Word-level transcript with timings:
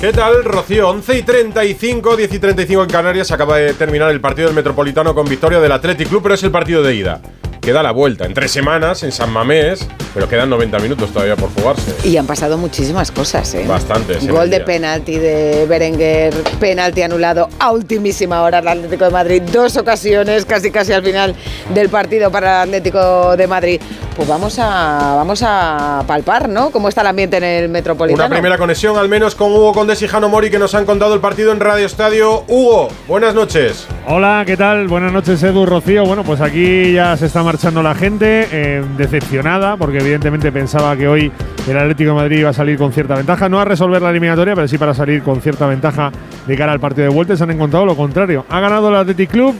¿Qué 0.00 0.12
tal, 0.12 0.44
Rocío? 0.44 0.90
11 0.90 1.18
y 1.18 1.22
35, 1.22 2.16
10 2.16 2.32
y 2.32 2.38
35 2.38 2.82
en 2.84 2.88
Canarias. 2.88 3.32
Acaba 3.32 3.56
de 3.56 3.74
terminar 3.74 4.12
el 4.12 4.20
partido 4.20 4.46
del 4.46 4.54
Metropolitano 4.54 5.12
con 5.12 5.28
victoria 5.28 5.58
del 5.58 5.72
Athletic 5.72 6.08
Club, 6.08 6.22
pero 6.22 6.36
es 6.36 6.42
el 6.44 6.52
partido 6.52 6.84
de 6.84 6.94
ida. 6.94 7.20
Queda 7.68 7.82
la 7.82 7.92
vuelta 7.92 8.24
en 8.24 8.32
tres 8.32 8.50
semanas 8.50 9.02
en 9.02 9.12
San 9.12 9.30
Mamés, 9.30 9.86
pero 10.14 10.26
quedan 10.26 10.48
90 10.48 10.78
minutos 10.78 11.10
todavía 11.10 11.36
por 11.36 11.50
jugarse. 11.50 11.94
Y 12.02 12.16
han 12.16 12.26
pasado 12.26 12.56
muchísimas 12.56 13.12
cosas, 13.12 13.52
¿eh? 13.52 13.66
Bastantes. 13.68 14.24
en 14.24 14.30
Gol 14.32 14.48
de 14.48 14.60
penalti 14.60 15.18
de 15.18 15.66
Berenguer, 15.68 16.32
penalti 16.58 17.02
anulado 17.02 17.50
a 17.58 17.70
ultimísima 17.72 18.40
hora 18.40 18.60
al 18.60 18.68
Atlético 18.68 19.04
de 19.04 19.10
Madrid, 19.10 19.42
dos 19.52 19.76
ocasiones, 19.76 20.46
casi 20.46 20.70
casi 20.70 20.94
al 20.94 21.02
final 21.02 21.36
del 21.74 21.90
partido 21.90 22.30
para 22.30 22.62
el 22.62 22.70
Atlético 22.70 23.36
de 23.36 23.46
Madrid. 23.46 23.80
Pues 24.16 24.26
vamos 24.26 24.58
a 24.58 25.14
vamos 25.14 25.42
a 25.46 26.02
palpar, 26.06 26.48
¿no? 26.48 26.70
Cómo 26.70 26.88
está 26.88 27.02
el 27.02 27.08
ambiente 27.08 27.36
en 27.36 27.44
el 27.44 27.68
Metropolitano. 27.68 28.26
Una 28.26 28.34
primera 28.34 28.56
conexión 28.56 28.96
al 28.96 29.08
menos 29.08 29.34
con 29.34 29.52
Hugo 29.52 29.72
Condés 29.72 30.00
y 30.02 30.08
Jano 30.08 30.28
Mori 30.28 30.50
que 30.50 30.58
nos 30.58 30.74
han 30.74 30.86
contado 30.86 31.14
el 31.14 31.20
partido 31.20 31.52
en 31.52 31.60
Radio 31.60 31.86
Estadio. 31.86 32.44
Hugo, 32.48 32.88
buenas 33.06 33.34
noches. 33.34 33.86
Hola, 34.08 34.42
¿qué 34.44 34.56
tal? 34.56 34.88
Buenas 34.88 35.12
noches, 35.12 35.40
Edu, 35.42 35.66
Rocío. 35.66 36.04
Bueno, 36.04 36.24
pues 36.24 36.40
aquí 36.40 36.94
ya 36.94 37.16
se 37.16 37.26
está 37.26 37.44
marchando 37.44 37.57
la 37.64 37.94
gente, 37.94 38.46
eh, 38.52 38.84
decepcionada, 38.96 39.76
porque 39.76 39.98
evidentemente 39.98 40.50
pensaba 40.52 40.96
que 40.96 41.08
hoy 41.08 41.30
el 41.68 41.76
Atlético 41.76 42.10
de 42.10 42.16
Madrid 42.16 42.38
iba 42.38 42.50
a 42.50 42.52
salir 42.52 42.78
con 42.78 42.92
cierta 42.92 43.16
ventaja, 43.16 43.48
no 43.48 43.60
a 43.60 43.64
resolver 43.64 44.00
la 44.00 44.10
eliminatoria, 44.10 44.54
pero 44.54 44.68
sí 44.68 44.78
para 44.78 44.94
salir 44.94 45.22
con 45.22 45.40
cierta 45.40 45.66
ventaja 45.66 46.10
de 46.46 46.56
cara 46.56 46.72
al 46.72 46.80
partido 46.80 47.08
de 47.08 47.14
vuelta. 47.14 47.36
Se 47.36 47.42
han 47.42 47.50
encontrado 47.50 47.84
lo 47.84 47.96
contrario. 47.96 48.46
Ha 48.48 48.60
ganado 48.60 48.88
el 48.88 48.94
Athletic 48.94 49.30
Club. 49.30 49.54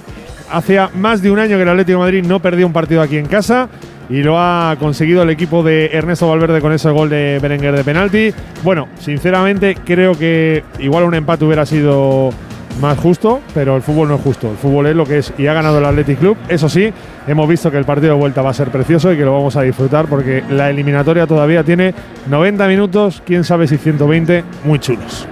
Hacía 0.51 0.91
más 0.95 1.21
de 1.21 1.31
un 1.31 1.39
año 1.39 1.57
que 1.57 1.63
el 1.63 1.69
Atlético 1.69 1.99
de 1.99 2.05
Madrid 2.05 2.25
no 2.25 2.41
perdía 2.41 2.65
un 2.65 2.73
partido 2.73 3.03
aquí 3.03 3.19
en 3.19 3.27
casa 3.27 3.69
y 4.09 4.23
lo 4.23 4.39
ha 4.39 4.77
conseguido 4.79 5.23
el 5.23 5.31
equipo 5.31 5.63
de 5.63 5.91
Ernesto 5.93 6.29
Valverde 6.29 6.61
con 6.61 6.73
ese 6.73 6.89
gol 6.91 7.11
de 7.11 7.39
Berenguer 7.43 7.77
de 7.77 7.85
penalti. 7.85 8.33
Bueno, 8.63 8.89
sinceramente 8.99 9.77
creo 9.85 10.17
que 10.17 10.65
igual 10.79 11.05
un 11.05 11.15
empate 11.15 11.45
hubiera 11.45 11.67
sido 11.67 12.31
más 12.81 12.99
justo, 12.99 13.41
pero 13.55 13.77
el 13.77 13.83
fútbol 13.83 14.09
no 14.09 14.15
es 14.15 14.23
justo. 14.23 14.51
El 14.51 14.57
fútbol 14.57 14.87
es 14.87 14.97
lo 14.97 15.05
que 15.05 15.19
es 15.19 15.33
y 15.37 15.47
ha 15.47 15.53
ganado 15.53 15.79
el 15.79 15.85
Athletic 15.85 16.19
Club. 16.19 16.37
Eso 16.49 16.69
sí, 16.69 16.93
hemos 17.33 17.49
visto 17.49 17.71
que 17.71 17.77
el 17.77 17.85
partido 17.85 18.15
de 18.15 18.21
vuelta 18.21 18.43
va 18.43 18.51
a 18.51 18.55
ser 18.55 18.71
precioso 18.71 19.13
y 19.13 19.17
que 19.17 19.25
lo 19.25 19.33
vamos 19.33 19.57
a 19.57 19.63
disfrutar 19.63 20.07
porque 20.07 20.43
la 20.51 20.71
eliminatoria 20.71 21.27
todavía 21.27 21.65
tiene 21.65 21.95
90 22.29 22.67
minutos, 22.69 23.23
quién 23.25 23.45
sabe 23.45 23.67
si 23.67 23.77
120, 23.77 24.45
muy 24.65 24.79
chulos. 24.79 25.27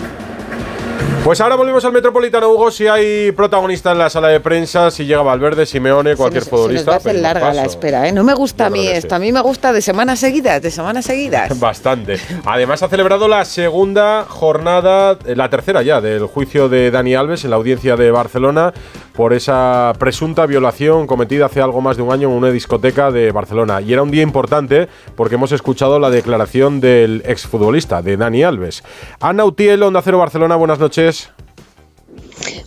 Pues 1.27 1.41
ahora 1.41 1.57
volvemos 1.57 1.85
al 1.85 1.91
Metropolitano, 1.91 2.49
Hugo. 2.51 2.71
Si 2.71 2.87
hay 2.87 3.33
protagonista 3.33 3.91
en 3.91 3.99
la 3.99 4.09
sala 4.09 4.29
de 4.29 4.39
prensa, 4.39 4.93
si 4.93 5.07
llega 5.07 5.23
Valverde, 5.23 5.67
Simeone, 5.67 6.15
cualquier 6.15 6.45
se 6.45 6.51
nos, 6.51 6.61
futbolista. 6.61 6.81
Se 6.81 6.85
nos 6.85 6.89
va 6.89 6.95
a 6.95 6.97
hacer 6.99 7.13
pedimos 7.15 7.33
larga 7.35 7.53
la 7.53 7.65
espera, 7.65 8.07
¿eh? 8.07 8.13
No 8.13 8.23
me 8.23 8.33
gusta 8.33 8.65
Yo 8.65 8.67
a 8.69 8.71
mí 8.71 8.87
esto. 8.87 9.09
sí. 9.09 9.15
A 9.17 9.19
mí 9.19 9.33
me 9.33 9.41
gusta 9.41 9.73
de 9.73 9.83
semanas 9.83 10.21
seguidas, 10.21 10.63
de 10.63 10.71
semanas 10.71 11.05
seguidas. 11.05 11.59
Bastante. 11.59 12.21
Además 12.45 12.85
ha 12.85 12.89
celebrado 12.89 13.27
la 13.27 13.45
segunda 13.45 14.25
jornada, 14.29 15.19
eh, 15.27 15.35
la 15.35 15.51
tercera 15.51 15.83
ya, 15.83 16.01
del 16.01 16.27
juicio 16.27 16.69
de 16.69 16.93
Dani 16.93 17.17
Alves 17.17 17.43
en 17.43 17.51
la 17.51 17.57
audiencia 17.57 17.97
de 17.97 18.13
Barcelona 18.13 18.73
por 19.17 19.33
esa 19.33 19.95
presunta 19.99 20.45
violación 20.45 21.07
cometida 21.07 21.47
hace 21.47 21.63
algo 21.63 21.81
más 21.81 21.97
de 21.97 22.03
un 22.03 22.13
año 22.13 22.29
en 22.29 22.35
una 22.35 22.51
discoteca 22.51 23.11
de 23.11 23.33
Barcelona. 23.33 23.81
Y 23.81 23.93
era 23.93 24.03
un 24.03 24.11
día 24.11 24.23
importante 24.23 24.89
porque 25.17 25.37
hemos 25.37 25.53
escuchado 25.53 25.99
la 25.99 26.11
declaración 26.11 26.81
del 26.81 27.23
exfutbolista, 27.25 28.03
de 28.03 28.19
Dani 28.19 28.43
Alves. 28.43 28.85
Ana 29.19 29.47
Utiel, 29.47 29.83
Onda 29.83 30.03
Cero 30.03 30.19
Barcelona, 30.19 30.57
buenas 30.57 30.79
noches. 30.79 31.31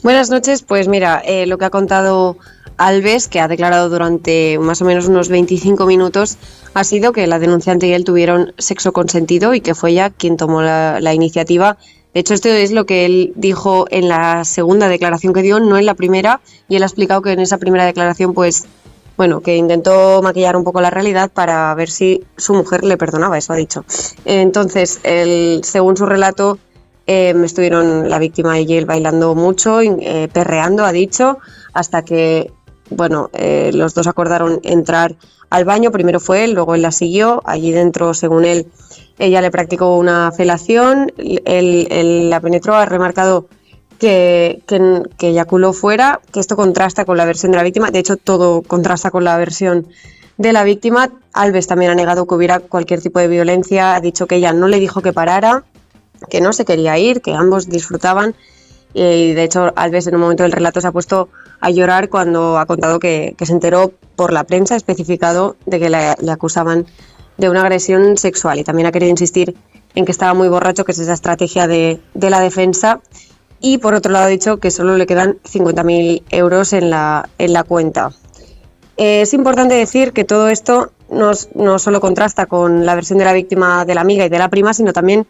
Buenas 0.01 0.29
noches, 0.31 0.63
pues 0.63 0.87
mira, 0.87 1.21
eh, 1.23 1.45
lo 1.45 1.57
que 1.59 1.65
ha 1.65 1.69
contado 1.69 2.37
Alves, 2.77 3.27
que 3.27 3.39
ha 3.39 3.47
declarado 3.47 3.89
durante 3.89 4.57
más 4.57 4.81
o 4.81 4.85
menos 4.85 5.07
unos 5.07 5.29
25 5.29 5.85
minutos, 5.85 6.37
ha 6.73 6.83
sido 6.83 7.11
que 7.11 7.27
la 7.27 7.37
denunciante 7.37 7.87
y 7.87 7.93
él 7.93 8.05
tuvieron 8.05 8.53
sexo 8.57 8.91
consentido 8.91 9.53
y 9.53 9.61
que 9.61 9.75
fue 9.75 9.91
ella 9.91 10.09
quien 10.09 10.37
tomó 10.37 10.61
la, 10.61 10.99
la 10.99 11.13
iniciativa. 11.13 11.77
De 12.13 12.21
hecho, 12.21 12.33
esto 12.33 12.49
es 12.49 12.71
lo 12.71 12.85
que 12.85 13.05
él 13.05 13.33
dijo 13.35 13.85
en 13.91 14.07
la 14.07 14.43
segunda 14.43 14.87
declaración 14.87 15.33
que 15.33 15.41
dio, 15.41 15.59
no 15.59 15.77
en 15.77 15.85
la 15.85 15.93
primera, 15.93 16.41
y 16.67 16.75
él 16.75 16.83
ha 16.83 16.87
explicado 16.87 17.21
que 17.21 17.31
en 17.31 17.39
esa 17.39 17.57
primera 17.57 17.85
declaración, 17.85 18.33
pues, 18.33 18.65
bueno, 19.15 19.41
que 19.41 19.55
intentó 19.55 20.21
maquillar 20.23 20.55
un 20.55 20.63
poco 20.63 20.81
la 20.81 20.89
realidad 20.89 21.29
para 21.31 21.73
ver 21.75 21.89
si 21.89 22.23
su 22.37 22.53
mujer 22.53 22.83
le 22.83 22.97
perdonaba, 22.97 23.37
eso 23.37 23.53
ha 23.53 23.57
dicho. 23.57 23.85
Entonces, 24.25 24.99
él, 25.03 25.61
según 25.63 25.97
su 25.97 26.05
relato, 26.05 26.57
eh, 27.05 27.33
estuvieron 27.43 28.09
la 28.09 28.19
víctima 28.19 28.59
y 28.59 28.71
él 28.73 28.85
bailando 28.85 29.35
mucho, 29.35 29.81
eh, 29.81 30.29
perreando, 30.31 30.85
ha 30.85 30.91
dicho, 30.91 31.39
hasta 31.73 32.03
que, 32.03 32.51
bueno, 32.91 33.29
eh, 33.33 33.71
los 33.73 33.93
dos 33.93 34.07
acordaron 34.07 34.59
entrar 34.63 35.15
al 35.49 35.65
baño. 35.65 35.91
Primero 35.91 36.19
fue 36.19 36.43
él, 36.43 36.53
luego 36.53 36.75
él 36.75 36.81
la 36.83 36.91
siguió. 36.91 37.41
Allí 37.45 37.71
dentro, 37.71 38.13
según 38.13 38.45
él, 38.45 38.67
ella 39.19 39.41
le 39.41 39.51
practicó 39.51 39.97
una 39.97 40.31
felación, 40.31 41.11
él, 41.17 42.29
la 42.29 42.39
penetró, 42.39 42.75
ha 42.75 42.85
remarcado 42.85 43.47
que, 43.99 44.63
que, 44.65 45.27
eyaculó 45.27 45.73
fuera, 45.73 46.21
que 46.31 46.39
esto 46.39 46.55
contrasta 46.55 47.05
con 47.05 47.17
la 47.17 47.25
versión 47.25 47.51
de 47.51 47.57
la 47.57 47.63
víctima. 47.63 47.91
De 47.91 47.99
hecho, 47.99 48.17
todo 48.17 48.61
contrasta 48.61 49.11
con 49.11 49.25
la 49.25 49.37
versión 49.37 49.87
de 50.37 50.53
la 50.53 50.63
víctima. 50.63 51.11
Alves 51.33 51.67
también 51.67 51.91
ha 51.91 51.95
negado 51.95 52.25
que 52.25 52.33
hubiera 52.33 52.59
cualquier 52.59 53.01
tipo 53.01 53.19
de 53.19 53.27
violencia, 53.27 53.95
ha 53.95 54.01
dicho 54.01 54.25
que 54.25 54.37
ella 54.37 54.53
no 54.53 54.67
le 54.67 54.79
dijo 54.79 55.01
que 55.01 55.13
parara, 55.13 55.65
que 56.29 56.41
no 56.41 56.53
se 56.53 56.65
quería 56.65 56.97
ir, 56.97 57.21
que 57.21 57.33
ambos 57.33 57.67
disfrutaban. 57.67 58.35
Y 58.93 59.33
de 59.33 59.43
hecho, 59.43 59.71
Alves 59.75 60.07
en 60.07 60.15
un 60.15 60.21
momento 60.21 60.43
del 60.43 60.51
relato 60.51 60.81
se 60.81 60.87
ha 60.87 60.91
puesto 60.91 61.29
a 61.59 61.69
llorar 61.69 62.09
cuando 62.09 62.57
ha 62.57 62.65
contado 62.65 62.99
que, 62.99 63.35
se 63.39 63.51
enteró 63.51 63.91
por 64.15 64.33
la 64.33 64.45
prensa, 64.45 64.75
especificado 64.75 65.55
de 65.65 65.79
que 65.79 65.89
le, 65.89 66.15
acusaban 66.31 66.85
de 67.39 67.49
una 67.49 67.61
agresión 67.61 68.17
sexual. 68.17 68.59
Y 68.59 68.63
también 68.63 68.87
ha 68.87 68.91
querido 68.91 69.09
insistir 69.09 69.55
en 69.95 70.05
que 70.05 70.11
estaba 70.11 70.33
muy 70.33 70.49
borracho, 70.49 70.85
que 70.85 70.91
es 70.91 70.99
esa 70.99 71.13
estrategia 71.13 71.67
de, 71.67 71.99
de 72.13 72.29
la 72.29 72.41
defensa. 72.41 73.01
Y 73.59 73.79
por 73.79 73.93
otro 73.93 74.11
lado 74.11 74.25
ha 74.25 74.29
dicho 74.29 74.57
que 74.57 74.71
solo 74.71 74.97
le 74.97 75.07
quedan 75.07 75.37
50.000 75.43 76.23
euros 76.29 76.73
en 76.73 76.89
la, 76.89 77.29
en 77.37 77.53
la 77.53 77.63
cuenta. 77.63 78.11
Eh, 78.97 79.21
es 79.21 79.33
importante 79.33 79.75
decir 79.75 80.11
que 80.11 80.25
todo 80.25 80.49
esto 80.49 80.91
no, 81.09 81.31
no 81.55 81.79
solo 81.79 82.01
contrasta 82.01 82.45
con 82.45 82.85
la 82.85 82.95
versión 82.95 83.17
de 83.17 83.25
la 83.25 83.33
víctima 83.33 83.85
de 83.85 83.95
la 83.95 84.01
amiga 84.01 84.25
y 84.25 84.29
de 84.29 84.39
la 84.39 84.49
prima, 84.49 84.73
sino 84.73 84.93
también 84.93 85.25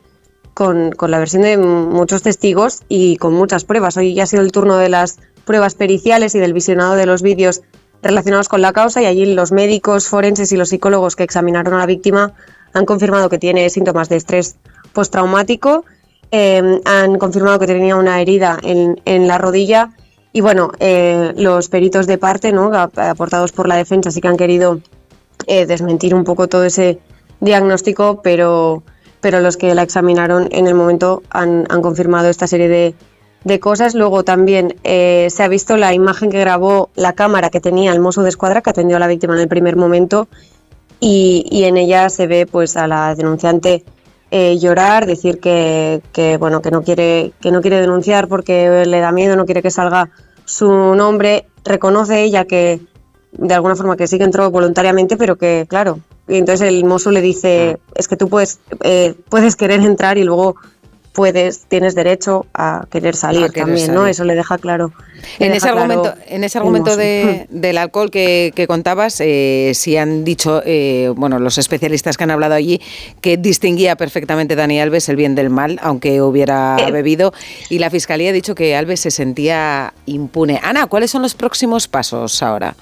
con, 0.56 0.92
con, 0.92 1.12
la 1.12 1.20
versión 1.20 1.44
de 1.44 1.58
muchos 1.58 2.24
testigos 2.24 2.82
y 2.90 3.18
con 3.18 3.34
muchas 3.34 3.64
pruebas. 3.66 3.96
Hoy 3.98 4.16
ya 4.16 4.24
ha 4.24 4.26
sido 4.26 4.42
el 4.42 4.52
turno 4.52 4.78
de 4.78 4.90
las 4.90 5.20
pruebas 5.46 5.76
periciales 5.76 6.36
y 6.36 6.40
del 6.40 6.54
visionado 6.54 6.96
de 6.96 7.06
los 7.06 7.22
vídeos 7.22 7.62
relacionados 8.02 8.50
con 8.50 8.62
la 8.62 8.74
causa 8.74 9.02
y 9.02 9.06
allí 9.06 9.34
los 9.34 9.52
médicos 9.52 10.08
forenses 10.08 10.52
y 10.52 10.58
los 10.58 10.70
psicólogos 10.70 11.16
que 11.16 11.24
examinaron 11.24 11.74
a 11.74 11.80
la 11.80 11.86
víctima 11.86 12.34
han 12.74 12.86
confirmado 12.86 13.30
que 13.30 13.38
tiene 13.38 13.70
síntomas 13.70 14.10
de 14.10 14.18
estrés 14.18 14.56
postraumático, 14.94 15.86
eh, 16.32 16.82
han 16.86 17.18
confirmado 17.18 17.60
que 17.60 17.68
tenía 17.68 17.96
una 17.96 18.22
herida 18.22 18.60
en, 18.62 19.02
en 19.06 19.28
la 19.28 19.38
rodilla 19.38 19.92
y 20.32 20.42
bueno, 20.42 20.72
eh, 20.80 21.34
los 21.36 21.70
peritos 21.70 22.06
de 22.06 22.18
parte, 22.18 22.52
¿no? 22.52 22.72
aportados 22.74 23.52
por 23.52 23.68
la 23.68 23.76
defensa, 23.76 24.12
sí 24.12 24.22
que 24.22 24.28
han 24.28 24.38
querido 24.38 24.80
eh, 25.48 25.66
desmentir 25.66 26.14
un 26.14 26.24
poco 26.24 26.48
todo 26.48 26.66
ese 26.66 27.00
diagnóstico, 27.40 28.22
pero 28.22 28.84
pero 29.22 29.42
los 29.42 29.58
que 29.58 29.76
la 29.76 29.82
examinaron 29.82 30.48
en 30.52 30.68
el 30.68 30.76
momento 30.76 31.24
han, 31.30 31.66
han 31.70 31.82
confirmado 31.82 32.30
esta 32.30 32.48
serie 32.48 32.70
de, 32.70 32.96
de, 33.44 33.60
cosas. 33.60 33.96
Luego 33.96 34.24
también 34.24 34.76
eh, 34.84 35.28
se 35.30 35.44
ha 35.44 35.48
visto 35.48 35.78
la 35.78 35.94
imagen 35.94 36.30
que 36.30 36.40
grabó 36.40 36.90
la 36.96 37.14
cámara 37.14 37.50
que 37.50 37.60
tenía 37.60 37.92
el 37.92 38.00
mozo 38.00 38.24
de 38.24 38.30
escuadra 38.30 38.62
que 38.62 38.70
atendió 38.70 38.98
a 38.98 39.00
la 39.00 39.08
víctima 39.08 39.36
en 39.36 39.42
el 39.42 39.48
primer 39.48 39.76
momento 39.76 40.28
y, 41.00 41.46
y 41.50 41.64
en 41.64 41.78
ella 41.78 42.10
se 42.10 42.28
ve 42.28 42.46
pues 42.46 42.78
a 42.78 42.88
la 42.88 43.16
denunciante 43.16 43.84
eh, 44.32 44.60
llorar, 44.60 45.08
decir 45.08 45.40
que, 45.40 46.02
que, 46.14 46.38
bueno 46.38 46.62
que 46.62 46.70
no 46.70 46.84
quiere 46.84 47.34
que 47.42 47.52
no 47.52 47.62
quiere 47.62 47.82
denunciar 47.82 48.28
porque 48.28 48.86
le 48.86 49.00
da 49.00 49.12
miedo, 49.12 49.36
no 49.36 49.46
quiere 49.46 49.64
que 49.64 49.72
salga 49.72 50.12
su 50.46 50.70
nombre. 50.96 51.48
Reconoce 51.64 52.22
ella 52.22 52.46
que 52.46 52.80
de 53.32 53.54
alguna 53.54 53.76
forma 53.76 53.98
que 53.98 54.08
sí 54.08 54.18
que 54.18 54.24
entró 54.24 54.52
voluntariamente, 54.52 55.18
pero 55.18 55.36
que 55.36 55.66
claro, 55.68 56.00
y 56.28 56.38
entonces 56.38 56.68
el 56.68 56.86
mozo 56.86 57.12
le 57.12 57.22
dice, 57.22 57.80
es 57.96 58.08
que 58.08 58.18
tú 58.18 58.30
puedes, 58.30 58.60
eh, 58.84 59.16
puedes 59.30 59.56
querer 59.56 59.82
entrar 59.82 60.20
y 60.20 60.24
luego 60.24 60.56
puedes, 61.14 61.66
tienes 61.68 61.96
derecho 61.96 62.46
a 62.54 62.86
querer 62.92 63.16
salir 63.16 63.44
A 63.46 63.50
querer 63.50 63.66
también, 63.66 63.94
¿no? 63.94 64.08
Eso 64.08 64.24
le 64.24 64.36
deja 64.36 64.58
claro. 64.58 64.94
le 65.40 65.48
En 65.48 65.52
deja 65.54 65.58
ese, 65.58 65.72
claro 65.74 65.80
argumento, 65.94 66.14
en 66.28 66.44
ese 66.44 66.58
argumento 66.58 66.92
Hermoso. 66.92 67.04
de- 67.06 67.48
del 67.50 67.78
alcohol 67.78 68.10
que, 68.12 68.54
que 68.56 68.68
contabas, 68.68 69.20
eh, 69.20 69.72
sí 69.76 69.98
han 69.98 70.24
dicho, 70.24 70.62
eh, 70.66 71.12
bueno, 71.16 71.40
los 71.40 71.58
especialistas 71.58 72.16
que 72.18 72.24
han 72.24 72.32
hablado 72.32 72.54
allí, 72.54 72.80
que 73.22 73.38
distinguía 73.38 73.96
perfectamente 73.96 74.56
Dani 74.56 74.80
Alves 74.80 75.10
el 75.10 75.16
bien 75.16 75.36
del 75.36 75.50
mal, 75.50 75.80
aunque 75.82 76.22
hubiera 76.22 76.78
Eh. 76.80 76.92
bebido, 76.92 77.34
y 77.70 77.80
la 77.80 77.90
fiscalía 77.90 78.30
ha 78.30 78.34
dicho 78.34 78.56
que 78.56 78.76
Alves 78.76 79.00
se 79.02 79.12
sentía 79.12 79.94
impune. 80.06 80.60
Ana, 80.64 80.88
¿cuáles 80.88 81.12
son 81.12 81.22
los 81.24 81.34
próximos 81.36 81.88
pasos 81.88 82.42
ahora? 82.44 82.76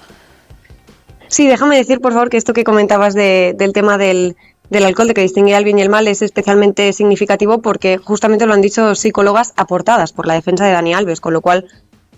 Sí, 1.28 1.46
déjame 1.46 1.76
decir, 1.76 2.00
por 2.00 2.12
favor, 2.12 2.30
que 2.30 2.36
esto 2.38 2.52
que 2.54 2.64
comentabas 2.64 3.12
de- 3.14 3.54
del 3.58 3.72
tema 3.72 3.98
del, 3.98 4.36
del 4.70 4.84
alcohol, 4.84 5.08
de 5.08 5.14
que 5.14 5.20
distingue 5.22 5.54
al 5.54 5.64
bien 5.64 5.78
y 5.78 5.82
el 5.82 5.88
mal, 5.88 6.06
es 6.08 6.22
especialmente 6.22 6.92
significativo 6.92 7.60
porque 7.62 7.98
justamente 7.98 8.46
lo 8.46 8.52
han 8.54 8.60
dicho 8.60 8.94
psicólogas 8.94 9.52
aportadas 9.56 10.12
por 10.12 10.26
la 10.26 10.34
defensa 10.34 10.66
de 10.66 10.72
Dani 10.72 10.94
Alves, 10.94 11.20
con 11.20 11.32
lo 11.32 11.40
cual, 11.40 11.66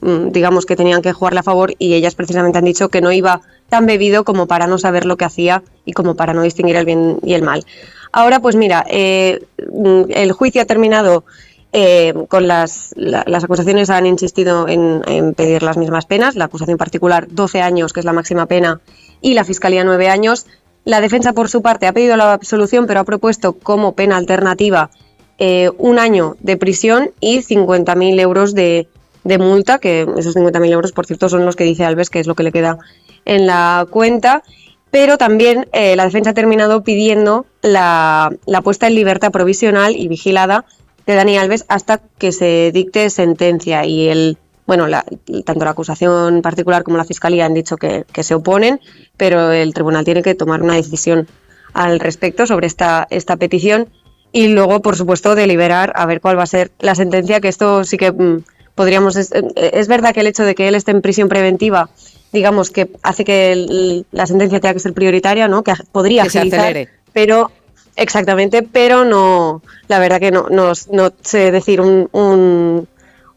mm, 0.01 0.31
digamos 0.31 0.67
que 0.67 0.77
tenían 0.77 1.03
que 1.03 1.13
jugarle 1.13 1.41
a 1.41 1.45
favor 1.45 1.75
y 1.79 1.95
ellas 1.95 2.15
precisamente 2.15 2.59
han 2.59 2.65
dicho 2.65 2.89
que 2.89 3.01
no 3.01 3.13
iba 3.13 3.41
tan 3.69 3.87
bebido 3.87 4.25
como 4.25 4.47
para 4.47 4.67
no 4.67 4.79
saber 4.79 5.07
lo 5.07 5.17
que 5.17 5.25
hacía 5.25 5.63
y 5.85 5.93
como 5.93 6.17
para 6.17 6.35
no 6.35 6.43
distinguir 6.43 6.77
el 6.77 6.85
bien 6.87 7.19
y 7.23 7.35
el 7.35 7.43
mal. 7.43 7.65
Ahora, 8.13 8.41
pues 8.41 8.57
mira, 8.57 8.85
eh, 8.91 9.45
mm, 9.73 10.03
el 10.11 10.33
juicio 10.33 10.61
ha 10.61 10.65
terminado 10.65 11.25
eh, 11.73 12.13
con 12.27 12.49
las, 12.49 12.93
la- 12.97 13.23
las 13.29 13.45
acusaciones 13.45 13.91
han 13.91 14.05
insistido 14.07 14.67
en, 14.67 15.03
en 15.07 15.35
pedir 15.35 15.63
las 15.63 15.77
mismas 15.77 16.05
penas, 16.05 16.35
la 16.35 16.47
acusación 16.47 16.77
particular 16.79 17.29
12 17.31 17.63
años, 17.63 17.93
que 17.93 18.01
es 18.01 18.07
la 18.07 18.13
máxima 18.13 18.47
pena, 18.47 18.81
y 19.21 19.35
la 19.35 19.45
fiscalía 19.45 19.85
9 19.85 20.09
años. 20.09 20.47
La 20.85 21.01
defensa, 21.01 21.33
por 21.33 21.49
su 21.49 21.63
parte, 21.63 21.87
ha 21.87 21.93
pedido 21.93 22.17
la 22.17 22.33
absolución, 22.33 22.87
pero 22.87 23.01
ha 23.01 23.05
propuesto 23.05 23.53
como 23.53 23.93
pena 23.93 24.17
alternativa 24.17 24.91
eh, 25.39 25.71
un 25.79 25.99
año 25.99 26.37
de 26.41 26.57
prisión 26.57 27.11
y 27.21 27.39
50.000 27.39 28.21
euros 28.21 28.55
de, 28.55 28.89
de 29.25 29.39
multa, 29.39 29.79
que 29.79 30.07
esos 30.17 30.37
50.000 30.37 30.71
euros, 30.71 30.93
por 30.93 31.07
cierto, 31.07 31.29
son 31.29 31.45
los 31.45 31.57
que 31.57 31.65
dice 31.65 31.85
Alves, 31.85 32.11
que 32.11 32.21
es 32.21 32.27
lo 32.27 32.35
que 32.35 32.43
le 32.43 32.53
queda 32.53 32.79
en 33.25 33.47
la 33.47 33.87
cuenta. 33.91 34.43
Pero 34.91 35.19
también 35.19 35.69
eh, 35.73 35.95
la 35.97 36.05
defensa 36.05 36.31
ha 36.31 36.35
terminado 36.35 36.83
pidiendo 36.83 37.47
la, 37.63 38.35
la 38.47 38.61
puesta 38.63 38.89
en 38.89 38.97
libertad 38.97 39.31
provisional 39.31 39.95
y 39.97 40.09
vigilada 40.09 40.65
de 41.07 41.15
Dani 41.15 41.39
Alves 41.39 41.65
hasta 41.69 42.01
que 42.19 42.33
se 42.33 42.71
dicte 42.73 43.09
sentencia 43.11 43.85
y 43.85 44.09
el 44.09 44.37
bueno 44.71 44.87
la- 44.87 45.05
tanto 45.45 45.65
la 45.65 45.73
acusación 45.73 46.43
particular 46.43 46.85
como 46.85 46.97
la 46.97 47.05
fiscalía 47.05 47.45
han 47.45 47.55
dicho 47.55 47.77
que, 47.77 48.05
que 48.13 48.23
se 48.23 48.35
oponen 48.37 48.79
pero 49.17 49.51
el 49.51 49.75
tribunal 49.75 50.05
tiene 50.05 50.23
que 50.23 50.37
tomar 50.37 50.63
una 50.63 50.75
decisión 50.77 51.27
al 51.73 51.99
respecto 51.99 52.47
sobre 52.47 52.69
esta 52.69 53.05
esta 53.11 53.35
petición 53.37 53.89
y 54.31 54.47
luego 54.47 54.81
por 54.81 54.95
supuesto 54.95 55.35
deliberar 55.35 55.93
a 55.97 56.07
ver 56.07 56.21
cuál 56.21 56.39
va 56.39 56.45
a 56.45 56.47
ser 56.57 56.71
la 56.79 56.95
sentencia 56.95 57.41
que 57.41 57.49
esto 57.49 57.83
sí 57.83 57.97
que 57.97 58.13
mm, 58.13 58.45
podríamos 58.77 59.17
es, 59.17 59.33
es 59.57 59.89
verdad 59.89 60.15
que 60.15 60.21
el 60.21 60.29
hecho 60.29 60.45
de 60.45 60.55
que 60.55 60.69
él 60.69 60.77
esté 60.77 60.93
en 60.93 61.03
prisión 61.03 61.29
preventiva 61.29 61.91
digamos 62.33 62.71
que 62.71 62.93
hace 63.03 63.25
que 63.25 63.51
el- 63.51 64.07
la 64.13 64.27
sentencia 64.27 64.61
tenga 64.61 64.75
que 64.75 64.79
ser 64.87 64.93
prioritaria 64.95 65.49
no 65.49 65.65
que 65.65 65.73
podría 65.91 66.23
Que 66.23 66.31
se 66.31 66.39
acelere. 66.43 66.89
pero 67.13 67.51
exactamente, 67.97 68.63
pero 68.63 69.05
no, 69.05 69.63
la 69.89 69.99
verdad 69.99 70.21
que 70.21 70.31
no, 70.31 70.47
no, 70.49 70.73
no 70.93 71.13
sé 71.23 71.51
decir 71.51 71.81
un, 71.81 72.09
un, 72.13 72.89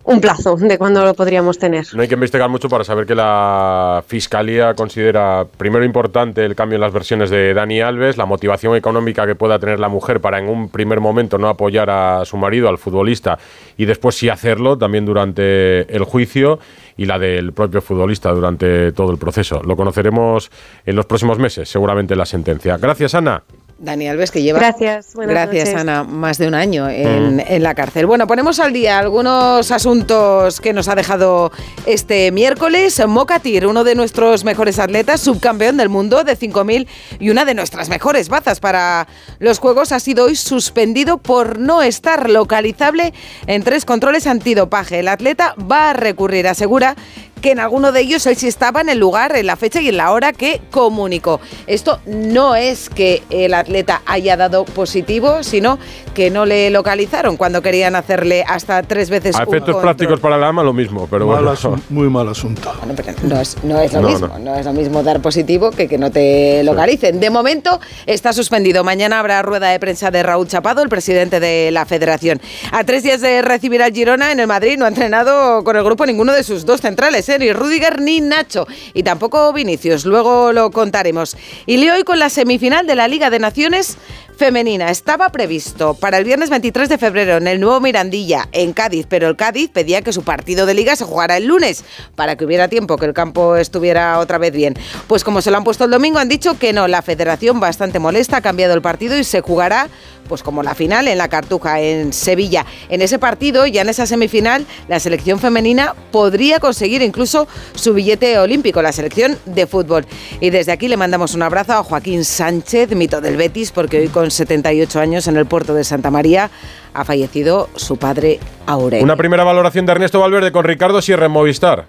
un 0.06 0.20
plazo 0.20 0.56
de 0.58 0.78
cuándo 0.78 1.04
lo 1.06 1.14
podríamos 1.14 1.58
tener. 1.58 1.86
No 1.94 2.02
hay 2.02 2.08
que 2.08 2.16
investigar 2.16 2.50
mucho 2.50 2.68
para 2.68 2.84
saber 2.84 3.06
que 3.06 3.16
la 3.16 4.04
Fiscalía 4.06 4.74
considera 4.74 5.46
primero 5.58 5.86
importante 5.86 6.44
el 6.44 6.56
cambio 6.56 6.76
en 6.76 6.82
las 6.82 6.92
versiones 6.92 7.30
de 7.30 7.54
Dani 7.54 7.82
Alves, 7.82 8.18
la 8.18 8.26
motivación 8.26 8.76
económica 8.76 9.26
que 9.26 9.36
pueda 9.36 9.60
tener 9.60 9.80
la 9.80 9.88
mujer 9.88 10.20
para 10.20 10.40
en 10.40 10.50
un 10.50 10.70
primer 10.70 11.00
momento 11.00 11.38
no 11.38 11.48
apoyar 11.48 11.90
a 11.90 12.26
su 12.26 12.38
marido, 12.38 12.68
al 12.68 12.78
futbolista, 12.78 13.38
y 13.78 13.86
después 13.86 14.16
sí 14.16 14.30
hacerlo 14.30 14.78
también 14.78 15.06
durante 15.06 15.82
el 15.96 16.04
juicio 16.04 16.60
y 16.98 17.06
la 17.06 17.18
del 17.18 17.54
propio 17.54 17.82
futbolista 17.82 18.32
durante 18.32 18.92
todo 18.92 19.12
el 19.12 19.18
proceso. 19.18 19.62
Lo 19.64 19.76
conoceremos 19.76 20.52
en 20.86 20.96
los 20.96 21.06
próximos 21.06 21.40
meses, 21.40 21.70
seguramente 21.70 22.16
la 22.16 22.26
sentencia. 22.26 22.78
Gracias, 22.78 23.16
Ana. 23.16 23.44
Dani 23.80 24.08
Alves, 24.08 24.32
que 24.32 24.42
lleva. 24.42 24.60
Gracias, 24.60 25.14
buenas 25.14 25.34
Gracias, 25.34 25.70
noches. 25.70 25.82
Ana. 25.82 26.04
Más 26.04 26.38
de 26.38 26.48
un 26.48 26.54
año 26.54 26.90
en, 26.90 27.44
en 27.46 27.64
la 27.64 27.76
cárcel. 27.76 28.06
Bueno, 28.06 28.28
ponemos 28.28 28.60
al 28.60 28.72
día 28.72 29.00
algunos 29.00 29.72
asuntos 29.72 30.62
que 30.62 30.74
nos 30.74 30.88
ha 30.88 30.96
dejado 30.96 31.52
este 31.86 32.32
miércoles. 32.32 33.02
Mokatir, 33.06 33.68
uno 33.68 33.84
de 33.84 33.96
nuestros 33.96 34.44
mejores 34.44 34.80
atletas, 34.80 35.22
subcampeón 35.22 35.78
del 35.78 35.90
mundo 35.90 36.24
de 36.24 36.38
5.000 36.38 36.88
y 37.20 37.30
una 37.30 37.46
de 37.46 37.54
nuestras 37.56 37.90
mejores 37.90 38.30
bazas 38.30 38.60
para 38.60 39.08
los 39.40 39.60
Juegos, 39.60 39.92
ha 39.92 40.00
sido 40.00 40.26
hoy 40.26 40.36
suspendido 40.36 41.18
por 41.18 41.60
no 41.60 41.82
estar 41.82 42.30
localizable 42.30 43.14
en 43.48 43.64
tres 43.64 43.86
controles 43.86 44.28
antidopaje. 44.28 45.00
El 45.00 45.08
atleta 45.08 45.56
va 45.60 45.90
a 45.90 45.94
recurrir, 45.94 46.48
asegura 46.48 46.96
que 47.44 47.52
en 47.52 47.60
alguno 47.60 47.92
de 47.92 48.00
ellos 48.00 48.26
él 48.26 48.38
sí 48.38 48.48
estaba 48.48 48.80
en 48.80 48.88
el 48.88 48.98
lugar, 49.00 49.36
en 49.36 49.46
la 49.46 49.58
fecha 49.58 49.82
y 49.82 49.90
en 49.90 49.98
la 49.98 50.12
hora 50.14 50.32
que 50.32 50.62
comunicó. 50.72 51.42
Esto 51.68 52.00
no 52.06 52.56
es 52.56 52.90
que 52.90 53.22
el 53.30 53.54
atleta 53.54 54.02
haya 54.06 54.38
dado 54.38 54.64
positivo, 54.64 55.44
sino 55.44 55.78
que 56.14 56.32
no 56.32 56.46
le 56.46 56.70
localizaron 56.70 57.36
cuando 57.36 57.62
querían 57.62 57.98
hacerle 57.98 58.46
hasta 58.48 58.82
tres 58.84 59.10
veces 59.10 59.36
A 59.36 59.40
un 59.40 59.44
efectos 59.50 59.74
control. 59.76 59.82
prácticos 59.82 60.20
para 60.22 60.38
la 60.38 60.48
ama 60.48 60.64
lo 60.64 60.72
mismo, 60.72 61.06
pero 61.12 61.28
Mal 61.28 61.44
bueno. 61.44 61.82
muy 61.90 62.10
mal 62.10 62.30
asunto. 62.30 62.72
Bueno, 62.80 62.94
pero 62.96 63.12
no 63.24 63.42
es, 63.42 63.58
no 63.64 63.80
es 63.82 63.92
lo 63.92 64.02
No, 64.02 64.08
mismo, 64.10 64.28
no. 64.30 64.40
no. 64.40 64.56
es 64.56 64.66
lo 64.66 64.72
mismo 64.74 65.04
dar 65.04 65.22
positivo 65.22 65.72
que 65.72 65.90
que 65.90 65.98
no 65.98 66.12
te 66.12 66.64
localicen. 66.64 67.20
De 67.20 67.30
momento 67.30 67.82
está 68.06 68.32
suspendido. 68.32 68.86
Mañana 68.86 69.20
habrá 69.20 69.42
rueda 69.42 69.68
de 69.70 69.80
prensa 69.82 70.12
de 70.12 70.24
Raúl 70.24 70.48
Chapado, 70.48 70.82
el 70.82 70.88
presidente 70.88 71.42
de 71.42 71.72
la 71.72 71.86
Federación. 71.86 72.40
A 72.72 72.86
tres 72.86 73.04
días 73.04 73.20
de 73.20 73.42
recibir 73.42 73.84
al 73.84 73.92
Girona 73.92 74.32
en 74.32 74.40
el 74.40 74.48
Madrid 74.48 74.78
no 74.78 74.86
ha 74.86 74.88
entrenado 74.88 75.62
con 75.66 75.76
el 75.76 75.84
grupo 75.84 76.06
ninguno 76.06 76.32
de 76.32 76.44
sus 76.44 76.66
dos 76.66 76.80
centrales, 76.80 77.28
¿eh? 77.28 77.33
Ni 77.40 77.54
Rudiger 77.54 78.02
ni 78.02 78.22
Nacho, 78.22 78.68
y 78.94 79.04
tampoco 79.04 79.54
Vinicius. 79.54 80.06
Luego 80.06 80.52
lo 80.54 80.72
contaremos. 80.72 81.36
Y 81.66 81.78
leo 81.78 81.96
hoy 81.96 82.04
con 82.04 82.20
la 82.20 82.30
semifinal 82.30 82.88
de 82.88 82.96
la 82.96 83.08
Liga 83.08 83.30
de 83.30 83.40
Naciones 83.40 83.98
femenina. 84.36 84.90
Estaba 84.90 85.30
previsto 85.30 85.94
para 85.94 86.18
el 86.18 86.24
viernes 86.24 86.50
23 86.50 86.90
de 86.90 86.98
febrero 86.98 87.38
en 87.38 87.48
el 87.48 87.60
nuevo 87.60 87.80
Mirandilla, 87.80 88.48
en 88.52 88.74
Cádiz, 88.74 89.06
pero 89.08 89.28
el 89.28 89.36
Cádiz 89.36 89.70
pedía 89.70 90.02
que 90.02 90.14
su 90.14 90.24
partido 90.24 90.66
de 90.66 90.74
liga 90.74 90.96
se 90.96 91.06
jugara 91.06 91.38
el 91.38 91.46
lunes 91.46 91.84
para 92.16 92.36
que 92.36 92.46
hubiera 92.46 92.68
tiempo, 92.68 92.98
que 92.98 93.06
el 93.06 93.14
campo 93.14 93.56
estuviera 93.56 94.20
otra 94.20 94.38
vez 94.38 94.54
bien. 94.54 94.76
Pues 95.08 95.24
como 95.24 95.42
se 95.42 95.52
lo 95.52 95.58
han 95.58 95.64
puesto 95.64 95.86
el 95.86 95.92
domingo, 95.92 96.20
han 96.20 96.30
dicho 96.30 96.58
que 96.58 96.74
no. 96.74 96.88
La 96.88 97.02
federación, 97.02 97.60
bastante 97.60 98.00
molesta, 98.00 98.38
ha 98.38 98.42
cambiado 98.42 98.74
el 98.74 98.82
partido 98.82 99.18
y 99.18 99.24
se 99.24 99.42
jugará, 99.42 99.90
pues 100.28 100.44
como 100.44 100.64
la 100.64 100.76
final 100.76 101.08
en 101.08 101.18
la 101.18 101.28
Cartuja, 101.28 101.80
en 101.80 102.14
Sevilla. 102.14 102.66
En 102.90 103.02
ese 103.02 103.20
partido, 103.20 103.68
ya 103.68 103.82
en 103.82 103.90
esa 103.90 104.06
semifinal, 104.06 104.66
la 104.88 105.00
selección 105.00 105.40
femenina 105.40 105.96
podría 106.12 106.60
conseguir 106.60 107.02
incluso 107.02 107.48
su 107.76 107.94
billete 107.94 108.38
olímpico, 108.40 108.82
la 108.82 108.92
selección 108.92 109.38
de 109.46 109.68
fútbol. 109.68 110.06
Y 110.40 110.50
desde 110.50 110.72
aquí 110.72 110.88
le 110.88 110.98
mandamos 110.98 111.34
un 111.34 111.44
abrazo 111.44 111.74
a 111.74 111.84
Joaquín 111.84 112.26
Sánchez, 112.26 112.96
mito 112.96 113.22
del 113.22 113.38
Betis, 113.38 113.72
porque 113.72 114.00
hoy 114.00 114.08
con 114.08 114.23
78 114.32 115.00
años 115.00 115.28
en 115.28 115.38
el 115.38 115.46
puerto 115.46 115.74
de 115.74 115.84
Santa 115.84 116.12
María 116.12 116.50
ha 116.94 117.06
fallecido 117.06 117.70
su 117.76 117.98
padre 117.98 118.40
Aurelio. 118.66 119.04
Una 119.04 119.16
primera 119.16 119.44
valoración 119.44 119.86
de 119.86 119.94
Ernesto 119.94 120.20
Valverde 120.20 120.52
con 120.52 120.64
Ricardo 120.64 121.02
Sierra 121.02 121.26
en 121.26 121.32
Movistar. 121.32 121.86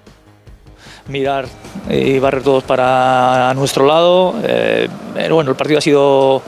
mirar 1.09 1.47
y 1.91 2.19
barrer 2.19 2.43
todos 2.43 2.65
para 2.65 3.53
nuestro 3.55 3.87
lado. 3.87 4.35
Eh, 4.43 4.89
eh, 5.17 5.29
bueno, 5.31 5.51
el 5.51 5.57
partido 5.57 5.79
ha 5.79 5.83
sido 5.83 6.43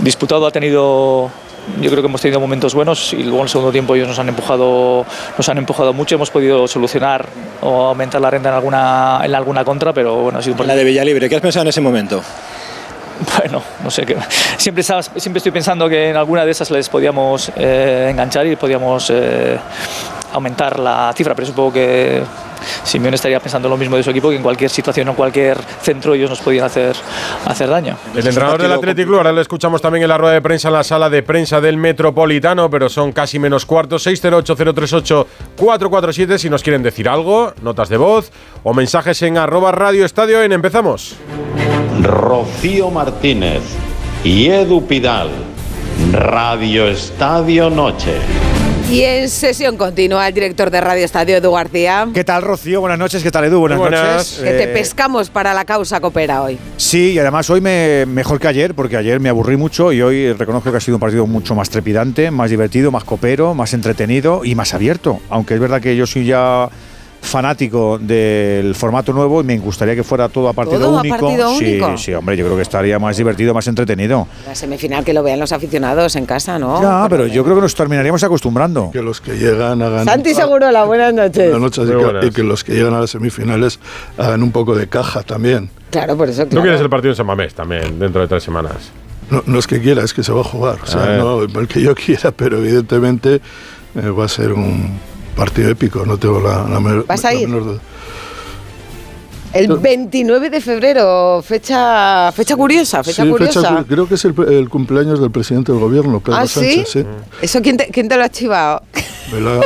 disputado, 0.00 0.46
ha 0.46 0.50
tenido 0.50 1.30
yo 1.80 1.90
creo 1.90 2.02
que 2.02 2.08
hemos 2.08 2.20
tenido 2.20 2.40
momentos 2.40 2.74
buenos 2.74 3.12
y 3.12 3.22
luego 3.22 3.38
en 3.38 3.42
el 3.44 3.48
segundo 3.48 3.72
tiempo 3.72 3.94
ellos 3.94 4.08
nos 4.08 4.18
han 4.18 4.28
empujado 4.28 5.06
nos 5.36 5.48
han 5.48 5.58
empujado 5.58 5.92
mucho 5.92 6.16
hemos 6.16 6.30
podido 6.30 6.66
solucionar 6.66 7.28
o 7.60 7.86
aumentar 7.86 8.20
la 8.20 8.30
renta 8.30 8.48
en 8.48 8.54
alguna 8.56 9.20
en 9.22 9.34
alguna 9.34 9.64
contra 9.64 9.92
pero 9.92 10.16
bueno 10.16 10.40
ha 10.40 10.42
sido 10.42 10.56
un 10.60 10.66
La 10.66 10.74
de 10.74 10.84
Villalibre, 10.84 11.28
¿qué 11.28 11.36
has 11.36 11.40
pensado 11.40 11.62
en 11.62 11.68
ese 11.68 11.80
momento? 11.80 12.22
bueno, 13.38 13.62
no 13.82 13.90
sé 13.90 14.06
qué. 14.06 14.16
Siempre, 14.56 14.82
siempre 14.82 15.38
estoy 15.38 15.52
pensando 15.52 15.88
que 15.88 16.10
en 16.10 16.16
alguna 16.16 16.44
de 16.44 16.50
esas 16.50 16.70
les 16.70 16.88
podíamos 16.88 17.50
eh, 17.56 18.08
enganchar 18.10 18.46
y 18.46 18.56
podíamos 18.56 19.10
eh, 19.10 19.58
aumentar 20.32 20.78
la 20.78 21.12
cifra, 21.14 21.34
pero 21.34 21.46
supongo 21.46 21.72
que 21.72 22.22
Simeone 22.84 23.16
estaría 23.16 23.40
pensando 23.40 23.68
lo 23.68 23.76
mismo 23.76 23.96
de 23.96 24.02
su 24.02 24.10
equipo, 24.10 24.30
que 24.30 24.36
en 24.36 24.42
cualquier 24.42 24.70
situación 24.70 25.08
o 25.08 25.14
cualquier 25.14 25.58
centro 25.82 26.14
ellos 26.14 26.30
nos 26.30 26.40
podían 26.40 26.64
hacer, 26.64 26.96
hacer 27.46 27.68
daño. 27.68 27.96
El 28.14 28.26
entrenador 28.26 28.62
del 28.62 28.72
Athletic 28.72 29.06
Club, 29.06 29.18
ahora 29.18 29.32
le 29.32 29.40
escuchamos 29.40 29.82
también 29.82 30.04
en 30.04 30.08
la 30.08 30.18
rueda 30.18 30.34
de 30.34 30.42
prensa 30.42 30.68
en 30.68 30.74
la 30.74 30.84
sala 30.84 31.10
de 31.10 31.22
prensa 31.22 31.60
del 31.60 31.76
Metropolitano, 31.76 32.70
pero 32.70 32.88
son 32.88 33.12
casi 33.12 33.38
menos 33.38 33.64
cuartos, 33.66 34.04
608-038-447 34.06 36.38
si 36.38 36.50
nos 36.50 36.62
quieren 36.62 36.82
decir 36.82 37.08
algo, 37.08 37.52
notas 37.62 37.88
de 37.88 37.96
voz 37.96 38.30
o 38.62 38.74
mensajes 38.74 39.22
en 39.22 39.38
arroba 39.38 39.72
radio 39.72 40.04
estadio 40.04 40.42
en 40.42 40.52
Empezamos. 40.52 41.16
Rocío 42.00 42.90
Martínez 42.90 43.60
y 44.24 44.46
Edu 44.48 44.86
Pidal. 44.86 45.28
Radio 46.12 46.88
Estadio 46.88 47.68
Noche. 47.70 48.14
Y 48.90 49.02
en 49.02 49.28
sesión 49.28 49.76
continua 49.76 50.26
el 50.28 50.34
director 50.34 50.70
de 50.70 50.80
Radio 50.80 51.04
Estadio, 51.04 51.36
Edu 51.36 51.52
García. 51.52 52.08
¿Qué 52.12 52.24
tal, 52.24 52.42
Rocío? 52.42 52.80
Buenas 52.80 52.98
noches. 52.98 53.22
¿Qué 53.22 53.30
tal, 53.30 53.44
Edu? 53.44 53.60
Buenas, 53.60 53.78
Buenas. 53.78 54.02
noches. 54.02 54.38
Que 54.42 54.50
te 54.50 54.64
Eh, 54.64 54.68
pescamos 54.68 55.30
para 55.30 55.54
la 55.54 55.64
causa 55.64 56.00
coopera 56.00 56.42
hoy. 56.42 56.58
Sí, 56.76 57.12
y 57.12 57.18
además 57.18 57.48
hoy 57.50 57.60
me, 57.60 58.04
mejor 58.06 58.38
que 58.40 58.48
ayer, 58.48 58.74
porque 58.74 58.96
ayer 58.96 59.20
me 59.20 59.28
aburrí 59.28 59.56
mucho 59.56 59.92
y 59.92 60.02
hoy 60.02 60.32
reconozco 60.32 60.70
que 60.70 60.76
ha 60.78 60.80
sido 60.80 60.96
un 60.96 61.00
partido 61.00 61.26
mucho 61.26 61.54
más 61.54 61.70
trepidante, 61.70 62.30
más 62.30 62.50
divertido, 62.50 62.90
más 62.90 63.04
copero, 63.04 63.54
más 63.54 63.72
entretenido 63.74 64.44
y 64.44 64.54
más 64.54 64.74
abierto. 64.74 65.20
Aunque 65.30 65.54
es 65.54 65.60
verdad 65.60 65.80
que 65.80 65.96
yo 65.96 66.06
soy 66.06 66.26
ya 66.26 66.68
fanático 67.22 67.98
del 67.98 68.74
formato 68.74 69.12
nuevo 69.12 69.40
y 69.40 69.44
me 69.44 69.56
gustaría 69.58 69.94
que 69.94 70.02
fuera 70.02 70.28
todo 70.28 70.48
a 70.48 70.52
partido 70.52 70.80
¿Todo 70.80 70.98
a 70.98 71.00
único. 71.00 71.16
partido 71.18 71.56
sí, 71.56 71.64
único? 71.64 71.96
sí, 71.96 72.12
hombre, 72.12 72.36
yo 72.36 72.44
creo 72.44 72.56
que 72.56 72.62
estaría 72.62 72.98
más 72.98 73.16
divertido, 73.16 73.54
más 73.54 73.66
entretenido. 73.68 74.26
La 74.46 74.54
semifinal 74.54 75.04
que 75.04 75.14
lo 75.14 75.22
vean 75.22 75.38
los 75.40 75.52
aficionados 75.52 76.16
en 76.16 76.26
casa, 76.26 76.58
¿no? 76.58 76.82
ya, 76.82 77.06
pero 77.08 77.26
yo 77.28 77.44
creo 77.44 77.56
que 77.56 77.62
nos 77.62 77.74
terminaríamos 77.74 78.22
acostumbrando. 78.24 78.90
Que 78.92 79.00
los 79.02 79.20
que 79.20 79.36
llegan 79.38 79.80
hagan. 79.80 80.04
Santi 80.04 80.34
Segurola, 80.34 80.84
buenas 80.84 81.14
noches. 81.14 81.50
Buenas 81.52 81.60
noches, 81.78 81.88
y 81.88 82.20
que, 82.20 82.26
y 82.26 82.30
que 82.32 82.42
los 82.42 82.64
que 82.64 82.74
llegan 82.74 82.94
a 82.94 83.00
las 83.00 83.10
semifinales 83.10 83.78
hagan 84.18 84.42
un 84.42 84.50
poco 84.52 84.74
de 84.74 84.88
caja 84.88 85.22
también. 85.22 85.70
Claro, 85.90 86.16
por 86.16 86.28
eso, 86.28 86.42
¿Tú 86.44 86.50
claro. 86.50 86.62
quieres 86.64 86.80
el 86.80 86.90
partido 86.90 87.12
en 87.12 87.16
San 87.16 87.26
Mamés 87.26 87.54
también, 87.54 87.98
dentro 87.98 88.20
de 88.20 88.28
tres 88.28 88.42
semanas? 88.42 88.90
No, 89.30 89.42
no 89.46 89.58
es 89.58 89.66
que 89.66 89.80
quiera, 89.80 90.02
es 90.02 90.12
que 90.12 90.22
se 90.24 90.32
va 90.32 90.40
a 90.40 90.44
jugar. 90.44 90.78
O 90.80 90.84
A 90.84 90.86
sea, 90.86 91.02
ver. 91.02 91.18
no 91.20 91.42
el 91.42 91.68
que 91.68 91.80
yo 91.80 91.94
quiera, 91.94 92.32
pero 92.32 92.58
evidentemente 92.58 93.36
eh, 93.94 94.08
va 94.10 94.24
a 94.24 94.28
ser 94.28 94.52
un 94.52 94.98
partido 95.34 95.70
épico, 95.70 96.04
no 96.06 96.16
tengo 96.18 96.40
la, 96.40 96.66
la, 96.68 96.80
menor- 96.80 97.06
¿Vas 97.06 97.24
a 97.24 97.32
la 97.32 97.34
ir? 97.40 97.48
menor 97.48 97.64
duda. 97.64 97.80
El 99.52 99.68
29 99.76 100.48
de 100.48 100.60
febrero, 100.62 101.42
fecha 101.46 102.32
fecha 102.32 102.56
curiosa, 102.56 103.04
fecha 103.04 103.22
Sí, 103.22 103.28
curiosa. 103.30 103.60
fecha- 103.60 103.84
creo 103.86 104.08
que 104.08 104.14
es 104.14 104.24
el, 104.24 104.34
el 104.48 104.68
cumpleaños 104.70 105.20
del 105.20 105.30
presidente 105.30 105.72
del 105.72 105.80
gobierno, 105.80 106.20
Pedro 106.20 106.38
¿Ah, 106.38 106.46
sí? 106.46 106.76
Sánchez. 106.76 106.88
sí. 106.90 107.04
¿Eso 107.42 107.60
quién 107.60 107.76
te, 107.76 107.88
quién 107.88 108.08
te 108.08 108.16
lo 108.16 108.24
ha 108.24 108.30
chivado? 108.30 108.82
Me 109.32 109.40
la- 109.40 109.60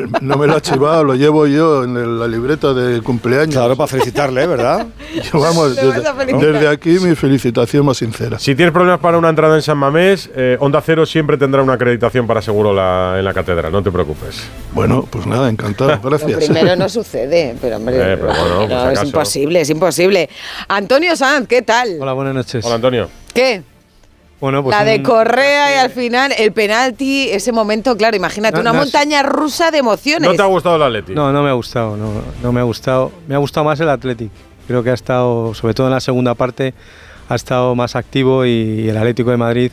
me- 0.00 0.18
no 0.22 0.36
me 0.38 0.46
lo 0.46 0.56
ha 0.56 0.60
chivado, 0.62 1.04
lo 1.04 1.14
llevo 1.14 1.46
yo 1.46 1.84
en 1.84 1.96
el- 1.96 2.18
la 2.18 2.26
libreta 2.26 2.72
de 2.72 3.02
cumpleaños. 3.02 3.54
Claro, 3.54 3.76
para 3.76 3.86
felicitarle, 3.88 4.46
¿verdad? 4.46 4.86
Yo, 5.32 5.38
vamos, 5.40 5.76
desde, 5.76 6.02
desde 6.38 6.68
aquí 6.68 6.90
mi 7.00 7.14
felicitación 7.14 7.84
más 7.86 7.98
sincera. 7.98 8.38
Si 8.38 8.54
tienes 8.54 8.72
problemas 8.72 9.00
para 9.00 9.18
una 9.18 9.28
entrada 9.28 9.54
en 9.56 9.62
San 9.62 9.76
Mamés, 9.78 10.30
eh, 10.34 10.56
Onda 10.60 10.80
Cero 10.80 11.04
siempre 11.06 11.36
tendrá 11.36 11.62
una 11.62 11.74
acreditación 11.74 12.26
para 12.26 12.40
seguro 12.42 12.72
la, 12.74 13.16
en 13.18 13.24
la 13.24 13.32
catedral, 13.34 13.70
no 13.70 13.82
te 13.82 13.90
preocupes. 13.90 14.42
Bueno, 14.72 15.06
pues 15.10 15.26
nada, 15.26 15.48
encantado, 15.48 15.90
Lo 16.02 16.10
gracias. 16.10 16.44
primero 16.44 16.74
no 16.76 16.88
sucede, 16.88 17.54
pero 17.60 17.76
hombre, 17.76 17.96
Eh, 17.96 18.16
pero 18.16 18.28
bueno, 18.28 18.60
no, 18.62 18.68
por 18.68 18.88
si 18.88 18.94
es 18.94 19.04
imposible, 19.04 19.60
es 19.60 19.70
imposible. 19.70 20.30
Antonio 20.68 21.16
Sanz, 21.16 21.46
¿qué 21.48 21.62
tal? 21.62 21.96
Hola, 22.00 22.12
buenas 22.14 22.34
noches. 22.34 22.64
Hola, 22.64 22.76
Antonio. 22.76 23.08
¿Qué? 23.34 23.62
Bueno, 24.40 24.62
pues 24.62 24.76
la 24.76 24.84
de 24.84 24.96
un- 24.96 25.02
Correa 25.02 25.74
y 25.76 25.78
al 25.78 25.90
final 25.90 26.32
el 26.36 26.52
penalti, 26.52 27.30
ese 27.30 27.52
momento, 27.52 27.96
claro, 27.96 28.16
imagínate, 28.16 28.56
No, 28.56 28.60
una 28.60 28.72
no 28.72 28.78
es- 28.82 28.84
montaña 28.92 29.22
rusa 29.22 29.70
de 29.70 29.78
emociones. 29.78 30.28
¿No 30.28 30.36
te 30.36 30.42
ha 30.42 30.46
gustado 30.46 30.76
el 30.76 30.82
Atleti? 30.82 31.14
No, 31.14 31.32
no 31.32 31.42
me 31.42 31.48
ha 31.48 31.54
gustado, 31.54 31.96
no, 31.96 32.10
no 32.42 32.52
me 32.52 32.60
ha 32.60 32.64
gustado. 32.64 33.12
Me 33.28 33.34
ha 33.34 33.38
gustado 33.38 33.64
más 33.64 33.80
el 33.80 33.88
Athletic. 33.88 34.30
Creo 34.66 34.82
que 34.82 34.90
ha 34.90 34.94
estado, 34.94 35.54
sobre 35.54 35.72
todo 35.74 35.86
en 35.86 35.94
la 35.94 36.00
segunda 36.00 36.34
parte, 36.34 36.74
ha 37.28 37.34
estado 37.34 37.74
más 37.74 37.96
activo 37.96 38.44
y 38.44 38.88
el 38.88 38.96
Atlético 38.96 39.30
de 39.30 39.36
Madrid 39.36 39.72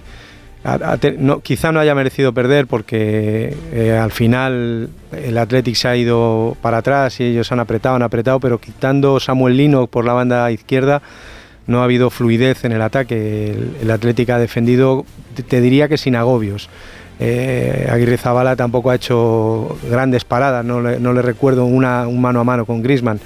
te- 1.01 1.11
no, 1.17 1.41
quizá 1.41 1.73
no 1.73 1.81
haya 1.81 1.93
merecido 1.93 2.31
perder 2.33 2.67
porque 2.67 3.53
eh, 3.73 3.99
al 4.01 4.11
final 4.11 4.89
el 5.11 5.37
Athletic 5.37 5.75
se 5.75 5.87
ha 5.89 5.95
ido 5.97 6.55
para 6.61 6.77
atrás 6.77 7.19
y 7.19 7.25
ellos 7.25 7.51
han 7.51 7.59
apretado, 7.59 7.95
han 7.97 8.01
apretado, 8.01 8.39
pero 8.39 8.59
quitando 8.59 9.19
Samuel 9.19 9.57
Lino 9.57 9.87
por 9.87 10.05
la 10.05 10.13
banda 10.13 10.49
izquierda 10.51 11.01
no 11.67 11.81
ha 11.81 11.83
habido 11.85 12.09
fluidez 12.09 12.65
en 12.65 12.71
el 12.71 12.81
ataque. 12.81 13.55
El, 13.81 13.91
Athletic 13.91 14.29
ha 14.29 14.37
defendido, 14.37 15.05
te, 15.47 15.61
diría 15.61 15.87
que 15.87 15.97
sin 15.97 16.15
agobios. 16.15 16.69
Eh, 17.19 17.87
Aguirre 17.91 18.17
Zabala 18.17 18.55
tampoco 18.55 18.89
ha 18.89 18.95
hecho 18.95 19.77
grandes 19.89 20.25
paradas, 20.25 20.65
no 20.65 20.81
le, 20.81 20.99
no 20.99 21.13
le 21.13 21.21
recuerdo 21.21 21.65
una, 21.65 22.07
un 22.07 22.21
mano 22.21 22.39
a 22.39 22.43
mano 22.43 22.65
con 22.65 22.81
Grisman. 22.81 23.19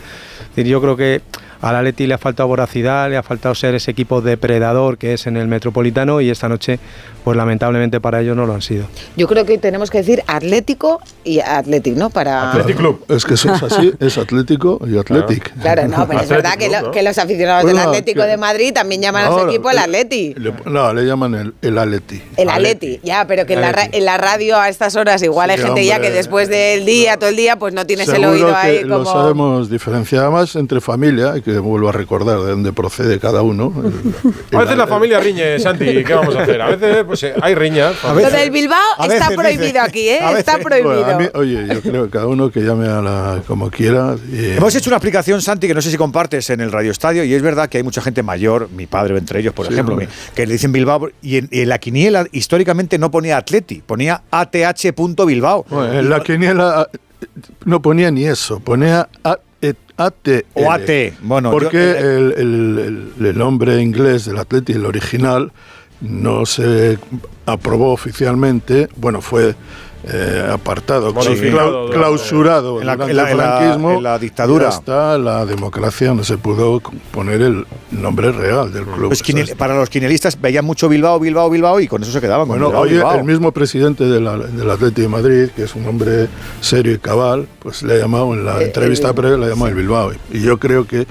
Yo 0.56 0.82
creo 0.82 0.98
que 0.98 1.22
al 1.62 1.76
Atleti 1.76 2.08
le 2.08 2.14
ha 2.14 2.18
faltado 2.18 2.48
voracidad, 2.48 3.10
le 3.10 3.18
ha 3.18 3.24
faltado 3.24 3.56
ser 3.56 3.76
ese 3.76 3.92
equipo 3.92 4.22
depredador 4.22 4.98
que 4.98 5.14
es 5.14 5.28
en 5.28 5.38
el 5.38 5.48
Metropolitano 5.48 6.22
y 6.22 6.30
esta 6.30 6.50
noche, 6.50 6.80
pues 7.28 7.36
lamentablemente 7.36 8.00
para 8.00 8.22
ellos 8.22 8.38
no 8.38 8.46
lo 8.46 8.54
han 8.54 8.62
sido. 8.62 8.86
Yo 9.18 9.28
creo 9.28 9.44
que 9.44 9.58
tenemos 9.58 9.92
que 9.92 9.98
decir 9.98 10.24
Atlético 10.28 11.02
y 11.26 11.42
Athletic, 11.42 11.98
¿no? 11.98 12.10
Para... 12.10 12.52
Athletic 12.52 12.78
Club. 12.78 13.04
Es 13.10 13.26
que 13.26 13.34
eso 13.34 13.54
es 13.54 13.62
así, 13.64 13.92
es 14.00 14.18
Atlético 14.18 14.80
y 14.88 14.98
Atlétic. 14.98 15.52
Claro, 15.60 15.90
no, 15.90 16.08
pero 16.08 16.22
es 16.22 16.24
Athletic 16.24 16.30
verdad 16.30 16.52
que, 16.58 16.68
Club, 16.68 16.80
lo- 16.80 16.88
¿no? 16.88 16.92
que 16.92 17.04
los 17.04 17.18
aficionados 17.18 17.66
del 17.66 17.80
Atlético 17.80 18.22
que- 18.22 18.28
de 18.28 18.38
Madrid 18.38 18.72
también 18.74 19.02
llaman 19.02 19.26
a 19.26 19.32
su 19.34 19.40
equipo 19.50 19.70
el 19.70 19.76
le- 19.76 19.82
Atleti. 19.82 20.36
le- 20.38 20.54
no, 20.68 20.94
le 20.94 21.04
llaman 21.06 21.36
el, 21.36 21.54
el 21.62 21.78
Atleti. 21.78 22.24
El 22.38 22.50
Atleti, 22.50 23.02
ya, 23.04 23.28
pero 23.28 23.46
que 23.46 23.56
en 23.56 23.60
la, 23.62 23.74
ra- 23.74 23.90
en 23.92 24.06
la 24.06 24.18
radio 24.18 24.56
a 24.58 24.70
estas 24.70 24.96
horas 24.96 25.22
igual 25.22 25.50
hay 25.50 25.58
Sí, 25.58 25.64
gente 25.64 25.84
ya 25.86 25.96
hombre. 25.96 26.08
que 26.12 26.16
después 26.16 26.48
del 26.48 26.86
día, 26.86 27.18
todo 27.18 27.30
el 27.30 27.36
día, 27.36 27.60
pues 27.60 27.74
no 27.74 27.86
tienes 27.86 28.08
el 28.08 28.24
oído 28.24 28.48
que 28.48 28.54
ahí 28.56 28.84
lo 28.86 29.00
como... 29.04 29.12
sabemos 29.12 29.70
diferenciar 29.70 30.24
además 30.24 30.56
entre 30.56 30.80
familia, 30.80 31.34
y 31.36 31.42
que 31.42 31.60
vuelvo 31.60 31.90
a 31.90 31.92
recordar 31.92 32.40
de 32.40 32.52
dónde 32.52 32.72
procede 32.72 33.20
cada 33.20 33.42
uno. 33.42 33.74
A 34.54 34.60
veces 34.60 34.78
la 34.78 34.88
familia 34.88 35.20
riñe, 35.20 35.60
Santi, 35.60 36.04
¿qué 36.06 36.14
vamos 36.14 36.34
a 36.38 36.44
hacer? 36.44 36.62
A 36.62 36.70
veces 36.70 37.04
pues, 37.06 37.17
eh, 37.24 37.34
hay 37.42 37.56
riñas. 37.56 37.96
A 38.04 38.14
Lo 38.14 38.30
del 38.30 38.52
Bilbao 38.52 38.80
está 39.02 39.08
veces, 39.30 39.36
prohibido 39.38 39.66
dice. 39.68 39.80
aquí, 39.80 40.10
¿eh? 40.10 40.20
Está 40.38 40.58
prohibido. 40.60 40.94
Bueno, 41.04 41.16
a 41.16 41.20
mí- 41.20 41.30
oye, 41.34 41.68
yo 41.74 41.82
creo 41.82 42.06
que 42.06 42.10
cada 42.12 42.28
uno 42.28 42.50
que 42.52 42.62
llame 42.62 42.88
a 42.88 43.02
la 43.02 43.42
como 43.48 43.70
quiera. 43.70 44.16
y- 44.32 44.52
Hemos 44.58 44.74
hecho 44.76 44.90
una 44.90 44.98
aplicación, 44.98 45.42
Santi, 45.42 45.68
que 45.68 45.74
no 45.74 45.82
sé 45.82 45.92
si 45.92 45.98
compartes 45.98 46.50
en 46.50 46.62
el 46.62 46.72
Radio 46.72 46.92
Estadio, 46.92 47.24
y 47.24 47.34
es 47.34 47.42
verdad 47.42 47.70
que 47.70 47.78
hay 47.78 47.84
mucha 47.84 48.02
gente 48.02 48.24
mayor, 48.24 48.70
mi 48.72 48.86
padre 48.88 49.18
entre 49.18 49.40
ellos, 49.40 49.54
por 49.54 49.68
Sí, 49.68 49.74
ejemplo, 49.74 49.94
hombre. 49.96 50.10
que 50.36 50.46
le 50.46 50.54
dicen 50.54 50.72
Bilbao, 50.72 51.10
y 51.22 51.38
en, 51.38 51.50
y 51.52 51.62
en 51.62 51.70
la 51.70 51.78
quiniela 51.80 52.26
históricamente 52.32 52.98
no 52.98 53.12
ponía 53.12 53.38
Atleti, 53.38 53.82
ponía 53.86 54.22
ATH.bilbao. 54.32 55.66
Bueno, 55.70 55.94
en 56.00 56.10
la 56.10 56.22
quiniela 56.22 56.88
eh, 56.94 57.26
no 57.66 57.82
ponía 57.82 58.12
ni 58.12 58.26
eso, 58.26 58.60
ponía 58.60 59.08
A- 59.24 59.40
eh, 59.62 59.74
AT. 59.98 60.46
O 60.54 60.72
AT, 60.72 61.14
bueno, 61.22 61.52
Porque 61.52 61.78
yo- 61.78 61.82
eh, 61.84 62.18
el, 62.18 62.34
el- 62.38 63.12
el- 63.20 63.26
el 63.26 63.38
nombre 63.38 63.82
inglés 63.82 64.26
del 64.26 64.38
Atleti, 64.38 64.74
el 64.74 64.86
original, 64.86 65.52
no 66.02 66.46
se 66.46 66.98
aprobó 67.46 67.92
oficialmente. 67.94 68.90
Bueno, 68.96 69.22
fue 69.22 69.56
eh, 70.10 70.48
apartado, 70.54 71.12
Modificado 71.14 71.50
clau- 71.50 71.72
durante- 71.88 71.98
clausurado 71.98 72.80
en 72.80 72.88
la- 72.88 72.94
durante 72.96 73.12
en 73.12 73.18
la- 73.18 73.24
el 73.24 73.30
en 73.32 73.38
la- 73.38 73.58
franquismo. 73.58 73.92
en 73.92 74.04
la 74.04 74.20
dictadura. 74.20 74.68
Hasta 74.70 75.18
la 75.18 75.46
democracia 75.46 76.14
no 76.14 76.24
se 76.24 76.38
pudo 76.38 76.82
poner 77.12 77.42
el 77.42 77.66
nombre 77.92 78.32
real 78.32 78.72
del 78.72 78.86
club. 78.86 79.10
Los 79.10 79.22
quine- 79.22 79.56
para 79.58 79.76
los 79.76 79.90
quinielistas 79.90 80.40
veían 80.40 80.64
mucho 80.64 80.88
Bilbao, 80.88 81.20
Bilbao, 81.20 81.50
Bilbao, 81.50 81.80
y 81.82 81.88
con 81.90 82.04
eso 82.04 82.12
se 82.12 82.22
quedaban. 82.22 82.48
con 82.48 82.58
Bueno, 82.58 82.68
Bilbao, 82.68 82.84
hoy 82.84 82.90
Bilbao. 82.92 83.16
el 83.16 83.24
mismo 83.26 83.52
presidente 83.52 84.06
de 84.06 84.20
del 84.22 84.70
Atlético 84.72 85.02
de 85.02 85.08
Madrid, 85.10 85.50
que 85.54 85.64
es 85.64 85.76
un 85.76 85.86
hombre 85.88 86.28
serio 86.62 86.94
y 86.94 87.00
cabal, 87.00 87.48
pues 87.60 87.84
le 87.84 87.96
ha 87.96 87.98
llamado 87.98 88.34
en 88.34 88.46
la 88.46 88.62
Eh, 88.62 88.66
entrevista 88.66 89.12
previa, 89.14 89.36
le 89.38 89.46
ha 89.48 89.50
llamado 89.50 89.68
el 89.70 89.76
Bilbao. 89.76 90.12
Y 90.32 90.40
yo 90.42 90.58
creo 90.58 90.86
que 90.88 91.06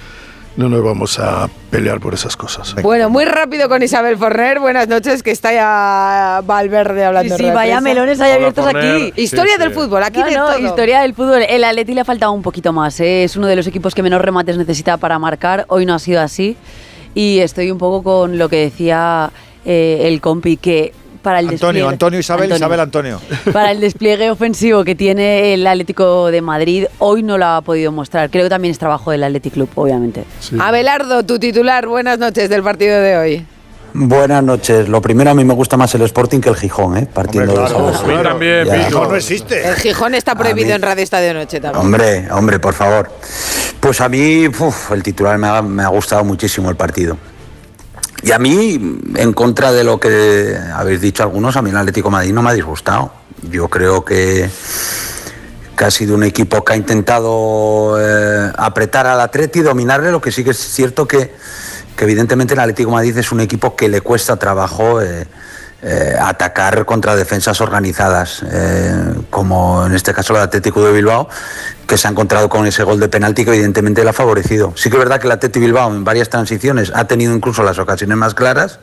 no 0.57 0.69
nos 0.71 0.83
vamos 0.83 1.19
a 1.19 1.49
pelear 1.71 2.01
por 2.01 2.15
esas 2.15 2.35
cosas. 2.37 2.75
Bueno, 2.83 3.11
muy 3.11 3.27
rápido 3.27 3.69
con 3.69 3.83
Isabel 3.83 4.17
Forner. 4.17 4.59
Buenas 4.59 4.89
noches, 4.89 5.23
que 5.23 5.31
está 5.31 5.53
ya 5.53 6.41
Valverde 6.47 7.05
hablando. 7.05 7.37
Sí, 7.37 7.45
sí, 7.45 7.51
vaya 7.51 7.81
melones 7.83 8.21
hay 8.21 8.33
abiertos 8.33 8.65
Forner. 8.65 8.97
aquí. 9.11 9.13
Historia 9.23 9.55
Sí, 9.55 9.59
del 9.61 9.69
sí. 9.69 9.75
fútbol, 9.75 10.03
aquí 10.03 10.21
No, 10.21 10.27
de 10.27 10.33
no, 10.35 10.47
todo. 10.47 10.59
historia 10.67 11.01
del 11.03 11.15
fútbol. 11.15 11.43
El 11.47 11.63
Atleti 11.63 11.93
le 11.93 12.01
ha 12.01 12.05
faltado 12.07 12.33
un 12.33 12.41
poquito 12.43 12.73
más. 12.73 12.99
¿eh? 13.01 13.25
Es 13.25 13.37
uno 13.37 13.47
de 13.49 13.57
los 13.57 13.67
equipos 13.67 13.95
que 13.95 14.03
menos 14.03 14.21
remates 14.23 14.57
necesita 14.57 14.97
para 14.97 15.19
marcar. 15.19 15.67
Hoy 15.69 15.85
no 15.85 15.95
ha 15.95 15.99
sido 15.99 16.23
así. 16.23 16.57
Y 17.15 17.41
estoy 17.41 17.71
un 17.71 17.79
poco 17.79 18.03
con 18.03 18.39
lo 18.39 18.49
que 18.49 18.57
decía 18.57 19.31
eh, 19.67 20.03
el 20.05 20.21
compi, 20.23 20.57
que 20.57 20.93
para 21.27 21.41
el 21.41 21.49
Antonio, 21.49 21.87
despliegue- 21.87 21.93
Antonio, 21.93 22.21
Isabel, 22.21 22.53
Isabel, 22.53 22.79
Antonio. 22.81 23.21
Para 23.53 23.73
el 23.73 23.81
despliegue 23.81 24.31
ofensivo 24.31 24.85
que 24.85 24.95
tiene 24.95 25.55
el 25.55 25.67
Atlético 25.67 26.31
de 26.31 26.41
Madrid, 26.41 26.85
hoy 27.01 27.25
no 27.25 27.37
lo 27.37 27.47
ha 27.47 27.61
podido 27.63 27.91
mostrar. 27.91 28.31
Creo 28.31 28.45
que 28.45 28.49
también 28.51 28.71
es 28.71 28.79
trabajo 28.79 29.11
del 29.11 29.25
Athletic 29.25 29.55
Club, 29.55 29.69
obviamente. 29.75 30.23
Sí. 30.39 30.57
Abelardo, 30.61 31.25
tu 31.25 31.41
titular, 31.41 31.89
buenas 31.89 32.21
noches 32.21 32.49
del 32.49 32.63
partido 32.63 33.01
de 33.01 33.17
hoy. 33.19 33.47
Buenas 33.93 34.45
noches. 34.45 34.89
Lo 34.89 35.01
primero, 35.03 35.31
a 35.31 35.35
mí 35.35 35.45
me 35.45 35.53
gusta 35.55 35.77
más 35.77 35.93
el 35.97 36.03
Sporting 36.03 36.39
que 36.41 36.51
el 36.51 36.55
Gijón, 36.57 36.97
¿eh? 36.97 37.09
Partiendo 37.13 37.55
Hombre, 37.55 37.69
de 37.69 37.75
claro. 37.75 37.91
esa 37.91 38.23
también. 38.23 38.63
Pico. 38.69 38.77
Gijón 38.87 39.09
no 39.09 39.17
existe. 39.17 39.69
El 39.69 39.75
Gijón 39.75 40.15
está 40.15 40.35
prohibido 40.37 40.69
mí- 40.69 40.75
en 40.75 40.83
Radio 40.83 41.03
Estadio 41.03 41.35
Noche 41.35 41.61
también. 41.61 41.85
Hombre, 41.85 42.29
hombre, 42.31 42.61
por 42.61 42.75
favor. 42.75 43.11
Pues 43.81 44.01
a 44.01 44.09
mí, 44.09 44.47
uf, 44.47 44.93
el 44.93 45.03
titular 45.03 45.37
me 45.39 45.49
ha, 45.49 45.61
me 45.63 45.83
ha 45.83 45.89
gustado 45.89 46.23
muchísimo 46.25 46.71
el 46.71 46.77
partido. 46.77 47.17
Y 48.23 48.33
a 48.33 48.39
mí, 48.39 49.01
en 49.17 49.33
contra 49.33 49.73
de 49.73 49.85
lo 49.85 50.01
que 50.01 50.59
habéis 50.75 51.01
dicho 51.01 51.23
algunos, 51.23 51.57
a 51.57 51.63
mí 51.63 51.71
el 51.71 51.77
Atlético 51.77 52.11
Madrid 52.11 52.33
no 52.33 52.43
me 52.43 52.51
ha 52.51 52.55
disgustado. 52.55 53.13
Yo 53.51 53.69
creo 53.69 54.05
que, 54.05 54.49
ha 55.77 55.91
sido 55.91 56.15
un 56.15 56.25
equipo 56.25 56.65
que 56.65 56.73
ha 56.73 56.77
intentado 56.77 57.97
eh, 58.01 58.51
apretar 58.57 59.07
al 59.07 59.21
Atleti, 59.21 59.61
dominarle, 59.61 60.11
lo 60.11 60.21
que 60.21 60.33
sí 60.33 60.43
que 60.43 60.51
es 60.51 60.59
cierto 60.59 61.07
que, 61.07 61.35
que 61.95 62.05
evidentemente 62.05 62.55
el 62.55 62.61
Atlético 62.61 62.91
Madrid 62.91 63.17
es 63.19 63.31
un 63.31 63.41
equipo 63.41 63.77
que 63.77 63.89
le 63.89 64.01
cuesta 64.01 64.37
trabajo 64.37 65.03
eh, 65.03 65.27
eh, 65.83 66.17
atacar 66.19 66.87
contra 66.87 67.15
defensas 67.15 67.61
organizadas, 67.61 68.43
como 69.29 69.85
en 69.85 69.93
este 69.93 70.15
caso 70.15 70.35
el 70.35 70.41
Atlético 70.41 70.83
de 70.83 70.93
Bilbao, 70.93 71.29
que 71.87 71.97
se 71.97 72.09
ha 72.09 72.11
encontrado 72.11 72.49
con 72.49 72.67
ese 72.67 72.83
gol 72.83 72.99
de 72.99 73.09
penalti 73.09 73.45
que 73.45 73.53
evidentemente 73.53 74.03
le 74.03 74.11
ha 74.11 74.13
favorecido. 74.13 74.73
Sí 74.77 74.91
que 74.91 74.97
es 74.97 74.99
verdad 74.99 75.21
que 75.21 75.27
el 75.27 75.33
Atleti 75.33 75.61
Bilbao 75.61 75.93
en 75.93 76.05
varias 76.05 76.29
transiciones 76.29 76.93
ha 76.95 77.07
tenido 77.07 77.35
incluso 77.35 77.63
las 77.63 77.79
ocasiones 77.79 78.17
más 78.17 78.35
claras, 78.35 78.81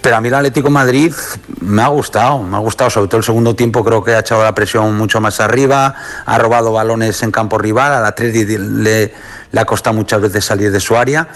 pero 0.00 0.16
a 0.16 0.20
mí 0.20 0.28
el 0.28 0.34
Atlético 0.34 0.70
Madrid 0.70 1.12
me 1.60 1.82
ha 1.82 1.88
gustado, 1.88 2.42
me 2.42 2.56
ha 2.56 2.60
gustado, 2.60 2.90
sobre 2.90 3.08
todo 3.08 3.18
el 3.18 3.24
segundo 3.24 3.54
tiempo 3.54 3.84
creo 3.84 4.02
que 4.02 4.14
ha 4.14 4.20
echado 4.20 4.42
la 4.42 4.54
presión 4.54 4.96
mucho 4.96 5.20
más 5.20 5.40
arriba, 5.40 5.94
ha 6.24 6.38
robado 6.38 6.72
balones 6.72 7.22
en 7.22 7.30
campo 7.30 7.58
rival, 7.58 7.92
al 7.92 8.06
Atleti 8.06 8.56
le, 8.58 9.12
le 9.52 9.60
ha 9.60 9.64
costado 9.64 9.94
muchas 9.94 10.20
veces 10.20 10.44
salir 10.44 10.72
de 10.72 10.80
su 10.80 10.96
área, 10.96 11.28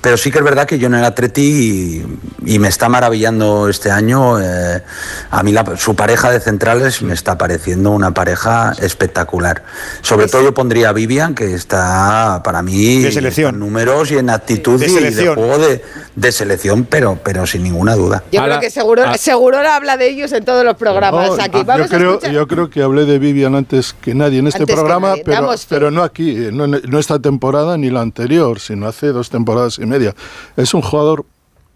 pero 0.00 0.16
sí 0.16 0.30
que 0.30 0.38
es 0.38 0.44
verdad 0.44 0.66
que 0.66 0.78
yo 0.78 0.88
en 0.88 0.94
el 0.94 1.04
Atleti 1.04 2.02
y, 2.44 2.54
y 2.54 2.58
me 2.58 2.68
está 2.68 2.88
maravillando 2.88 3.68
este 3.68 3.90
año, 3.90 4.40
eh, 4.40 4.82
a 5.30 5.42
mí 5.42 5.52
la- 5.52 5.76
su 5.76 5.94
pareja 5.94 6.30
de 6.30 6.40
centrales 6.40 7.00
me 7.02 7.14
está 7.14 7.38
pareciendo 7.38 7.90
una 7.92 8.12
pareja 8.12 8.72
espectacular. 8.80 9.62
Sobre 10.02 10.26
todo 10.26 10.42
yo 10.42 10.52
pondría 10.54 10.88
a 10.88 10.92
Vivian, 10.92 11.34
que 11.34 11.54
está 11.54 12.40
para 12.44 12.62
mí 12.62 13.02
De 13.02 13.12
selección. 13.12 13.54
en 13.54 13.60
números 13.60 14.10
y 14.10 14.18
en 14.18 14.30
actitud 14.30 14.78
De 14.80 14.86
y 14.86 14.88
de 14.88 14.94
selección. 14.94 15.34
juego 15.36 15.58
de, 15.58 15.82
de 16.16 16.32
selección, 16.32 16.84
pero, 16.90 17.18
pero 17.22 17.46
sin 17.46 17.62
ninguna 17.62 17.94
duda. 17.94 18.24
Yo 18.32 18.42
creo 18.42 18.58
que 18.60 18.70
seguro, 18.70 19.04
seguro 19.16 19.58
habla 19.58 19.96
de 19.96 20.08
ellos 20.08 20.32
en 20.32 20.44
todos 20.44 20.64
los 20.64 20.76
programas 20.76 21.28
No, 21.28 21.34
aquí. 21.34 21.58
yo, 21.58 21.64
Vamos 21.64 21.92
a 21.92 21.96
creo, 21.96 22.20
yo 22.20 22.48
creo 22.48 22.68
que 22.68 22.82
hablé 22.82 23.04
de 23.04 23.18
Vivian 23.18 23.54
antes 23.54 23.94
que 24.00 24.14
nadie 24.14 24.40
en 24.40 24.48
este 24.48 24.62
Antes 24.62 24.74
programa, 24.74 25.14
pero, 25.24 25.50
pero 25.68 25.90
no 25.90 26.02
aquí, 26.02 26.30
eh, 26.46 26.50
no, 26.52 26.66
no 26.66 26.98
esta 26.98 27.18
temporada 27.20 27.59
ni 27.76 27.90
la 27.90 28.00
anterior, 28.00 28.58
sino 28.60 28.86
hace 28.86 29.08
dos 29.08 29.30
temporadas 29.30 29.78
y 29.78 29.86
media. 29.86 30.14
Es 30.56 30.74
un 30.74 30.82
jugador 30.82 31.24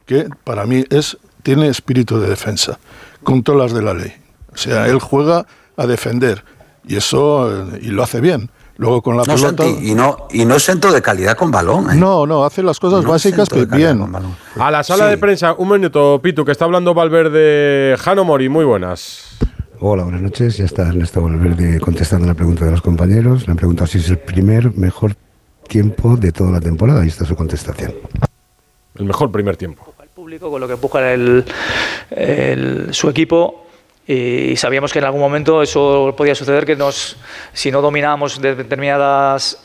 que 0.06 0.28
para 0.44 0.66
mí 0.66 0.84
es 0.90 1.16
tiene 1.42 1.68
espíritu 1.68 2.18
de 2.20 2.28
defensa, 2.28 2.78
con 3.22 3.42
todas 3.42 3.60
las 3.60 3.72
de 3.74 3.82
la 3.82 3.94
ley. 3.94 4.12
O 4.52 4.56
sea, 4.56 4.86
él 4.86 4.98
juega 4.98 5.46
a 5.76 5.86
defender 5.86 6.44
y 6.86 6.96
eso 6.96 7.50
eh, 7.74 7.80
y 7.82 7.88
lo 7.88 8.02
hace 8.02 8.20
bien. 8.20 8.50
Luego 8.76 9.02
con 9.02 9.16
la 9.16 9.22
No, 9.24 9.34
pelota. 9.36 9.62
Santi, 9.64 9.90
y 9.90 9.94
no, 9.94 10.16
y 10.32 10.44
no 10.44 10.56
es 10.56 10.64
centro 10.64 10.90
de 10.92 11.00
calidad 11.00 11.36
con 11.36 11.50
balón. 11.52 11.90
¿eh? 11.92 11.94
No, 11.94 12.26
no, 12.26 12.44
hace 12.44 12.60
las 12.62 12.80
cosas 12.80 13.04
No 13.04 13.10
básicas 13.10 13.48
que 13.48 13.66
bien. 13.66 14.04
A 14.58 14.70
la 14.70 14.82
sala 14.82 15.04
Sí. 15.04 15.10
de 15.10 15.18
prensa, 15.18 15.52
un 15.56 15.68
minuto, 15.68 16.18
Pitu, 16.20 16.44
que 16.44 16.50
está 16.52 16.64
hablando 16.64 16.92
Valverde 16.92 17.94
Jano 18.00 18.24
Mori. 18.24 18.48
Muy 18.48 18.64
buenas. 18.64 19.36
Hola, 19.80 20.02
buenas 20.04 20.22
noches. 20.22 20.56
Ya 20.56 20.64
está 20.64 20.88
Ernesto 20.88 21.20
Valverde 21.22 21.78
contestando 21.78 22.26
la 22.26 22.34
pregunta 22.34 22.64
de 22.64 22.72
los 22.72 22.80
compañeros. 22.82 23.46
Le 23.46 23.52
han 23.52 23.56
preguntado 23.58 23.86
si 23.86 23.98
es 23.98 24.08
el 24.10 24.18
primer 24.18 24.74
mejor 24.76 25.14
tiempo 25.68 26.16
de 26.16 26.32
toda 26.32 26.50
la 26.52 26.60
temporada. 26.60 27.02
Ahí 27.02 27.08
está 27.08 27.24
su 27.24 27.34
contestación. 27.36 27.94
El 28.98 29.04
mejor 29.06 29.30
primer 29.32 29.56
tiempo. 29.56 29.92
público, 30.14 30.48
con 30.50 30.60
lo 30.60 30.66
que 30.68 30.74
empuja 30.74 31.12
el, 31.12 31.44
el- 32.10 32.88
su 32.92 33.08
equipo. 33.10 33.66
Y 34.06 34.54
sabíamos 34.56 34.92
que 34.92 34.98
en 35.00 35.06
algún 35.06 35.20
momento 35.20 35.60
eso 35.62 36.14
podía 36.16 36.34
suceder, 36.34 36.64
que 36.64 36.76
nos, 36.76 37.16
si 37.52 37.70
no 37.72 37.80
dominábamos 37.82 38.40
de- 38.40 38.54
determinadas 38.54 39.58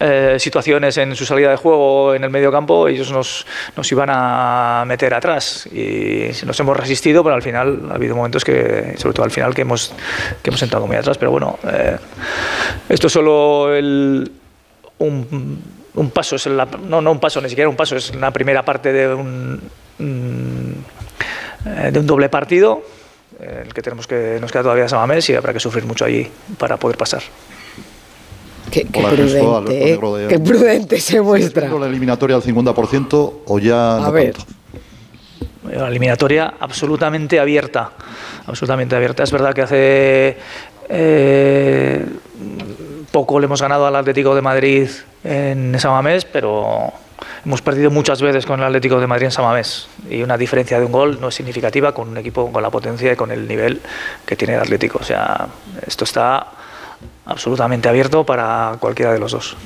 eh, 0.00 0.36
situaciones 0.40 0.96
en 0.98 1.14
su 1.14 1.24
salida 1.24 1.50
de 1.50 1.56
juego 1.56 2.14
en 2.14 2.24
el 2.24 2.30
medio 2.30 2.50
campo, 2.50 2.88
ellos 2.88 3.12
nos, 3.12 3.46
nos 3.76 3.92
iban 3.92 4.08
a 4.10 4.84
meter 4.88 5.14
atrás. 5.14 5.66
Y 5.66 6.30
nos 6.44 6.58
hemos 6.58 6.76
resistido, 6.76 7.22
pero 7.22 7.36
al 7.36 7.42
final 7.42 7.88
ha 7.90 7.94
habido 7.94 8.16
momentos 8.16 8.44
que, 8.44 8.94
sobre 8.98 9.14
todo 9.14 9.24
al 9.24 9.30
final, 9.30 9.54
que 9.54 9.62
hemos, 9.62 9.92
que 10.42 10.50
hemos 10.50 10.62
entrado 10.62 10.86
muy 10.88 10.96
atrás. 10.96 11.16
Pero 11.16 11.30
bueno, 11.30 11.58
eh, 11.70 11.96
esto 12.88 13.06
es 13.06 13.12
solo 13.12 13.72
el, 13.74 14.32
un, 15.04 15.58
un 15.94 16.10
paso, 16.10 16.36
es 16.36 16.46
la- 16.46 16.66
no, 16.66 17.00
no 17.00 17.12
un 17.12 17.20
paso, 17.20 17.40
ni 17.40 17.48
siquiera 17.48 17.68
un 17.68 17.76
paso, 17.76 17.96
es 17.96 18.14
la 18.14 18.30
primera 18.30 18.64
parte 18.64 18.92
de 18.92 19.14
un, 19.14 19.60
mm, 19.98 21.90
de 21.92 21.98
un 21.98 22.06
doble 22.06 22.28
partido, 22.28 22.82
el 23.40 23.72
que 23.74 23.82
tenemos 23.82 24.06
que 24.06 24.38
nos 24.40 24.50
queda 24.52 24.62
todavía 24.62 24.88
Samamés 24.88 25.28
y 25.30 25.34
habrá 25.34 25.52
que 25.52 25.60
sufrir 25.60 25.84
mucho 25.84 26.04
allí 26.04 26.28
para 26.58 26.76
poder 26.76 26.96
pasar. 26.96 27.22
Qué, 28.70 28.84
qué 28.84 29.00
Hola, 29.00 29.10
Ernesto, 29.12 29.56
Alberto 29.56 30.00
prudente, 30.00 30.24
¿eh? 30.24 30.28
Qué 30.28 30.38
prudente 30.40 31.00
se 31.00 31.20
muestra. 31.20 31.68
¿La 31.68 31.86
eliminatoria 31.86 32.36
al 32.36 32.42
50% 32.42 33.32
o 33.46 33.58
ya 33.58 33.96
A 33.96 34.00
no 34.00 34.12
ver. 34.12 34.34
tanto? 34.34 34.52
La 35.72 35.88
eliminatoria 35.88 36.54
absolutamente 36.60 37.38
abierta, 37.40 37.92
absolutamente 38.46 38.94
abierta. 38.96 39.22
Es 39.22 39.30
verdad 39.32 39.54
que 39.54 39.62
hace 39.62 40.36
eh, 40.88 42.04
poco 43.14 43.38
le 43.38 43.46
hemos 43.46 43.62
ganado 43.62 43.86
al 43.86 43.94
Atlético 43.94 44.34
de 44.34 44.42
Madrid 44.42 44.88
en 45.22 45.78
Samamés, 45.78 46.24
pero 46.24 46.92
hemos 47.44 47.62
perdido 47.62 47.92
muchas 47.92 48.20
veces 48.20 48.44
con 48.44 48.58
el 48.58 48.66
Atlético 48.66 48.98
de 48.98 49.06
Madrid 49.06 49.26
en 49.26 49.30
Samamés 49.30 49.86
y 50.10 50.20
una 50.24 50.36
diferencia 50.36 50.80
de 50.80 50.86
un 50.86 50.90
gol 50.90 51.20
no 51.20 51.28
es 51.28 51.34
significativa 51.36 51.94
con 51.94 52.08
un 52.08 52.16
equipo 52.16 52.50
con 52.50 52.60
la 52.60 52.70
potencia 52.70 53.12
y 53.12 53.14
con 53.14 53.30
el 53.30 53.46
nivel 53.46 53.80
que 54.26 54.34
tiene 54.34 54.54
el 54.54 54.60
Atlético. 54.60 54.98
O 55.00 55.04
sea, 55.04 55.46
esto 55.86 56.02
está 56.02 56.44
absolutamente 57.26 57.88
abierto 57.88 58.24
para 58.26 58.78
cualquiera 58.80 59.12
de 59.12 59.20
los 59.20 59.30
dos. 59.30 59.56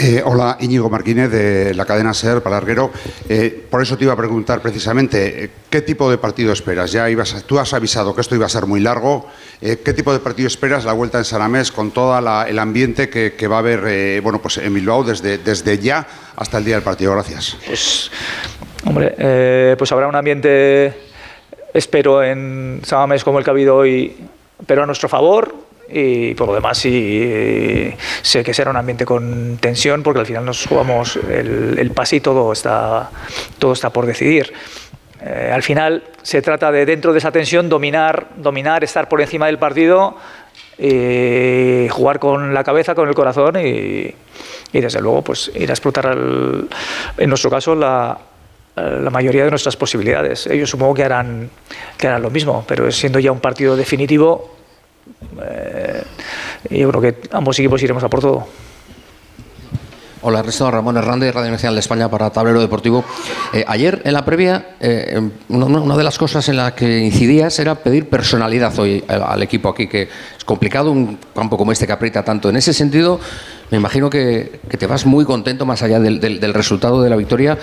Eh, 0.00 0.22
hola, 0.24 0.56
Íñigo 0.60 0.88
Martínez 0.88 1.28
de 1.28 1.74
la 1.74 1.84
cadena 1.84 2.14
SER 2.14 2.40
para 2.40 2.54
Larguero. 2.54 2.92
Eh, 3.28 3.66
por 3.68 3.82
eso 3.82 3.98
te 3.98 4.04
iba 4.04 4.12
a 4.12 4.16
preguntar 4.16 4.62
precisamente, 4.62 5.44
eh, 5.44 5.50
¿qué 5.68 5.82
tipo 5.82 6.08
de 6.08 6.18
partido 6.18 6.52
esperas? 6.52 6.92
Ya 6.92 7.10
ibas 7.10 7.42
tú 7.44 7.58
has 7.58 7.74
avisado 7.74 8.14
que 8.14 8.20
esto 8.20 8.36
iba 8.36 8.46
a 8.46 8.48
ser 8.48 8.66
muy 8.66 8.78
largo. 8.78 9.26
¿Qué 9.60 9.92
tipo 9.92 10.12
de 10.12 10.20
partido 10.20 10.46
esperas 10.46 10.84
la 10.84 10.92
vuelta 10.92 11.18
en 11.18 11.24
Saramés 11.24 11.72
con 11.72 11.90
todo 11.90 12.16
el 12.46 12.58
ambiente 12.60 13.08
que, 13.08 13.48
va 13.48 13.56
a 13.56 13.58
haber 13.58 14.22
bueno, 14.22 14.40
pues 14.40 14.58
en 14.58 14.72
Bilbao 14.72 15.02
desde, 15.02 15.78
ya 15.80 16.06
hasta 16.36 16.58
el 16.58 16.64
día 16.64 16.76
del 16.76 16.84
partido? 16.84 17.12
Gracias. 17.14 17.56
Pues, 17.66 18.08
hombre, 18.86 19.74
pues 19.76 19.90
habrá 19.90 20.06
un 20.06 20.14
ambiente, 20.14 20.94
espero, 21.74 22.22
en 22.22 22.82
Samamés 22.84 23.24
como 23.24 23.40
el 23.40 23.44
que 23.44 23.50
ha 23.50 23.52
habido 23.52 23.74
hoy, 23.74 24.16
pero 24.64 24.84
a 24.84 24.86
nuestro 24.86 25.08
favor. 25.08 25.67
Y 25.90 26.34
por 26.34 26.48
lo 26.48 26.54
demás, 26.54 26.76
sí, 26.78 27.94
sé 28.20 28.44
que 28.44 28.52
será 28.52 28.70
un 28.70 28.76
ambiente 28.76 29.06
con 29.06 29.56
tensión, 29.58 30.02
porque 30.02 30.20
al 30.20 30.26
final 30.26 30.44
nos 30.44 30.66
jugamos 30.66 31.16
el, 31.16 31.78
el 31.78 31.90
pase 31.92 32.16
y 32.16 32.20
todo 32.20 32.52
está, 32.52 33.10
todo 33.58 33.72
está 33.72 33.90
por 33.90 34.04
decidir. 34.04 34.52
Eh, 35.24 35.50
al 35.52 35.62
final 35.62 36.04
se 36.22 36.42
trata 36.42 36.70
de, 36.70 36.84
dentro 36.84 37.12
de 37.12 37.18
esa 37.18 37.32
tensión, 37.32 37.68
dominar, 37.68 38.28
dominar, 38.36 38.84
estar 38.84 39.08
por 39.08 39.20
encima 39.20 39.46
del 39.46 39.58
partido, 39.58 40.16
y 40.78 41.88
jugar 41.88 42.20
con 42.20 42.54
la 42.54 42.62
cabeza, 42.62 42.94
con 42.94 43.08
el 43.08 43.14
corazón 43.14 43.56
y, 43.56 44.14
y 44.72 44.80
desde 44.80 45.00
luego 45.00 45.22
pues 45.22 45.50
ir 45.56 45.68
a 45.70 45.72
explotar, 45.72 46.16
en 47.16 47.28
nuestro 47.28 47.50
caso, 47.50 47.74
la, 47.74 48.16
la 48.76 49.10
mayoría 49.10 49.44
de 49.44 49.50
nuestras 49.50 49.76
posibilidades. 49.76 50.46
Ellos 50.46 50.70
supongo 50.70 50.94
que 50.94 51.02
harán, 51.02 51.50
que 51.96 52.06
harán 52.06 52.22
lo 52.22 52.30
mismo, 52.30 52.64
pero 52.68 52.92
siendo 52.92 53.18
ya 53.18 53.32
un 53.32 53.40
partido 53.40 53.74
definitivo, 53.74 54.57
eh, 55.42 56.02
yo 56.70 56.88
creo 56.90 57.00
que 57.00 57.16
ambos 57.32 57.58
equipos 57.58 57.82
iremos 57.82 58.02
a 58.04 58.08
por 58.08 58.20
todo. 58.20 58.46
Hola, 60.20 60.40
Ernesto 60.40 60.68
Ramón 60.68 60.96
Hernández, 60.96 61.32
Radio 61.32 61.52
Nacional 61.52 61.76
de 61.76 61.80
España 61.80 62.10
para 62.10 62.30
Tablero 62.30 62.60
Deportivo. 62.60 63.04
Eh, 63.52 63.64
ayer 63.68 64.02
en 64.04 64.12
la 64.12 64.24
previa, 64.24 64.70
eh, 64.80 65.30
una, 65.48 65.66
una 65.66 65.96
de 65.96 66.02
las 66.02 66.18
cosas 66.18 66.48
en 66.48 66.56
las 66.56 66.72
que 66.72 66.98
incidías 66.98 67.56
era 67.60 67.76
pedir 67.76 68.08
personalidad 68.08 68.76
hoy 68.80 69.04
al 69.06 69.40
equipo 69.44 69.68
aquí, 69.68 69.86
que 69.86 70.08
es 70.36 70.44
complicado 70.44 70.90
un 70.90 71.20
campo 71.32 71.56
como 71.56 71.70
este 71.70 71.86
que 71.86 71.92
aprieta 71.92 72.24
tanto. 72.24 72.50
En 72.50 72.56
ese 72.56 72.72
sentido, 72.72 73.20
me 73.70 73.78
imagino 73.78 74.10
que, 74.10 74.58
que 74.68 74.76
te 74.76 74.88
vas 74.88 75.06
muy 75.06 75.24
contento 75.24 75.64
más 75.64 75.84
allá 75.84 76.00
del, 76.00 76.18
del- 76.18 76.40
del 76.40 76.52
resultado 76.52 77.00
de 77.00 77.10
la 77.10 77.16
victoria, 77.16 77.56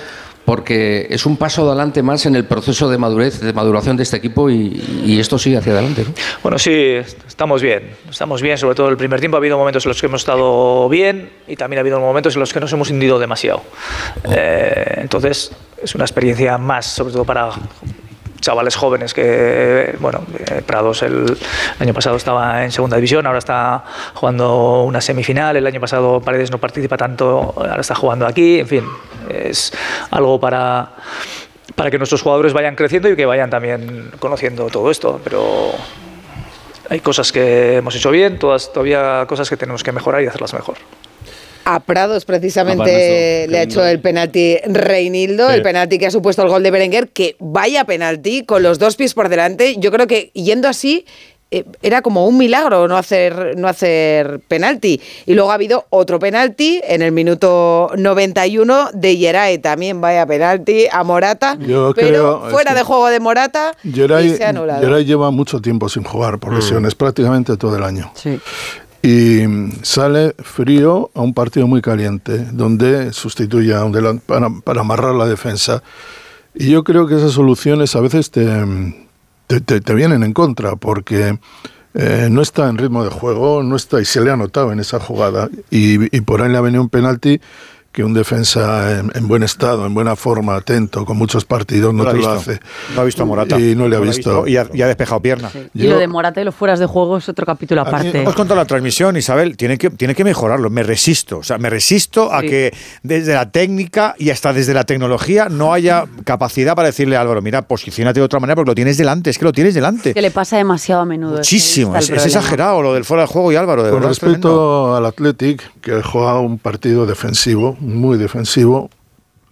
porque 0.46 1.08
es 1.10 1.26
un 1.26 1.38
paso 1.38 1.68
adelante 1.68 2.04
más 2.04 2.26
en 2.26 2.36
el 2.36 2.46
proceso 2.46 2.90
de 2.90 2.98
madurez, 2.98 3.42
de 3.42 3.52
maduración 3.52 3.98
de 3.98 4.04
este 4.04 4.18
equipo 4.18 4.50
y, 4.50 5.04
y 5.04 5.20
esto 5.20 5.38
sigue 5.40 5.58
hacia 5.58 5.74
adelante. 5.74 6.04
¿no? 6.04 6.14
Bueno, 6.44 6.60
sí, 6.60 6.98
estamos 7.28 7.62
bien. 7.62 7.90
Estamos 8.10 8.42
bien, 8.42 8.58
sobre 8.58 8.76
todo 8.76 8.90
el 8.90 8.98
primer 8.98 9.20
tiempo. 9.20 9.38
Ha 9.38 9.40
habido 9.40 9.58
momentos 9.58 9.86
en 9.86 9.90
los 9.90 10.00
que 10.00 10.06
hemos 10.06 10.22
estado 10.22 10.88
bien 10.88 11.32
y 11.48 11.56
también 11.56 11.80
ha 11.80 11.82
habido 11.82 12.00
momentos 12.00 12.36
en 12.36 12.40
los 12.40 12.54
que 12.54 12.60
nos 12.60 12.72
hemos 12.72 12.92
hundido 12.92 13.20
demasiado. 13.20 13.64
Eh, 14.32 15.00
entonces, 15.02 15.52
es 15.82 15.96
una 15.96 16.06
experiencia 16.06 16.58
más, 16.58 16.86
sobre 16.86 17.14
todo 17.14 17.26
para 17.26 17.50
chavales 18.46 18.76
jóvenes 18.76 19.14
que, 19.16 19.96
bueno, 20.00 20.24
eh, 20.38 20.62
Prados 20.64 21.02
el 21.02 21.36
año 21.80 21.94
pasado 21.96 22.16
estaba 22.16 22.64
en 22.64 22.72
segunda 22.72 22.96
división, 22.98 23.26
ahora 23.26 23.40
está 23.40 23.84
jugando 24.14 24.84
una 24.84 25.02
semifinal, 25.02 25.58
el 25.58 25.66
año 25.66 25.82
pasado 25.82 26.22
Paredes 26.22 26.52
no 26.52 26.60
participa 26.60 26.96
tanto, 26.96 27.54
ahora 27.56 27.82
está 27.82 27.96
jugando 27.96 28.28
aquí, 28.28 28.60
en 28.60 28.68
fin, 28.68 28.84
es 29.30 29.74
algo 30.12 30.40
para, 30.40 30.90
para 31.74 31.90
que 31.90 31.98
nuestros 31.98 32.22
jugadores 32.22 32.54
vayan 32.54 32.76
creciendo 32.76 33.10
y 33.10 33.16
que 33.16 33.26
vayan 33.26 33.50
también 33.50 34.12
conociendo 34.20 34.68
todo 34.68 34.92
esto, 34.92 35.20
pero 35.24 35.72
hay 36.88 37.00
cosas 37.00 37.32
que 37.32 37.78
hemos 37.78 37.96
hecho 37.96 38.12
bien, 38.12 38.38
todas 38.38 38.72
todavía 38.72 39.26
cosas 39.28 39.50
que 39.50 39.58
tenemos 39.58 39.84
que 39.84 39.92
mejorar 39.92 40.22
y 40.22 40.28
hacerlas 40.28 40.54
mejor. 40.54 40.76
A 41.66 41.80
Prados 41.80 42.26
precisamente 42.26 43.46
Ah, 43.46 43.48
le 43.52 43.58
ha 43.60 43.64
hecho 43.64 43.84
el 43.86 44.00
penalti 44.00 44.58
Reinildo, 44.66 45.50
Sí. 45.50 45.56
el 45.56 45.62
penalti 45.64 45.98
que 45.98 46.06
ha 46.06 46.12
supuesto 46.12 46.44
el 46.44 46.50
gol 46.50 46.62
de 46.64 46.72
Berenguer, 46.72 47.10
que 47.10 47.36
vaya 47.40 47.84
penalti 47.86 48.46
con 48.46 48.62
los 48.64 48.80
dos 48.80 48.96
pies 48.96 49.14
por 49.14 49.30
delante. 49.30 49.76
Yo 49.78 49.92
creo 49.92 50.06
que 50.08 50.30
yendo 50.34 50.68
así 50.68 51.06
eh, 51.52 51.64
era 51.84 52.02
como 52.02 52.28
un 52.28 52.38
milagro 52.40 52.88
no 52.88 52.98
hacer, 52.98 53.54
no 53.56 53.68
hacer 53.68 54.40
penalti. 54.48 55.00
Y 55.28 55.36
luego 55.36 55.52
ha 55.52 55.54
habido 55.54 55.86
otro 55.92 56.18
penalti 56.18 56.82
en 56.84 57.04
el 57.04 57.12
minuto 57.12 57.92
91 57.96 58.90
de 58.94 59.16
Yeray, 59.18 59.60
también 59.60 60.02
vaya 60.02 60.26
penalti 60.26 60.86
a 60.92 61.04
Morata, 61.04 61.56
Yo 61.60 61.94
pero 61.96 62.42
creo, 62.42 62.50
fuera 62.50 62.74
de 62.74 62.82
juego 62.82 63.08
de 63.10 63.20
Morata 63.20 63.76
y 63.84 63.92
Geray, 63.94 64.36
se 64.36 64.44
ha 64.44 64.50
anulado. 64.50 65.00
Lleva 65.00 65.30
mucho 65.32 65.62
tiempo 65.62 65.88
sin 65.88 66.04
jugar 66.04 66.40
por 66.40 66.52
lesiones, 66.54 66.96
prácticamente 66.96 67.56
todo 67.58 67.78
el 67.78 67.84
año. 67.84 68.12
Sí. 68.16 68.40
Y 69.06 69.46
mm, 69.48 69.72
sale 69.84 70.34
frío 70.40 71.12
a 71.14 71.22
un 71.22 71.34
partido 71.36 71.68
muy 71.68 71.82
caliente, 71.82 72.48
donde 72.52 73.14
sustituye 73.14 73.76
a 73.76 73.84
un 73.86 73.94
delan- 73.94 74.20
para, 74.64 74.82
amarrar 74.82 75.14
la 75.14 75.28
defensa. 75.28 75.84
Y 76.56 76.72
yo 76.72 76.84
creo 76.84 77.06
que 77.06 77.16
esas 77.16 77.34
soluciones 77.34 77.96
a 77.96 78.02
veces 78.02 78.32
te, 78.32 78.48
te, 79.46 79.62
te- 79.82 79.94
vienen 79.94 80.24
en 80.24 80.34
contra, 80.34 80.76
porque 80.76 81.38
eh, 81.94 82.30
no 82.32 82.42
está 82.42 82.68
en 82.68 82.80
ritmo 82.80 83.04
de 83.04 83.12
juego, 83.12 83.62
no 83.62 83.76
está, 83.76 84.02
y 84.02 84.06
se 84.06 84.22
le 84.22 84.32
ha 84.32 84.38
notado 84.38 84.72
en 84.72 84.80
esa 84.80 85.00
jugada. 85.00 85.50
Y 85.70 86.10
por 86.22 86.42
ahí 86.42 86.52
le 86.52 86.58
ha 86.58 86.62
venido 86.62 86.82
un 86.82 86.90
penalti 86.90 87.40
que 87.96 88.04
un 88.04 88.14
defensa 88.14 89.00
en, 89.00 89.10
en 89.16 89.28
buen 89.28 89.42
estado, 89.42 89.86
en 89.86 89.94
buena 89.94 90.18
forma, 90.18 90.56
atento, 90.58 91.06
con 91.06 91.16
muchos 91.16 91.46
partidos, 91.46 91.94
no, 91.94 92.04
No 92.04 92.12
lo 92.12 92.12
te 92.12 92.26
ha 92.26 92.30
lo 92.30 92.36
visto. 92.36 92.52
hace. 92.52 92.60
No 92.94 93.02
ha 93.02 93.04
visto 93.06 93.24
a 93.24 93.26
Morata. 93.26 93.58
Y 93.58 93.74
no 93.74 93.88
le 93.88 93.96
ha 93.96 94.00
No 94.00 94.06
lo 94.06 94.12
visto. 94.12 94.46
Y 94.48 94.58
ha, 94.58 94.68
y 94.74 94.82
ha 94.82 94.88
despejado 94.88 95.22
pierna. 95.22 95.50
Y 95.74 95.88
lo 95.88 95.98
de 95.98 96.08
Morata 96.08 96.42
y 96.42 96.44
los 96.44 96.54
fueras 96.54 96.78
de 96.80 96.88
juego 96.88 97.18
es 97.18 97.30
otro 97.30 97.46
capítulo 97.46 97.82
aparte. 97.82 98.20
Hemos 98.22 98.36
contado 98.36 98.60
la 98.60 98.66
transmisión, 98.66 99.16
Isabel, 99.16 99.56
tiene 99.56 99.78
que, 99.78 99.90
tiene 99.92 100.14
que 100.14 100.26
mejorarlo. 100.26 100.70
Me 100.70 100.84
resisto. 100.84 101.38
O 101.38 101.44
sea, 101.44 101.58
me 101.58 101.70
resisto 101.70 102.34
a 102.34 102.42
Sí. 102.42 102.48
que 102.50 102.74
desde 103.02 103.34
la 103.34 103.50
técnica 103.50 104.14
y 104.20 104.30
hasta 104.30 104.52
desde 104.52 104.74
la 104.74 104.84
tecnología 104.84 105.48
no 105.50 105.72
haya 105.74 106.04
capacidad 106.26 106.76
para 106.76 106.88
decirle 106.90 107.16
a 107.16 107.22
Álvaro, 107.22 107.42
mira, 107.42 107.62
posicionate 107.62 108.20
de 108.20 108.26
otra 108.26 108.42
manera 108.42 108.56
porque 108.58 108.72
lo 108.72 108.76
tienes 108.76 108.98
delante, 108.98 109.30
es 109.30 109.38
que 109.38 109.46
lo 109.46 109.54
tienes 109.54 109.74
delante. 109.74 110.14
Que 110.14 110.22
le 110.22 110.32
pasa 110.32 110.58
demasiado 110.58 111.02
a 111.02 111.06
menudo. 111.06 111.38
Muchísimo, 111.38 111.96
es, 111.96 112.10
es 112.10 112.26
exagerado 112.26 112.82
lo 112.82 112.94
del 112.94 113.06
fuera 113.06 113.24
de 113.24 113.28
juego 113.28 113.54
y 113.54 113.56
Álvaro, 113.56 113.84
de 113.84 113.92
Con 113.92 114.02
verdad. 114.02 114.16
tremendo. 114.18 114.50
respecto 114.50 114.96
al 114.98 115.06
Athletic, 115.06 115.80
que 115.80 116.02
juega 116.02 116.40
un 116.40 116.60
partido 116.60 117.06
defensivo, 117.06 117.78
muy 117.86 118.18
defensivo, 118.18 118.90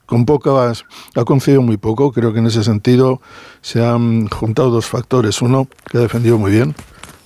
con 0.06 0.26
pocas, 0.26 0.86
ha 1.15 1.24
concedido 1.24 1.62
muy 1.62 1.78
poco. 1.78 2.12
Creo 2.12 2.34
que 2.34 2.39
en 2.39 2.48
ese 2.48 2.63
sentido 2.63 3.22
se 3.62 3.84
han 3.84 4.28
juntado 4.28 4.69
dos 4.69 4.86
factores. 4.86 5.41
Uno, 5.41 5.67
que 5.89 5.98
ha 5.98 6.02
defendido 6.02 6.38
muy 6.38 6.52
bien, 6.52 6.76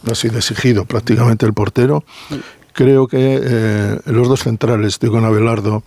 no 0.04 0.12
ha 0.12 0.16
sido 0.16 0.38
exigido 0.38 0.86
prácticamente 0.86 1.46
el 1.46 1.54
portero. 1.54 2.04
Creo 2.74 3.08
que 3.08 3.40
eh, 3.42 4.00
los 4.06 4.28
dos 4.28 4.44
centrales, 4.44 4.88
estoy 4.88 5.10
con 5.10 5.26
Abelardo, 5.26 5.84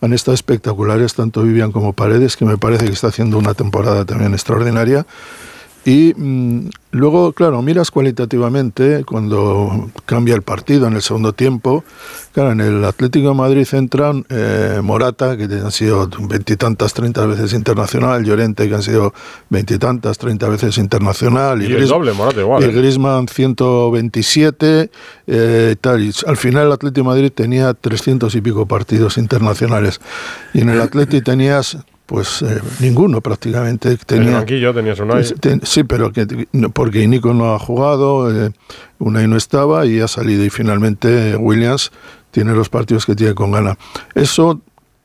han 0.00 0.12
estado 0.12 0.34
espectaculares, 0.34 1.14
tanto 1.14 1.42
Vivian 1.42 1.72
como 1.72 1.92
Paredes, 1.92 2.36
que 2.36 2.44
me 2.44 2.56
parece 2.56 2.86
que 2.86 2.92
está 2.92 3.08
haciendo 3.08 3.36
una 3.38 3.54
temporada 3.54 4.04
también 4.04 4.32
extraordinaria. 4.32 5.06
Y 5.84 6.12
mm, 6.14 6.68
luego, 6.90 7.32
claro, 7.32 7.62
miras 7.62 7.90
cualitativamente 7.90 9.04
cuando 9.04 9.90
cambia 10.04 10.34
el 10.34 10.42
partido 10.42 10.86
en 10.86 10.94
el 10.94 11.02
segundo 11.02 11.32
tiempo. 11.32 11.82
Claro, 12.32 12.52
en 12.52 12.60
el 12.60 12.84
Atlético 12.84 13.28
de 13.28 13.34
Madrid 13.34 13.66
entran 13.72 14.24
eh, 14.28 14.80
Morata, 14.82 15.36
que 15.36 15.44
han 15.44 15.72
sido 15.72 16.08
veintitantas, 16.28 16.92
treinta 16.94 17.24
veces 17.26 17.52
internacional, 17.52 18.22
Llorente, 18.24 18.68
que 18.68 18.74
han 18.74 18.82
sido 18.82 19.14
veintitantas, 19.48 20.18
treinta 20.18 20.48
veces 20.48 20.76
internacional. 20.78 21.62
Y 21.62 21.66
el 21.66 21.76
Gris- 21.78 21.88
doble, 21.88 22.12
Morata 22.12 22.40
igual, 22.40 22.62
Y 22.62 22.66
¿eh? 22.66 22.72
Griezmann 22.72 23.26
127, 23.28 24.90
eh, 25.26 25.76
tal. 25.80 26.02
Y 26.02 26.12
al 26.26 26.36
final 26.36 26.66
el 26.66 26.72
Atlético 26.72 27.04
de 27.08 27.14
Madrid 27.14 27.32
tenía 27.34 27.74
300 27.74 28.34
y 28.34 28.40
pico 28.40 28.66
partidos 28.66 29.18
internacionales. 29.18 30.00
Y 30.54 30.60
en 30.60 30.68
el 30.70 30.80
Atlético 30.80 31.24
tenías 31.24 31.78
pues 32.08 32.40
eh, 32.40 32.58
ninguno 32.80 33.20
prácticamente. 33.20 33.88
En 33.88 33.92
el 33.92 33.98
Tenía, 34.06 34.32
banquillo 34.38 34.72
tenías 34.72 34.98
un 34.98 35.08
pues, 35.08 35.34
ten- 35.38 35.60
sí, 35.62 35.84
pero 35.84 36.10
que, 36.10 36.26
porque 36.72 37.06
Nico 37.06 37.34
no 37.34 37.54
ha 37.54 37.58
jugado, 37.58 38.34
eh, 38.34 38.50
Unai 38.98 39.28
no 39.28 39.36
estaba 39.36 39.84
y 39.84 40.00
ha 40.00 40.08
salido. 40.08 40.42
Y 40.42 40.48
finalmente 40.48 41.36
Williams 41.36 41.92
tiene 42.30 42.54
los 42.54 42.70
partidos 42.70 43.04
que 43.04 43.14
tiene 43.14 43.34
con 43.34 43.50
gana. 43.52 43.76
Eso 44.14 44.58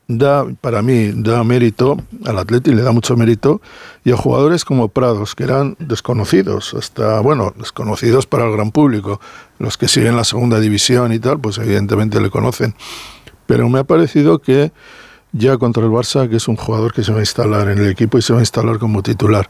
da, 0.08 0.46
para 0.62 0.80
mí, 0.80 1.12
da 1.14 1.44
mérito 1.44 1.98
al 2.24 2.38
Atleti, 2.38 2.72
le 2.74 2.80
da 2.80 2.92
mucho 2.92 3.16
mérito, 3.18 3.60
y 4.02 4.10
a 4.12 4.16
jugadores 4.16 4.64
como 4.64 4.88
Prados, 4.88 5.34
que 5.34 5.44
eran 5.44 5.76
desconocidos, 5.78 6.72
hasta, 6.72 7.20
bueno, 7.20 7.52
desconocidos 7.58 8.26
para 8.26 8.46
el 8.46 8.52
gran 8.52 8.70
público. 8.70 9.20
Los 9.58 9.76
que 9.76 9.88
siguen 9.88 10.16
la 10.16 10.24
segunda 10.24 10.58
división 10.58 11.12
y 11.12 11.18
tal, 11.18 11.38
pues 11.38 11.58
evidentemente 11.58 12.18
le 12.18 12.30
conocen. 12.30 12.74
Pero 13.46 13.68
me 13.68 13.80
ha 13.80 13.84
parecido 13.84 14.38
que 14.38 14.72
ya 15.34 15.58
contra 15.58 15.84
el 15.84 15.90
Barça, 15.90 16.28
que 16.28 16.36
es 16.36 16.48
un 16.48 16.56
jugador 16.56 16.94
que 16.94 17.02
se 17.02 17.12
va 17.12 17.18
a 17.18 17.22
instalar 17.22 17.68
en 17.68 17.78
el 17.78 17.90
equipo 17.90 18.16
y 18.16 18.22
se 18.22 18.32
va 18.32 18.38
a 18.38 18.42
instalar 18.42 18.78
como 18.78 19.02
titular. 19.02 19.48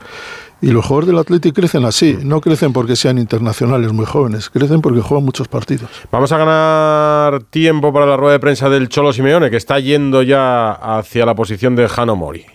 Y 0.60 0.68
los 0.68 0.84
jugadores 0.84 1.08
del 1.08 1.18
Atlético 1.18 1.56
crecen 1.56 1.84
así, 1.84 2.18
no 2.22 2.40
crecen 2.40 2.72
porque 2.72 2.96
sean 2.96 3.18
internacionales 3.18 3.92
muy 3.92 4.06
jóvenes, 4.06 4.48
crecen 4.48 4.80
porque 4.80 5.02
juegan 5.02 5.24
muchos 5.24 5.46
partidos. 5.46 5.90
Vamos 6.10 6.32
a 6.32 6.38
ganar 6.38 7.42
tiempo 7.44 7.92
para 7.92 8.06
la 8.06 8.16
rueda 8.16 8.32
de 8.32 8.40
prensa 8.40 8.70
del 8.70 8.88
Cholo 8.88 9.12
Simeone, 9.12 9.50
que 9.50 9.58
está 9.58 9.78
yendo 9.78 10.22
ya 10.22 10.72
hacia 10.72 11.26
la 11.26 11.34
posición 11.34 11.76
de 11.76 11.86
Jano 11.86 12.16
Mori. 12.16 12.46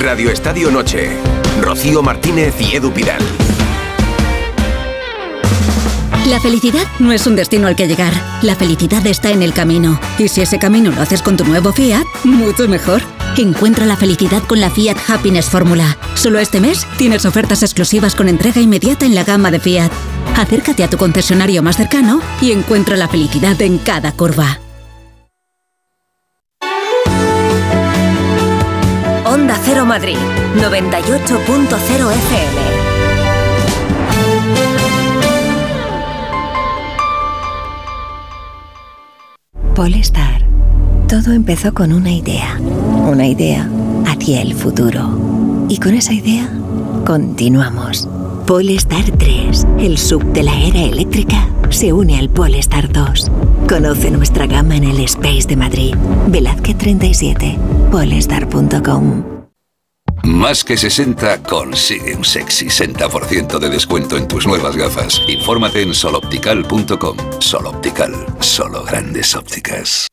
Radio 0.00 0.30
Estadio 0.30 0.70
Noche. 0.70 1.16
Rocío 1.62 2.02
Martínez 2.02 2.54
y 2.60 2.76
Edu 2.76 2.90
Pidal. 2.90 3.22
La 6.26 6.40
felicidad 6.40 6.86
no 7.00 7.12
es 7.12 7.26
un 7.26 7.36
destino 7.36 7.66
al 7.66 7.76
que 7.76 7.86
llegar, 7.86 8.14
la 8.40 8.56
felicidad 8.56 9.06
está 9.06 9.30
en 9.30 9.42
el 9.42 9.52
camino. 9.52 10.00
Y 10.18 10.28
si 10.28 10.40
ese 10.40 10.58
camino 10.58 10.90
lo 10.90 11.02
haces 11.02 11.20
con 11.20 11.36
tu 11.36 11.44
nuevo 11.44 11.70
Fiat, 11.72 12.06
mucho 12.24 12.66
mejor. 12.66 13.02
Encuentra 13.36 13.84
la 13.84 13.96
felicidad 13.96 14.42
con 14.44 14.58
la 14.58 14.70
Fiat 14.70 14.96
Happiness 15.06 15.50
Fórmula. 15.50 15.98
Solo 16.14 16.38
este 16.38 16.60
mes 16.60 16.86
tienes 16.96 17.26
ofertas 17.26 17.62
exclusivas 17.62 18.14
con 18.14 18.30
entrega 18.30 18.62
inmediata 18.62 19.04
en 19.04 19.14
la 19.14 19.22
gama 19.22 19.50
de 19.50 19.60
Fiat. 19.60 19.92
Acércate 20.34 20.82
a 20.82 20.88
tu 20.88 20.96
concesionario 20.96 21.62
más 21.62 21.76
cercano 21.76 22.22
y 22.40 22.52
encuentra 22.52 22.96
la 22.96 23.08
felicidad 23.08 23.60
en 23.60 23.76
cada 23.76 24.12
curva. 24.12 24.60
Onda 29.26 29.58
Cero 29.62 29.84
Madrid, 29.84 30.16
98.0 30.56 32.12
FM. 32.12 32.83
Polestar. 39.74 40.46
Todo 41.08 41.32
empezó 41.32 41.74
con 41.74 41.92
una 41.92 42.12
idea. 42.12 42.60
Una 43.10 43.26
idea 43.26 43.68
hacia 44.06 44.40
el 44.40 44.54
futuro. 44.54 45.66
Y 45.68 45.78
con 45.78 45.94
esa 45.94 46.12
idea, 46.12 46.48
continuamos. 47.04 48.08
Polestar 48.46 49.04
3, 49.18 49.66
el 49.80 49.98
sub 49.98 50.22
de 50.32 50.44
la 50.44 50.56
era 50.56 50.80
eléctrica, 50.80 51.48
se 51.70 51.92
une 51.92 52.16
al 52.16 52.30
Polestar 52.30 52.92
2. 52.92 53.32
Conoce 53.68 54.12
nuestra 54.12 54.46
gama 54.46 54.76
en 54.76 54.84
el 54.84 55.00
Space 55.00 55.48
de 55.48 55.56
Madrid. 55.56 55.96
Velázquez 56.28 56.78
37, 56.78 57.58
polestar.com. 57.90 59.33
Más 60.24 60.64
que 60.64 60.78
60 60.78 61.42
consigue 61.42 62.16
un 62.16 62.24
sexy 62.24 62.66
60% 62.66 63.58
de 63.58 63.68
descuento 63.68 64.16
en 64.16 64.26
tus 64.26 64.46
nuevas 64.46 64.74
gafas. 64.74 65.20
Infórmate 65.28 65.82
en 65.82 65.92
soloptical.com. 65.92 67.16
Soloptical, 67.40 68.12
solo 68.40 68.84
grandes 68.84 69.34
ópticas. 69.34 70.08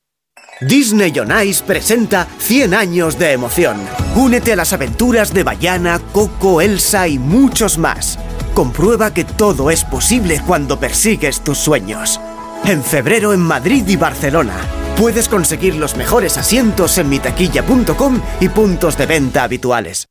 Disney 0.59 1.17
on 1.17 1.31
Ice 1.47 1.63
presenta 1.63 2.27
100 2.39 2.73
años 2.73 3.17
de 3.17 3.31
emoción. 3.31 3.77
Únete 4.15 4.51
a 4.51 4.57
las 4.57 4.73
aventuras 4.73 5.33
de 5.33 5.43
Bayana, 5.43 5.99
Coco, 6.11 6.59
Elsa 6.59 7.07
y 7.07 7.17
muchos 7.17 7.77
más. 7.77 8.19
Comprueba 8.53 9.13
que 9.13 9.23
todo 9.23 9.71
es 9.71 9.85
posible 9.85 10.41
cuando 10.45 10.77
persigues 10.77 11.41
tus 11.41 11.57
sueños. 11.57 12.19
En 12.65 12.83
febrero 12.83 13.33
en 13.33 13.39
Madrid 13.39 13.87
y 13.87 13.95
Barcelona. 13.95 14.55
Puedes 14.97 15.27
conseguir 15.27 15.75
los 15.75 15.95
mejores 15.95 16.37
asientos 16.37 16.97
en 16.97 17.09
mitaquilla.com 17.09 18.21
y 18.39 18.49
puntos 18.49 18.97
de 18.97 19.05
venta 19.07 19.43
habituales. 19.43 20.10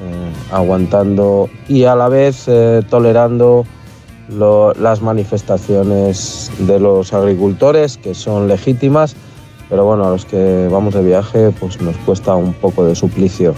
aguantando 0.51 1.49
y 1.67 1.85
a 1.85 1.95
la 1.95 2.09
vez 2.09 2.45
eh, 2.47 2.81
tolerando 2.89 3.65
las 4.29 5.01
manifestaciones 5.01 6.51
de 6.59 6.79
los 6.79 7.13
agricultores, 7.13 7.97
que 7.97 8.13
son 8.15 8.47
legítimas, 8.47 9.15
pero 9.69 9.85
bueno, 9.85 10.07
a 10.07 10.11
los 10.11 10.25
que 10.25 10.67
vamos 10.71 10.93
de 10.93 11.03
viaje 11.03 11.51
pues 11.59 11.81
nos 11.81 11.97
cuesta 11.97 12.35
un 12.35 12.53
poco 12.53 12.85
de 12.85 12.95
suplicio. 12.95 13.53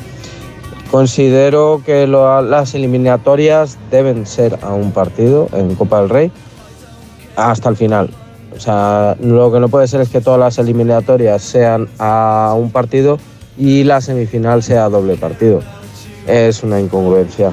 Considero 0.90 1.82
que 1.86 2.06
las 2.08 2.76
eliminatorias 2.76 3.78
deben 3.90 4.26
ser 4.26 4.60
a 4.62 4.74
un 4.74 4.92
partido 4.92 5.48
en 5.54 5.76
Copa 5.76 6.02
del 6.02 6.10
Rey 6.10 6.32
hasta 7.36 7.70
el 7.70 7.76
final. 7.76 8.10
O 8.56 8.60
sea, 8.60 9.18
lo 9.20 9.52
que 9.52 9.60
no 9.60 9.70
puede 9.70 9.88
ser 9.88 10.02
es 10.02 10.10
que 10.10 10.22
todas 10.22 10.40
las 10.40 10.60
eliminatorias 10.60 11.42
sean 11.42 11.88
a 11.98 12.54
un 12.56 12.72
partido 12.72 13.18
y 13.58 13.84
la 13.84 14.02
semifinal 14.02 14.62
sea 14.62 14.86
a 14.86 14.90
doble 14.90 15.16
partido. 15.16 15.62
Es 16.28 16.64
una 16.64 16.80
incongruencia. 16.80 17.52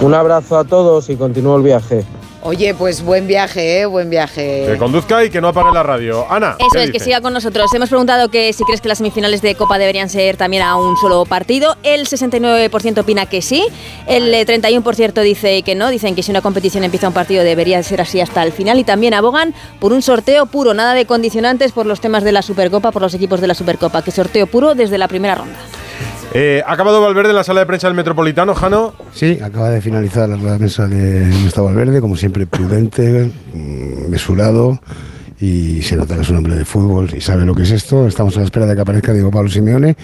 Un 0.00 0.14
abrazo 0.14 0.58
a 0.58 0.64
todos 0.64 1.08
y 1.10 1.16
continúo 1.16 1.56
el 1.56 1.62
viaje. 1.62 2.04
Oye, 2.44 2.74
pues 2.74 3.04
buen 3.04 3.28
viaje, 3.28 3.80
¿eh? 3.80 3.86
Buen 3.86 4.10
viaje. 4.10 4.64
Que 4.66 4.76
conduzca 4.76 5.24
y 5.24 5.30
que 5.30 5.40
no 5.40 5.48
apague 5.48 5.70
la 5.72 5.84
radio. 5.84 6.26
Ana. 6.28 6.56
Eso 6.58 6.70
¿qué 6.72 6.82
es, 6.84 6.90
que 6.90 6.98
siga 6.98 7.20
con 7.20 7.32
nosotros. 7.32 7.72
Hemos 7.72 7.88
preguntado 7.88 8.30
que 8.30 8.52
si 8.52 8.64
crees 8.64 8.80
que 8.80 8.88
las 8.88 8.98
semifinales 8.98 9.42
de 9.42 9.54
Copa 9.54 9.78
deberían 9.78 10.08
ser 10.08 10.36
también 10.36 10.64
a 10.64 10.74
un 10.74 10.96
solo 10.96 11.24
partido. 11.24 11.76
El 11.84 12.08
69% 12.08 12.98
opina 12.98 13.26
que 13.26 13.42
sí. 13.42 13.64
El 14.08 14.34
eh, 14.34 14.44
31% 14.44 15.22
dice 15.22 15.62
que 15.62 15.76
no. 15.76 15.88
Dicen 15.88 16.16
que 16.16 16.24
si 16.24 16.32
una 16.32 16.40
competición 16.40 16.82
empieza 16.82 17.06
un 17.06 17.14
partido 17.14 17.44
debería 17.44 17.80
ser 17.84 18.00
así 18.00 18.20
hasta 18.20 18.42
el 18.42 18.50
final. 18.50 18.76
Y 18.80 18.82
también 18.82 19.14
abogan 19.14 19.54
por 19.78 19.92
un 19.92 20.02
sorteo 20.02 20.46
puro, 20.46 20.74
nada 20.74 20.94
de 20.94 21.06
condicionantes 21.06 21.70
por 21.70 21.86
los 21.86 22.00
temas 22.00 22.24
de 22.24 22.32
la 22.32 22.42
Supercopa, 22.42 22.90
por 22.90 23.02
los 23.02 23.14
equipos 23.14 23.40
de 23.40 23.46
la 23.46 23.54
Supercopa. 23.54 24.02
Que 24.02 24.10
sorteo 24.10 24.48
puro 24.48 24.74
desde 24.74 24.98
la 24.98 25.06
primera 25.06 25.36
ronda. 25.36 25.58
Eh, 26.34 26.62
¿Ha 26.66 26.72
acabado 26.72 27.02
Valverde 27.02 27.30
en 27.30 27.36
la 27.36 27.44
sala 27.44 27.60
de 27.60 27.66
prensa 27.66 27.88
del 27.88 27.96
Metropolitano, 27.96 28.54
Jano? 28.54 28.94
Sí, 29.12 29.38
acaba 29.42 29.68
de 29.68 29.82
finalizar 29.82 30.28
la 30.28 30.36
rueda 30.36 30.52
de 30.52 30.58
prensa 30.58 30.88
Gustavo 31.42 31.66
Valverde, 31.66 32.00
como 32.00 32.16
siempre 32.16 32.46
prudente, 32.46 33.30
mm, 33.52 34.08
mesurado 34.08 34.80
y 35.38 35.82
se 35.82 35.96
nota 35.96 36.14
que 36.14 36.22
es 36.22 36.30
un 36.30 36.38
hombre 36.38 36.54
de 36.54 36.64
fútbol 36.64 37.10
y 37.14 37.20
sabe 37.20 37.44
lo 37.44 37.54
que 37.54 37.64
es 37.64 37.70
esto. 37.70 38.06
Estamos 38.06 38.34
a 38.36 38.40
la 38.40 38.46
espera 38.46 38.64
de 38.64 38.74
que 38.74 38.80
aparezca 38.80 39.12
Diego 39.12 39.30
Pablo 39.30 39.50
Simeone. 39.50 39.94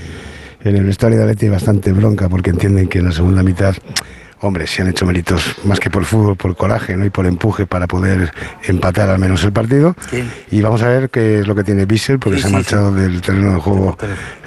En 0.63 0.77
el 0.77 0.85
vestuario 0.85 1.17
de 1.17 1.25
Atleti 1.25 1.49
bastante 1.49 1.93
bronca 1.93 2.29
porque 2.29 2.51
entienden 2.51 2.89
que 2.89 2.99
en 2.99 3.07
la 3.07 3.13
segunda 3.13 3.43
mitad, 3.43 3.75
hombre, 4.41 4.67
se 4.67 4.83
han 4.83 4.89
hecho 4.89 5.05
méritos 5.07 5.57
más 5.65 5.81
que 5.81 5.91
por 5.91 6.05
fútbol, 6.05 6.37
por 6.37 6.57
coraje 6.57 6.97
¿no? 6.97 7.05
y 7.05 7.11
por 7.11 7.27
empuje 7.27 7.67
para 7.67 7.87
poder 7.87 8.33
empatar 8.65 9.09
al 9.09 9.19
menos 9.19 9.43
el 9.45 9.53
partido. 9.53 9.95
Y 10.51 10.61
vamos 10.61 10.83
a 10.83 10.89
ver 10.89 11.11
qué 11.11 11.41
es 11.41 11.47
lo 11.47 11.55
que 11.55 11.65
tiene 11.65 11.87
Bissell 11.87 12.19
porque 12.19 12.37
Sí, 12.37 12.43
se 12.43 12.47
ha 12.47 12.51
sí, 12.51 12.55
marchado 12.57 12.93
del 12.93 13.21
terreno 13.21 13.55
de 13.55 13.61
juego 13.61 13.97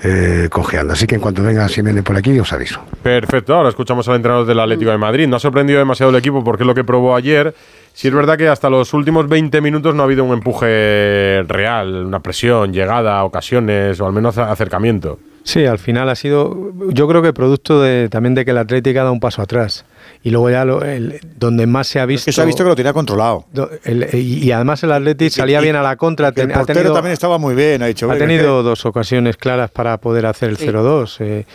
eh, 0.04 0.48
cojeando. 0.50 0.94
Así 0.94 1.08
que 1.08 1.16
en 1.16 1.22
cuanto 1.22 1.44
venga 1.44 1.68
Simeone 1.68 2.04
por 2.04 2.16
aquí, 2.16 2.40
os 2.40 2.52
aviso. 2.54 2.82
Perfecto, 3.04 3.56
ahora 3.56 3.70
escuchamos 3.70 4.08
al 4.08 4.16
entrenador 4.16 4.46
del 4.46 4.60
Atlético 4.60 4.92
de 4.92 4.98
Madrid. 4.98 5.28
No 5.28 5.36
ha 5.36 5.40
sorprendido 5.40 5.80
demasiado 5.80 6.10
el 6.10 6.16
equipo 6.18 6.44
porque 6.44 6.64
es 6.64 6.68
lo 6.68 6.76
que 6.76 6.84
probó 6.84 7.16
ayer. 7.16 7.54
Sí 7.94 8.08
es 8.08 8.14
verdad 8.14 8.38
que 8.38 8.48
hasta 8.48 8.70
los 8.70 8.94
últimos 8.94 9.28
20 9.28 9.60
minutos 9.60 9.94
no 9.94 10.04
ha 10.04 10.06
habido 10.06 10.24
un 10.24 10.32
empuje 10.32 11.44
real, 11.48 12.06
una 12.06 12.22
presión, 12.22 12.72
llegada, 12.72 13.22
ocasiones 13.26 14.00
o 14.00 14.06
al 14.06 14.14
menos 14.14 14.38
acercamiento. 14.38 15.20
Sí, 15.44 15.66
al 15.66 15.80
final 15.80 16.08
ha 16.10 16.16
sido, 16.16 16.72
yo 16.90 17.08
creo 17.08 17.22
que 17.22 17.34
producto 17.34 17.82
de, 17.82 18.10
también 18.10 18.36
de 18.36 18.46
que 18.46 18.52
el 18.52 18.58
Atlético 18.60 19.00
ha 19.00 19.04
dado 19.04 19.14
un 19.14 19.20
paso 19.20 19.42
atrás. 19.42 19.86
Y 20.24 20.30
luego 20.30 20.52
ya 20.52 20.66
lo- 20.66 20.84
el- 20.84 21.20
donde 21.40 21.66
más 21.66 21.88
se 21.88 22.00
ha 22.00 22.06
visto... 22.06 22.26
que 22.26 22.32
se 22.32 22.42
ha 22.42 22.46
visto 22.46 22.64
que 22.64 22.70
lo 22.70 22.76
tenía 22.76 22.94
controlado. 22.94 23.46
do- 23.52 23.70
el- 23.84 24.08
y, 24.14 24.46
y 24.46 24.52
además 24.52 24.84
el 24.84 24.92
Atlético 24.92 25.32
salía 25.32 25.60
y- 25.60 25.64
bien 25.64 25.76
a 25.76 25.82
la 25.82 25.96
contra. 25.96 26.28
el 26.28 26.34
ten- 26.36 26.52
ha 26.52 26.56
portero 26.60 26.80
tenido- 26.80 26.94
también 26.94 27.14
estaba 27.14 27.40
muy 27.40 27.56
bien, 27.56 27.82
ha 27.82 27.88
dicho. 27.88 28.06
Ha 28.06 28.14
"Venga, 28.14 28.28
tenido 28.28 28.62
dos 28.62 28.86
ocasiones 28.86 29.36
claras 29.38 29.72
para 29.72 29.98
poder 29.98 30.28
hacer 30.28 30.50
el 30.52 30.58
Sí. 30.58 30.66
0-2, 30.66 31.18
eh, 31.22 31.46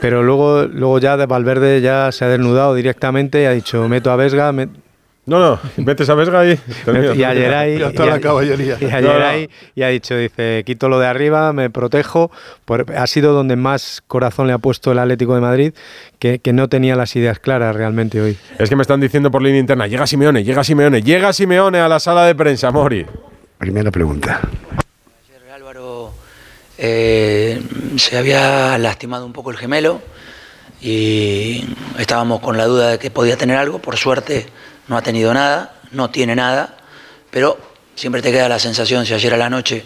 pero 0.00 0.22
luego, 0.22 0.64
luego 0.64 0.98
ya 0.98 1.16
de 1.18 1.26
Valverde 1.26 1.82
ya 1.82 2.10
se 2.12 2.24
ha 2.24 2.28
desnudado 2.28 2.74
directamente 2.74 3.42
y 3.42 3.44
ha 3.44 3.50
dicho 3.52 3.86
meto 3.88 4.10
a 4.10 4.16
Vesga, 4.16 4.52
No, 5.26 5.38
no, 5.38 5.58
metes 5.84 6.08
a 6.10 6.14
Vesga 6.14 6.40
ahí. 6.40 6.58
y 7.16 7.22
ayer 7.24 7.54
ahí, 7.54 7.78
Ya 7.78 7.86
está 7.88 8.04
y, 8.04 8.08
la 8.10 8.20
caballería. 8.20 8.76
y 8.80 8.84
ayer 8.84 9.02
No, 9.02 9.18
no. 9.18 9.24
ahí, 9.24 9.48
y 9.74 9.82
ha 9.82 9.88
dicho, 9.88 10.14
dice, 10.16 10.62
quito 10.66 10.88
lo 10.90 10.98
de 10.98 11.06
arriba, 11.06 11.52
me 11.54 11.70
protejo. 11.70 12.30
Por- 12.66 12.84
ha 12.94 13.06
sido 13.06 13.32
donde 13.32 13.56
más 13.56 14.02
corazón 14.06 14.46
le 14.48 14.52
ha 14.52 14.58
puesto 14.58 14.92
el 14.92 14.98
Atlético 14.98 15.34
de 15.34 15.40
Madrid, 15.40 15.72
que, 16.18 16.40
que 16.40 16.52
no 16.52 16.68
tenía 16.68 16.94
las 16.94 17.16
ideas 17.16 17.38
claras 17.38 17.74
realmente 17.74 18.20
hoy. 18.20 18.36
Es 18.58 18.68
que 18.68 18.76
me 18.76 18.82
están 18.82 19.00
diciendo 19.00 19.30
por 19.30 19.40
línea 19.42 19.60
interna, 19.60 19.86
llega 19.86 20.06
Simeone, 20.06 20.44
llega 20.44 20.62
Simeone, 20.62 21.00
llega 21.02 21.32
Simeone 21.32 21.78
a 21.80 21.88
la 21.88 22.00
sala 22.00 22.26
de 22.26 22.34
prensa, 22.34 22.70
Mori. 22.70 23.06
Primera 23.56 23.90
pregunta. 23.90 24.40
Eh, 26.76 27.62
se 27.96 28.18
había 28.18 28.76
lastimado 28.78 29.24
un 29.26 29.32
poco 29.32 29.50
el 29.50 29.56
gemelo 29.56 30.02
y 30.82 31.64
estábamos 31.98 32.40
con 32.40 32.56
la 32.58 32.64
duda 32.66 32.90
de 32.90 32.98
que 32.98 33.10
podía 33.10 33.36
tener 33.36 33.56
algo. 33.56 33.78
Por 33.78 33.96
suerte 33.96 34.46
no 34.88 34.96
ha 34.96 35.02
tenido 35.02 35.32
nada, 35.34 35.74
no 35.92 36.10
tiene 36.10 36.34
nada, 36.36 36.76
pero 37.30 37.58
siempre 37.94 38.22
te 38.22 38.32
queda 38.32 38.48
la 38.48 38.58
sensación, 38.58 39.06
si 39.06 39.14
ayer 39.14 39.34
a 39.34 39.36
la 39.36 39.50
noche 39.50 39.84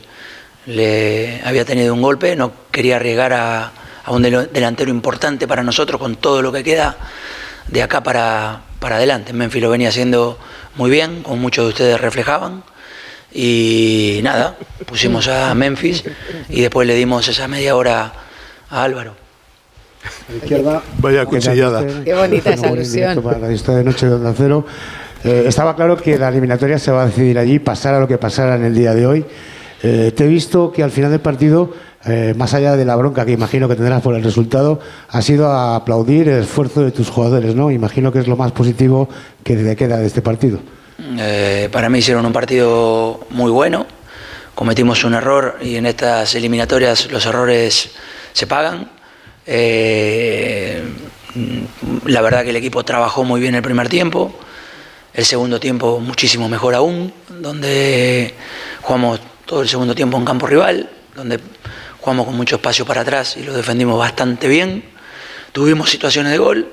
le 0.66 1.40
había 1.44 1.64
tenido 1.64 1.94
un 1.94 2.02
golpe, 2.02 2.36
no 2.36 2.52
quería 2.70 2.96
arriesgar 2.96 3.32
a, 3.32 3.72
un 4.08 4.22
del- 4.22 4.50
delantero 4.52 4.90
importante 4.90 5.46
para 5.46 5.62
nosotros 5.62 6.00
con 6.00 6.16
todo 6.16 6.42
lo 6.42 6.52
que 6.52 6.64
queda 6.64 6.96
de 7.68 7.82
acá 7.82 8.02
para, 8.02 8.62
para 8.80 8.96
adelante. 8.96 9.32
Memphis 9.32 9.62
lo 9.62 9.70
venía 9.70 9.90
haciendo 9.90 10.38
muy 10.76 10.90
bien, 10.90 11.22
como 11.22 11.36
muchos 11.36 11.64
de 11.64 11.68
ustedes 11.70 12.00
reflejaban. 12.00 12.64
Y 13.32 14.20
nada, 14.22 14.56
pusimos 14.86 15.28
a 15.28 15.54
Memphis 15.54 16.02
y 16.48 16.62
después 16.62 16.86
le 16.88 16.94
dimos 16.94 17.28
esa 17.28 17.46
media 17.46 17.76
hora 17.76 18.12
a 18.70 18.82
Álvaro. 18.82 19.16
Izquierda. 20.36 20.82
Vaya 20.98 21.26
cuchillada. 21.26 21.84
Qué 22.04 22.14
bonita 22.14 22.54
esa 22.54 22.68
alusión. 22.68 23.22
Para 23.22 23.38
la 23.38 23.48
lista 23.48 23.74
de 23.74 23.84
noche 23.84 24.06
de 24.06 24.14
Onda 24.14 24.34
Cero. 24.36 24.64
Eh, 25.24 25.44
estaba 25.46 25.74
claro 25.74 25.96
que 25.96 26.16
la 26.16 26.28
eliminatoria 26.28 26.78
se 26.78 26.90
va 26.90 27.02
a 27.02 27.06
decidir 27.06 27.38
allí, 27.38 27.58
pasara 27.58 27.98
lo 27.98 28.06
que 28.06 28.18
pasara 28.18 28.54
en 28.54 28.64
el 28.64 28.74
día 28.74 28.94
de 28.94 29.06
hoy. 29.06 29.24
Eh, 29.82 30.12
te 30.14 30.24
he 30.24 30.28
visto 30.28 30.72
que 30.72 30.82
al 30.82 30.90
final 30.90 31.10
del 31.10 31.20
partido, 31.20 31.72
eh, 32.04 32.34
más 32.36 32.54
allá 32.54 32.76
de 32.76 32.84
la 32.84 32.96
bronca 32.96 33.24
que 33.24 33.32
imagino 33.32 33.68
que 33.68 33.76
tendrás 33.76 34.02
por 34.02 34.14
el 34.14 34.22
resultado, 34.22 34.80
ha 35.08 35.22
sido 35.22 35.48
a 35.48 35.76
aplaudir 35.76 36.28
el 36.28 36.42
esfuerzo 36.42 36.82
de 36.82 36.90
tus 36.90 37.10
jugadores, 37.10 37.54
¿no? 37.54 37.70
Imagino 37.70 38.12
que 38.12 38.18
es 38.18 38.28
lo 38.28 38.36
más 38.36 38.52
positivo 38.52 39.08
que 39.44 39.56
te 39.56 39.76
queda 39.76 39.98
de 39.98 40.06
este 40.06 40.22
partido. 40.22 40.58
Eh, 41.18 41.68
para 41.70 41.88
mí 41.88 41.98
hicieron 41.98 42.26
un 42.26 42.32
partido 42.32 43.20
muy 43.30 43.50
bueno. 43.50 43.86
Cometimos 44.54 45.04
un 45.04 45.14
error 45.14 45.56
y 45.62 45.76
en 45.76 45.86
estas 45.86 46.34
eliminatorias 46.34 47.10
los 47.12 47.24
errores 47.26 47.90
se 48.32 48.46
pagan. 48.48 48.97
Eh, 49.50 50.82
la 52.04 52.20
verdad 52.20 52.44
que 52.44 52.50
el 52.50 52.56
equipo 52.56 52.84
trabajó 52.84 53.24
muy 53.24 53.40
bien 53.40 53.54
el 53.54 53.62
primer 53.62 53.88
tiempo. 53.88 54.38
El 55.14 55.24
segundo 55.24 55.58
tiempo 55.58 56.00
muchísimo 56.00 56.48
mejor 56.48 56.74
aún, 56.74 57.12
donde 57.28 58.34
jugamos 58.82 59.20
todo 59.46 59.62
el 59.62 59.68
segundo 59.68 59.94
tiempo 59.94 60.18
en 60.18 60.24
campo 60.26 60.46
rival, 60.46 60.90
donde 61.16 61.40
jugamos 61.98 62.26
con 62.26 62.36
mucho 62.36 62.56
espacio 62.56 62.84
para 62.84 63.00
atrás 63.00 63.36
y 63.38 63.42
lo 63.42 63.54
defendimos 63.54 63.98
bastante 63.98 64.48
bien. 64.48 64.84
Tuvimos 65.52 65.90
situaciones 65.90 66.30
de 66.30 66.38
gol, 66.38 66.68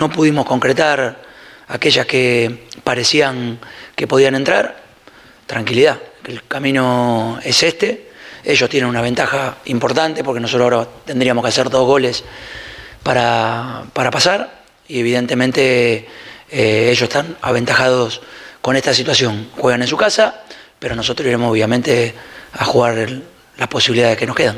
no 0.00 0.10
pudimos 0.10 0.44
concretar 0.46 1.22
aquellas 1.68 2.06
que 2.06 2.66
parecían 2.82 3.60
que 3.94 4.08
podían 4.08 4.34
entrar. 4.34 4.82
Tranquilidad, 5.46 5.98
el 6.26 6.42
camino 6.46 7.38
es 7.44 7.62
este. 7.62 8.05
Ellos 8.46 8.70
tienen 8.70 8.88
una 8.88 9.02
ventaja 9.02 9.56
importante 9.64 10.22
porque 10.22 10.40
nosotros 10.40 10.72
ahora 10.72 10.88
tendríamos 11.04 11.42
que 11.42 11.48
hacer 11.48 11.68
dos 11.68 11.84
goles 11.84 12.22
para, 13.02 13.82
para 13.92 14.10
pasar 14.10 14.62
y 14.88 15.00
evidentemente 15.00 16.06
eh, 16.50 16.88
ellos 16.90 17.02
están 17.02 17.36
aventajados 17.42 18.22
con 18.62 18.76
esta 18.76 18.94
situación. 18.94 19.48
Juegan 19.58 19.82
en 19.82 19.88
su 19.88 19.96
casa, 19.96 20.42
pero 20.78 20.94
nosotros 20.94 21.26
iremos 21.26 21.50
obviamente 21.50 22.14
a 22.52 22.64
jugar 22.64 22.96
el- 22.98 23.22
las 23.58 23.68
posibilidades 23.68 24.16
que 24.16 24.26
nos 24.26 24.36
quedan. 24.36 24.56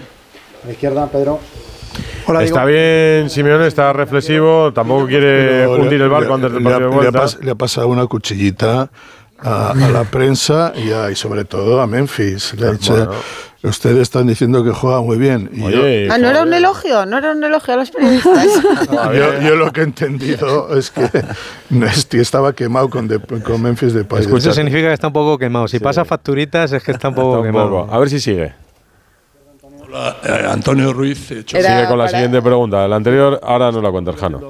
A 0.63 0.67
la 0.67 0.73
izquierda, 0.73 1.07
Pedro. 1.07 1.41
está 2.43 2.65
bien, 2.67 3.31
Simeone, 3.31 3.67
está 3.69 3.93
reflexivo, 3.95 4.71
tampoco 4.75 5.07
quiere 5.07 5.67
hundir 5.67 6.03
el 6.03 6.09
barco 6.11 6.29
le- 6.29 6.35
antes 6.35 6.53
del 6.53 6.63
partido 6.63 6.91
de 6.91 6.97
vuelta. 6.97 7.27
Le 7.41 7.51
ha 7.53 7.55
pasado 7.55 7.89
una 7.89 8.07
cuchillita 8.07 8.91
a, 9.41 9.71
a 9.71 9.75
la 9.91 10.05
prensa 10.05 10.73
y, 10.77 10.91
a- 10.93 11.11
y 11.11 11.17
sobre 11.17 11.45
todo 11.45 11.81
a 11.81 11.87
Memphis. 11.87 12.55
Le 12.55 12.67
ha 12.69 12.73
dicho, 12.73 12.95
Bueno. 12.95 13.13
Ustedes 13.61 13.99
están 14.03 14.29
diciendo 14.29 14.63
que 14.63 14.71
juega 14.71 15.01
muy 15.03 15.17
bien. 15.19 15.51
Y 15.53 15.65
Oye, 15.65 16.09
Ah, 16.13 16.17
¿no 16.17 16.29
era 16.29 16.43
un 16.43 16.55
elogio? 16.55 17.05
¿No 17.07 17.19
era 17.19 17.33
un 17.33 17.43
elogio 17.43 17.75
a 17.75 17.77
los 17.79 17.91
periodistas? 17.91 18.47
yo, 19.43 19.57
lo 19.57 19.73
que 19.73 19.81
he 19.81 19.85
entendido 19.85 20.77
es 20.79 20.93
que 20.93 21.09
Nesti 21.71 22.19
estaba 22.21 22.53
quemado 22.53 22.89
con, 22.89 23.09
de- 23.09 23.19
con 23.19 23.61
Memphis 23.61 23.95
de. 23.95 24.07
Eso 24.37 24.53
significa 24.53 24.87
que 24.87 24.93
está 24.95 25.09
un 25.09 25.13
poco 25.13 25.37
quemado. 25.39 25.67
Si 25.67 25.81
pasa 25.81 26.05
facturitas 26.05 26.71
es 26.73 26.83
que 26.85 26.93
está 26.93 27.09
un 27.09 27.17
poco 27.17 27.31
Está 27.31 27.41
un 27.41 27.47
quemado. 27.47 27.71
poco. 27.71 27.93
A 27.93 27.99
ver 27.99 28.09
si 28.11 28.21
sigue. 28.21 28.55
Eh, 29.91 30.47
Antonio 30.49 30.93
Ruiz. 30.93 31.31
eh, 31.31 31.45
Sigue 31.47 31.87
con 31.89 31.99
la 31.99 32.09
siguiente 32.09 32.43
pregunta. 32.43 32.87
La 32.87 32.97
anterior, 32.97 33.41
ahora 33.43 33.73
nos 33.73 33.83
la 33.83 33.91
cuenta 33.91 34.11
el 34.11 34.17
Jano. 34.17 34.41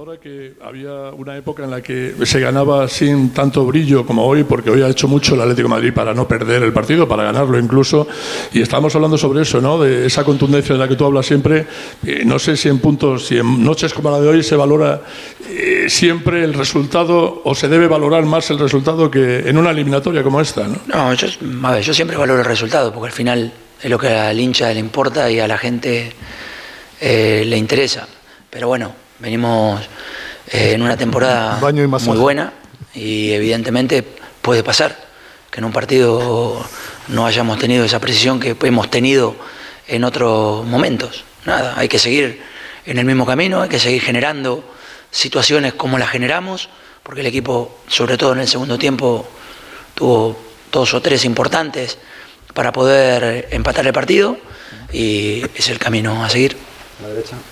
Había 0.65 1.11
una 1.17 1.37
época 1.37 1.65
en 1.65 1.71
la 1.71 1.81
que 1.81 2.15
se 2.25 2.41
ganaba 2.41 2.89
sin 2.89 3.31
tanto 3.33 3.65
brillo 3.65 4.05
como 4.05 4.25
hoy, 4.27 4.45
porque 4.45 4.71
hoy 4.71 4.83
ha 4.83 4.89
hecho 4.89 5.09
mucho 5.09 5.35
el 5.35 5.41
Atlético 5.41 5.69
de 5.69 5.75
Madrid 5.75 5.93
para 5.95 6.13
no 6.13 6.27
perder 6.27 6.63
el 6.63 6.73
partido, 6.73 7.07
para 7.07 7.23
ganarlo 7.23 7.59
incluso. 7.59 8.07
Y 8.53 8.61
estábamos 8.61 8.95
hablando 8.95 9.17
sobre 9.17 9.43
eso, 9.43 9.61
¿no? 9.61 9.79
De 9.79 10.07
esa 10.07 10.25
contundencia 10.25 10.75
de 10.75 10.79
la 10.81 10.89
que 10.89 10.97
tú 10.97 11.05
hablas 11.05 11.27
siempre. 11.27 11.67
Eh, 12.05 12.23
no 12.25 12.39
sé 12.39 12.57
si 12.57 12.69
en 12.69 12.79
puntos, 12.81 13.27
si 13.27 13.39
en 13.39 13.65
noches 13.65 13.95
como 13.95 14.11
la 14.11 14.21
de 14.21 14.29
hoy 14.29 14.43
se 14.43 14.57
valora 14.57 15.03
eh, 15.49 15.87
siempre 15.89 16.45
el 16.45 16.55
resultado 16.55 17.43
o 17.45 17.55
se 17.55 17.69
debe 17.69 17.87
valorar 17.87 18.25
más 18.25 18.51
el 18.51 18.59
resultado 18.59 19.11
que 19.11 19.49
en 19.49 19.57
una 19.57 19.71
eliminatoria 19.71 20.23
como 20.23 20.41
esta, 20.41 20.67
¿no? 20.67 20.77
No, 20.87 21.15
yo, 21.15 21.29
a 21.63 21.73
ver, 21.73 21.83
yo 21.83 21.95
siempre 21.95 22.17
valoro 22.17 22.41
el 22.41 22.47
resultado, 22.47 22.93
porque 22.93 23.07
al 23.07 23.13
final 23.13 23.53
es 23.81 23.91
lo 23.91 23.99
que 23.99 24.09
al 24.09 24.39
hincha 24.39 24.73
le 24.73 24.81
importa 24.81 25.31
y 25.31 25.41
a 25.41 25.47
la 25.47 25.59
gente 25.59 26.13
eh, 27.01 27.45
le 27.47 27.57
interesa. 27.57 28.07
Pero 28.51 28.69
bueno, 28.69 28.93
venimos 29.19 29.81
eh, 30.51 30.73
en 30.75 30.83
una 30.83 30.97
temporada 30.97 31.59
Baño 31.61 31.83
y 31.83 31.87
masaje. 31.87 32.11
muy 32.11 32.19
buena 32.19 32.53
y 32.95 33.33
evidentemente 33.33 34.03
puede 34.43 34.63
pasar 34.63 34.97
que 35.51 35.61
en 35.61 35.65
un 35.65 35.73
partido 35.73 36.65
no 37.09 37.27
hayamos 37.27 37.59
tenido 37.59 37.85
esa 37.85 38.01
precisión 38.01 38.41
que 38.41 38.57
hemos 38.63 38.91
tenido 38.91 39.37
en 39.87 40.05
otros 40.05 40.65
momentos. 40.67 41.25
Nada, 41.45 41.75
hay 41.77 41.89
que 41.89 41.99
seguir 41.99 42.43
en 42.85 42.99
el 42.99 43.05
mismo 43.05 43.25
camino, 43.25 43.63
hay 43.63 43.69
que 43.69 43.79
seguir 43.79 44.03
generando 44.03 44.65
situaciones 45.11 45.75
como 45.75 45.99
las 45.99 46.11
generamos, 46.11 46.69
porque 47.03 47.21
el 47.21 47.27
equipo, 47.27 47.79
sobre 47.87 48.19
todo 48.19 48.33
en 48.33 48.41
el 48.41 48.49
segundo 48.49 48.79
tiempo, 48.79 49.27
tuvo 49.95 50.39
dos 50.71 50.93
o 50.95 51.01
tres 51.01 51.25
importantes 51.25 51.99
para 52.59 52.73
poder 52.73 53.47
empatar 53.53 53.87
el 53.87 53.93
partido 53.93 54.37
y 54.93 55.45
es 55.55 55.69
el 55.69 55.79
camino 55.79 56.25
a 56.25 56.29
seguir. 56.29 56.57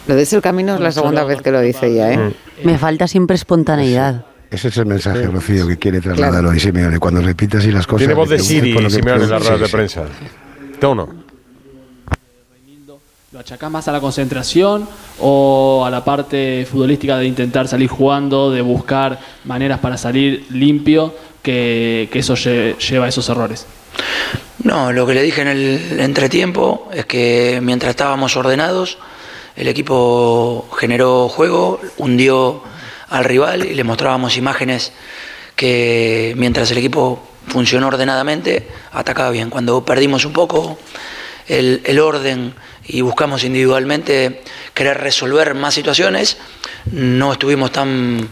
Lo 0.09 0.17
de 0.17 0.23
ese 0.23 0.41
camino 0.41 0.75
es 0.75 0.81
la 0.81 0.91
segunda 0.91 1.23
vez 1.23 1.41
que 1.43 1.53
lo 1.53 1.61
dice 1.61 1.87
ella, 1.87 2.13
¿eh? 2.13 2.33
Me 2.65 2.77
falta 2.77 3.07
siempre 3.07 3.37
espontaneidad. 3.37 4.25
Ese 4.51 4.67
es 4.67 4.77
el 4.79 4.87
mensaje, 4.87 5.25
Rocío, 5.29 5.69
que 5.69 5.77
quiere 5.77 6.01
trasladar 6.01 6.45
hoy 6.45 6.59
Simeone. 6.59 6.99
Cuando 6.99 7.21
repite 7.23 7.59
así 7.59 7.71
las 7.71 7.87
cosas... 7.87 8.01
Tiene 8.01 8.15
voz 8.15 8.29
de 8.29 8.37
dice, 8.39 8.57
"Uf, 8.57 8.73
por 8.75 8.83
Siri, 8.91 8.97
Simeone, 8.97 9.25
en 9.25 9.31
las 9.31 9.43
produce". 9.43 9.49
ruedas 9.49 9.61
de 9.61 9.67
Sí, 9.67 9.71
sí. 9.71 9.77
prensa. 9.77 10.03
Tono. 10.81 11.09
¿Lo 13.31 13.39
achacás 13.39 13.71
más 13.71 13.87
a 13.87 13.93
la 13.93 14.01
concentración 14.01 14.89
o 15.21 15.85
a 15.87 15.91
la 15.91 16.05
parte 16.05 16.67
futbolística 16.69 17.17
de 17.17 17.27
intentar 17.27 17.69
salir 17.69 17.89
jugando, 17.89 18.51
de 18.51 18.61
buscar 18.61 19.21
maneras 19.45 19.79
para 19.79 19.97
salir 19.99 20.47
limpio, 20.51 21.15
que, 21.43 22.09
que 22.11 22.19
eso 22.19 22.35
lle- 22.35 22.77
lleva 22.79 23.05
a 23.07 23.09
esos 23.09 23.29
errores? 23.29 23.67
No, 24.67 24.93
lo 24.93 25.07
que 25.07 25.15
le 25.15 25.23
dije 25.23 25.43
en 25.43 25.47
el 25.47 26.01
entretiempo 26.01 26.89
es 26.93 27.07
que 27.07 27.61
mientras 27.63 27.91
estábamos 27.91 28.37
ordenados, 28.37 28.99
el 29.55 29.69
equipo 29.69 30.69
generó 30.77 31.29
juego, 31.29 31.81
hundió 31.99 32.65
al 33.09 33.25
rival 33.25 33.65
y 33.65 33.75
le 33.77 33.85
mostrábamos 33.85 34.37
imágenes 34.37 34.91
que 35.55 36.35
mientras 36.37 36.69
el 36.73 36.79
equipo 36.79 37.25
funcionó 37.47 37.87
ordenadamente, 37.87 38.67
atacaba 38.91 39.31
bien. 39.31 39.51
Cuando 39.51 39.85
perdimos 39.85 40.25
un 40.25 40.33
poco 40.33 40.77
el, 41.47 42.01
orden 42.01 42.53
y 42.89 43.03
buscamos 43.03 43.45
individualmente 43.45 44.43
querer 44.75 44.99
resolver 44.99 45.55
más 45.55 45.75
situaciones, 45.75 46.39
no 46.91 47.35
estuvimos 47.35 47.71
tan 47.71 48.29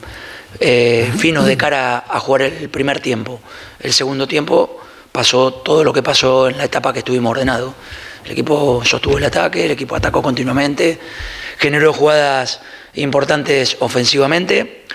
eh, 0.59 1.13
finos 1.17 1.47
de 1.47 1.57
cara 1.57 2.05
a 2.09 2.19
jugar 2.19 2.43
el 2.43 2.69
primer 2.71 2.99
tiempo. 2.99 3.39
El 3.79 3.93
segundo 3.93 4.27
tiempo 4.27 4.81
pasó 5.19 5.53
todo 5.53 5.85
lo 5.85 5.93
que 5.93 6.03
pasó 6.03 6.49
en 6.49 6.59
la 6.59 6.65
etapa 6.65 6.93
que 6.93 6.99
estuvimos 6.99 7.31
ordenados. 7.31 7.73
El 8.25 8.33
equipo 8.33 8.83
sostuvo 8.85 9.17
el 9.17 9.23
ataque, 9.25 9.65
el 9.65 9.71
equipo 9.71 9.95
atacó 9.95 10.21
continuamente, 10.21 10.99
generó 11.57 11.93
jugadas 11.93 12.61
importantes 12.95 13.77
ofensivamente 13.79 14.87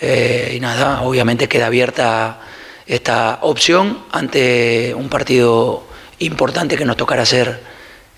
eh, 0.00 0.54
y 0.56 0.60
nada, 0.60 1.02
obviamente 1.02 1.46
queda 1.46 1.66
abierta 1.66 2.40
esta 2.86 3.40
opción 3.42 4.04
ante 4.12 4.94
un 4.96 5.10
partido 5.10 5.86
importante 6.20 6.78
que 6.78 6.86
nos 6.86 6.96
tocará 6.96 7.22
hacer 7.24 7.60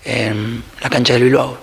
en 0.05 0.63
la 0.81 0.89
cancha 0.89 1.11
del 1.11 1.23
Bilbao. 1.23 1.57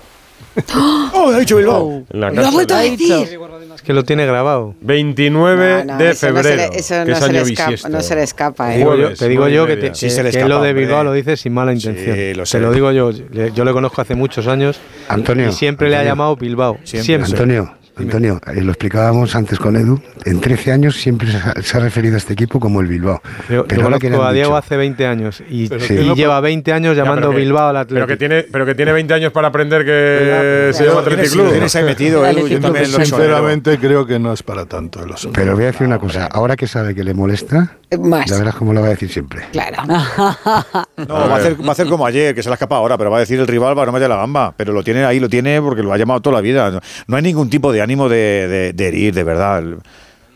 ¡Oh, 1.14 1.30
ha 1.35 1.38
dicho 1.38 1.56
Bilbao! 1.56 2.02
Lo 2.11 2.26
ha 2.46 2.50
vuelto 2.50 2.74
a 2.74 2.80
de- 2.80 2.90
decir. 2.90 3.38
Es 3.76 3.82
que 3.82 3.92
lo 3.92 4.04
tiene 4.04 4.26
grabado. 4.26 4.74
29 4.80 5.84
No, 5.84 5.92
no, 5.92 5.98
de 5.98 6.10
eso 6.10 6.30
no 6.30 6.36
se 6.42 6.42
febrero. 6.42 6.72
le- 6.72 6.78
eso 6.78 6.94
que 7.04 7.10
no 7.10 7.12
es 7.12 7.18
se 7.24 7.32
le 7.32 7.40
escapa- 7.42 7.88
no 7.88 8.00
se 8.02 8.14
le 8.16 8.22
escapa, 8.22 8.66
Te 8.68 8.74
¿eh? 8.74 8.78
digo 8.78 8.94
yo, 8.94 9.00
Jueves, 9.02 9.18
te 9.18 9.28
digo 9.28 9.48
yo 9.48 9.66
que, 9.66 9.76
te- 9.76 9.94
Sí, 9.94 10.10
se 10.10 10.22
le 10.22 10.30
que 10.30 10.38
escapa, 10.38 10.48
lo 10.48 10.62
de. 10.62 10.72
Bilbao 10.72 11.04
lo 11.04 11.12
dice 11.12 11.36
sin 11.36 11.52
mala 11.54 11.72
intención. 11.72 12.16
lo 12.36 12.46
sé. 12.46 12.58
Te 12.58 12.62
lo 12.64 12.72
digo 12.72 12.90
yo. 12.92 13.10
Yo 13.10 13.64
le 13.64 13.72
conozco 13.72 14.00
hace 14.02 14.14
muchos 14.14 14.46
años. 14.46 14.80
Antonio, 15.08 15.48
Y 15.48 15.52
siempre 15.52 15.88
le 15.90 15.96
ha 15.96 16.04
llamado 16.04 16.34
Bilbao. 16.36 16.78
Siempre. 16.84 17.26
Antonio, 17.26 17.72
Antonio, 17.98 18.38
eh, 18.46 18.61
lo 18.61 18.72
explicábamos 18.72 19.35
antes 19.35 19.59
con 19.59 19.74
Edu, 19.76 19.98
en 20.24 20.40
13 20.40 20.72
años 20.72 20.96
siempre 20.96 21.30
se 21.30 21.38
ha, 21.38 21.54
se 21.62 21.76
ha 21.78 21.80
referido 21.80 22.14
a 22.16 22.18
este 22.18 22.35
equipo 22.35 22.61
como 22.61 22.80
el 22.82 22.87
Bilbao. 22.88 23.22
Yo, 23.48 23.66
yo 23.66 23.82
ahora 23.82 23.98
que 23.98 24.11
le 24.11 24.16
conozco 24.16 24.24
a 24.24 24.32
Diego 24.32 24.48
dicho- 24.50 24.56
hace 24.56 24.76
20 24.76 25.06
años 25.06 25.42
y, 25.48 25.68
Pero 25.68 25.85
y 25.85 26.14
lleva 26.14 26.35
puede- 26.40 26.50
20 26.52 26.72
años 26.74 26.94
Ya, 26.96 27.02
llamando 27.04 27.28
pero 27.28 27.32
que- 27.32 27.44
Bilbao 27.44 27.68
al 27.68 27.87
Pero 27.87 28.04
Atlético. 28.04 28.06
que, 28.06 28.16
tiene, 28.16 28.42
pero 28.52 28.66
que 28.66 28.74
tiene 28.74 28.92
20 28.92 29.14
años 29.14 29.32
para 29.32 29.48
aprender 29.48 29.85
que 29.85 30.72
se 30.74 30.85
llama 30.85 31.00
Athletic 31.00 31.35
Lo 31.35 31.42
Club. 31.42 31.50
tienes 31.52 31.76
ahí 31.76 31.85
metido, 31.85 32.26
Edu, 32.26 32.48
yo 32.48 32.61
también 32.61 32.92
lo. 32.92 32.98
Sinceramente 32.98 33.78
creo 33.78 34.06
que 34.06 34.18
no 34.18 34.32
es 34.32 34.42
para 34.42 34.66
tanto 34.66 35.02
el 35.02 35.12
asunto. 35.12 35.38
Pero 35.40 35.54
voy 35.54 35.64
a 35.64 35.66
decir 35.68 35.87
una 35.87 35.98
cosa, 35.98 36.26
ahora 36.26 36.54
que 36.56 36.66
sabe 36.66 36.94
que 36.94 37.02
le 37.02 37.14
molesta, 37.14 37.76
Más. 37.98 38.26
ya 38.28 38.38
verás 38.38 38.56
cómo 38.56 38.72
lo 38.74 38.80
va 38.82 38.88
a 38.88 38.90
decir 38.90 39.11
siempre. 39.11 39.42
Claro. 39.52 39.76
No, 40.96 41.14
va 41.14 41.35
a, 41.35 41.37
hacer, 41.37 41.61
va 41.62 41.68
a 41.68 41.72
hacer 41.72 41.87
como 41.88 42.06
ayer, 42.06 42.35
que 42.35 42.42
se 42.42 42.48
la 42.48 42.54
ha 42.54 42.56
escapado 42.56 42.80
ahora, 42.80 42.96
pero 42.98 43.11
va 43.11 43.18
a 43.18 43.20
decir 43.20 43.38
el 43.38 43.46
rival, 43.46 43.78
va 43.78 43.82
a 43.82 43.87
no 43.87 43.92
meter 43.92 44.09
la 44.09 44.16
gamba. 44.16 44.54
Pero 44.56 44.72
lo 44.72 44.82
tiene 44.82 45.04
ahí, 45.04 45.20
lo 45.20 45.28
tiene 45.28 45.61
porque 45.61 45.82
lo 45.82 45.92
ha 45.92 45.98
llamado 45.98 46.20
toda 46.20 46.37
la 46.37 46.40
vida. 46.40 46.70
No, 46.70 46.80
no 47.06 47.16
hay 47.16 47.22
ningún 47.22 47.48
tipo 47.50 47.70
de 47.72 47.82
ánimo 47.87 48.09
de, 48.09 48.16
de- 48.49 48.72
de 48.75 48.88
herir, 48.88 49.14
de 49.14 49.25
verdad. 49.25 49.64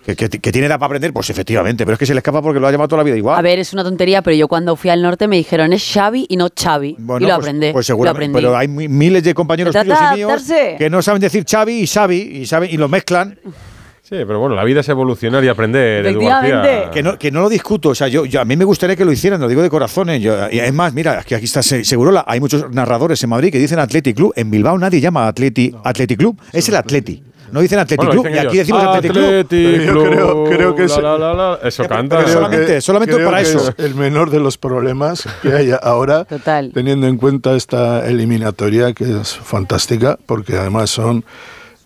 Que, 0.04 0.16
que- 0.16 0.28
que 0.30 0.50
tiene 0.50 0.66
edad 0.66 0.76
para 0.78 0.86
aprender, 0.86 1.12
pues 1.12 1.28
efectivamente, 1.28 1.84
pero 1.84 1.92
es 1.92 1.98
que 1.98 2.06
se 2.06 2.14
le 2.14 2.18
escapa 2.20 2.40
porque 2.40 2.58
lo 2.58 2.66
ha 2.66 2.70
llamado 2.72 2.88
toda 2.88 3.00
la 3.00 3.04
vida 3.04 3.16
igual. 3.18 3.38
A 3.38 3.42
ver, 3.42 3.58
es 3.58 3.74
una 3.74 3.84
tontería, 3.84 4.22
pero 4.22 4.34
yo 4.34 4.48
cuando 4.48 4.74
fui 4.74 4.88
al 4.88 5.02
norte 5.02 5.28
me 5.28 5.36
dijeron 5.36 5.74
es 5.74 5.84
Xavi 5.92 6.24
y 6.28 6.36
no 6.36 6.48
Xavi. 6.58 6.96
Bueno, 6.98 7.26
y 7.26 7.28
lo 7.28 7.36
pues- 7.36 7.46
aprendí. 7.46 7.72
Pues 7.72 7.86
seguramente, 7.86 8.24
aprendí. 8.24 8.38
pero 8.46 8.56
hay 8.56 8.66
mi- 8.66 8.88
miles 8.88 9.22
de 9.22 9.34
compañeros 9.34 9.76
tuyos 9.76 9.98
y 10.12 10.16
míos 10.16 10.42
que 10.78 10.88
no 10.88 11.02
saben 11.02 11.20
decir 11.20 11.44
Xavi 11.48 11.80
y 11.82 11.86
Xavi 11.86 12.16
y 12.16 12.46
saben 12.46 12.70
y 12.72 12.78
lo 12.78 12.88
mezclan. 12.88 13.38
Sí, 14.02 14.16
pero 14.26 14.40
bueno, 14.40 14.56
la 14.56 14.64
vida 14.64 14.80
es 14.80 14.88
evolucionar 14.88 15.44
y 15.44 15.48
aprender. 15.48 16.04
Efectivamente. 16.06 16.88
Que 16.92 17.02
no, 17.02 17.16
que 17.16 17.30
no 17.30 17.42
lo 17.42 17.48
discuto, 17.48 17.90
o 17.90 17.94
sea, 17.94 18.08
yo, 18.08 18.24
yo- 18.24 18.40
a 18.40 18.44
mí 18.44 18.56
me 18.56 18.64
gustaría 18.64 18.96
que 18.96 19.04
lo 19.04 19.12
hicieran, 19.12 19.40
lo 19.40 19.46
digo 19.46 19.62
de 19.62 19.70
corazón. 19.70 20.10
¿eh? 20.10 20.18
Yo- 20.18 20.48
y 20.50 20.58
es 20.58 20.72
más, 20.72 20.92
mira, 20.94 21.22
que 21.22 21.36
aquí 21.36 21.44
está 21.44 21.62
se- 21.62 21.84
seguro, 21.84 22.10
la- 22.10 22.24
hay 22.26 22.40
muchos 22.40 22.68
narradores 22.72 23.22
en 23.22 23.30
Madrid 23.30 23.52
que 23.52 23.58
dicen 23.60 23.78
Athletic 23.78 24.16
Club. 24.16 24.32
En 24.34 24.50
Bilbao 24.50 24.76
nadie 24.78 25.00
llama 25.00 25.28
Atleti, 25.28 25.72
Athletic 25.84 26.18
Club, 26.18 26.40
es 26.52 26.68
el 26.68 26.74
Atleti. 26.76 27.22
No 27.52 27.60
dicen 27.60 27.78
Athletic 27.78 27.96
Bueno, 28.06 28.12
Club, 28.22 28.26
dicen 28.26 28.44
y 28.44 28.46
aquí 28.46 28.58
decimos 28.58 28.82
Athletic 28.84 29.12
Club. 29.12 29.24
Yo 29.84 29.92
Club, 29.92 30.08
creo- 30.10 30.44
creo 30.44 30.74
que 30.74 30.80
la, 30.82 30.86
es- 30.86 31.02
la, 31.02 31.18
la, 31.18 31.34
la. 31.34 31.58
Eso 31.62 31.84
canta. 31.88 32.18
pero 32.18 32.28
solamente- 32.28 32.66
que- 32.66 32.80
solamente 32.80 33.14
creo 33.16 33.26
para 33.30 33.42
que 33.42 33.48
eso. 33.48 33.68
es 33.76 33.84
el 33.84 33.94
menor 33.94 34.30
de 34.30 34.40
los 34.40 34.58
problemas 34.58 35.28
que 35.42 35.52
hay 35.52 35.70
ahora, 35.82 36.24
Total. 36.24 36.70
teniendo 36.72 37.06
en 37.06 37.16
cuenta 37.16 37.54
esta 37.56 38.06
eliminatoria 38.08 38.92
que 38.92 39.04
es 39.20 39.36
fantástica, 39.36 40.18
porque 40.26 40.56
además 40.56 40.90
son 40.90 41.24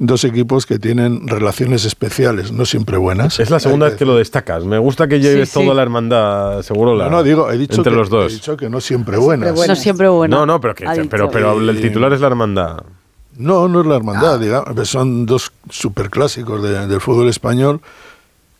dos 0.00 0.24
equipos 0.24 0.66
que 0.66 0.78
tienen 0.80 1.28
relaciones 1.28 1.84
especiales, 1.84 2.50
no 2.50 2.66
siempre 2.66 2.96
buenas. 2.98 3.38
Es 3.38 3.48
la 3.50 3.60
segunda 3.60 3.86
vez 3.86 3.94
que 3.96 4.04
lo 4.04 4.16
destacas. 4.16 4.64
Me 4.64 4.76
gusta 4.78 5.06
que 5.06 5.20
lleves 5.20 5.50
Sí, 5.50 5.60
sí. 5.60 5.64
toda 5.64 5.74
la 5.74 5.82
hermandad, 5.82 6.62
seguro 6.62 6.96
la. 6.96 7.04
No, 7.04 7.10
no, 7.12 7.22
digo, 7.22 7.50
he 7.50 7.56
dicho, 7.56 7.76
entre 7.76 7.92
que, 7.92 7.96
los 7.98 8.10
dos. 8.10 8.32
he 8.32 8.34
dicho 8.34 8.56
que 8.56 8.68
no 8.68 8.80
siempre 8.80 9.16
buenas. 9.18 9.54
No 9.68 9.76
siempre 9.76 10.08
bueno. 10.08 10.38
No, 10.40 10.46
no, 10.46 10.60
pero, 10.60 10.74
que, 10.74 10.84
pero, 11.08 11.30
pero 11.30 11.58
el 11.60 11.80
titular 11.80 12.12
es 12.12 12.20
la 12.20 12.26
hermandad. 12.26 12.82
No, 13.36 13.68
no 13.68 13.80
es 13.80 13.86
la 13.86 13.94
Ah. 13.94 13.96
hermandad, 13.98 14.40
digamos, 14.40 14.88
son 14.88 15.26
dos 15.26 15.52
superclásicos 15.70 16.62
de- 16.62 16.86
del 16.86 17.00
fútbol 17.00 17.28
español 17.28 17.80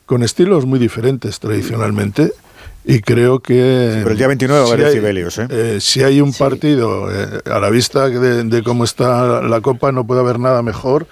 con 0.06 0.22
estilos 0.22 0.66
muy 0.66 0.78
diferentes 0.78 1.38
tradicionalmente 1.40 2.32
y 2.84 3.00
creo 3.00 3.40
que... 3.40 3.90
Pero 4.00 4.10
el 4.10 4.18
día 4.18 4.26
29 4.28 4.60
va 4.60 4.64
a 4.64 4.68
si 4.68 4.74
haber 4.74 4.86
decibelios, 4.86 5.38
¿eh? 5.38 5.46
eh, 5.50 5.78
si 5.80 6.02
hay 6.02 6.20
un 6.20 6.32
partido 6.34 7.10
eh, 7.10 7.40
a 7.50 7.58
la 7.58 7.70
vista 7.70 8.08
de, 8.08 8.44
de 8.44 8.62
cómo 8.62 8.84
está 8.84 9.40
la 9.42 9.60
Copa, 9.60 9.92
no 9.92 10.06
puede 10.06 10.20
haber 10.20 10.38
nada 10.38 10.60
mejor 10.62 11.06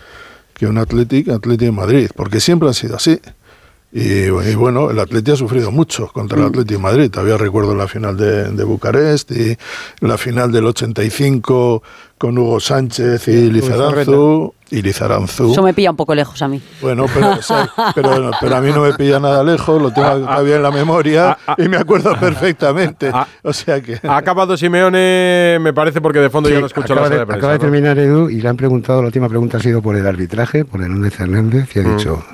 que 0.55 0.67
un 0.67 0.77
Athletic, 0.79 1.29
Athletic 1.31 1.67
de 1.67 1.73
Madrid, 1.73 2.11
porque 2.15 2.41
siempre 2.41 2.69
ha 2.69 2.73
sido 2.75 2.97
así. 2.97 3.19
Y, 3.95 4.25
y 4.25 4.55
bueno, 4.55 4.91
el 4.91 4.99
Atleti 4.99 5.33
ha 5.33 5.37
sufrido 5.37 5.71
mucho 5.71 6.09
contra 6.09 6.39
el 6.39 6.47
Atleti 6.47 6.75
de 6.75 6.81
Madrid. 6.81 7.11
Todavía 7.11 7.37
recuerdo 7.37 7.75
la 7.75 7.87
final 7.87 8.17
de, 8.17 8.45
de 8.51 8.65
Bucarest 8.65 9.31
y 9.33 9.57
la 10.01 10.17
final 10.17 10.51
del 10.51 10.65
85 10.67 11.83
con 12.17 12.39
Hugo 12.39 12.59
Sánchez 12.61 13.29
y 13.29 13.51
Lizaranzu. 13.51 14.55
Y 14.71 14.81
Lizaranzu. 14.81 15.53
Eso 15.53 15.63
me 15.63 15.75
pilla 15.75 15.91
un 15.91 15.97
poco 15.97 16.15
lejos 16.15 16.41
a 16.41 16.49
mí. 16.49 16.63
Bueno, 16.81 17.05
pero, 17.13 17.33
o 17.33 17.43
sea, 17.43 17.69
pero, 17.95 18.31
pero 18.41 18.57
a 18.57 18.61
mí 18.63 18.71
no 18.73 18.81
me 18.81 18.95
pilla 18.95 19.21
nada 19.21 19.45
lejos, 19.45 19.83
lo 19.83 19.93
tengo 19.93 20.09
todavía 20.21 20.57
en 20.57 20.63
la 20.63 20.71
memoria 20.71 21.37
y 21.59 21.69
me 21.69 21.77
acuerdo 21.77 22.19
perfectamente. 22.19 23.13
O 23.43 23.53
sea 23.53 23.83
que. 23.83 23.99
Ha 24.09 24.17
acabado 24.17 24.57
Simeone, 24.57 25.59
me 25.61 25.75
parece, 25.75 26.01
porque 26.01 26.21
de 26.21 26.31
fondo 26.31 26.49
Sí, 26.49 26.55
ya 26.55 26.61
no 26.61 26.67
escucho 26.67 26.95
la 26.95 27.03
de, 27.11 27.19
de 27.19 27.27
prensa. 27.27 27.35
acaba 27.35 27.53
de 27.53 27.59
terminar 27.59 27.99
Edu 27.99 28.31
y 28.31 28.41
le 28.41 28.49
han 28.49 28.57
preguntado, 28.57 29.03
la 29.03 29.07
última 29.09 29.29
pregunta 29.29 29.59
ha 29.59 29.61
sido 29.61 29.83
por 29.83 29.97
el 29.97 30.07
arbitraje, 30.07 30.65
por 30.65 30.81
el 30.81 30.89
Núñez 30.89 31.21
Hernández, 31.21 31.69
y 31.77 31.81
ha 31.81 31.83
Mm. 31.83 31.97
ticho, 31.99 32.25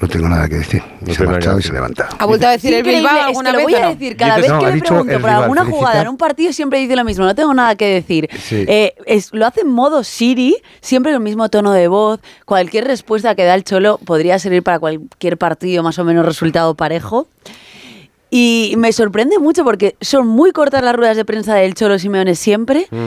no 0.00 0.08
tengo 0.08 0.28
nada 0.28 0.48
que 0.48 0.56
decir. 0.56 0.82
Y 1.06 1.14
se 1.14 1.22
ha 1.22 1.26
marchado 1.26 1.58
y 1.58 1.62
se 1.62 1.72
levanta. 1.72 2.08
¿Ha 2.18 2.26
vuelto 2.26 2.46
a 2.46 2.50
decir 2.50 2.74
el 2.74 2.82
Bilbao 2.82 3.16
es 3.16 3.24
alguna 3.26 3.50
que 3.50 3.52
lo 3.52 3.58
vez 3.58 3.64
voy 3.66 3.74
a 3.74 3.80
no? 3.84 3.88
decir, 3.90 4.16
cada 4.16 4.36
Dices- 4.36 4.42
vez 4.42 4.50
no, 4.52 4.58
que 4.60 4.66
le 4.74 4.80
pregunto 4.82 5.12
por 5.12 5.20
rival, 5.22 5.42
alguna 5.42 5.60
felicita- 5.62 5.78
jugada 5.78 6.02
en 6.02 6.08
un 6.08 6.16
partido 6.16 6.52
siempre 6.52 6.78
dice 6.80 6.96
lo 6.96 7.04
mismo, 7.04 7.24
no 7.24 7.34
tengo 7.34 7.54
nada 7.54 7.74
que 7.76 7.86
decir. 7.86 8.28
Sí. 8.38 8.64
Eh, 8.68 8.94
es- 9.06 9.32
lo 9.32 9.46
hace 9.46 9.60
en 9.62 9.68
modo 9.70 10.04
Siri, 10.04 10.56
siempre 10.80 11.12
el 11.12 11.20
mismo 11.20 11.48
tono 11.48 11.72
de 11.72 11.88
voz, 11.88 12.20
cualquier 12.44 12.84
respuesta 12.86 13.34
que 13.34 13.44
da 13.44 13.54
el 13.54 13.64
Cholo 13.64 13.98
podría 14.04 14.38
servir 14.38 14.62
para 14.62 14.78
cualquier 14.78 15.38
partido 15.38 15.82
más 15.82 15.98
o 15.98 16.04
menos 16.04 16.24
resultado 16.26 16.74
parejo. 16.74 17.28
Y 18.30 18.74
me 18.78 18.92
sorprende 18.92 19.38
mucho 19.38 19.62
porque 19.64 19.96
son 20.00 20.26
muy 20.26 20.50
cortas 20.50 20.82
las 20.82 20.96
ruedas 20.96 21.16
de 21.16 21.24
prensa 21.24 21.54
del 21.54 21.74
Cholo 21.74 21.98
Simeone 21.98 22.34
siempre 22.34 22.88
Mm. 22.90 23.06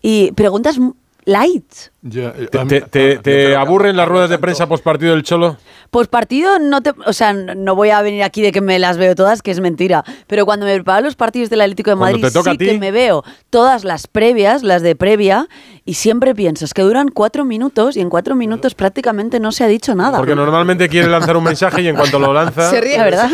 y 0.00 0.32
preguntas 0.32 0.78
light. 1.26 1.64
¿Te, 2.02 3.54
aburren 3.54 3.96
las 3.96 4.08
ruedas 4.08 4.28
de 4.28 4.36
prensa 4.38 4.66
post 4.66 4.82
partido 4.82 5.12
del 5.14 5.22
Cholo? 5.22 5.56
Post 5.92 6.10
partido 6.10 6.58
no 6.58 6.82
te. 6.82 6.92
O 7.06 7.12
sea, 7.12 7.32
no 7.32 7.76
voy 7.76 7.90
a 7.90 8.02
venir 8.02 8.24
aquí 8.24 8.42
de 8.42 8.50
que 8.50 8.60
me 8.60 8.80
las 8.80 8.96
veo 8.96 9.14
todas, 9.14 9.40
que 9.40 9.52
es 9.52 9.60
mentira. 9.60 10.02
Pero 10.26 10.44
cuando 10.44 10.66
me 10.66 10.74
preparo 10.74 11.04
los 11.04 11.14
partidos 11.14 11.48
del 11.48 11.60
Atlético 11.60 11.90
de 11.90 11.96
Madrid, 11.96 12.26
sí 12.26 12.58
que 12.58 12.78
me 12.78 12.90
veo 12.90 13.22
todas 13.50 13.84
las 13.84 14.08
previas, 14.08 14.64
las 14.64 14.82
de 14.82 14.96
previa, 14.96 15.48
y 15.84 15.94
siempre 15.94 16.34
piensas 16.34 16.74
que 16.74 16.82
duran 16.82 17.08
cuatro 17.08 17.44
minutos 17.44 17.96
y 17.96 18.00
en 18.00 18.10
cuatro 18.10 18.34
minutos 18.34 18.74
prácticamente 18.74 19.38
no 19.38 19.52
se 19.52 19.62
ha 19.62 19.68
dicho 19.68 19.94
nada. 19.94 20.18
Porque 20.18 20.34
normalmente 20.34 20.88
quiere 20.88 21.08
lanzar 21.08 21.36
un 21.36 21.44
mensaje 21.44 21.82
y 21.82 21.88
en 21.88 21.94
cuanto 21.94 22.18
lo 22.18 22.32
lanza. 22.32 22.68
Se 22.68 22.80
ríe, 22.80 22.98
¿verdad? 22.98 23.30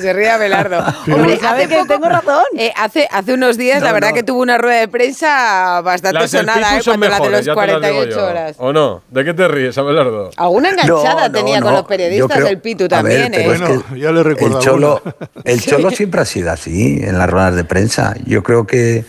Se 0.00 0.12
ríe 0.12 0.28
ah, 0.28 0.34
Abelardo. 0.34 0.78
Hombre, 1.12 1.38
hace 1.40 1.68
que 1.68 1.74
poco, 1.76 1.86
tengo 1.86 2.08
razón. 2.08 2.42
Eh, 2.56 2.72
hace, 2.74 3.06
hace 3.12 3.34
unos 3.34 3.56
días, 3.56 3.80
la 3.80 3.92
verdad 3.92 4.12
que 4.12 4.24
tuvo 4.24 4.40
una 4.40 4.58
rueda 4.58 4.80
de 4.80 4.88
prensa 4.88 5.80
bastante 5.82 6.26
sonada, 6.26 6.78
eh, 6.78 6.80
cuando 6.84 7.08
la 7.08 7.20
de 7.20 7.30
los 7.30 7.48
40 7.48 7.91
yo. 7.92 8.26
Horas. 8.26 8.56
¿O 8.58 8.72
no? 8.72 9.02
¿De 9.10 9.24
qué 9.24 9.34
te 9.34 9.48
ríes, 9.48 9.76
Abelardo? 9.78 10.30
Alguna 10.36 10.70
enganchada 10.70 11.28
no, 11.28 11.28
no, 11.28 11.32
tenía 11.32 11.60
no. 11.60 11.66
con 11.66 11.74
los 11.74 11.84
periodistas 11.84 12.36
creo, 12.36 12.46
del 12.46 12.58
Pitu 12.60 12.88
también, 12.88 13.32
ver, 13.32 13.40
¿eh? 13.40 13.46
Bueno, 13.46 13.66
es 13.66 13.82
que 13.84 14.00
ya 14.00 14.12
le 14.12 14.22
recuerdo. 14.22 14.58
El 14.62 14.64
Cholo, 14.64 15.02
el 15.44 15.60
Cholo 15.60 15.90
siempre 15.90 16.20
ha 16.20 16.24
sido 16.24 16.50
así 16.50 17.00
en 17.02 17.18
las 17.18 17.28
ruedas 17.28 17.54
de 17.54 17.64
prensa. 17.64 18.14
Yo 18.24 18.42
creo 18.42 18.66
que. 18.66 19.04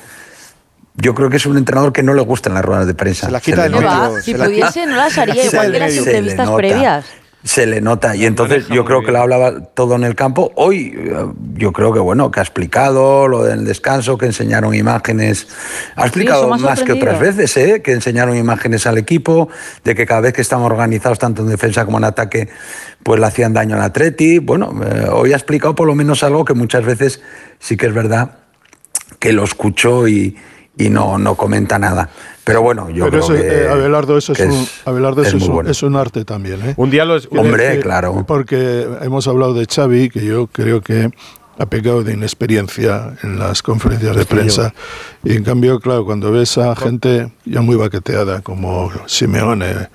Yo 0.95 1.15
creo 1.15 1.29
que 1.29 1.38
es 1.38 1.45
un 1.47 1.57
entrenador 1.57 1.91
que 1.91 2.03
no 2.03 2.13
le 2.13 2.21
gustan 2.21 2.53
las 2.53 2.63
ruedas 2.63 2.86
de 2.86 2.93
prensa. 2.93 3.25
Se 3.25 3.31
las 3.31 3.41
quita 3.41 3.63
se 3.63 3.69
de. 3.69 4.21
Si 4.21 4.34
pudiese, 4.36 4.86
no 4.86 4.95
las 4.95 5.17
haría, 5.17 5.45
igual 5.45 5.71
que 5.71 5.79
las 5.79 5.97
entrevistas 5.97 6.49
previas. 6.51 7.05
Se 7.43 7.65
le 7.65 7.81
nota 7.81 8.15
y 8.15 8.25
entonces 8.25 8.67
yo 8.69 8.85
creo 8.85 9.03
que 9.03 9.11
lo 9.11 9.19
hablaba 9.19 9.59
todo 9.59 9.95
en 9.95 10.05
el 10.05 10.15
campo. 10.15 10.53
Hoy 10.55 10.93
eh, 10.95 11.25
yo 11.55 11.73
creo 11.73 11.91
que 11.91 11.99
bueno, 11.99 12.31
que 12.31 12.39
ha 12.39 12.43
explicado 12.43 13.27
lo 13.27 13.43
del 13.43 13.65
descanso, 13.65 14.17
que 14.17 14.27
enseñaron 14.27 14.73
imágenes. 14.73 15.47
Ha 15.97 16.03
explicado 16.03 16.47
más 16.57 16.83
que 16.83 16.93
otras 16.93 17.19
veces, 17.19 17.57
¿eh? 17.57 17.81
que 17.81 17.91
enseñaron 17.91 18.37
imágenes 18.37 18.87
al 18.87 18.97
equipo, 18.97 19.49
de 19.83 19.93
que 19.93 20.05
cada 20.05 20.21
vez 20.21 20.33
que 20.33 20.41
estamos 20.41 20.71
organizados 20.71 21.19
tanto 21.19 21.41
en 21.41 21.49
defensa 21.49 21.83
como 21.83 21.97
en 21.97 22.05
ataque, 22.05 22.47
pues 23.03 23.19
le 23.19 23.25
hacían 23.25 23.51
daño 23.51 23.75
al 23.75 23.81
Atleti. 23.81 24.39
Bueno, 24.39 24.73
eh, 24.81 25.09
hoy 25.11 25.33
ha 25.33 25.35
explicado 25.35 25.75
por 25.75 25.85
lo 25.85 25.95
menos 25.95 26.23
algo 26.23 26.45
que 26.45 26.53
muchas 26.53 26.85
veces 26.85 27.21
sí 27.59 27.75
que 27.75 27.87
es 27.87 27.93
verdad 27.93 28.37
que 29.19 29.33
lo 29.33 29.43
escucho 29.43 30.07
y, 30.07 30.37
y 30.78 30.89
no, 30.89 31.17
no 31.17 31.36
comenta 31.36 31.78
nada. 31.80 32.09
Pero 32.43 32.61
bueno, 32.61 32.89
yo 32.89 33.05
Pero 33.09 33.24
creo 33.24 33.24
eso, 33.24 33.34
que, 33.34 33.63
eh, 33.63 33.69
Abelardo, 33.69 34.17
eso 34.17 34.34
es, 34.34 34.38
que 34.39 34.45
un, 34.45 34.67
Abelardo, 34.86 35.21
eso 35.21 35.32
muy 35.38 35.43
es, 35.43 35.47
un, 35.49 35.53
bueno. 35.55 35.69
es 35.69 35.84
un 35.84 35.95
arte 35.95 36.26
también. 36.26 36.59
¿eh? 36.65 36.74
Un 36.78 36.89
día 36.89 37.05
lo 37.05 37.15
es- 37.15 37.28
Quiero 37.28 37.43
Hombre, 37.43 37.63
decir, 37.67 37.84
claro. 37.84 38.24
Porque 38.28 38.88
hemos 39.01 39.28
hablado 39.28 39.53
de 39.53 39.65
Xavi, 39.65 40.09
que 40.09 40.26
yo 40.26 40.47
creo 40.47 40.82
que 40.82 41.09
ha 41.59 41.65
pecado 41.67 42.03
de 42.03 42.13
inexperiencia 42.13 43.13
en 43.24 43.38
las 43.39 43.61
conferencias 43.61 44.15
de 44.15 44.26
prensa. 44.26 44.74
Y 45.24 45.36
en 45.38 45.43
cambio, 45.43 45.80
claro, 45.80 46.03
cuando 46.03 46.32
ves 46.32 46.57
a 46.57 46.76
gente 46.76 47.32
ya 47.45 47.61
muy 47.61 47.76
baqueteada, 47.76 48.41
como 48.41 48.91
Simeone, 49.05 49.89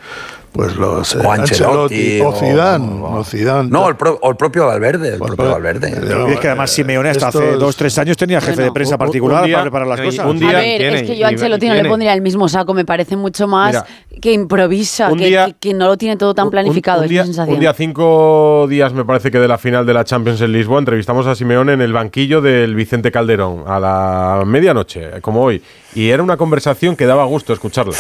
pues 0.58 0.74
los 0.74 1.14
eh, 1.14 1.18
O 1.24 1.30
Ancelotti, 1.30 2.20
o 2.20 2.30
o- 2.30 2.32
Zidane, 2.32 3.00
o 3.00 3.22
Zidane, 3.22 3.68
No, 3.70 3.88
el, 3.88 3.94
pro- 3.94 4.18
o 4.20 4.30
el 4.30 4.36
propio 4.36 4.66
Valverde. 4.66 5.10
El 5.12 5.18
propio 5.20 5.52
Valverde. 5.52 5.88
Eh, 5.90 6.26
Y 6.30 6.32
es 6.32 6.40
que 6.40 6.48
además 6.48 6.72
Simeone 6.72 7.10
hasta 7.10 7.28
hace 7.28 7.52
dos 7.52 7.76
tres 7.76 7.96
años 7.96 8.16
tenía 8.16 8.40
jefe 8.40 8.62
de 8.62 8.72
prensa 8.72 8.96
un- 8.96 8.98
particular 8.98 9.42
un 9.42 9.46
día- 9.46 9.54
para 9.58 9.62
preparar 9.70 9.86
las 9.86 10.00
cosas. 10.00 10.26
un 10.26 10.36
día- 10.40 10.48
A 10.48 10.52
ver, 10.54 10.78
tiene, 10.80 10.96
es 10.96 11.02
que 11.10 11.16
yo 11.16 11.26
a 11.26 11.28
Ancelotti 11.28 11.68
no 11.68 11.74
le 11.74 11.84
pondría 11.88 12.12
el 12.12 12.22
mismo 12.22 12.48
saco, 12.48 12.74
me 12.74 12.84
parece 12.84 13.14
mucho 13.14 13.46
más 13.46 13.68
Mira, 14.10 14.20
que 14.20 14.32
improvisa, 14.32 15.12
un 15.12 15.18
que, 15.20 15.26
día- 15.26 15.46
que- 15.46 15.54
que 15.68 15.74
no 15.74 15.86
lo 15.86 15.96
tiene 15.96 16.16
todo 16.16 16.34
tan 16.34 16.46
Un- 16.46 16.50
planificado, 16.50 16.98
Un, 16.98 17.04
es 17.04 17.10
día, 17.10 17.24
un 17.46 17.60
día, 17.60 17.72
cinco 17.72 18.66
días, 18.68 18.92
me 18.92 19.04
parece 19.04 19.30
que 19.30 19.38
de 19.38 19.46
la 19.46 19.58
final 19.58 19.86
de 19.86 19.94
la 19.94 20.02
Champions 20.02 20.40
en 20.40 20.50
Lisboa, 20.50 20.80
entrevistamos 20.80 21.24
a 21.28 21.36
Simeone 21.36 21.74
en 21.74 21.82
el 21.82 21.92
banquillo 21.92 22.40
del 22.40 22.74
Vicente 22.74 23.12
Calderón 23.12 23.62
a 23.68 23.78
la 23.78 24.42
medianoche, 24.44 25.20
como 25.20 25.42
hoy. 25.44 25.62
Y 25.94 26.08
era 26.08 26.20
una 26.20 26.36
conversación 26.36 26.96
que 26.96 27.06
daba 27.06 27.24
gusto 27.26 27.52
escucharla. 27.52 27.94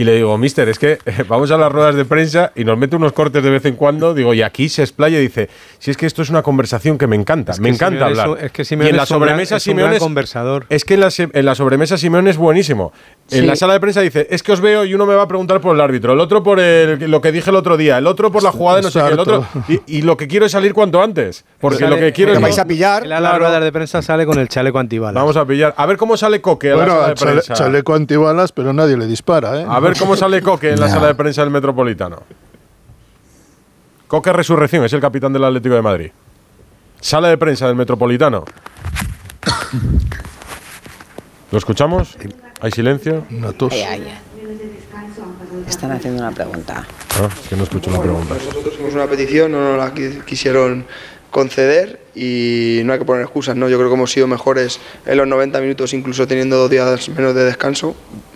Y 0.00 0.04
le 0.04 0.14
digo, 0.14 0.38
mister, 0.38 0.66
es 0.70 0.78
que 0.78 0.96
vamos 1.28 1.50
a 1.50 1.58
las 1.58 1.70
ruedas 1.70 1.94
de 1.94 2.06
prensa 2.06 2.52
y 2.54 2.64
nos 2.64 2.78
mete 2.78 2.96
unos 2.96 3.12
cortes 3.12 3.42
de 3.42 3.50
vez 3.50 3.66
en 3.66 3.76
cuando. 3.76 4.14
Digo, 4.14 4.32
y 4.32 4.40
aquí 4.40 4.70
se 4.70 4.80
explaya 4.82 5.18
y 5.18 5.20
dice, 5.22 5.50
si 5.78 5.90
es 5.90 5.96
que 5.98 6.06
esto 6.06 6.22
es 6.22 6.30
una 6.30 6.40
conversación 6.42 6.96
que 6.96 7.06
me 7.06 7.16
encanta, 7.16 7.52
me 7.60 7.68
que 7.68 7.74
encanta 7.74 8.06
Simeone 8.08 8.20
hablar. 8.22 8.44
es 8.46 8.50
que 8.52 8.62
y 8.62 8.64
Simeone 8.64 8.90
en 8.90 8.96
la 8.96 9.04
sobremesa 9.04 9.56
es 9.56 9.62
Simeone 9.62 9.96
es- 9.96 10.02
conversador. 10.02 10.64
Es 10.70 10.86
que 10.86 10.94
en 10.94 11.00
la, 11.00 11.08
en 11.18 11.44
la 11.44 11.54
sobremesa 11.54 11.98
Simeone 11.98 12.30
es 12.30 12.38
buenísimo. 12.38 12.92
En 13.30 13.40
Sí. 13.42 13.46
la 13.46 13.56
sala 13.56 13.74
de 13.74 13.80
prensa 13.80 14.00
dice, 14.00 14.26
es 14.30 14.42
que 14.42 14.52
os 14.52 14.60
veo 14.62 14.86
y 14.86 14.94
uno 14.94 15.04
me 15.04 15.14
va 15.14 15.22
a 15.24 15.28
preguntar 15.28 15.60
por 15.60 15.74
el 15.74 15.80
árbitro, 15.82 16.14
el 16.14 16.20
otro 16.20 16.42
por 16.42 16.60
el- 16.60 16.98
lo 17.10 17.20
que 17.20 17.30
dije 17.30 17.50
el 17.50 17.56
otro 17.56 17.76
día, 17.76 17.98
el 17.98 18.06
otro 18.06 18.32
por 18.32 18.42
la 18.42 18.52
jugada 18.52 18.78
de 18.78 18.82
no 18.84 18.90
sé 18.90 19.00
qué, 19.06 19.12
el 19.12 19.18
otro... 19.20 19.46
Y, 19.68 19.80
y 19.98 20.02
lo 20.02 20.16
que 20.16 20.26
quiero 20.28 20.46
es 20.46 20.52
salir 20.52 20.72
cuanto 20.72 21.02
antes, 21.02 21.44
porque 21.60 21.86
lo 21.86 21.96
que 21.96 22.12
quiero 22.14 22.32
es... 22.32 22.60
pillar. 22.64 23.04
Él 23.04 23.12
a 23.12 23.20
las 23.20 23.38
ruedas 23.38 23.62
de 23.62 23.70
prensa 23.70 24.00
sale 24.00 24.24
con 24.24 24.38
el 24.38 24.48
chaleco 24.48 24.78
antibalas. 24.78 25.14
Vamos 25.20 25.36
a 25.36 25.44
pillar. 25.44 25.74
A 25.76 25.84
ver 25.84 25.98
cómo 25.98 26.16
sale 26.16 26.40
Coque 26.40 26.70
la 26.70 26.74
Bueno, 26.76 26.92
sala 26.94 27.08
de 27.08 27.14
chale- 27.14 27.32
prensa. 27.32 27.54
chaleco 27.54 27.94
antibalas, 27.94 28.52
pero 28.52 28.72
nadie 28.72 28.96
le 28.96 29.06
dispara. 29.06 29.60
¿eh? 29.60 29.66
A 29.68 29.78
ver 29.80 29.89
cómo 29.98 30.16
sale 30.16 30.42
Coque 30.42 30.70
en 30.72 30.80
la 30.80 30.88
sala 30.88 31.06
de 31.08 31.14
prensa 31.14 31.42
del 31.42 31.50
Metropolitano. 31.50 32.22
Coque 34.08 34.32
Resurrección 34.32 34.84
es 34.84 34.92
el 34.92 35.00
capitán 35.00 35.32
del 35.32 35.44
Atlético 35.44 35.74
de 35.74 35.82
Madrid. 35.82 36.10
Sala 37.00 37.28
de 37.28 37.38
prensa 37.38 37.66
del 37.66 37.76
Metropolitano. 37.76 38.44
¿Lo 41.50 41.58
escuchamos? 41.58 42.16
¿Hay 42.60 42.70
silencio? 42.70 43.24
Ay, 43.30 43.80
ay, 43.82 44.02
ay. 44.06 44.18
Están 45.68 45.92
haciendo 45.92 46.22
una 46.22 46.32
pregunta. 46.32 46.84
Ah, 47.20 47.28
es 47.42 47.48
que 47.48 47.56
no 47.56 47.64
escucho 47.64 47.90
la 47.90 48.00
pregunta. 48.00 48.34
Nosotros 48.34 48.74
hicimos 48.74 48.94
una 48.94 49.06
petición, 49.06 49.52
no 49.52 49.60
nos 49.60 49.78
la 49.78 49.94
qui- 49.94 50.24
quisieron 50.24 50.84
conceder 51.30 52.00
y 52.14 52.80
no 52.84 52.92
hay 52.92 52.98
que 52.98 53.04
poner 53.04 53.22
excusas, 53.22 53.56
¿no? 53.56 53.68
Yo 53.68 53.76
creo 53.78 53.88
que 53.88 53.94
hemos 53.94 54.10
sido 54.12 54.26
mejores 54.26 54.80
en 55.06 55.16
los 55.16 55.26
90 55.26 55.60
minutos, 55.60 55.92
incluso 55.94 56.26
teniendo 56.26 56.56
dos 56.56 56.70
días 56.70 57.08
menos 57.10 57.34
de 57.34 57.44
descanso 57.44 57.94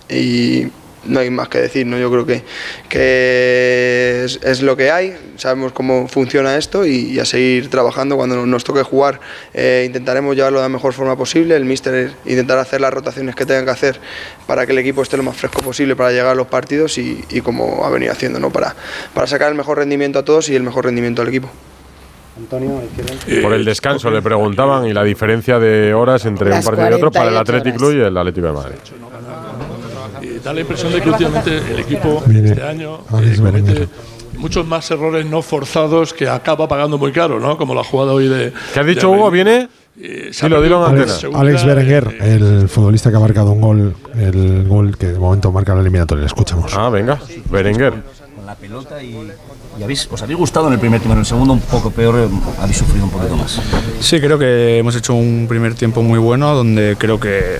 y 0.09 0.69
no 1.07 1.21
hay 1.21 1.31
más 1.31 1.49
que 1.49 1.59
decir, 1.59 1.87
¿no? 1.87 1.99
Yo 1.99 2.11
creo 2.11 2.27
que, 2.27 2.43
que 2.89 4.23
es, 4.25 4.41
es 4.43 4.63
lo 4.63 4.77
que 4.77 4.91
hay, 4.91 5.17
sabemos 5.37 5.73
cómo 5.73 6.09
funciona 6.09 6.57
esto 6.57 6.87
y, 6.87 7.13
y 7.13 7.19
a 7.19 7.25
seguir 7.25 7.69
trabajando. 7.71 8.17
Cuando 8.17 8.47
nos, 8.47 8.65
toque 8.65 8.83
jugar 8.83 9.21
eh, 9.53 9.85
intentaremos 9.87 10.35
llevarlo 10.37 10.59
de 10.59 10.65
la 10.65 10.69
mejor 10.69 10.93
forma 10.93 11.17
posible, 11.17 11.57
el 11.57 11.65
míster 11.65 12.13
intentará 12.25 12.63
hacer 12.63 12.81
las 12.81 12.93
rotaciones 12.93 13.35
que 13.35 13.47
tengan 13.47 13.65
que 13.65 13.71
hacer 13.71 14.01
para 14.47 14.67
que 14.67 14.73
el 14.73 14.79
equipo 14.79 15.03
esté 15.03 15.17
lo 15.17 15.23
más 15.23 15.37
fresco 15.37 15.63
posible 15.63 15.97
para 15.97 16.11
llegar 16.11 16.29
a 16.29 16.35
los 16.35 16.47
partidos 16.47 16.99
y, 16.99 17.25
y 17.31 17.41
como 17.41 17.85
ha 17.85 17.91
venido 17.91 18.13
haciendo, 18.13 18.41
¿no? 18.41 18.51
Para, 18.51 18.75
para 19.13 19.27
sacar 19.27 19.49
el 19.49 19.55
mejor 19.55 19.79
rendimiento 19.79 20.19
a 20.19 20.25
todos 20.25 20.49
y 20.49 20.57
el 20.57 20.63
mejor 20.63 20.85
rendimiento 20.87 21.23
al 21.23 21.29
equipo. 21.29 21.51
Antonio, 22.37 22.83
Por 23.43 23.53
el 23.53 23.65
descanso 23.65 24.11
le 24.11 24.21
preguntaban 24.21 24.87
y 24.87 24.93
la 24.93 25.05
diferencia 25.05 25.61
de 25.61 25.95
horas 25.95 26.25
entre 26.27 26.51
Las 26.51 26.65
un 26.65 26.65
partido 26.65 26.91
y 26.91 26.93
otro 26.95 27.13
para 27.13 27.29
el 27.29 27.35
48 27.35 27.57
Athletic 27.59 27.79
Club 27.79 27.93
y 27.93 28.01
el 28.01 28.17
Atlético 28.17 28.47
de 28.49 28.53
Madrid. 28.53 28.77
Da 30.45 30.53
la 30.53 30.61
impresión 30.61 30.93
de 30.93 31.01
que 31.01 31.09
últimamente 31.09 31.57
el 31.57 31.79
equipo 31.81 32.23
este 32.27 32.63
año 32.63 32.97
eh, 32.97 33.17
Alex 33.17 33.41
comete 33.41 33.89
muchos 34.37 34.67
más 34.67 34.91
errores 34.91 35.25
no 35.25 35.41
forzados 35.41 36.13
que 36.13 36.29
acaba 36.29 36.69
pagando 36.69 36.99
muy 36.99 37.13
caro, 37.13 37.41
¿no? 37.41 37.57
Como 37.57 37.75
la 37.75 37.83
jugada 37.83 38.13
hoy 38.13 38.29
de. 38.29 38.53
¿Qué 38.75 38.81
has 38.81 38.87
dicho, 38.87 39.11
Hugo? 39.11 39.31
¿Viene? 39.31 39.69
Eh, 40.01 40.31
se 40.33 40.45
ha 40.45 40.49
Dilo, 40.49 40.87
en 40.91 41.09
segunda, 41.09 41.41
Alex 41.41 41.65
Berenguer, 41.65 42.19
el 42.21 42.69
futbolista 42.69 43.11
que 43.11 43.17
ha 43.17 43.21
marcado 43.21 43.53
un 43.53 43.61
gol, 43.61 43.95
el 44.17 44.67
gol 44.69 44.99
que 44.99 45.07
de 45.07 45.19
momento 45.19 45.53
marca 45.53 45.73
la 45.75 45.81
eliminatoria. 45.83 46.27
Escuchamos. 46.27 46.75
Ah, 46.77 46.91
venga, 46.91 47.19
Berenguer. 47.49 47.95
con 48.37 48.45
la 48.45 48.57
pelota 48.57 49.01
y, 49.01 49.17
y 49.79 49.83
habéis, 49.85 50.09
os 50.11 50.21
habéis 50.21 50.37
gustado 50.39 50.67
en 50.67 50.75
el 50.75 50.81
primer 50.81 50.99
tiempo, 51.01 51.15
en 51.15 51.21
el 51.21 51.27
segundo 51.27 51.53
un 51.53 51.61
poco 51.61 51.93
peor, 51.93 52.17
eh, 52.17 52.29
habéis 52.61 52.77
sufrido 52.77 53.05
un 53.05 53.11
poquito 53.13 53.37
más. 53.37 53.61
Sí, 54.01 54.21
creo 54.21 54.37
que 54.37 54.79
hemos 54.79 54.97
hecho 54.97 55.15
un 55.15 55.47
primer 55.49 55.75
tiempo 55.75 56.03
muy 56.03 56.19
bueno 56.19 56.55
donde 56.57 56.97
creo 56.99 57.21
que 57.21 57.59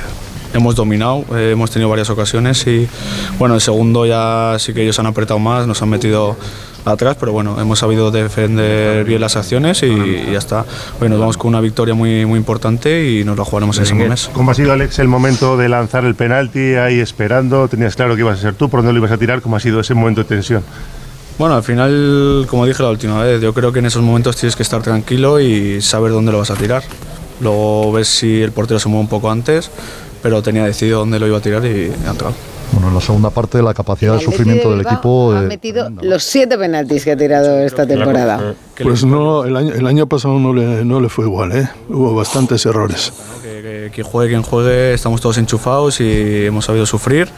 hemos 0.55 0.75
dominado, 0.75 1.25
eh, 1.37 1.51
hemos 1.53 1.71
tenido 1.71 1.91
varias 1.91 2.09
ocasiones 2.11 2.67
y 2.67 2.89
bueno, 3.39 3.55
el 3.55 3.61
segundo 3.61 4.07
ya 4.07 4.57
sí 4.59 4.73
que 4.73 4.83
ellos 4.83 4.99
han 4.99 5.07
apretado 5.07 5.39
más, 5.39 5.67
nos 5.67 5.83
han 5.83 5.91
metido 5.91 6.37
atrás, 6.85 7.17
pero 7.19 7.33
bueno, 7.33 7.61
hemos 7.61 7.79
sabido 7.79 8.11
defender 8.11 9.05
bien 9.05 9.21
las 9.21 9.37
acciones 9.37 9.83
y, 9.83 9.87
y 9.87 10.33
ya 10.33 10.39
está. 10.39 10.65
Hoy 11.01 11.09
nos 11.09 11.19
vamos 11.19 11.37
con 11.37 11.49
una 11.49 11.61
victoria 11.61 11.95
muy, 11.95 12.27
muy 12.27 12.39
importante 12.39 13.11
y 13.11 13.25
nos 13.25 13.37
la 13.39 13.45
jugaremos 13.45 13.77
en 13.79 13.83
ese 13.85 13.95
mes. 13.95 14.31
¿Cómo 14.33 14.51
ha 14.51 14.55
sido, 14.55 14.73
Alex, 14.73 14.99
el 14.99 15.09
momento 15.09 15.57
de 15.57 15.69
lanzar 15.69 16.05
el 16.05 16.15
penalti 16.15 16.75
ahí 16.75 17.01
esperando? 17.01 17.69
¿Tenías 17.69 17.97
claro 17.97 18.15
que 18.15 18.21
ibas 18.21 18.39
a 18.39 18.43
ser 18.43 18.55
tú? 18.55 18.69
¿Por 18.69 18.81
dónde 18.81 18.93
lo 18.93 18.99
ibas 18.99 19.13
a 19.13 19.19
tirar? 19.19 19.41
¿Cómo 19.41 19.57
ha 19.57 19.61
sido 19.61 19.81
ese 19.81 19.95
momento 19.95 20.23
de 20.23 20.29
tensión? 20.29 20.63
Bueno, 21.39 21.57
al 21.57 21.65
final, 21.65 22.47
como 22.49 22.65
dije 22.65 22.83
la 22.83 22.91
última 22.91 23.23
vez, 23.23 23.41
yo 23.41 23.53
creo 23.53 23.73
que 23.73 23.81
en 23.81 23.87
esos 23.87 24.03
momentos 24.03 24.37
tienes 24.37 24.55
que 24.55 24.63
estar 24.63 24.83
tranquilo 24.83 25.41
y 25.41 25.83
saber 25.83 26.13
dónde 26.13 26.31
lo 26.31 26.39
vas 26.39 26.51
a 26.51 26.55
tirar. 26.55 26.83
Luego 27.41 27.91
ves 27.93 28.07
si 28.07 28.41
el 28.41 28.53
portero 28.53 28.79
se 28.79 28.89
mueve 28.89 29.01
un 29.03 29.09
poco 29.09 29.31
antes, 29.31 29.71
pero 30.25 30.43
tenía 30.43 30.65
decidido 30.65 31.01
dónde 31.01 31.21
lo 31.21 31.27
iba 31.27 31.37
a 31.37 31.41
tirar 31.43 31.63
y 31.67 31.93
ha 32.07 32.11
entrado. 32.11 32.33
Bueno, 32.73 32.89
en 32.89 32.95
la 32.95 33.01
segunda 33.03 33.29
parte 33.29 33.63
la 33.63 33.75
capacidad 33.75 34.15
de 34.15 34.25
sufrimiento 34.25 34.71
de 34.71 34.79
del 34.79 34.87
equipo... 34.87 35.33
Ha 35.33 35.43
eh, 35.43 35.47
metido 35.49 35.91
los 36.01 36.25
siete 36.25 36.57
penaltis 36.57 37.05
que 37.05 37.13
ha 37.13 37.17
tirado 37.17 37.59
esta 37.59 37.87
temporada. 37.87 38.55
Pues 38.83 39.05
no, 39.05 39.45
el 39.45 39.55
año, 39.55 39.75
el 39.75 39.87
año 39.87 40.07
pasado 40.07 40.39
no 40.39 40.55
le, 40.55 40.83
no 40.83 40.99
le 40.99 41.11
fue 41.11 41.27
igual, 41.27 41.53
¿eh? 41.53 41.69
Hubo 41.91 42.15
bastantes 42.15 42.65
errores. 42.65 43.13
Que 43.85 43.91
quien 43.91 44.07
juegue, 44.07 44.31
quien 44.31 44.43
juegue, 44.43 44.95
estamos 44.95 45.21
todos 45.21 45.37
enchufados 45.37 46.01
y 46.01 46.47
hemos 46.47 46.65
sabido 46.65 46.87
sufrir. 46.87 47.29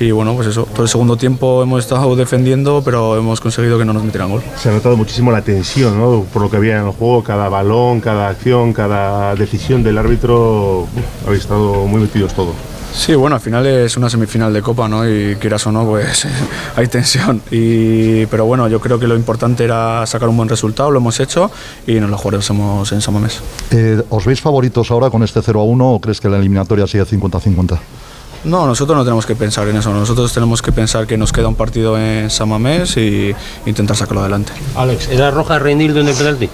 Y 0.00 0.10
bueno, 0.10 0.34
pues 0.34 0.48
eso, 0.48 0.66
todo 0.72 0.82
el 0.82 0.88
segundo 0.88 1.16
tiempo 1.16 1.62
hemos 1.62 1.84
estado 1.84 2.16
defendiendo, 2.16 2.82
pero 2.84 3.16
hemos 3.16 3.40
conseguido 3.40 3.78
que 3.78 3.84
no 3.84 3.92
nos 3.92 4.02
metieran 4.02 4.28
gol. 4.28 4.42
Se 4.56 4.68
ha 4.68 4.72
notado 4.72 4.96
muchísimo 4.96 5.30
la 5.30 5.42
tensión, 5.42 5.96
¿no? 5.96 6.24
Por 6.32 6.42
lo 6.42 6.50
que 6.50 6.56
había 6.56 6.80
en 6.80 6.86
el 6.86 6.90
juego, 6.90 7.22
cada 7.22 7.48
balón, 7.48 8.00
cada 8.00 8.30
acción, 8.30 8.72
cada 8.72 9.36
decisión 9.36 9.84
del 9.84 9.96
árbitro, 9.96 10.88
habéis 11.24 11.42
estado 11.42 11.86
muy 11.86 12.00
metidos 12.00 12.34
todos. 12.34 12.56
Sí, 12.94 13.14
bueno, 13.14 13.36
al 13.36 13.42
final 13.42 13.66
es 13.66 13.96
una 13.96 14.08
semifinal 14.10 14.52
de 14.52 14.62
Copa, 14.62 14.86
¿no? 14.86 15.08
Y 15.08 15.36
quieras 15.36 15.66
o 15.66 15.72
no, 15.72 15.84
pues 15.86 16.26
hay 16.76 16.86
tensión. 16.88 17.42
Y, 17.50 18.26
pero 18.26 18.44
bueno, 18.44 18.68
yo 18.68 18.80
creo 18.80 18.98
que 18.98 19.08
lo 19.08 19.16
importante 19.16 19.64
era 19.64 20.06
sacar 20.06 20.28
un 20.28 20.36
buen 20.36 20.48
resultado, 20.48 20.90
lo 20.90 20.98
hemos 20.98 21.18
hecho 21.18 21.50
y 21.86 21.94
nos 21.94 22.10
lo 22.10 22.18
jugaremos 22.18 22.92
en 22.92 23.00
San 23.00 23.14
Mamés. 23.14 23.40
eh, 23.70 24.02
¿Os 24.10 24.26
veis 24.26 24.40
favoritos 24.40 24.90
ahora 24.90 25.10
con 25.10 25.22
este 25.22 25.40
0 25.42 25.60
a 25.60 25.64
1 25.64 25.90
o 25.90 26.00
crees 26.00 26.20
que 26.20 26.28
la 26.28 26.36
eliminatoria 26.36 26.86
sigue 26.86 27.04
50-50? 27.04 27.78
No, 28.44 28.66
nosotros 28.66 28.96
no 28.96 29.04
tenemos 29.04 29.24
que 29.24 29.36
pensar 29.36 29.68
en 29.68 29.76
eso, 29.76 29.92
nosotros 29.92 30.32
tenemos 30.32 30.60
que 30.60 30.72
pensar 30.72 31.06
que 31.06 31.16
nos 31.16 31.32
queda 31.32 31.46
un 31.48 31.54
partido 31.54 31.96
en 31.96 32.28
San 32.28 32.48
Mamés 32.48 32.96
y 32.96 33.32
intentar 33.66 33.96
sacarlo 33.96 34.20
adelante. 34.20 34.52
Alex, 34.76 35.08
¿era 35.08 35.30
roja 35.30 35.58
Reindildo 35.60 36.00
en 36.00 36.08
el 36.08 36.14
penalti? 36.14 36.48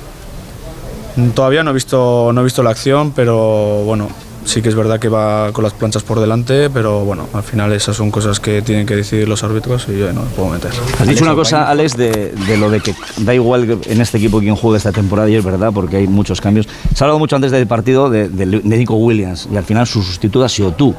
Todavía 1.35 1.65
no 1.65 1.71
he 1.71 1.75
visto, 1.75 2.31
no 2.33 2.43
he 2.43 2.45
visto 2.45 2.63
la 2.63 2.71
acción, 2.71 3.13
pero 3.13 3.83
bueno, 3.85 4.09
sí 4.49 4.63
que 4.63 4.69
es 4.69 4.75
verdad 4.75 4.99
que 4.99 5.09
va 5.09 5.53
con 5.53 5.63
las 5.63 5.75
planchas 5.75 6.03
por 6.03 6.21
delante, 6.21 6.71
pero 6.71 7.05
bueno, 7.05 7.29
al 7.33 7.43
final 7.43 7.73
esas 7.73 7.97
son 7.97 8.11
cosas 8.11 8.41
que 8.41 8.63
tienen 8.63 8.87
que 8.87 8.97
decidir 8.97 9.29
los 9.29 9.45
árbitros 9.45 9.87
y 9.89 9.99
yo 9.99 10.13
no 10.13 10.23
me 10.23 10.31
puedo 10.31 10.49
meter. 10.49 10.71
Has 10.99 11.07
dicho 11.07 11.23
una 11.25 11.35
cosa, 11.35 11.69
Alex, 11.69 11.97
de, 11.97 12.33
de 12.33 12.57
lo 12.57 12.71
de 12.71 12.81
que 12.81 12.95
da 13.19 13.35
igual 13.35 13.79
en 13.87 14.01
este 14.01 14.19
equipo 14.19 14.41
quién 14.41 14.57
juegue 14.57 14.79
esta 14.79 14.93
temporada, 14.93 15.29
y 15.29 15.37
es 15.37 15.45
verdad, 15.45 15.71
porque 15.73 15.99
hay 15.99 16.09
muchos 16.09 16.41
cambios. 16.41 16.67
Se 16.95 17.03
ha 17.03 17.07
hablado 17.07 17.19
mucho 17.19 17.37
antes 17.37 17.53
del 17.53 17.67
partido 17.67 18.09
de, 18.11 18.29
de, 18.29 18.47
de 18.47 18.77
Nico 18.79 18.95
Williams, 18.95 19.49
y 19.53 19.57
al 19.57 19.65
final 19.65 19.87
su 19.87 20.03
sustituto 20.03 20.45
ha 20.45 20.49
sido 20.49 20.73
tú. 20.73 20.95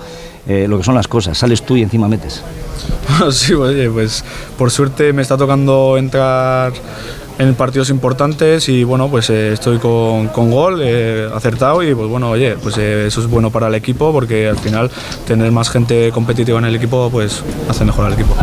Eh, 0.47 0.67
lo 0.67 0.77
que 0.77 0.83
son 0.83 0.95
las 0.95 1.07
cosas, 1.07 1.37
sales 1.37 1.63
tú 1.63 1.75
y 1.75 1.83
encima 1.83 2.07
metes. 2.07 2.41
sí, 3.31 3.53
oye, 3.53 3.89
pues 3.89 4.23
por 4.57 4.71
suerte 4.71 5.13
me 5.13 5.21
está 5.21 5.37
tocando 5.37 5.97
entrar 5.97 6.73
en 7.39 7.55
partidos 7.55 7.89
importantes 7.89 8.67
y 8.67 8.83
bueno, 8.83 9.07
pues 9.09 9.29
eh, 9.29 9.53
estoy 9.53 9.77
con, 9.79 10.27
con 10.27 10.51
gol, 10.51 10.81
eh, 10.83 11.27
acertado 11.33 11.81
y 11.81 11.95
pues 11.95 12.07
bueno, 12.09 12.29
oye, 12.31 12.57
pues 12.61 12.77
eh, 12.77 13.07
eso 13.07 13.21
es 13.21 13.27
bueno 13.27 13.49
para 13.49 13.67
el 13.67 13.75
equipo 13.75 14.11
porque 14.11 14.49
al 14.49 14.57
final 14.57 14.91
tener 15.25 15.49
más 15.51 15.69
gente 15.69 16.11
competitiva 16.11 16.59
en 16.59 16.65
el 16.65 16.75
equipo 16.75 17.09
pues 17.09 17.41
hace 17.69 17.85
mejor 17.85 18.05
al 18.05 18.13
equipo. 18.13 18.35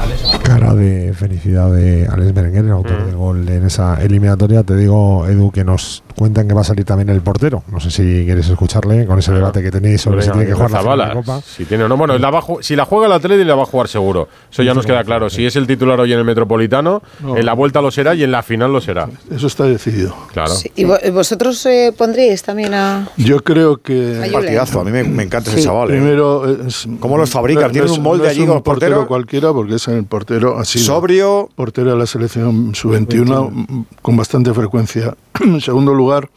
Cara 0.42 0.74
de 0.74 1.12
felicidad 1.14 1.70
de 1.70 2.06
Alex 2.10 2.32
Berenguer, 2.32 2.64
el 2.64 2.70
autor 2.70 3.04
del 3.04 3.16
gol 3.16 3.46
en 3.48 3.66
esa 3.66 4.00
eliminatoria. 4.02 4.62
Te 4.62 4.74
digo, 4.76 5.26
Edu, 5.26 5.50
que 5.50 5.62
nos 5.64 6.02
cuentan 6.16 6.48
que 6.48 6.54
va 6.54 6.62
a 6.62 6.64
salir 6.64 6.86
también 6.86 7.10
el 7.10 7.20
portero. 7.20 7.62
No 7.70 7.80
sé 7.80 7.90
si 7.90 8.24
quieres 8.24 8.48
escucharle 8.48 9.04
con 9.06 9.18
ese 9.18 9.32
debate 9.32 9.62
que 9.62 9.70
tenéis 9.70 10.00
sobre 10.00 10.22
si 10.22 10.30
tiene 10.30 10.46
que 10.46 10.54
jugar 10.54 10.70
la 10.70 10.78
final 10.80 10.98
de 10.98 11.04
Zabala, 11.04 11.14
Copa. 11.20 11.40
Si 11.42 11.66
tiene 11.66 11.84
o 11.84 11.88
no, 11.88 11.98
bueno, 11.98 12.16
la 12.16 12.30
va 12.30 12.42
si 12.60 12.74
la 12.76 12.86
juega 12.86 13.06
el 13.06 13.12
Atleti 13.12 13.44
la 13.44 13.54
va 13.56 13.64
a 13.64 13.66
jugar 13.66 13.88
seguro. 13.88 14.28
Eso 14.50 14.62
ya 14.62 14.72
nos 14.72 14.86
queda 14.86 15.04
claro. 15.04 15.28
Si 15.28 15.44
es 15.44 15.54
el 15.56 15.66
titular 15.66 16.00
hoy 16.00 16.12
en 16.14 16.18
el 16.18 16.24
Metropolitano, 16.24 17.02
No. 17.22 17.36
en 17.36 17.44
la 17.44 17.52
vuelta 17.52 17.82
lo 17.82 17.90
será 17.90 18.14
y 18.14 18.22
en 18.22 18.30
la 18.30 18.42
final 18.42 18.72
lo 18.72 18.80
será. 18.80 18.85
Eso 19.30 19.46
está 19.46 19.64
decidido. 19.64 20.14
Claro. 20.32 20.52
¿Y 20.74 20.84
vo- 20.84 21.12
vosotros 21.12 21.64
eh, 21.66 21.92
pondríais 21.96 22.42
también 22.42 22.72
a.? 22.74 23.08
Yo 23.16 23.42
creo 23.42 23.78
que. 23.78 24.18
Ayulen. 24.22 24.32
Partidazo, 24.32 24.80
a 24.80 24.84
mí 24.84 24.90
me, 24.92 25.04
me 25.04 25.22
encanta 25.24 25.50
Sí, 25.50 25.56
ese 25.58 25.66
chaval. 25.66 25.90
¿eh? 25.90 25.92
Primero, 25.96 26.66
es- 26.66 26.86
¿Cómo 27.00 27.18
los 27.18 27.30
fabrican? 27.30 27.64
no- 27.64 27.70
Tienen 27.72 27.86
no 27.88 27.92
es- 27.92 27.98
un 27.98 28.04
molde 28.04 28.24
no 28.24 28.30
allí 28.30 28.40
un 28.40 28.46
con 28.46 28.56
el 28.58 28.62
portero. 28.62 29.06
cualquiera 29.06 29.52
porque 29.52 29.74
es 29.76 29.88
el 29.88 30.04
portero 30.04 30.58
así. 30.58 30.78
Sobrio. 30.78 31.48
Portero 31.54 31.90
de 31.92 31.96
la 31.98 32.06
selección 32.06 32.74
sub-21 32.74 33.50
mm, 33.50 33.80
con 34.02 34.16
bastante 34.16 34.52
frecuencia. 34.54 35.14
en 35.40 35.60
segundo 35.60 35.92
lugar, 35.94 36.28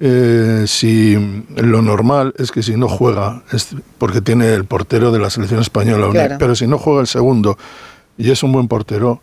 eh, 0.00 0.64
si 0.68 1.44
lo 1.56 1.82
normal 1.82 2.32
es 2.38 2.52
que 2.52 2.62
si 2.62 2.76
no 2.76 2.88
juega, 2.88 3.42
es 3.52 3.68
porque 3.98 4.20
tiene 4.20 4.52
el 4.54 4.64
portero 4.64 5.10
de 5.10 5.18
la 5.18 5.28
selección 5.30 5.60
española, 5.60 6.08
Claro. 6.12 6.36
pero 6.38 6.54
si 6.54 6.66
no 6.68 6.78
juega 6.78 7.00
el 7.00 7.08
segundo 7.08 7.58
y 8.16 8.30
es 8.30 8.42
un 8.44 8.52
buen 8.52 8.68
portero, 8.68 9.20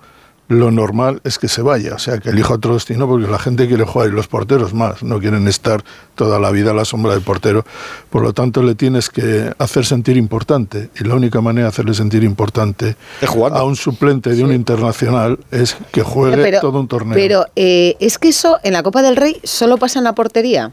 lo 0.47 0.69
normal 0.69 1.21
es 1.23 1.39
que 1.39 1.47
se 1.47 1.61
vaya, 1.61 1.95
o 1.95 1.99
sea, 1.99 2.19
que 2.19 2.29
elija 2.29 2.53
otro 2.53 2.75
destino 2.75 3.07
porque 3.07 3.27
la 3.27 3.39
gente 3.39 3.67
quiere 3.67 3.83
jugar 3.83 4.09
y 4.09 4.11
los 4.11 4.27
porteros 4.27 4.73
más, 4.73 5.01
no 5.01 5.19
quieren 5.19 5.47
estar 5.47 5.83
toda 6.13 6.39
la 6.39 6.51
vida 6.51 6.71
a 6.71 6.73
la 6.73 6.85
sombra 6.85 7.13
del 7.13 7.21
portero. 7.21 7.65
Por 8.09 8.21
lo 8.21 8.33
tanto, 8.33 8.61
le 8.61 8.75
tienes 8.75 9.09
que 9.09 9.53
hacer 9.57 9.85
sentir 9.85 10.17
importante 10.17 10.89
y 10.99 11.03
la 11.03 11.15
única 11.15 11.41
manera 11.41 11.65
de 11.65 11.69
hacerle 11.69 11.93
sentir 11.93 12.23
importante 12.23 12.95
a 13.51 13.63
un 13.63 13.75
suplente 13.75 14.31
de 14.31 14.43
un 14.43 14.53
internacional 14.53 15.39
es 15.51 15.75
que 15.91 16.03
juegue 16.03 16.37
pero, 16.37 16.59
todo 16.61 16.79
un 16.79 16.87
torneo. 16.87 17.15
pero 17.15 17.45
eh, 17.55 17.95
es 17.99 18.19
que 18.19 18.29
eso 18.29 18.59
en 18.63 18.73
la 18.73 18.83
Copa 18.83 19.01
del 19.01 19.15
Rey 19.15 19.39
solo 19.43 19.77
pasa 19.77 19.99
en 19.99 20.03
la 20.03 20.13
portería. 20.13 20.71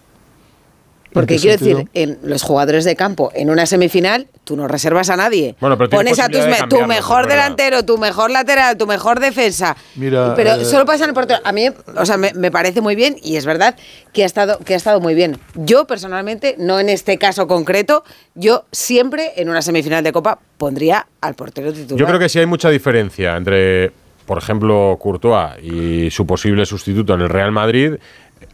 Porque 1.13 1.37
quiero 1.37 1.59
sentido? 1.59 1.79
decir, 1.79 1.91
en 1.95 2.19
los 2.23 2.43
jugadores 2.43 2.85
de 2.85 2.97
campo, 2.97 3.31
en 3.35 3.51
una 3.51 3.67
semifinal, 3.67 4.29
tú 4.45 4.57
no 4.57 4.67
reservas 4.69 5.11
a 5.11 5.17
nadie. 5.17 5.55
Bueno, 5.61 5.77
pero 5.79 5.91
Pones 5.91 6.19
a 6.19 6.29
tus 6.29 6.47
me- 6.47 6.67
tu 6.69 6.87
mejor 6.87 7.29
delantero, 7.29 7.85
tu 7.85 7.99
mejor 7.99 8.31
lateral, 8.31 8.77
tu 8.77 8.87
mejor 8.87 9.21
defensa. 9.21 9.77
Mira, 9.97 10.35
pero 10.35 10.53
eh, 10.53 10.65
solo 10.65 10.85
pasa 10.87 11.05
en 11.05 11.11
el 11.11 11.15
portero. 11.15 11.41
A 11.45 11.53
mí, 11.53 11.69
o 11.97 12.07
sea, 12.07 12.17
me, 12.17 12.33
me 12.35 12.51
parece 12.51 12.81
muy 12.81 12.95
bien 12.97 13.17
y 13.23 13.37
es 13.37 13.45
verdad 13.47 13.77
que 14.13 14.23
ha 14.23 14.27
estado 14.27 14.59
que 14.59 14.75
ha 14.75 14.77
estado 14.77 15.01
muy 15.01 15.15
bien. 15.15 15.39
Yo 15.55 15.87
personalmente, 15.87 16.57
no 16.59 16.81
en 16.81 16.89
este 16.89 17.19
caso 17.19 17.47
concreto, 17.47 18.05
yo 18.35 18.65
siempre 18.73 19.33
en 19.37 19.49
una 19.49 19.63
semifinal 19.63 20.03
de 20.05 20.13
Copa 20.13 20.39
pondría 20.59 21.07
al 21.21 21.35
portero 21.35 21.73
titular. 21.73 21.99
Yo 21.99 22.07
creo 22.07 22.19
que 22.19 22.29
sí 22.29 22.39
hay 22.39 22.47
mucha 22.47 22.71
diferencia 22.71 23.37
entre, 23.37 23.93
por 24.27 24.39
ejemplo, 24.39 24.97
Courtois 25.01 25.63
y 25.63 26.11
su 26.11 26.27
posible 26.27 26.65
sustituto 26.67 27.15
en 27.15 27.21
el 27.23 27.29
Real 27.29 27.53
Madrid. 27.53 27.95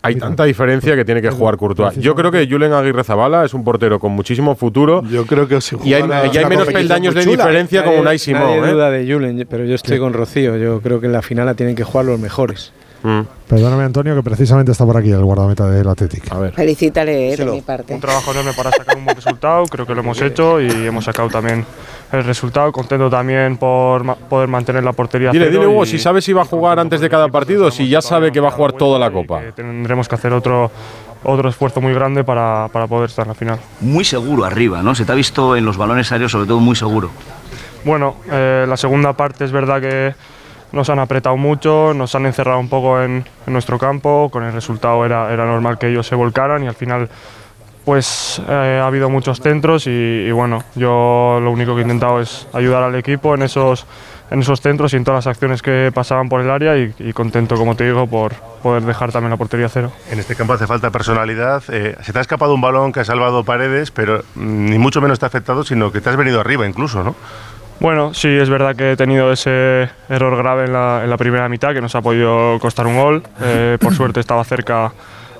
Hay 0.02 0.16
tanta 0.16 0.44
diferencia 0.44 0.96
que 0.96 1.04
tiene 1.04 1.22
que 1.22 1.30
jugar 1.30 1.56
Courtois. 1.56 1.96
Yo 1.96 2.14
creo 2.14 2.30
que 2.30 2.46
Julen 2.48 2.72
Aguirre 2.72 3.04
Zabala 3.04 3.44
es 3.44 3.54
un 3.54 3.64
portero 3.64 3.98
con 3.98 4.12
muchísimo 4.12 4.54
futuro. 4.54 5.02
Yo 5.04 5.26
creo 5.26 5.48
que 5.48 5.60
si 5.60 5.76
y 5.84 5.94
hay, 5.94 6.02
y 6.02 6.36
hay 6.36 6.38
una 6.38 6.48
menos 6.48 6.68
peldaños 6.68 7.14
de 7.14 7.24
diferencia 7.24 7.84
como 7.84 8.00
Unai 8.00 8.18
Simón. 8.18 8.42
Nadie 8.42 8.70
¿eh? 8.70 8.72
duda 8.72 8.90
de 8.90 9.12
Julen, 9.12 9.46
pero 9.48 9.64
yo 9.64 9.74
estoy 9.74 9.98
con 9.98 10.12
Rocío. 10.12 10.56
Yo 10.56 10.80
creo 10.80 11.00
que 11.00 11.06
en 11.06 11.12
la 11.12 11.22
final 11.22 11.46
la 11.46 11.54
tienen 11.54 11.74
que 11.74 11.84
jugar 11.84 12.06
los 12.06 12.18
mejores. 12.18 12.72
Mm. 13.02 13.20
Perdóname, 13.48 13.84
Antonio, 13.84 14.14
que 14.14 14.22
precisamente 14.22 14.72
está 14.72 14.84
por 14.84 14.96
aquí 14.96 15.10
el 15.10 15.24
guardameta 15.24 15.68
del 15.70 15.88
Athletic. 15.88 16.30
A 16.32 16.38
ver. 16.38 16.52
Felicítale 16.52 17.32
eh, 17.32 17.36
de 17.36 17.44
mi 17.46 17.60
parte. 17.62 17.94
Un 17.94 18.00
trabajo 18.00 18.32
enorme 18.32 18.52
para 18.54 18.70
sacar 18.72 18.96
un 18.96 19.04
buen 19.04 19.16
resultado, 19.16 19.64
creo 19.66 19.86
que 19.86 19.94
lo 19.94 20.00
hemos 20.00 20.20
hecho 20.20 20.60
y 20.60 20.68
hemos 20.86 21.04
sacado 21.04 21.28
también 21.28 21.64
el 22.12 22.24
resultado. 22.24 22.70
Contento 22.72 23.08
también 23.08 23.56
por 23.56 24.04
ma- 24.04 24.16
poder 24.16 24.48
mantener 24.48 24.82
la 24.84 24.92
portería. 24.92 25.30
Dile, 25.30 25.46
cero 25.46 25.60
dile, 25.60 25.72
Hugo, 25.72 25.86
si 25.86 25.98
sabe 25.98 26.20
si 26.20 26.32
va 26.32 26.42
a 26.42 26.44
jugar 26.44 26.78
antes 26.78 27.00
de 27.00 27.08
cada 27.08 27.28
partido, 27.28 27.70
si 27.70 27.88
ya 27.88 28.02
sabe 28.02 28.32
que 28.32 28.40
va 28.40 28.48
a 28.48 28.52
jugar 28.52 28.72
toda 28.72 28.98
la 28.98 29.10
Copa. 29.10 29.40
que 29.40 29.52
tendremos 29.52 30.08
que 30.08 30.14
hacer 30.16 30.32
otro, 30.32 30.70
otro 31.24 31.48
esfuerzo 31.48 31.80
muy 31.80 31.94
grande 31.94 32.24
para, 32.24 32.68
para 32.72 32.86
poder 32.86 33.08
estar 33.08 33.24
en 33.24 33.28
la 33.28 33.34
final. 33.34 33.58
Muy 33.80 34.04
seguro 34.04 34.44
arriba, 34.44 34.82
¿no? 34.82 34.94
Se 34.94 35.04
te 35.04 35.12
ha 35.12 35.14
visto 35.14 35.56
en 35.56 35.64
los 35.64 35.76
balones 35.78 36.10
aéreos, 36.12 36.32
sobre 36.32 36.46
todo 36.46 36.58
muy 36.60 36.74
seguro. 36.76 37.10
Bueno, 37.84 38.16
eh, 38.30 38.66
la 38.68 38.76
segunda 38.76 39.12
parte 39.14 39.44
es 39.44 39.52
verdad 39.52 39.80
que 39.80 40.14
nos 40.72 40.90
han 40.90 40.98
apretado 40.98 41.36
mucho, 41.36 41.92
nos 41.94 42.14
han 42.14 42.26
encerrado 42.26 42.58
un 42.58 42.68
poco 42.68 43.02
en, 43.02 43.24
nuestro 43.46 43.78
campo, 43.78 44.28
con 44.30 44.44
el 44.44 44.52
resultado 44.52 45.04
era, 45.04 45.34
normal 45.36 45.78
que 45.78 45.88
ellos 45.88 46.06
se 46.06 46.14
volcaran 46.14 46.64
y 46.64 46.66
al 46.66 46.74
final 46.74 47.08
pues 47.84 48.42
eh, 48.46 48.80
ha 48.82 48.86
habido 48.86 49.08
muchos 49.08 49.40
centros 49.40 49.86
y, 49.86 50.30
bueno, 50.30 50.62
yo 50.74 51.38
lo 51.42 51.50
único 51.50 51.74
que 51.74 51.80
he 51.80 51.84
intentado 51.84 52.20
es 52.20 52.46
ayudar 52.52 52.82
al 52.82 52.94
equipo 52.96 53.34
en 53.34 53.40
esos, 53.40 53.86
en 54.30 54.40
esos 54.40 54.60
centros 54.60 54.92
y 54.92 54.96
en 54.96 55.04
todas 55.04 55.24
las 55.24 55.34
acciones 55.34 55.62
que 55.62 55.90
pasaban 55.94 56.28
por 56.28 56.42
el 56.42 56.50
área 56.50 56.76
y, 56.76 56.94
y 56.98 57.14
contento, 57.14 57.56
como 57.56 57.76
te 57.76 57.84
digo, 57.84 58.06
por 58.06 58.34
poder 58.62 58.82
dejar 58.82 59.12
también 59.12 59.30
la 59.30 59.36
portería 59.36 59.68
cero. 59.68 59.92
En 60.10 60.18
este 60.18 60.34
campo 60.34 60.52
hace 60.52 60.66
falta 60.66 60.90
personalidad. 60.90 61.62
Eh, 61.68 61.96
se 62.02 62.12
te 62.12 62.18
ha 62.18 62.22
escapado 62.22 62.54
un 62.54 62.60
balón 62.60 62.92
que 62.92 63.00
ha 63.00 63.04
salvado 63.04 63.44
paredes, 63.44 63.90
pero 63.90 64.22
mm, 64.34 64.66
ni 64.66 64.78
mucho 64.78 65.00
menos 65.00 65.18
te 65.18 65.26
ha 65.26 65.28
afectado, 65.28 65.64
sino 65.64 65.90
que 65.92 66.00
te 66.00 66.10
has 66.10 66.16
venido 66.16 66.40
arriba 66.40 66.66
incluso, 66.66 67.02
¿no? 67.02 67.14
Bueno, 67.80 68.12
sí, 68.12 68.28
es 68.28 68.50
verdad 68.50 68.74
que 68.74 68.92
he 68.92 68.96
tenido 68.96 69.30
ese 69.32 69.88
error 70.08 70.36
grave 70.36 70.64
en 70.64 70.72
la, 70.72 71.02
en 71.04 71.10
la 71.10 71.16
primera 71.16 71.48
mitad 71.48 71.72
que 71.72 71.80
nos 71.80 71.94
ha 71.94 72.02
podido 72.02 72.58
costar 72.58 72.86
un 72.86 72.96
gol. 72.96 73.22
Eh, 73.40 73.78
por 73.80 73.94
suerte 73.94 74.18
estaba 74.18 74.42
cerca 74.42 74.92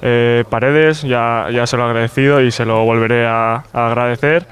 eh, 0.02 0.44
Paredes, 0.48 1.02
ya, 1.02 1.48
ya 1.50 1.66
se 1.66 1.76
lo 1.76 1.84
he 1.84 1.86
agradecido 1.90 2.40
y 2.40 2.52
se 2.52 2.64
lo 2.64 2.84
volveré 2.84 3.26
a, 3.26 3.64
a 3.72 3.86
agradecer. 3.88 4.46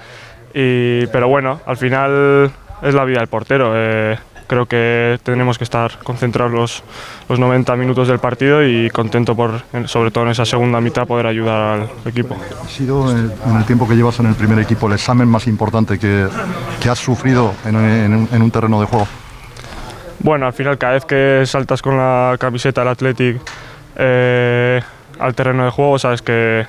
Y, 0.52 1.06
pero 1.08 1.28
bueno, 1.28 1.60
al 1.64 1.76
final 1.76 2.50
es 2.82 2.94
la 2.94 3.04
vida 3.04 3.20
del 3.20 3.28
portero. 3.28 3.72
eh, 3.76 4.18
creo 4.46 4.66
que 4.66 5.18
tenemos 5.22 5.58
que 5.58 5.64
estar 5.64 5.98
concentrados 6.04 6.52
los, 6.52 6.82
los 7.28 7.38
90 7.38 7.74
minutos 7.76 8.08
del 8.08 8.18
partido 8.18 8.64
y 8.66 8.90
contento 8.90 9.34
por, 9.34 9.62
sobre 9.86 10.10
todo 10.10 10.24
en 10.24 10.30
esa 10.30 10.44
segunda 10.44 10.80
mitad, 10.80 11.06
poder 11.06 11.26
ayudar 11.26 11.80
al 11.80 11.88
equipo. 12.06 12.36
¿Ha 12.64 12.68
sido 12.68 13.10
en 13.10 13.56
el 13.56 13.64
tiempo 13.64 13.88
que 13.88 13.94
llevas 13.96 14.18
en 14.20 14.26
el 14.26 14.34
primer 14.34 14.58
equipo 14.58 14.86
el 14.86 14.92
examen 14.94 15.28
más 15.28 15.46
importante 15.46 15.98
que, 15.98 16.26
que 16.80 16.88
has 16.88 16.98
sufrido 16.98 17.52
en, 17.64 17.76
en 17.76 18.14
un- 18.14 18.28
en 18.32 18.42
un 18.42 18.50
terreno 18.50 18.80
de 18.80 18.86
juego? 18.86 19.06
Bueno, 20.20 20.46
al 20.46 20.52
final 20.52 20.78
cada 20.78 20.94
vez 20.94 21.04
que 21.04 21.42
saltas 21.46 21.82
con 21.82 21.96
la 21.96 22.36
camiseta 22.38 22.80
del 22.80 22.88
Athletic 22.88 23.40
eh, 23.96 24.80
al 25.18 25.34
terreno 25.34 25.64
de 25.64 25.70
juego 25.70 25.98
sabes 25.98 26.22
que, 26.22 26.66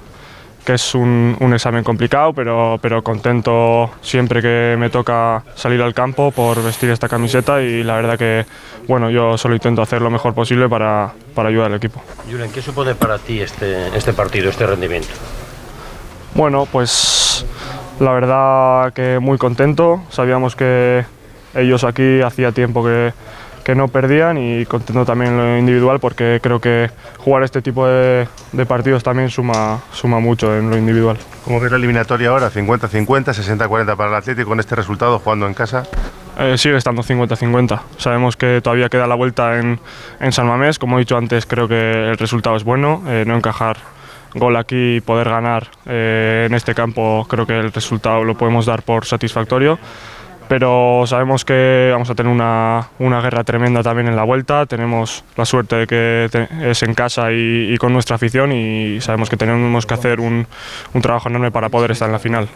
que 0.68 0.74
es 0.74 0.96
un, 0.96 1.38
un 1.40 1.54
examen 1.54 1.82
complicado, 1.82 2.34
pero, 2.34 2.78
pero 2.82 3.02
contento 3.02 3.90
siempre 4.02 4.42
que 4.42 4.76
me 4.78 4.90
toca 4.90 5.42
salir 5.56 5.82
al 5.82 5.94
campo 5.94 6.32
por 6.32 6.62
vestir 6.62 6.90
esta 6.90 7.08
camiseta 7.08 7.62
y 7.62 7.84
la 7.84 7.96
verdad 7.96 8.20
que 8.20 8.46
bueno, 8.86 9.10
yo 9.10 9.38
solo 9.38 9.56
intento 9.56 9.82
hacer 9.82 10.02
lo 10.02 10.10
mejor 10.10 10.34
posible 10.34 10.68
para, 10.68 11.14
para 11.34 11.48
ayudar 11.48 11.72
al 11.72 11.78
equipo. 11.78 12.02
Julen, 12.30 12.52
¿qué 12.52 12.62
supone 12.62 12.96
para 12.96 13.18
ti 13.18 13.40
este, 13.40 13.96
este 13.96 14.12
partido, 14.12 14.50
este 14.50 14.68
rendimiento? 14.68 15.08
Bueno, 16.36 16.68
pues 16.70 17.46
la 18.02 18.12
verdad 18.12 18.92
que 18.92 19.20
muy 19.20 19.38
contento. 19.38 20.04
Sabíamos 20.10 20.58
que 20.58 21.06
ellos 21.56 21.86
aquí 21.86 22.20
hacía 22.22 22.52
tiempo 22.52 22.84
que, 22.84 23.14
que 23.68 23.76
no 23.76 23.90
perdían 23.90 24.38
y 24.38 24.66
contento 24.66 25.04
también 25.04 25.34
en 25.34 25.38
lo 25.38 25.58
individual 25.58 26.00
porque 26.00 26.40
creo 26.42 26.62
que 26.62 26.90
jugar 27.18 27.44
este 27.44 27.62
tipo 27.62 27.86
de, 27.86 28.26
de 28.54 28.66
partidos 28.66 29.04
también 29.04 29.30
suma, 29.30 29.82
suma 29.92 30.22
mucho 30.22 30.56
en 30.56 30.70
lo 30.70 30.78
individual. 30.78 31.18
¿Cómo 31.44 31.60
ves 31.60 31.70
la 31.70 31.78
eliminatoria 31.78 32.30
ahora? 32.30 32.50
50-50, 32.50 33.26
60-40 33.26 33.98
para 33.98 34.10
el 34.10 34.16
Atlético 34.16 34.48
con 34.48 34.62
este 34.62 34.74
resultado 34.74 35.20
jugando 35.20 35.48
en 35.48 35.54
casa. 35.54 35.84
Eh, 36.40 36.58
sigue 36.58 36.78
estando 36.78 37.04
50-50. 37.04 37.82
Sabemos 37.98 38.38
que 38.38 38.62
todavía 38.62 38.88
queda 38.88 39.06
la 39.06 39.16
vuelta 39.16 39.60
en, 39.60 39.82
en 40.22 40.32
San 40.32 40.48
Mamés. 40.48 40.80
Como 40.80 40.96
he 40.96 41.00
dicho 41.00 41.18
antes, 41.18 41.46
creo 41.46 41.68
que 41.68 42.12
el 42.12 42.18
resultado 42.18 42.56
es 42.56 42.64
bueno. 42.64 43.04
Eh, 43.06 43.26
no 43.28 43.36
encajar 43.36 43.76
gol 44.34 44.56
aquí 44.56 44.96
y 44.96 45.02
poder 45.02 45.30
ganar 45.30 45.68
eh, 45.86 46.46
en 46.48 46.54
este 46.54 46.74
campo, 46.74 47.26
creo 47.30 47.46
que 47.46 47.58
el 47.58 47.72
resultado 47.72 48.24
lo 48.24 48.38
podemos 48.38 48.66
dar 48.66 48.84
por 48.84 49.06
satisfactorio. 49.06 49.78
Pero 50.50 51.04
sabemos 51.06 51.44
que 51.44 51.90
vamos 51.92 52.10
a 52.10 52.16
tener 52.16 52.32
una, 52.32 52.88
una 53.00 53.20
guerra 53.22 53.44
tremenda 53.44 53.84
también 53.84 54.08
en 54.08 54.16
la 54.16 54.24
vuelta. 54.24 54.66
Tenemos 54.66 55.24
la 55.36 55.46
suerte 55.46 55.76
de 55.76 55.88
que 55.88 56.30
te- 56.32 56.70
es 56.72 56.82
en 56.84 56.94
casa 56.94 57.32
y, 57.32 57.74
y 57.74 57.78
con 57.78 57.92
nuestra 57.94 58.16
afición 58.16 58.52
y 58.52 59.02
sabemos 59.02 59.30
que 59.30 59.36
tenemos 59.38 59.86
que 59.86 59.94
hacer 59.94 60.20
un, 60.20 60.48
un 60.94 61.02
trabajo 61.02 61.28
enorme 61.30 61.52
para 61.52 61.70
poder 61.70 61.92
estar 61.92 62.08
en 62.08 62.14
la 62.14 62.20
final. 62.20 62.48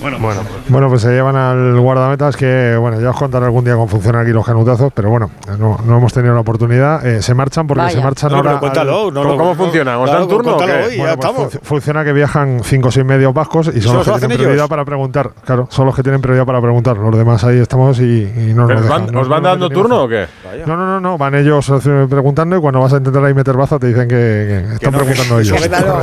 Bueno, 0.00 0.18
bueno. 0.20 0.40
Bueno, 0.68 0.88
pues 0.88 1.02
se 1.02 1.10
llevan 1.10 1.36
al 1.36 1.78
guardametas 1.78 2.36
que, 2.36 2.76
bueno, 2.78 3.00
ya 3.00 3.10
os 3.10 3.16
contaré 3.16 3.44
algún 3.46 3.64
día 3.64 3.74
cómo 3.74 3.88
funcionan 3.88 4.22
aquí 4.22 4.32
los 4.32 4.44
canutazos, 4.44 4.92
pero 4.92 5.10
bueno, 5.10 5.30
no, 5.58 5.78
no 5.84 5.98
hemos 5.98 6.12
tenido 6.12 6.34
la 6.34 6.40
oportunidad. 6.40 7.06
Eh, 7.06 7.22
se 7.22 7.34
marchan 7.34 7.66
porque 7.66 7.82
Vaya. 7.82 7.98
se 7.98 8.02
marchan 8.04 8.30
No, 8.32 8.38
pero 8.38 8.48
ahora. 8.50 8.60
cuéntalo, 8.60 9.08
al- 9.08 9.14
no, 9.14 9.22
¿Cómo- 9.22 9.32
no, 9.32 9.38
cómo 9.38 9.50
no, 9.50 9.54
funciona? 9.54 9.98
¿Os 9.98 10.10
dan 10.10 10.28
turno 10.28 10.58
ya 10.58 11.16
pues 11.32 11.58
funciona 11.62 12.04
que 12.04 12.12
viajan 12.12 12.60
5 12.64 12.88
o 12.88 12.90
6 12.90 13.04
medios 13.06 13.32
vascos 13.34 13.70
y 13.72 13.78
¿Y 13.78 13.82
son 13.82 13.96
los 13.96 14.06
lo 14.06 14.14
que 14.14 14.18
tienen 14.20 14.32
ellos? 14.36 14.44
prioridad 14.46 14.68
para 14.68 14.84
preguntar. 14.84 15.30
Claro, 15.44 15.66
son 15.70 15.86
los 15.86 15.94
que 15.94 16.02
tienen 16.02 16.20
prioridad 16.20 16.46
para 16.46 16.60
preguntar. 16.60 16.96
Los 16.96 17.16
demás 17.16 17.27
ahí 17.44 17.58
estamos 17.58 17.98
y, 18.00 18.22
y 18.36 18.52
no 18.54 18.66
¿Pero 18.66 18.80
nos 18.80 18.84
os 18.84 18.88
van, 18.90 19.00
dejan, 19.02 19.14
no- 19.14 19.20
os 19.20 19.28
van 19.28 19.42
no 19.42 19.48
dando 19.48 19.68
dejan 19.68 19.82
turno 19.82 20.02
o 20.04 20.08
qué? 20.08 20.26
No, 20.66 20.76
no, 20.76 20.86
no, 20.86 21.00
no, 21.00 21.18
van 21.18 21.34
ellos 21.34 21.72
preguntando 22.08 22.56
y 22.56 22.60
cuando 22.60 22.80
vas 22.80 22.92
a 22.92 22.96
intentar 22.98 23.24
ahí 23.24 23.34
meter 23.34 23.56
baza 23.56 23.78
te 23.78 23.88
dicen 23.88 24.08
que, 24.08 24.64
que 24.68 24.74
están 24.74 24.92
preguntando 24.92 25.40
ellos. 25.40 25.56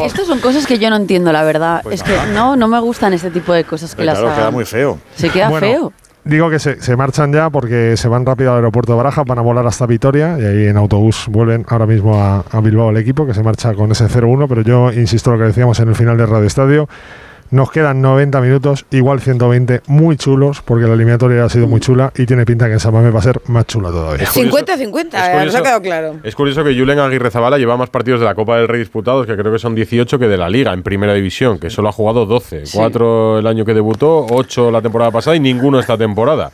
Estas 0.04 0.28
son 0.28 0.40
cosas 0.40 0.66
que 0.66 0.78
yo 0.80 0.90
no 0.90 0.96
entiendo, 0.96 1.32
la 1.32 1.44
verdad. 1.44 1.82
Pues 1.84 2.02
es 2.02 2.04
que 2.04 2.16
no, 2.34 2.56
no 2.56 2.68
me 2.68 2.80
gustan 2.80 3.14
este 3.14 3.32
tipo 3.32 3.54
de 3.54 3.64
cosas 3.64 3.96
que 3.96 4.04
las 4.04 4.18
Claro, 4.20 4.34
queda 4.34 4.42
hagan. 4.44 4.54
muy 4.54 4.66
feo. 4.66 4.98
Se 5.16 5.30
queda 5.30 5.50
Bueno, 5.50 5.68
feo. 5.68 5.94
Digo 6.24 6.50
que 6.50 6.58
se, 6.58 6.82
se 6.82 6.96
marchan 6.96 7.32
ya 7.32 7.52
porque 7.52 7.96
se 7.98 8.08
van 8.08 8.26
rápido 8.26 8.50
al 8.50 8.56
aeropuerto 8.58 8.94
de 8.94 8.98
Baraja, 8.98 9.24
van 9.24 9.38
a 9.38 9.42
volar 9.44 9.68
hasta 9.68 9.86
Vitoria 9.86 10.38
y 10.40 10.44
ahí 10.44 10.66
en 10.68 10.76
autobús 10.76 11.26
vuelven 11.30 11.64
ahora 11.70 11.86
mismo 11.86 12.20
a, 12.20 12.44
a 12.52 12.62
Bilbao 12.62 12.90
el 12.90 12.98
equipo 12.98 13.28
que 13.28 13.36
se 13.36 13.44
marcha 13.44 13.76
con 13.76 13.92
ese 13.92 14.06
0-1, 14.08 14.48
pero 14.50 14.62
yo 14.62 14.92
insisto 14.92 15.32
lo 15.32 15.38
que 15.38 15.44
decíamos 15.44 15.80
en 15.82 15.90
el 15.90 15.94
final 15.96 16.18
del 16.18 16.28
Radio 16.28 16.48
Estadio. 16.48 16.90
Nos 17.52 17.72
quedan 17.72 18.02
90 18.02 18.42
minutos, 18.42 18.86
igual 18.90 19.22
120, 19.22 19.82
muy 19.88 20.18
chulos, 20.18 20.64
porque 20.64 20.88
la 20.88 20.96
eliminatoria 20.96 21.46
ha 21.46 21.50
sido 21.50 21.68
muy 21.68 21.80
chula 21.80 22.12
y 22.16 22.26
tiene 22.26 22.44
pinta 22.44 22.66
que 22.66 22.74
en 22.74 22.80
San 22.80 22.92
Mamés 22.92 23.14
va 23.14 23.20
a 23.20 23.22
ser 23.22 23.40
más 23.46 23.68
chula 23.68 23.90
todavía. 23.90 24.26
50-50, 24.26 25.42
eh, 25.42 25.46
nos 25.46 25.56
ha 25.56 25.62
quedado 25.62 25.82
claro. 25.82 26.16
Es 26.24 26.34
curioso 26.34 26.64
que 26.64 26.76
Julen 26.78 26.98
Aguirre 26.98 27.30
Zabala 27.30 27.60
lleva 27.60 27.78
más 27.78 27.90
partidos 27.90 28.20
de 28.20 28.26
la 28.26 28.34
Copa 28.34 28.58
del 28.58 28.68
Rey 28.68 28.80
disputados, 28.80 29.28
que 29.28 29.36
creo 29.36 29.52
que 29.54 29.60
son 29.60 29.76
18, 29.76 30.18
que 30.18 30.28
de 30.28 30.38
la 30.38 30.50
Liga 30.50 30.74
en 30.74 30.82
Primera 30.82 31.14
División, 31.14 31.60
que 31.60 31.70
solo 31.70 31.90
ha 31.90 31.92
jugado 31.92 32.26
12. 32.26 32.66
Sí. 32.66 32.78
4 32.78 33.40
el 33.40 33.48
año 33.48 33.64
que 33.64 33.76
debutó, 33.76 34.26
8 34.28 34.72
la 34.72 34.82
temporada 34.82 35.12
pasada 35.12 35.36
y 35.36 35.40
ninguno 35.40 35.80
esta 35.80 35.98
temporada. 35.98 36.52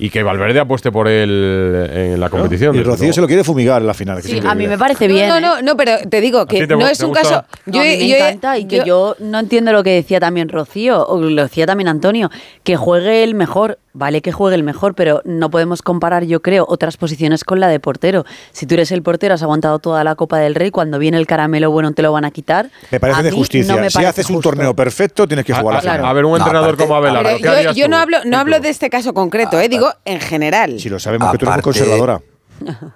Y 0.00 0.10
que 0.10 0.22
Valverde 0.22 0.60
apueste 0.60 0.92
por 0.92 1.08
él 1.08 1.88
en 1.92 2.20
la 2.20 2.28
competición. 2.30 2.74
Y 2.76 2.82
Rocío 2.82 3.12
se 3.12 3.20
lo 3.20 3.26
quiere 3.26 3.42
fumigar 3.42 3.80
en 3.82 3.86
la 3.88 3.94
final. 3.94 4.22
que 4.22 4.28
Sí, 4.28 4.40
a 4.44 4.54
mí 4.54 4.66
me 4.68 4.78
parece 4.78 5.08
bien. 5.08 5.28
No, 5.28 5.36
¿eh? 5.36 5.40
no, 5.40 5.60
no, 5.62 5.76
pero 5.76 5.96
te 6.08 6.20
digo 6.20 6.46
que 6.46 6.66
no 6.66 6.86
es 6.86 7.00
un 7.00 7.12
caso. 7.12 7.44
No, 7.66 7.80
a 7.80 7.82
mí 7.82 7.88
me 7.88 8.08
yo 8.08 8.14
he- 8.16 8.18
encanta 8.18 8.58
y 8.58 8.66
que 8.66 8.82
yo 8.86 9.16
no 9.18 9.38
entiendo 9.40 9.72
lo 9.72 9.82
que 9.82 9.90
decía 9.90 10.20
también 10.20 10.48
Rocío, 10.48 11.04
o 11.06 11.20
lo 11.20 11.42
decía 11.42 11.66
también 11.66 11.88
Antonio, 11.88 12.30
que 12.62 12.76
juegue 12.76 13.24
el 13.24 13.34
mejor, 13.34 13.78
vale 13.98 14.22
que 14.22 14.32
juegue 14.32 14.56
el 14.56 14.62
mejor, 14.62 14.94
pero 14.94 15.20
no 15.24 15.50
podemos 15.50 15.82
comparar, 15.82 16.24
yo 16.24 16.40
creo, 16.40 16.64
otras 16.68 16.96
posiciones 16.96 17.44
con 17.44 17.60
la 17.60 17.68
de 17.68 17.80
portero. 17.80 18.24
Si 18.52 18.66
tú 18.66 18.74
eres 18.74 18.92
el 18.92 19.02
portero, 19.02 19.34
has 19.34 19.42
aguantado 19.42 19.78
toda 19.80 20.04
la 20.04 20.14
Copa 20.14 20.38
del 20.38 20.54
Rey, 20.54 20.70
cuando 20.70 20.98
viene 20.98 21.18
el 21.18 21.26
caramelo 21.26 21.70
bueno 21.70 21.92
te 21.92 22.02
lo 22.02 22.12
van 22.12 22.24
a 22.24 22.30
quitar. 22.30 22.70
Me 22.90 23.00
parece 23.00 23.20
A 23.20 23.22
de 23.22 23.30
justicia. 23.32 23.74
no 23.74 23.80
me 23.80 23.90
si 23.90 24.04
haces 24.04 24.30
un 24.30 24.40
torneo 24.40 24.74
perfecto, 24.74 25.26
tienes 25.26 25.44
que 25.44 25.52
jugar 25.52 25.74
a 25.74 25.82
la 25.82 25.92
final. 25.92 26.06
a 26.06 26.12
ver, 26.12 26.24
un 26.24 26.36
entrenador 26.36 26.76
como 26.76 26.94
Abelardo, 26.94 27.30
Pero 27.40 27.54
¿qué 27.54 27.64
yo, 27.64 27.72
yo 27.72 27.88
no 27.88 27.96
hablo, 27.96 28.18
no 28.24 28.38
hablo 28.38 28.60
de 28.60 28.68
este 28.68 28.88
caso 28.88 29.12
concreto, 29.12 29.60
eh, 29.60 29.68
digo 29.68 29.90
en 30.04 30.20
general. 30.20 30.78
Si 30.78 30.88
lo 30.88 30.98
sabemos 30.98 31.30
que 31.32 31.38
tú 31.38 31.50
eres 31.50 31.62
conservadora. 31.62 32.20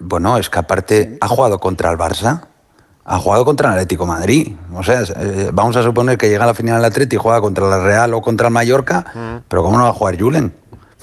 Bueno, 0.01 0.37
es 0.37 0.49
que 0.49 0.59
aparte 0.59 1.17
ha 1.21 1.27
jugado 1.29 1.57
contra 1.57 1.89
el 1.89 1.97
Barça, 1.97 2.41
ha 3.05 3.17
jugado 3.17 3.45
contra 3.45 3.69
el 3.69 3.73
Atlético 3.75 4.03
de 4.03 4.11
Madrid. 4.11 4.55
O 4.73 4.83
sea, 4.83 5.03
eh, 5.03 5.49
vamos 5.53 5.75
a 5.75 5.83
suponer 5.83 6.17
que 6.17 6.29
llega 6.29 6.43
a 6.43 6.47
la 6.47 6.53
final 6.53 6.77
del 6.77 6.85
Atlético 6.85 7.21
y 7.21 7.23
juega 7.23 7.41
contra 7.41 7.67
la 7.67 7.79
Real 7.79 8.13
o 8.13 8.21
contra 8.21 8.47
el 8.47 8.53
Mallorca, 8.53 9.41
pero 9.47 9.63
¿cómo 9.63 9.77
no 9.77 9.83
va 9.83 9.89
a 9.89 9.93
jugar 9.93 10.19
Julen? 10.19 10.53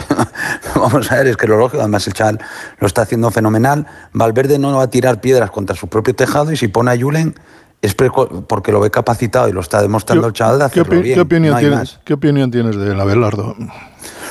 vamos 0.75 1.11
a 1.11 1.17
ver, 1.17 1.27
es 1.29 1.37
que 1.37 1.47
lo 1.47 1.57
lógico, 1.59 1.81
además 1.81 2.07
el 2.07 2.13
chaval 2.15 2.41
lo 2.79 2.87
está 2.87 3.03
haciendo 3.03 3.31
fenomenal. 3.31 3.87
Valverde 4.13 4.59
no 4.59 4.77
va 4.77 4.85
a 4.85 4.91
tirar 4.91 5.21
piedras 5.21 5.51
contra 5.51 5.77
su 5.77 5.89
propio 5.89 6.15
tejado 6.15 6.53
y 6.53 6.57
si 6.57 6.69
pone 6.69 6.91
a 6.93 6.99
Julen 6.99 7.35
es 7.83 7.95
porque 7.95 8.73
lo 8.73 8.81
ve 8.81 8.91
capacitado 8.91 9.49
y 9.49 9.53
lo 9.53 9.61
está 9.61 9.81
demostrando 9.81 10.27
el 10.27 10.33
chaval 10.35 10.59
de 10.59 10.65
¿Qué, 10.71 10.81
hacerlo 10.81 10.99
opi- 10.99 11.03
bien. 11.03 11.15
qué 11.15 11.21
opinión 11.23 11.55
no 11.55 11.61
tienes. 11.61 12.01
¿Qué 12.05 12.13
opinión 12.15 12.51
tienes 12.51 12.77
de 12.77 13.01
Abelardo? 13.01 13.57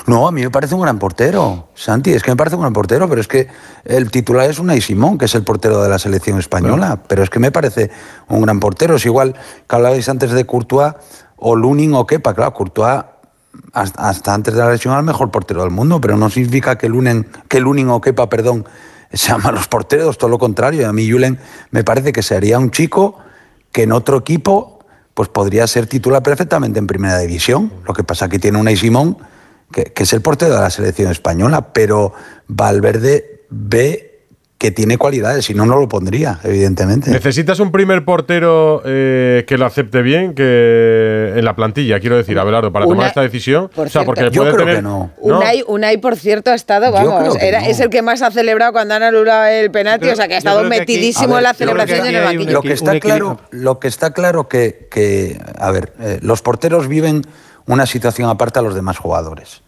No, 0.06 0.28
a 0.28 0.32
mí 0.32 0.42
me 0.42 0.50
parece 0.52 0.76
un 0.76 0.82
gran 0.82 0.98
portero, 1.00 1.70
Santi, 1.76 2.12
es 2.14 2.24
que 2.24 2.32
me 2.32 2.38
parece 2.38 2.56
un 2.56 2.62
gran 2.62 2.74
portero, 2.74 3.08
pero 3.10 3.22
es 3.22 3.28
que 3.28 3.48
el 3.86 4.10
titular 4.12 4.50
es 4.50 4.60
Unai 4.60 4.82
Simón, 4.82 5.18
que 5.18 5.26
es 5.26 5.36
el 5.36 5.44
portero 5.44 5.82
de 5.84 5.90
la 5.90 6.00
selección 6.00 6.40
española, 6.40 7.00
pero 7.08 7.22
es 7.24 7.30
que 7.30 7.40
me 7.40 7.52
parece 7.52 7.92
un 8.28 8.42
gran 8.42 8.60
portero. 8.60 8.96
Es 8.96 9.06
igual 9.06 9.34
que 9.68 9.76
hablabais 9.76 10.08
antes 10.10 10.32
de 10.32 10.46
Courtois 10.46 10.94
o 11.38 11.56
Lunin 11.56 11.94
o 11.96 12.06
Kepa, 12.08 12.34
claro, 12.34 12.54
Courtois 12.54 13.04
hasta, 13.74 14.34
antes 14.34 14.54
de 14.54 14.60
la 14.60 14.72
lesión 14.72 14.98
el 14.98 15.04
mejor 15.04 15.32
portero 15.32 15.62
del 15.62 15.72
mundo, 15.72 16.00
pero 16.02 16.18
no 16.18 16.30
significa 16.30 16.78
que 16.78 16.90
Lunin, 16.90 17.28
que 17.48 17.60
Lunin 17.60 17.90
o 17.90 18.02
Kepa, 18.02 18.30
perdón, 18.30 18.66
sean 19.14 19.42
malos 19.42 19.68
porteros, 19.68 20.18
todo 20.18 20.30
lo 20.30 20.38
contrario. 20.38 20.88
A 20.88 20.94
mí 20.94 21.10
Julen 21.10 21.40
me 21.72 21.84
parece 21.84 22.12
que 22.12 22.24
sería 22.24 22.60
un 22.60 22.72
chico 22.72 23.18
que 23.72 23.84
en 23.84 23.92
otro 23.92 24.18
equipo 24.18 24.80
pues 25.14 25.30
podría 25.30 25.68
ser 25.68 25.88
titular 25.88 26.24
perfectamente 26.24 26.80
en 26.80 26.88
primera 26.88 27.18
división. 27.20 27.74
Lo 27.86 27.94
que 27.94 28.04
pasa 28.04 28.30
que 28.30 28.40
tiene 28.40 28.58
Unai 28.58 28.78
Simón 28.78 29.18
que, 29.72 29.86
que 29.86 30.04
es 30.04 30.14
el 30.14 30.22
portero 30.22 30.56
de 30.56 30.62
la 30.62 30.70
selección 30.70 31.12
española, 31.12 31.74
pero 31.74 32.14
Valverde 32.48 33.46
ve 33.50 34.09
que 34.60 34.72
tiene 34.72 34.98
cualidades, 34.98 35.46
si 35.46 35.54
no, 35.54 35.66
no 35.66 35.78
lo 35.80 35.88
pondría, 35.88 36.42
evidentemente. 36.44 37.10
¿Necesitas 37.12 37.62
un 37.62 37.72
primer 37.72 38.04
portero 38.04 38.82
eh, 38.86 39.46
que 39.48 39.58
lo 39.58 39.66
acepte 39.66 40.02
bien 40.02 40.36
que 40.36 41.32
en 41.34 41.46
la 41.46 41.56
plantilla, 41.56 42.02
quiero 42.02 42.18
decir, 42.18 42.38
Abelardo, 42.38 42.70
para 42.70 42.86
Una- 42.86 42.94
tomar 42.96 43.08
esta 43.08 43.22
decisión? 43.22 43.70
por 43.74 43.88
o 43.88 43.90
sea, 43.90 44.04
porque 44.04 44.20
cierto- 44.20 44.38
puede 44.40 44.50
Yo 44.52 44.56
creo 44.58 44.66
tener. 44.66 44.76
que 44.76 44.82
no. 44.82 45.12
Unai, 45.20 45.64
Unai, 45.66 45.98
por 46.00 46.18
cierto, 46.18 46.52
ha 46.52 46.56
estado, 46.56 46.92
vamos, 46.92 47.38
era, 47.42 47.62
no. 47.62 47.68
es 47.68 47.80
el 47.80 47.90
que 47.90 48.02
más 48.02 48.22
ha 48.22 48.32
celebrado 48.32 48.74
cuando 48.74 48.96
han 48.96 49.04
anulado 49.04 49.46
el 49.46 49.72
penalti, 49.72 50.08
Yo 50.08 50.12
o 50.12 50.16
sea 50.18 50.28
que 50.28 50.36
ha 50.36 50.40
estado 50.40 50.62
yo 50.62 50.68
aquí- 50.68 50.78
metidísimo 50.80 51.36
a 51.36 51.38
en 51.38 51.44
la 51.46 51.52
yo 51.54 51.58
celebración 51.58 52.06
en 52.08 52.16
el 52.16 52.24
banquillo. 52.26 52.52
Lo 52.52 52.62
que 52.62 52.74
está 52.74 53.00
claro, 53.00 53.40
lo 53.52 53.80
que 53.80 53.88
está 53.88 54.12
claro 54.12 54.50
que, 54.50 54.90
que 54.92 55.40
a 55.58 55.72
ver, 55.72 55.94
eh, 56.02 56.20
los 56.22 56.42
porteros 56.42 56.90
viven 56.90 57.22
una 57.66 57.86
situación 57.86 58.30
aparte 58.30 58.60
a 58.60 58.62
los 58.62 58.76
demás 58.76 58.98
jugadores. 58.98 59.62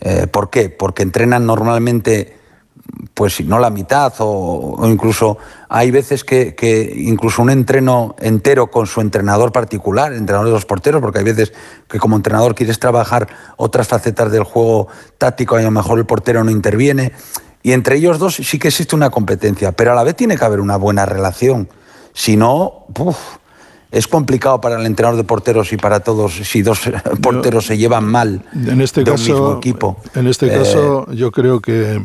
Eh, 0.00 0.26
¿Por 0.26 0.48
qué? 0.48 0.70
Porque 0.70 1.02
entrenan 1.02 1.44
normalmente, 1.44 2.38
pues 3.14 3.34
si 3.36 3.44
no 3.44 3.58
la 3.58 3.70
mitad 3.70 4.12
o, 4.18 4.76
o 4.78 4.88
incluso 4.88 5.38
hay 5.68 5.90
veces 5.90 6.24
que, 6.24 6.54
que 6.54 6.92
incluso 6.96 7.42
un 7.42 7.50
entreno 7.50 8.14
entero 8.20 8.68
con 8.68 8.86
su 8.86 9.00
entrenador 9.00 9.52
particular, 9.52 10.12
entrenador 10.12 10.46
de 10.46 10.52
los 10.52 10.66
porteros, 10.66 11.00
porque 11.00 11.18
hay 11.18 11.24
veces 11.24 11.52
que 11.88 11.98
como 11.98 12.16
entrenador 12.16 12.54
quieres 12.54 12.78
trabajar 12.78 13.28
otras 13.56 13.88
facetas 13.88 14.30
del 14.30 14.44
juego 14.44 14.88
táctico 15.18 15.58
y 15.58 15.62
a 15.62 15.64
lo 15.64 15.70
mejor 15.70 15.98
el 15.98 16.06
portero 16.06 16.44
no 16.44 16.50
interviene. 16.50 17.12
Y 17.62 17.72
entre 17.72 17.96
ellos 17.96 18.18
dos 18.18 18.34
sí 18.36 18.58
que 18.58 18.68
existe 18.68 18.96
una 18.96 19.10
competencia, 19.10 19.72
pero 19.72 19.92
a 19.92 19.94
la 19.94 20.02
vez 20.02 20.16
tiene 20.16 20.36
que 20.36 20.44
haber 20.44 20.60
una 20.60 20.76
buena 20.76 21.06
relación. 21.06 21.68
Si 22.12 22.36
no, 22.36 22.86
uf, 22.98 23.16
es 23.92 24.08
complicado 24.08 24.60
para 24.60 24.80
el 24.80 24.86
entrenador 24.86 25.16
de 25.18 25.24
porteros 25.24 25.72
y 25.72 25.76
para 25.76 26.00
todos 26.00 26.32
si 26.34 26.62
dos 26.62 26.80
porteros 27.22 27.66
se 27.66 27.76
llevan 27.78 28.04
mal 28.04 28.42
En 28.54 28.80
este 28.80 29.04
de 29.04 29.10
un 29.12 29.16
caso, 29.16 29.32
mismo 29.32 29.56
equipo. 29.58 29.96
En 30.14 30.26
este 30.26 30.46
Eh, 30.46 30.58
caso, 30.58 31.06
yo 31.12 31.30
creo 31.30 31.60
que 31.60 32.04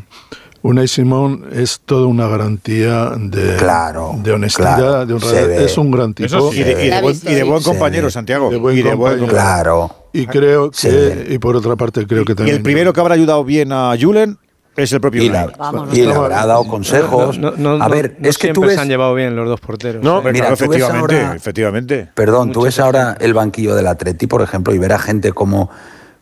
Unai 0.63 0.87
Simón 0.87 1.45
es 1.51 1.81
toda 1.85 2.07
una 2.07 2.27
garantía 2.27 3.11
de, 3.17 3.57
de 3.57 4.31
honestidad, 4.33 4.75
claro, 4.77 5.05
de 5.05 5.13
honradez. 5.13 5.61
Es 5.61 5.77
un 5.77 5.91
gran 5.91 6.13
tipo. 6.13 6.51
Sí. 6.51 6.59
Y 6.59 6.63
de- 6.63 6.85
y 6.85 6.89
de 6.89 7.01
buen- 7.01 7.15
y 7.23 7.33
de 7.35 7.43
buen 7.43 7.63
compañero. 7.63 8.09
Santiago. 8.09 8.49
De 8.49 8.57
buen 8.57 8.75
Y 8.77 8.81
de 8.81 8.93
buen 8.95 9.19
compañero. 9.19 9.27
compañero. 9.27 9.53
Claro. 9.87 9.95
Y 10.13 10.25
creo 10.25 10.71
Se 10.73 10.89
que, 10.89 11.33
y 11.35 11.37
por 11.37 11.55
otra 11.55 11.75
parte, 11.75 12.05
creo 12.07 12.25
que 12.25 12.31
Y 12.31 12.35
también. 12.35 12.57
el 12.57 12.63
primero 12.63 12.91
que 12.91 12.99
habrá 12.99 13.13
ayudado 13.13 13.43
bien 13.45 13.71
a 13.71 13.93
Julen 13.99 14.37
es 14.75 14.91
el 14.91 14.99
propio 14.99 15.21
Y 15.23 15.29
la- 15.29 15.51
y 15.93 16.01
le 16.01 16.13
habrá 16.13 16.45
dado 16.45 16.63
consejos. 16.67 17.37
No, 17.37 17.51
no, 17.55 17.73
a 17.75 17.77
no- 17.77 17.89
ver, 17.89 18.17
no 18.19 18.27
es 18.27 18.37
que 18.37 18.51
tú 18.51 18.61
ves. 18.61 18.73
se 18.75 18.79
han 18.81 18.87
llevado 18.89 19.13
bien 19.13 19.35
los 19.35 19.47
dos 19.47 19.59
porteros. 19.59 20.03
No, 20.03 20.19
¿eh? 20.27 20.31
mira, 20.33 20.55
tú 20.55 20.67
ves 20.67 20.83
ahora- 20.83 21.35
efectivamente. 21.35 22.09
Perdón, 22.15 22.51
tú 22.51 22.63
ves 22.63 22.79
ahora 22.79 23.15
el 23.19 23.33
banquillo 23.33 23.75
del 23.75 23.87
Atleti, 23.87 24.25
por 24.27 24.41
ejemplo, 24.41 24.73
y 24.73 24.79
ver 24.79 24.93
a 24.93 24.99
gente 24.99 25.33
como, 25.33 25.69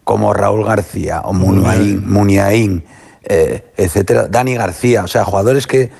como 0.04 0.34
Raúl 0.34 0.66
García 0.66 1.22
o 1.22 1.32
Muniain, 1.34 2.04
Muniain 2.08 2.84
eh, 3.28 3.66
etcétera, 3.78 4.28
Dani 4.28 4.56
García, 4.56 5.04
o 5.04 5.08
sea, 5.08 5.26
jugadores 5.26 5.68
que, 5.68 5.92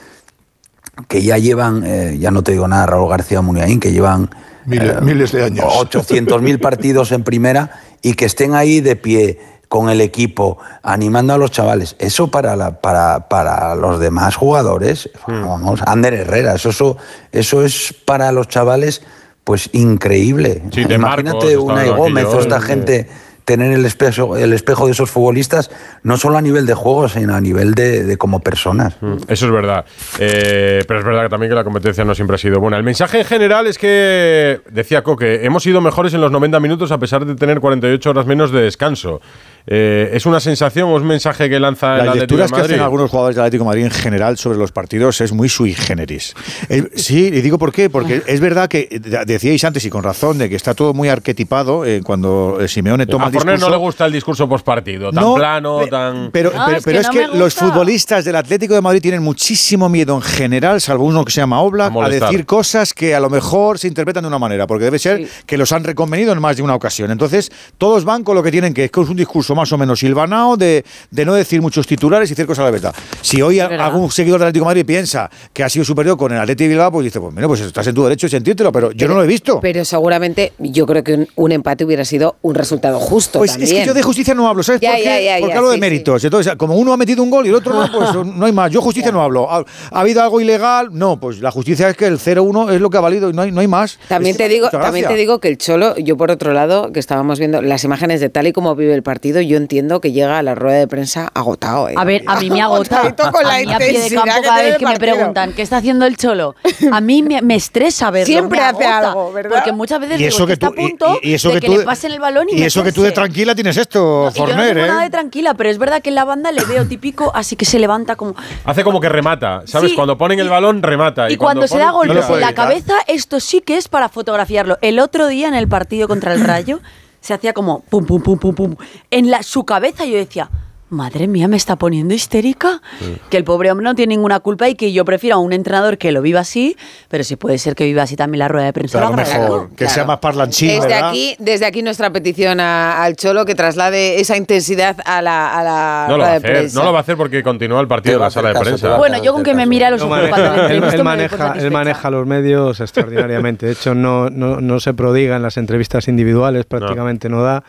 que 1.08 1.22
ya 1.22 1.38
llevan, 1.38 1.84
eh, 1.86 2.18
ya 2.20 2.32
no 2.32 2.44
te 2.44 2.52
digo 2.54 2.68
nada, 2.68 2.86
Raúl 2.86 3.10
García 3.10 3.42
Muniain, 3.42 3.80
que 3.80 3.92
llevan 3.92 4.30
Miles- 4.66 5.02
miles 5.02 5.32
de 5.32 5.44
años. 5.44 5.66
800.000 5.66 6.60
partidos 6.60 7.12
en 7.12 7.24
primera 7.24 7.82
y 8.02 8.14
que 8.14 8.26
estén 8.26 8.56
ahí 8.56 8.82
de 8.82 8.96
pie 8.96 9.40
con 9.68 9.90
el 9.90 10.00
equipo, 10.00 10.58
animando 10.84 11.34
a 11.34 11.38
los 11.38 11.52
chavales. 11.52 11.96
Eso 12.00 12.30
para, 12.30 12.56
la, 12.56 12.80
para, 12.82 13.28
para 13.28 13.76
los 13.76 14.00
demás 14.00 14.36
jugadores, 14.36 15.10
vamos, 15.28 15.82
Ander 15.86 16.14
Herrera, 16.14 16.56
eso, 16.56 16.70
eso, 16.70 16.98
eso 17.32 17.64
es 17.66 17.94
para 18.06 18.32
los 18.32 18.48
chavales 18.48 19.02
pues 19.44 19.70
increíble. 19.74 20.64
Sí, 20.72 20.82
Marcos 20.82 20.96
Imagínate 20.96 21.48
estaba 21.54 21.64
una 21.64 21.86
Gómez 21.96 22.26
o 22.26 22.40
esta 22.40 22.58
eh. 22.58 22.62
gente 22.62 23.10
tener 23.46 23.72
el 23.72 23.86
espejo, 23.86 24.36
el 24.36 24.54
espejo 24.54 24.88
de 24.88 24.92
esos 24.92 25.10
futbolistas, 25.10 25.72
no 26.04 26.18
solo 26.18 26.38
a 26.38 26.42
nivel 26.42 26.66
de 26.66 26.74
juego, 26.74 27.08
sino 27.08 27.36
a 27.36 27.42
nivel 27.42 27.74
de, 27.74 28.04
de 28.04 28.18
como 28.18 28.40
personas. 28.40 28.96
Eso 29.28 29.46
es 29.46 29.52
verdad. 29.52 29.86
Eh, 30.20 30.84
pero 30.88 31.00
es 31.00 31.06
verdad 31.06 31.24
que 31.24 31.30
también 31.30 31.52
que 31.52 31.56
la 31.56 31.64
competencia 31.64 32.04
no 32.04 32.16
siempre 32.16 32.36
ha 32.36 32.38
sido 32.40 32.60
buena. 32.60 32.78
El 32.78 32.84
mensaje 32.84 33.20
en 33.20 33.26
general 33.26 33.68
es 33.68 33.78
que, 33.78 34.62
decía 34.70 35.04
Coque, 35.04 35.46
hemos 35.46 35.64
sido 35.64 35.80
mejores 35.80 36.14
en 36.16 36.22
los 36.22 36.32
90 36.32 36.60
minutos 36.60 36.92
a 36.92 36.98
pesar 36.98 37.26
de 37.26 37.36
tener 37.36 37.60
48 37.60 38.10
horas 38.10 38.26
menos 38.26 38.52
de 38.52 38.62
descanso. 38.62 39.22
Eh, 39.68 40.12
¿Es 40.14 40.26
una 40.26 40.40
sensación 40.40 40.90
o 40.90 40.96
es 40.96 41.02
un 41.02 41.08
mensaje 41.08 41.50
que 41.50 41.60
lanza 41.60 41.98
el 41.98 42.06
Las 42.06 42.08
Atlético 42.10 42.14
de 42.14 42.20
lecturas 42.20 42.52
que 42.52 42.58
Madrid? 42.58 42.74
hacen 42.74 42.84
algunos 42.84 43.10
jugadores 43.10 43.36
del 43.36 43.46
Atlético 43.46 43.64
de 43.64 43.68
Madrid 43.68 43.86
en 43.86 43.92
general 43.92 44.38
sobre 44.38 44.58
los 44.58 44.72
partidos 44.72 45.22
es 45.22 45.34
muy 45.34 45.50
sui 45.50 45.74
generis. 45.74 46.36
Eh, 46.70 46.84
sí, 46.96 47.28
y 47.34 47.42
digo 47.42 47.58
por 47.58 47.72
qué, 47.72 47.90
porque 47.90 48.22
es 48.28 48.40
verdad 48.40 48.70
que 48.70 48.88
decíais 49.26 49.64
antes 49.64 49.84
y 49.86 49.90
con 49.90 50.04
razón 50.04 50.38
de 50.38 50.50
que 50.50 50.56
está 50.56 50.74
todo 50.76 50.94
muy 50.94 51.10
arquetipado 51.10 51.84
eh, 51.84 52.02
cuando 52.04 52.60
eh, 52.62 52.68
Simeone 52.68 53.08
toma 53.08 53.26
a 53.26 53.28
el 53.30 53.34
Forner 53.34 53.56
discurso. 53.56 53.72
no 53.72 53.78
le 53.78 53.84
gusta 53.84 54.06
el 54.06 54.12
discurso 54.12 54.48
postpartido, 54.48 55.12
tan 55.12 55.24
No, 55.24 55.36
plano, 55.36 55.88
tan... 55.88 56.30
Pero, 56.32 56.52
pero, 56.52 56.78
pero 56.84 57.00
es 57.00 57.10
que, 57.10 57.28
los 57.28 57.56
futbolistas 57.56 58.24
del 58.24 58.36
Atlético 58.36 58.76
de 58.76 58.82
Madrid 58.82 59.02
tienen 59.02 59.24
muchísimo 59.24 59.90
miedo 59.90 60.16
en 60.16 60.22
general, 60.22 60.80
salvo 60.80 61.06
uno 61.06 61.26
que 61.26 61.32
se 61.32 61.42
llama 61.42 61.62
Oblak, 61.62 61.92
A 61.96 62.06
a, 62.06 62.10
decir 62.10 62.46
cosas 62.46 62.94
que 62.94 63.16
a 63.16 63.20
lo 63.20 63.30
mejor 63.30 63.80
se 63.80 63.88
interpretan 63.88 64.24
de 64.24 64.28
una 64.28 64.40
manera, 64.40 64.68
porque 64.68 64.86
debe 64.86 65.00
ser 65.00 65.28
que 65.46 65.58
los 65.58 65.72
han 65.72 65.84
reconvenido 65.84 66.32
en 66.34 66.40
más 66.40 66.58
de 66.58 66.62
una 66.64 66.76
ocasión. 66.76 67.10
Entonces, 67.10 67.52
todos 67.80 68.06
van 68.06 68.24
con 68.24 68.36
lo 68.36 68.44
que 68.44 68.52
tienen 68.52 68.74
que 68.74 68.86
es 68.86 68.92
que 68.92 69.02
es 69.02 69.10
un 69.10 69.18
discurso 69.18 69.55
más 69.56 69.72
o 69.72 69.78
menos 69.78 70.00
silvanao 70.00 70.58
de, 70.58 70.84
de 71.12 71.26
no 71.26 71.34
decir 71.34 71.62
muchos 71.62 71.88
titulares 71.88 72.30
y 72.30 72.34
decir 72.34 72.46
cosas 72.46 72.64
a 72.64 72.66
la 72.66 72.72
verdad. 72.72 72.96
Si 73.22 73.42
hoy 73.42 73.60
algún 73.60 74.12
seguidor 74.12 74.40
del 74.40 74.48
Atlético 74.50 74.66
de 74.66 74.70
Madrid 74.70 74.86
piensa 74.86 75.30
que 75.54 75.64
ha 75.64 75.70
sido 75.70 75.86
superior 75.86 76.18
con 76.18 76.32
el 76.32 76.40
Atlético 76.40 76.64
de 76.66 76.70
Bilbao, 76.70 76.92
pues 76.92 77.06
dice, 77.06 77.20
pues 77.20 77.34
bueno, 77.34 77.48
pues 77.48 77.62
estás 77.62 77.88
en 77.88 77.96
tu 77.96 78.04
derecho 78.04 78.28
de 78.28 78.32
sentírtelo, 78.32 78.72
pero 78.72 78.92
yo 78.92 79.08
no 79.08 79.16
lo 79.16 79.24
he 79.24 79.28
visto. 79.28 79.60
Pero 79.62 79.84
seguramente 79.86 80.54
yo 80.60 80.86
creo 80.86 81.04
que 81.04 81.14
un, 81.14 81.28
un 81.36 81.52
empate 81.52 81.86
hubiera 81.86 82.06
sido 82.06 82.36
un 82.42 82.56
resultado 82.56 83.00
justo 83.00 83.40
Pues 83.40 83.52
también. 83.52 83.74
es 83.78 83.80
que 83.82 83.88
yo 83.88 83.94
de 83.94 84.04
justicia 84.04 84.34
no 84.34 84.48
hablo, 84.48 84.64
¿sabes 84.64 84.82
Ya, 84.82 84.92
por 84.92 85.00
qué? 85.00 85.04
ya, 85.06 85.20
ya, 85.22 85.38
Porque 85.40 85.54
hablo 85.56 85.70
de 85.70 85.76
sí, 85.76 85.82
méritos. 85.82 86.24
Entonces, 86.24 86.56
como 86.56 86.76
uno 86.76 86.94
ha 86.94 86.98
metido 86.98 87.24
un 87.24 87.30
gol 87.30 87.46
y 87.46 87.50
el 87.50 87.56
otro 87.56 87.74
no, 87.74 87.92
pues 87.92 88.26
no 88.26 88.46
hay 88.46 88.52
más. 88.52 88.72
Yo 88.72 88.82
justicia 88.82 89.12
no 89.12 89.22
hablo. 89.22 89.50
¿Ha, 89.52 89.64
ha 89.92 90.00
habido 90.00 90.22
algo 90.22 90.42
ilegal? 90.42 90.90
No, 90.92 91.20
pues 91.20 91.40
la 91.40 91.52
justicia 91.52 91.90
es 91.90 91.98
que 91.98 92.06
el 92.08 92.20
0-1 92.20 92.74
es 92.74 92.82
lo 92.82 92.90
que 92.90 92.98
ha 92.98 93.02
valido 93.02 93.30
y 93.30 93.34
no 93.34 93.42
hay, 93.44 93.52
no 93.52 93.62
hay 93.62 93.68
más. 93.68 94.00
También 94.08 94.32
Es- 94.32 94.38
te 94.38 94.48
digo, 94.50 94.70
también 94.70 95.08
te 95.08 95.16
digo 95.16 95.40
que 95.40 95.48
el 95.48 95.58
Cholo, 95.58 95.96
yo 95.98 96.18
por 96.18 96.32
otro 96.32 96.54
lado, 96.54 96.92
que 96.92 97.00
estábamos 97.00 97.40
viendo 97.40 97.62
las 97.62 97.84
imágenes 97.84 98.20
de 98.22 98.30
tal 98.30 98.48
y 98.48 98.54
como 98.54 98.76
vive 98.76 98.94
el 98.94 99.04
partido, 99.04 99.42
yo 99.48 99.58
entiendo 99.58 100.02
que 100.02 100.12
llega 100.12 100.38
a 100.40 100.44
la 100.44 100.56
rueda 100.56 100.78
de 100.80 100.88
prensa 100.88 101.30
agotado. 101.34 101.90
¿eh? 101.90 101.94
A 101.98 102.04
ver, 102.04 102.24
a 102.28 102.40
mí 102.40 102.50
me 102.50 102.62
agota. 102.62 103.14
Con 103.32 103.44
la 103.44 103.56
a 103.56 103.60
mí 103.62 103.74
a 103.74 103.78
pie 103.78 104.00
de 104.00 104.10
campo 104.16 104.34
que 104.36 104.42
cada 104.42 104.62
vez 104.62 104.78
que 104.78 104.86
me 104.86 104.98
preguntan 104.98 105.54
qué 105.54 105.62
está 105.62 105.78
haciendo 105.78 106.06
el 106.06 106.18
cholo. 106.18 106.56
A 106.92 107.02
mí 107.02 107.24
me, 107.24 107.42
me 107.42 107.56
estresa 107.56 108.12
verlo. 108.12 108.26
Siempre 108.26 108.60
me 108.60 108.66
hace 108.66 108.86
agota, 108.86 109.10
algo, 109.10 109.32
¿verdad? 109.34 109.52
Porque 109.56 109.72
muchas 109.72 110.00
veces 110.00 110.16
Y 110.20 110.24
digo 110.24 110.30
eso 110.36 110.46
que, 110.48 110.54
que 110.54 110.58
tú- 110.58 110.66
está 110.68 110.82
a 110.82 110.88
punto 110.88 111.20
y- 111.22 111.30
y 111.30 111.34
eso 111.36 111.50
de 111.50 111.56
que 111.56 111.60
que, 111.62 111.68
tú 111.68 111.78
le 111.80 111.86
pasen 111.86 112.12
el 112.12 112.20
balón 112.20 112.48
y, 112.50 112.56
Y 112.60 112.64
eso 112.64 112.84
que 112.84 112.92
tú 112.92 113.02
de 113.04 113.12
tranquila 113.12 113.56
tienes 113.56 113.78
esto, 113.78 114.32
Y 114.34 114.38
yo 114.38 114.46
no 114.46 114.52
Forner, 114.54 114.74
tengo 114.74 114.86
¿eh? 114.86 114.88
nada 114.90 115.04
de 115.04 115.10
tranquila, 115.10 115.54
pero 115.54 115.70
es 115.70 115.78
verdad 115.78 116.02
que 116.02 116.10
en 116.10 116.16
la 116.16 116.26
banda 116.26 116.52
le 116.52 116.64
veo 116.66 116.86
típico, 116.86 117.32
así 117.36 117.56
que 117.56 117.66
se 117.66 117.80
levanta 117.80 118.16
como. 118.16 118.36
Hace 118.66 118.84
como 118.84 119.00
que 119.00 119.10
remata, 119.10 119.62
¿sabes? 119.66 119.92
Sí, 119.92 119.96
Cuando 119.96 120.18
ponen 120.18 120.40
el 120.40 120.50
balón, 120.50 120.82
remata. 120.84 121.30
Y 121.30 121.38
cuando, 121.38 121.68
se 121.68 121.78
da 121.78 121.94
tira. 122.02 122.14
en 122.36 122.42
la 122.42 122.54
cabeza, 122.54 122.94
esto 123.08 123.40
sí 123.40 123.62
que 123.62 123.78
es 123.78 123.88
para 123.88 124.10
fotografiarlo. 124.10 124.78
El 124.82 125.00
otro 125.00 125.28
día 125.28 125.48
en 125.48 125.54
el 125.56 125.68
partido 125.68 126.08
contra 126.08 126.34
el 126.34 126.42
Rayo 126.42 126.80
se 127.26 127.34
hacía 127.34 127.54
como 127.54 127.80
pum, 127.80 128.06
pum, 128.06 128.22
pum, 128.22 128.38
pum, 128.38 128.54
pum. 128.54 128.76
En 129.10 129.32
la, 129.32 129.42
su 129.42 129.66
cabeza 129.66 130.06
yo 130.06 130.16
decía, 130.16 130.48
madre 130.90 131.28
mía, 131.28 131.48
me 131.48 131.58
está 131.58 131.76
poniendo 131.76 132.14
histérica. 132.14 132.82
Que 133.30 133.38
el 133.38 133.44
pobre 133.44 133.72
hombre 133.72 133.84
no 133.84 133.96
tiene 133.96 134.16
ninguna 134.16 134.40
culpa 134.40 134.70
y 134.70 134.76
que 134.76 134.94
yo 134.94 135.04
prefiero 135.04 135.38
a 135.38 135.40
un 135.40 135.52
entrenador 135.52 135.98
que 135.98 136.12
lo 136.12 136.22
viva 136.22 136.42
así, 136.42 136.78
pero 137.10 137.24
si 137.24 137.36
puede 137.36 137.58
ser 137.58 137.76
que 137.76 137.86
viva 137.86 138.04
así 138.04 138.16
también 138.16 138.40
la 138.40 138.48
rueda 138.48 138.68
de 138.68 138.74
prensa. 138.74 139.00
Claro, 139.00 139.16
mejor. 139.16 139.70
Que 139.76 139.90
sea 139.90 140.06
más 140.06 140.20
parlanchín, 140.20 140.70
Desde 140.70 140.82
¿verdad? 140.88 141.10
aquí, 141.10 141.36
desde 141.40 141.66
aquí 141.66 141.82
nuestra 141.82 142.12
petición 142.12 142.60
a- 142.60 143.04
al 143.04 143.16
Cholo 143.16 143.46
que 143.46 143.56
traslade 143.56 144.20
esa 144.22 144.38
intensidad 144.38 144.96
a 145.06 145.22
la, 145.22 145.58
a 145.60 145.64
la 145.64 146.06
No 146.08 146.18
lo 146.18 146.24
va 146.24 146.26
rueda 146.26 146.28
a 146.28 146.32
de 146.32 146.38
hacer, 146.38 146.52
prensa. 146.52 146.80
no 146.80 146.86
lo 146.86 146.94
va 146.94 147.00
a 147.00 147.02
hacer 147.02 147.18
porque 147.18 147.44
continúa 147.44 147.82
el 147.82 147.88
partido 147.88 148.16
en 148.16 148.22
la 148.22 148.30
sala 148.30 148.54
de 148.54 148.60
prensa. 148.60 148.98
Bueno, 148.98 149.22
yo 149.24 149.34
con 149.34 149.44
que 149.44 149.54
me 149.56 149.66
mire 149.66 149.86
a 149.86 149.90
los 149.92 150.00
No 150.02 150.08
ojos 150.08 150.20
maneja- 150.20 150.68
él, 150.72 151.04
maneja, 151.04 151.54
él 151.58 151.72
maneja 151.72 152.10
los 152.12 152.26
medios 152.28 152.80
extraordinariamente. 152.80 153.66
De 153.66 153.72
hecho, 153.74 153.96
no, 153.96 154.30
no, 154.30 154.62
no 154.62 154.80
se 154.80 154.94
prodiga 154.94 155.36
en 155.36 155.42
las 155.42 155.58
entrevistas 155.58 156.08
individuales, 156.08 156.66
prácticamente 156.66 157.28
no, 157.28 157.42
da. 157.42 157.64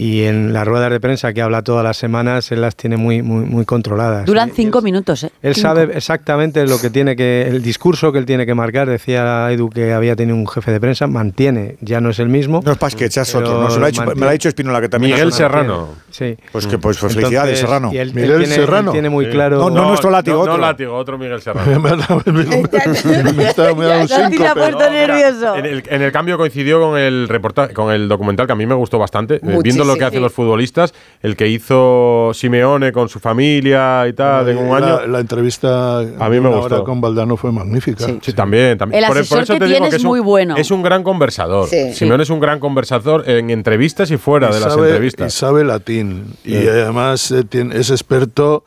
Y 0.00 0.22
en 0.26 0.52
las 0.52 0.64
ruedas 0.64 0.92
de 0.92 1.00
prensa 1.00 1.32
que 1.32 1.42
habla 1.42 1.62
todas 1.62 1.82
las 1.82 1.96
semanas, 1.96 2.52
él 2.52 2.60
las 2.60 2.76
tiene 2.76 2.96
muy, 2.96 3.20
muy, 3.20 3.44
muy 3.44 3.64
controladas. 3.64 4.26
Duran 4.26 4.52
cinco 4.54 4.80
minutos, 4.80 5.24
¿eh? 5.24 5.32
Él 5.42 5.56
Cinco. 5.56 5.66
sabe 5.68 5.90
exactamente 5.96 6.64
lo 6.68 6.80
que 6.80 6.88
tiene 6.88 7.16
que, 7.16 7.42
el 7.48 7.62
discurso 7.62 8.12
que 8.12 8.18
él 8.20 8.24
tiene 8.24 8.46
que 8.46 8.54
marcar. 8.54 8.88
Decía 8.88 9.50
Edu 9.50 9.68
que 9.70 9.92
había 9.92 10.14
tenido 10.14 10.36
un 10.36 10.46
jefe 10.46 10.70
de 10.70 10.78
prensa, 10.78 11.08
mantiene, 11.08 11.78
ya 11.80 12.00
no 12.00 12.10
es 12.10 12.20
el 12.20 12.28
mismo. 12.28 12.60
No 12.64 12.70
es 12.70 12.78
Pasquet, 12.78 13.10
ya 13.10 13.22
es 13.22 13.34
otro. 13.34 13.60
No, 13.60 13.70
se 13.70 13.80
lo 13.80 13.86
ha 13.86 13.88
dicho- 13.88 14.04
me 14.06 14.14
lo 14.14 14.28
ha 14.28 14.32
dicho 14.32 14.48
Espinola, 14.48 14.80
que 14.80 14.88
también 14.88 15.14
Miguel 15.14 15.32
Serrano. 15.32 15.88
Sí. 16.10 16.36
Pues 16.52 16.68
que 16.68 16.78
pues, 16.78 16.96
pues 16.98 17.14
felicidades, 17.14 17.58
Entonces, 17.58 17.60
Serrano. 17.60 17.90
él- 17.90 17.98
él 17.98 18.14
Miguel 18.14 18.38
tiene- 18.38 18.54
Serrano. 18.54 18.90
él 18.90 18.92
tiene 18.92 19.08
muy 19.10 19.24
Sí. 19.24 19.30
claro- 19.32 19.58
No, 19.58 19.70
no, 19.70 19.88
nuestro 19.88 20.10
látigo, 20.10 20.36
no, 20.36 20.42
otro. 20.42 20.52
No 20.54 20.60
látigo, 20.60 20.94
otro 20.96 21.18
Miguel 21.18 21.42
Serrano. 21.42 21.80
me 21.80 21.90
está- 21.90 22.14
me 23.74 23.82
un 23.82 24.78
nervioso. 24.78 25.56
En 25.56 25.66
el, 25.66 25.82
en 25.88 26.02
el 26.02 26.12
cambio 26.12 26.36
coincidió 26.38 26.80
con 26.80 26.96
el 26.98 27.28
reportaje, 27.28 27.74
con 27.74 27.92
el 27.92 28.08
documental 28.08 28.46
que 28.46 28.52
a 28.52 28.56
mí 28.56 28.64
me 28.64 28.74
gustó 28.76 28.98
bastante, 29.00 29.34
eh, 29.36 29.40
viendo 29.42 29.56
Muchísimo. 29.56 29.87
Lo 29.88 29.96
que 29.96 30.04
hacen 30.04 30.18
Sí. 30.18 30.22
los 30.22 30.32
futbolistas, 30.32 30.94
el 31.22 31.34
que 31.34 31.48
hizo 31.48 32.30
Simeone 32.34 32.92
con 32.92 33.08
su 33.08 33.18
familia 33.18 34.06
y 34.06 34.12
tal, 34.12 34.48
en 34.48 34.58
un 34.58 34.68
La- 34.68 34.76
año. 35.00 35.06
La, 35.06 35.18
entrevista 35.20 35.98
A 35.98 36.28
mí 36.28 36.36
de 36.36 36.40
me 36.40 36.48
gustó. 36.48 36.84
con 36.84 37.00
Valdano 37.00 37.36
fue 37.36 37.50
magnífica. 37.50 38.06
Sí, 38.22 38.32
también, 38.32 38.78
también. 38.78 39.02
El 39.04 39.10
asesor 39.10 39.40
que 39.40 39.46
te 39.46 39.52
digo 39.66 39.66
tiene 39.66 39.88
es 39.88 39.94
es 39.94 40.02
un, 40.04 40.08
muy 40.08 40.20
bueno. 40.20 40.56
Es 40.56 40.70
un 40.70 40.82
gran 40.82 41.02
conversador. 41.02 41.68
Sí. 41.68 41.92
Simeone 41.94 42.22
es 42.22 42.30
un 42.30 42.40
gran 42.40 42.60
conversador 42.60 43.28
en 43.28 43.50
entrevistas 43.50 44.10
y 44.10 44.16
fuera 44.16 44.50
Y 44.50 44.54
de 44.54 44.60
las 44.60 44.72
sabe- 44.74 44.88
entrevistas. 44.90 45.34
Y 45.34 45.36
sabe 45.38 45.64
latín. 45.64 46.24
Y 46.44 46.54
además 46.56 47.30
eh, 47.30 47.44
tiene- 47.44 47.76
es 47.76 47.90
experto 47.90 48.64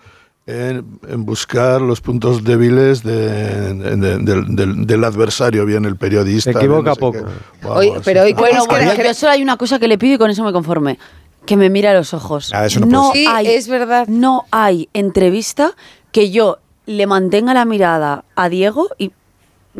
en, 0.47 0.85
en 1.07 1.25
buscar 1.25 1.81
los 1.81 2.01
puntos 2.01 2.43
débiles 2.43 3.03
de- 3.03 3.73
de- 3.73 3.95
de- 3.95 4.17
del, 4.17 4.55
del- 4.55 4.85
del 4.87 5.03
adversario, 5.03 5.65
bien 5.65 5.85
el 5.85 5.95
periodista. 5.95 6.51
Se 6.51 6.57
equivoca 6.57 6.89
no 6.89 6.95
sé 6.95 6.99
poco. 6.99 7.19
Hoy- 7.63 7.89
Vamos, 7.89 8.01
pero 8.03 8.23
hoy 8.23 8.33
Bueno, 8.33 8.57
es 8.57 8.67
que- 8.67 8.73
bueno, 8.85 9.03
yo 9.03 9.13
solo 9.13 9.31
hay 9.33 9.43
una 9.43 9.57
cosa 9.57 9.79
que 9.79 9.87
le 9.87 9.97
pido 9.97 10.15
y 10.15 10.17
con 10.17 10.29
eso 10.31 10.43
me 10.43 10.51
conforme. 10.51 10.97
Que 11.45 11.57
me 11.57 11.69
mire 11.69 11.87
a 11.87 11.93
los 11.93 12.13
ojos. 12.13 12.51
Ah, 12.53 12.65
eso 12.65 12.79
no 12.81 12.87
puede 12.87 13.03
ser. 13.03 13.13
Sí, 13.13 13.25
hay, 13.27 13.47
es 13.47 13.67
verdad. 13.67 14.07
No 14.07 14.45
hay 14.51 14.89
entrevista 14.93 15.73
que 16.11 16.29
yo 16.31 16.57
le 16.85 17.07
mantenga 17.07 17.53
la 17.53 17.65
mirada 17.65 18.25
a 18.35 18.49
Diego 18.49 18.89
y 18.97 19.11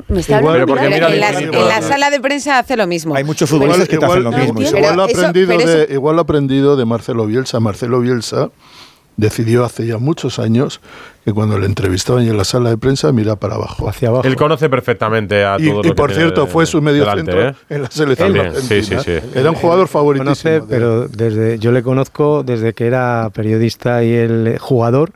me 0.08 0.22
está 0.22 0.40
Igual- 0.40 0.66
porque 0.66 0.90
mira 0.90 1.10
en, 1.14 1.20
la, 1.20 1.28
diferente. 1.32 1.60
en 1.60 1.68
la 1.68 1.82
sala 1.82 2.10
de 2.10 2.20
prensa 2.22 2.58
hace 2.60 2.78
lo 2.78 2.88
mismo. 2.88 3.14
Hay 3.16 3.24
muchos 3.26 3.50
futbolistas 3.50 3.88
que 3.90 3.98
te 3.98 4.06
hacen 4.06 4.24
lo 4.24 4.32
mismo. 4.32 4.62
igual 4.62 4.96
lo 4.96 5.06
eso- 5.06 5.18
aprendido 5.20 5.58
de, 5.58 5.88
igual 5.92 6.16
lo 6.16 6.22
aprendido 6.22 6.76
de 6.78 6.86
Marcelo 6.86 7.26
Bielsa. 7.26 7.60
Marcelo 7.60 8.00
Bielsa 8.00 8.50
decidió 9.22 9.64
hace 9.64 9.86
ya 9.88 9.98
muchos 9.98 10.40
años 10.40 10.82
que 11.24 11.32
cuando 11.32 11.58
le 11.60 11.68
entrevistaban 11.68 12.24
en 12.28 12.36
la 12.36 12.44
sala 12.44 12.70
de 12.72 12.78
prensa 12.78 13.12
mira 13.12 13.36
para 13.36 13.56
abajo. 13.56 13.88
Hacia 13.88 14.10
abajo. 14.10 14.28
Él 14.28 14.36
conoce 14.36 14.68
perfectamente 14.70 15.46
a 15.46 15.56
Y, 15.60 15.66
todo 15.68 15.74
y 15.74 15.78
lo 15.78 15.82
que 15.84 15.94
por 15.94 16.10
tiene 16.10 16.24
cierto, 16.24 16.48
fue 16.48 16.66
su 16.66 16.82
medio 16.82 17.02
delante, 17.06 17.32
centro 17.32 17.50
¿eh? 17.50 17.56
en 17.70 17.82
la 17.84 17.92
selección 17.92 18.34
También, 18.34 18.54
sí, 18.62 18.74
argentina. 18.74 19.04
sí, 19.04 19.12
sí. 19.22 19.40
Era 19.40 19.50
un 19.52 19.56
jugador 19.56 19.88
favoritísimo. 19.88 20.26
conoce, 20.36 20.50
de- 20.50 20.62
pero 20.68 21.08
desde 21.08 21.60
yo 21.60 21.72
le 21.72 21.84
conozco 21.84 22.44
desde 22.44 22.74
que 22.74 22.88
era 22.88 23.30
periodista 23.34 24.04
y 24.04 24.12
el 24.14 24.58
jugador 24.60 25.12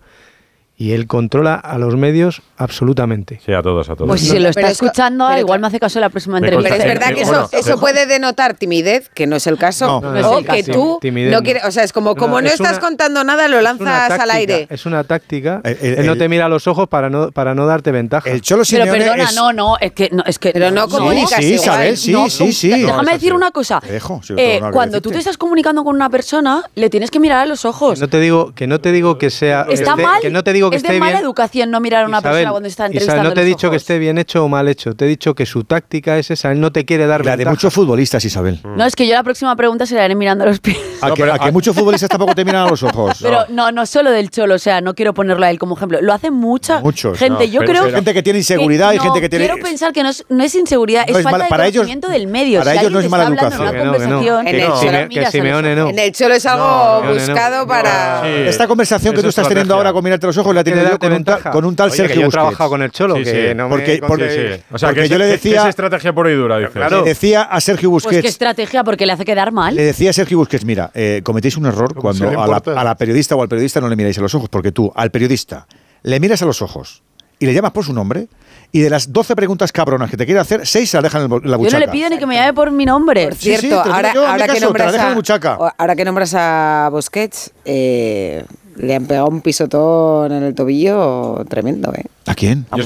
y 0.77 0.91
él 0.91 1.07
controla 1.07 1.55
a 1.55 1.77
los 1.77 1.95
medios 1.95 2.41
absolutamente. 2.57 3.39
Sí, 3.45 3.53
a 3.53 3.61
todos, 3.61 3.89
a 3.89 3.95
todos. 3.95 4.09
Pues 4.09 4.21
si 4.21 4.27
se 4.27 4.39
lo 4.41 4.49
está 4.49 4.69
escuchando, 4.69 5.29
es, 5.29 5.39
igual 5.39 5.61
me 5.61 5.67
hace 5.67 5.79
caso 5.79 5.99
en 5.99 6.01
la 6.01 6.09
próxima 6.09 6.37
entrevista. 6.39 6.69
Pero 6.69 6.83
es 6.83 6.87
verdad 6.87 7.11
eh, 7.11 7.15
que 7.15 7.21
eso, 7.21 7.49
eso 7.51 7.79
puede 7.79 8.05
denotar 8.05 8.55
timidez, 8.55 9.09
que 9.09 9.25
no 9.25 9.37
es 9.37 9.47
el 9.47 9.57
caso, 9.57 10.01
no, 10.01 10.01
no, 10.01 10.21
no, 10.21 10.31
o 10.31 10.43
que 10.43 10.63
tú 10.63 10.99
no 11.01 11.43
quieres, 11.43 11.63
o 11.63 11.71
sea, 11.71 11.83
es 11.83 11.93
como 11.93 12.15
como 12.15 12.41
no, 12.41 12.47
estás 12.47 12.79
contando 12.79 13.23
nada, 13.23 13.47
lo 13.47 13.61
lanzas 13.61 14.11
al 14.11 14.31
aire. 14.31 14.67
Es 14.69 14.85
una 14.85 15.03
táctica. 15.05 15.61
Él 15.63 16.05
no 16.05 16.17
te 16.17 16.27
mira 16.27 16.45
a 16.45 16.49
los 16.49 16.67
ojos 16.67 16.89
para 16.89 17.09
no 17.09 17.31
para 17.31 17.55
no 17.55 17.65
darte 17.65 17.91
ventaja. 17.91 18.29
El 18.29 18.41
Cholo 18.41 18.65
Simeone 18.65 18.91
Pero 18.91 19.05
perdona, 19.05 19.31
no, 19.31 19.53
no, 19.53 19.77
es 19.79 19.93
que 19.93 20.09
no 20.11 20.23
es 20.25 20.39
que 20.39 20.51
Pero 20.51 20.71
no 20.71 20.89
comunicas 20.89 21.39
sí. 21.39 21.57
Sí, 21.95 22.51
sí, 22.51 22.69
Déjame 22.69 23.13
decir 23.13 23.33
una 23.33 23.51
cosa. 23.51 23.79
Dejo, 23.79 24.21
eh, 24.35 24.59
cuando 24.71 25.01
tú 25.01 25.11
te 25.11 25.19
estás 25.19 25.37
comunicando 25.37 25.83
con 25.83 25.95
una 25.95 26.09
persona, 26.09 26.63
le 26.75 26.89
tienes 26.89 27.11
que 27.11 27.19
mirar 27.19 27.39
a 27.39 27.45
los 27.45 27.63
ojos. 27.63 27.99
No 27.99 28.09
te 28.09 28.19
digo 28.19 28.53
que 28.53 28.67
no 28.67 28.81
te 28.81 28.91
digo 28.91 29.17
que 29.17 29.29
sea 29.29 29.65
Está 29.69 29.91
este, 29.91 30.03
mal. 30.03 30.21
no 30.31 30.43
te 30.43 30.53
digo 30.53 30.64
es 30.71 30.83
de 30.83 30.99
mala 30.99 31.19
educación 31.19 31.71
no 31.71 31.79
mirar 31.79 32.03
a 32.03 32.07
una 32.07 32.21
persona 32.21 32.51
cuando 32.51 32.67
está 32.67 32.85
entrevistando. 32.85 33.21
Isabel, 33.21 33.29
no 33.29 33.33
te 33.33 33.41
he 33.41 33.45
dicho 33.45 33.69
que 33.69 33.77
esté 33.77 33.99
bien 33.99 34.17
hecho 34.17 34.43
o 34.43 34.47
mal 34.47 34.67
hecho, 34.67 34.95
te 34.95 35.05
he 35.05 35.07
dicho 35.07 35.35
que 35.35 35.45
su 35.45 35.63
táctica 35.63 36.17
es 36.17 36.31
esa, 36.31 36.51
él 36.51 36.59
no 36.59 36.71
te 36.71 36.85
quiere 36.85 37.07
dar 37.07 37.25
La 37.25 37.37
de 37.37 37.45
muchos 37.45 37.73
futbolistas, 37.73 38.23
Isabel. 38.25 38.59
No, 38.63 38.85
es 38.85 38.95
que 38.95 39.07
yo 39.07 39.13
la 39.13 39.23
próxima 39.23 39.55
pregunta 39.55 39.85
se 39.85 39.95
la 39.95 40.03
haré 40.03 40.15
mirando 40.15 40.43
a 40.43 40.47
los 40.47 40.59
pies. 40.59 40.77
A, 41.01 41.13
que, 41.13 41.51
muchos 41.51 41.75
futbolistas 41.75 42.09
tampoco 42.09 42.33
te 42.33 42.43
miran 42.43 42.65
a 42.65 42.69
los 42.69 42.81
ojos. 42.81 43.19
Pero 43.21 43.45
no, 43.49 43.71
no 43.71 43.85
solo 43.85 44.11
del 44.11 44.31
Cholo, 44.31 44.55
o 44.55 44.59
sea, 44.59 44.81
no 44.81 44.95
quiero 44.95 45.13
ponerlo 45.13 45.45
a 45.45 45.51
él 45.51 45.59
como 45.59 45.75
ejemplo. 45.75 46.01
Lo 46.01 46.13
hace 46.13 46.31
mucha 46.31 46.81
gente, 47.15 47.49
yo 47.49 47.61
creo. 47.61 47.83
Gente 47.91 48.13
que 48.13 48.23
tiene 48.23 48.39
inseguridad 48.39 48.93
y 48.93 48.99
gente 48.99 49.21
que 49.21 49.29
tiene. 49.29 49.45
Quiero 49.45 49.61
pensar 49.61 49.93
que 49.93 50.03
no 50.03 50.09
es, 50.09 50.55
inseguridad, 50.55 51.05
es, 51.07 51.21
falta 51.21 51.43
de 51.43 51.71
conocimiento 51.71 52.07
del 52.07 52.27
medio. 52.27 52.59
Para 52.59 52.75
ellos 52.75 52.91
no 52.91 52.99
es 52.99 53.09
mala 53.09 53.27
educación. 53.27 54.47
En 54.47 55.99
el 55.99 56.11
Cholo 56.11 56.35
es 56.35 56.45
algo 56.45 57.13
buscado 57.13 57.67
para. 57.67 58.27
Esta 58.27 58.67
conversación 58.67 59.13
que 59.13 59.21
tú 59.21 59.29
estás 59.29 59.47
teniendo 59.47 59.75
ahora 59.75 59.93
con 59.93 60.03
mirarte 60.03 60.25
a 60.25 60.27
los 60.27 60.37
ojos 60.37 60.54
la 60.55 60.61
he 60.61 60.63
tenido 60.63 60.89
yo 60.89 60.99
con 60.99 61.13
un, 61.13 61.23
tal, 61.23 61.41
con 61.43 61.65
un, 61.65 61.75
tal 61.75 61.89
Oye, 61.89 61.97
Sergio 61.97 62.15
que 62.15 62.21
yo 62.21 62.27
he 62.27 62.31
trabajado 62.31 62.69
con 62.69 62.81
el 62.81 62.91
Cholo, 62.91 63.15
sí, 63.17 63.23
que 63.23 63.49
sí. 63.49 63.55
no 63.55 63.69
porque, 63.69 63.99
me... 64.01 64.07
Porque, 64.07 64.29
sí, 64.29 64.63
o 64.71 64.77
sea, 64.77 64.89
porque 64.89 65.03
que 65.03 65.09
yo 65.09 65.17
le 65.17 65.25
decía... 65.25 65.69
Estrategia 65.69 66.13
por 66.13 66.27
ahí 66.27 66.35
dura, 66.35 66.57
dice. 66.57 66.71
Claro. 66.71 67.01
Le 67.01 67.09
decía 67.09 67.43
a 67.43 67.61
Sergio 67.61 67.89
Busquets... 67.89 68.13
Pues 68.13 68.21
qué 68.21 68.27
estrategia, 68.27 68.83
porque 68.83 69.05
le 69.05 69.13
hace 69.13 69.25
quedar 69.25 69.51
mal. 69.51 69.75
Le 69.75 69.83
decía 69.83 70.09
a 70.09 70.13
Sergio 70.13 70.37
Busquets, 70.37 70.65
mira, 70.65 70.91
eh, 70.93 71.21
cometéis 71.23 71.57
un 71.57 71.65
error 71.65 71.93
cuando 71.93 72.27
a 72.27 72.47
la, 72.47 72.57
a 72.57 72.83
la 72.83 72.95
periodista 72.95 73.35
o 73.35 73.41
al 73.41 73.49
periodista 73.49 73.79
no 73.81 73.89
le 73.89 73.95
miráis 73.95 74.17
a 74.17 74.21
los 74.21 74.33
ojos, 74.33 74.49
porque 74.49 74.71
tú, 74.71 74.91
al 74.95 75.11
periodista, 75.11 75.67
le 76.03 76.19
miras 76.19 76.41
a 76.41 76.45
los 76.45 76.61
ojos 76.61 77.03
y 77.39 77.45
le 77.45 77.53
llamas 77.53 77.71
por 77.71 77.83
su 77.83 77.93
nombre, 77.93 78.27
y 78.71 78.81
de 78.81 78.89
las 78.89 79.11
12 79.11 79.35
preguntas 79.35 79.71
cabronas 79.71 80.09
que 80.09 80.17
te 80.17 80.25
quiere 80.25 80.39
hacer, 80.39 80.65
6 80.65 80.89
se 80.89 80.97
las 80.97 81.03
dejan 81.03 81.23
en 81.23 81.29
la 81.49 81.57
buchaca. 81.57 81.79
Yo 81.79 81.79
no 81.79 81.85
le 81.85 81.91
pido 81.91 82.09
ni 82.09 82.17
que 82.17 82.25
me 82.25 82.35
llame 82.35 82.53
por 82.53 82.71
mi 82.71 82.85
nombre. 82.85 83.25
Por 83.25 83.35
cierto, 83.35 83.61
sí, 83.61 83.67
sí, 83.67 83.73
ahora, 83.73 84.13
ahora, 84.15 84.47
que 84.47 84.53
caso, 84.53 84.65
nombras 84.65 84.95
a, 84.95 85.73
ahora 85.77 85.95
que 85.95 86.05
nombras 86.05 86.33
a 86.35 86.89
Busquets, 86.91 87.51
eh, 87.65 88.45
le 88.75 88.95
han 88.95 89.05
pegado 89.05 89.27
un 89.27 89.41
pisotón 89.41 90.31
en 90.31 90.43
el 90.43 90.55
tobillo 90.55 91.43
tremendo, 91.49 91.93
¿eh? 91.93 92.05
¿A 92.27 92.33
quién? 92.33 92.65
¿A 92.71 92.77
Yo. 92.77 92.85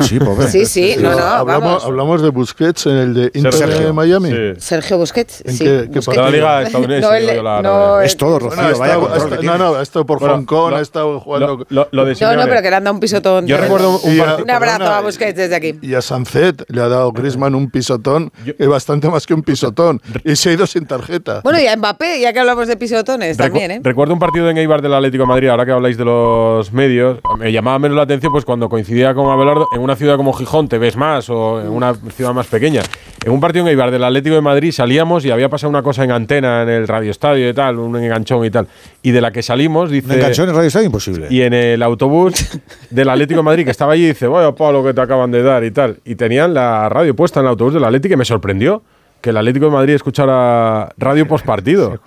Sí, 0.00 0.18
pobre. 0.18 0.48
Sí, 0.48 0.66
sí, 0.66 0.96
no, 0.98 1.12
no, 1.12 1.24
hablamos, 1.24 2.22
de 2.22 2.30
Busquets 2.30 2.86
en 2.86 2.96
el 2.96 3.14
de 3.14 3.30
Inter 3.34 3.52
Sergio. 3.52 3.86
de 3.86 3.92
Miami. 3.92 4.30
Sí. 4.30 4.36
Sergio 4.58 4.98
Busquets, 4.98 5.44
sí. 5.46 5.64
Qué, 5.64 5.88
Busquets. 5.94 6.72
No, 6.72 7.62
no, 7.62 8.00
es 8.00 8.18
Rocío, 8.18 9.42
No, 9.42 9.58
no, 9.58 9.74
ha 9.76 9.82
estado 9.82 10.06
por 10.06 10.18
bueno, 10.18 10.34
Hong 10.34 10.44
Kong, 10.44 10.74
ha 10.74 10.80
estado 10.80 11.20
jugando… 11.20 11.66
Lo, 11.68 11.88
lo 11.90 12.04
de 12.04 12.14
no, 12.20 12.36
no, 12.36 12.44
pero 12.44 12.62
que 12.62 12.70
le 12.70 12.76
han 12.76 12.84
dado 12.84 12.94
un 12.94 13.00
pisotón. 13.00 13.46
Yo 13.46 13.56
recuerdo 13.56 13.98
un, 13.98 14.20
un 14.42 14.50
abrazo 14.50 14.84
a 14.84 15.00
Busquets 15.00 15.36
desde 15.36 15.54
aquí. 15.54 15.78
Y 15.82 15.94
a 15.94 16.02
Sancet 16.02 16.64
le 16.68 16.80
ha 16.80 16.88
dado 16.88 17.12
Griezmann 17.12 17.54
un 17.54 17.70
pisotón, 17.70 18.30
que 18.56 18.66
bastante 18.66 19.08
más 19.08 19.26
que 19.26 19.34
un 19.34 19.42
pisotón, 19.42 20.00
y 20.24 20.36
se 20.36 20.50
ha 20.50 20.52
ido 20.52 20.66
sin 20.66 20.86
tarjeta. 20.86 21.40
Bueno, 21.42 21.60
y 21.60 21.66
a 21.66 21.76
Mbappé, 21.76 22.20
ya 22.20 22.32
que 22.32 22.40
hablamos 22.40 22.66
de 22.68 22.76
pisotones 22.76 23.36
también. 23.36 23.70
¿eh? 23.70 23.80
Recuerdo 23.82 24.14
un 24.14 24.18
partido 24.18 24.48
en 24.50 24.58
Eibar 24.58 24.82
del 24.82 24.94
Atlético 24.94 25.22
de 25.22 25.28
Madrid, 25.28 25.48
ahora 25.48 25.64
que 25.64 25.72
habláis 25.72 25.96
de 25.96 26.04
los 26.04 26.72
medios, 26.72 27.18
me 27.38 27.52
llamaba 27.68 27.78
menos 27.78 27.96
la 27.96 28.02
atención 28.04 28.32
pues 28.32 28.44
cuando 28.44 28.68
coincidía 28.68 29.12
con 29.14 29.30
Abelardo, 29.30 29.68
en 29.74 29.82
una 29.82 29.94
ciudad 29.94 30.16
como 30.16 30.32
Gijón 30.32 30.68
te 30.68 30.78
ves 30.78 30.96
más 30.96 31.28
o 31.28 31.60
en 31.60 31.68
una 31.68 31.94
ciudad 31.94 32.32
más 32.32 32.46
pequeña. 32.46 32.82
En 33.22 33.32
un 33.32 33.40
partido 33.40 33.66
en 33.66 33.68
Eibar 33.68 33.90
del 33.90 34.04
Atlético 34.04 34.34
de 34.36 34.40
Madrid 34.40 34.72
salíamos 34.72 35.24
y 35.26 35.30
había 35.30 35.50
pasado 35.50 35.68
una 35.68 35.82
cosa 35.82 36.04
en 36.04 36.12
antena 36.12 36.62
en 36.62 36.70
el 36.70 36.88
Radio 36.88 37.10
Estadio 37.10 37.48
y 37.48 37.52
tal, 37.52 37.78
un 37.78 37.96
enganchón 37.96 38.44
y 38.46 38.50
tal. 38.50 38.68
Y 39.02 39.10
de 39.10 39.20
la 39.20 39.32
que 39.32 39.42
salimos, 39.42 39.90
dice. 39.90 40.06
Un 40.06 40.12
enganchón 40.14 40.44
en 40.44 40.50
el 40.50 40.56
Radio 40.56 40.68
Estadio 40.68 40.86
imposible. 40.86 41.26
Y 41.30 41.42
en 41.42 41.52
el 41.52 41.82
autobús 41.82 42.34
del 42.90 43.08
Atlético 43.10 43.40
de 43.40 43.44
Madrid 43.44 43.64
que 43.64 43.70
estaba 43.70 43.92
allí, 43.92 44.06
dice, 44.06 44.26
vaya 44.26 44.52
palo 44.52 44.82
que 44.82 44.94
te 44.94 45.00
acaban 45.00 45.30
de 45.30 45.42
dar 45.42 45.62
y 45.64 45.70
tal. 45.70 45.98
Y 46.04 46.14
tenían 46.14 46.54
la 46.54 46.88
radio 46.88 47.14
puesta 47.14 47.40
en 47.40 47.46
el 47.46 47.50
autobús 47.50 47.74
del 47.74 47.84
Atlético 47.84 48.12
que 48.12 48.16
me 48.16 48.24
sorprendió 48.24 48.82
que 49.20 49.30
el 49.30 49.36
Atlético 49.36 49.66
de 49.66 49.72
Madrid 49.72 49.94
escuchara 49.94 50.92
radio 50.96 51.26
post 51.26 51.44
partido. 51.44 52.00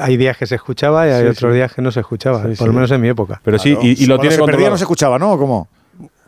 hay 0.00 0.16
días 0.16 0.36
que 0.36 0.46
se 0.46 0.54
escuchaba 0.54 1.06
y 1.06 1.10
hay 1.10 1.26
otros 1.26 1.54
días 1.54 1.72
que 1.72 1.82
no 1.82 1.90
se 1.90 2.00
escuchaba, 2.00 2.42
por 2.42 2.66
lo 2.66 2.72
menos 2.72 2.90
en 2.90 3.00
mi 3.00 3.08
época. 3.08 3.40
Pero 3.44 3.58
sí, 3.58 3.76
y, 3.80 4.06
lo 4.06 4.16
Cuando 4.16 4.36
tiene 4.36 4.64
se 4.64 4.70
no 4.70 4.76
se 4.76 4.84
escuchaba, 4.84 5.18
¿no? 5.18 5.36
Cómo? 5.38 5.68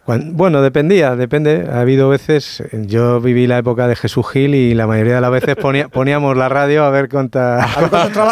Cuando, 0.07 0.33
bueno, 0.35 0.63
dependía, 0.63 1.17
depende. 1.17 1.67
Ha 1.69 1.81
habido 1.81 2.09
veces, 2.09 2.63
yo 2.71 3.21
viví 3.21 3.49
la 3.49 3.59
época 3.59 3.89
de 3.89 3.97
Jesús 3.97 4.25
Gil 4.31 4.55
y 4.55 4.73
la 4.73 4.87
mayoría 4.87 5.17
de 5.17 5.21
las 5.21 5.33
veces 5.33 5.57
ponía, 5.57 5.89
poníamos 5.97 6.37
la 6.37 6.49
radio 6.49 6.85
a 6.85 6.91
ver 6.91 7.09
cuántos, 7.09 7.43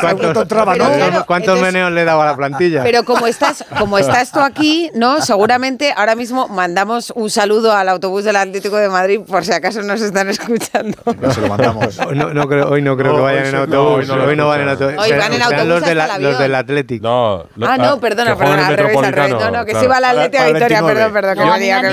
cuántos, 0.00 1.24
cuántos 1.26 1.60
meneos 1.60 1.90
le 1.90 2.04
daba 2.04 2.22
a 2.22 2.26
la 2.26 2.36
plantilla. 2.36 2.84
Pero 2.84 3.02
como 3.02 3.26
estás, 3.26 3.64
como 3.76 3.98
estás 3.98 4.30
tú 4.30 4.38
aquí, 4.38 4.88
¿no? 4.94 5.20
Seguramente 5.34 5.92
ahora 5.96 6.14
mismo 6.14 6.46
mandamos 6.46 7.12
un 7.16 7.28
saludo 7.28 7.72
al 7.72 7.88
autobús 7.88 8.22
del 8.22 8.36
Atlético 8.36 8.76
de 8.76 8.88
Madrid 8.88 9.20
por 9.26 9.44
si 9.44 9.50
acaso 9.50 9.82
nos 9.82 10.00
están 10.00 10.28
escuchando. 10.28 10.96
No 11.20 11.32
se 11.32 11.40
lo 11.40 11.48
mandamos. 11.48 11.98
No, 12.14 12.32
no 12.32 12.46
creo, 12.46 12.68
hoy 12.68 12.82
no 12.82 12.96
creo 12.96 13.16
que 13.16 13.22
vayan 13.22 13.46
en 13.46 13.54
autobús. 13.56 14.08
hoy 14.08 14.36
no 14.36 14.46
van 14.46 14.60
en 14.60 14.68
autobús. 14.68 14.94
Hoy 14.96 15.10
van 15.10 15.32
en 15.32 15.42
autobús. 15.42 15.66
Los, 15.66 16.20
los 16.20 16.38
del 16.38 16.54
Atlético. 16.54 17.48
No, 17.56 17.66
ah, 17.66 17.76
no, 17.78 17.98
perdona, 17.98 18.36
perdona, 18.36 18.68
al 18.68 18.76
revés, 18.76 18.96
al 18.96 19.12
revés. 19.12 19.30
No, 19.32 19.50
no, 19.50 19.64
que 19.64 19.72
claro. 19.72 19.88
sí 19.88 19.92
al 19.92 20.04
Atlético 20.04 20.40
a 20.40 20.46
Victoria, 20.46 20.82
perdón, 20.84 21.12
perdón 21.12 21.63
tenía 21.64 21.80
que 21.80 21.88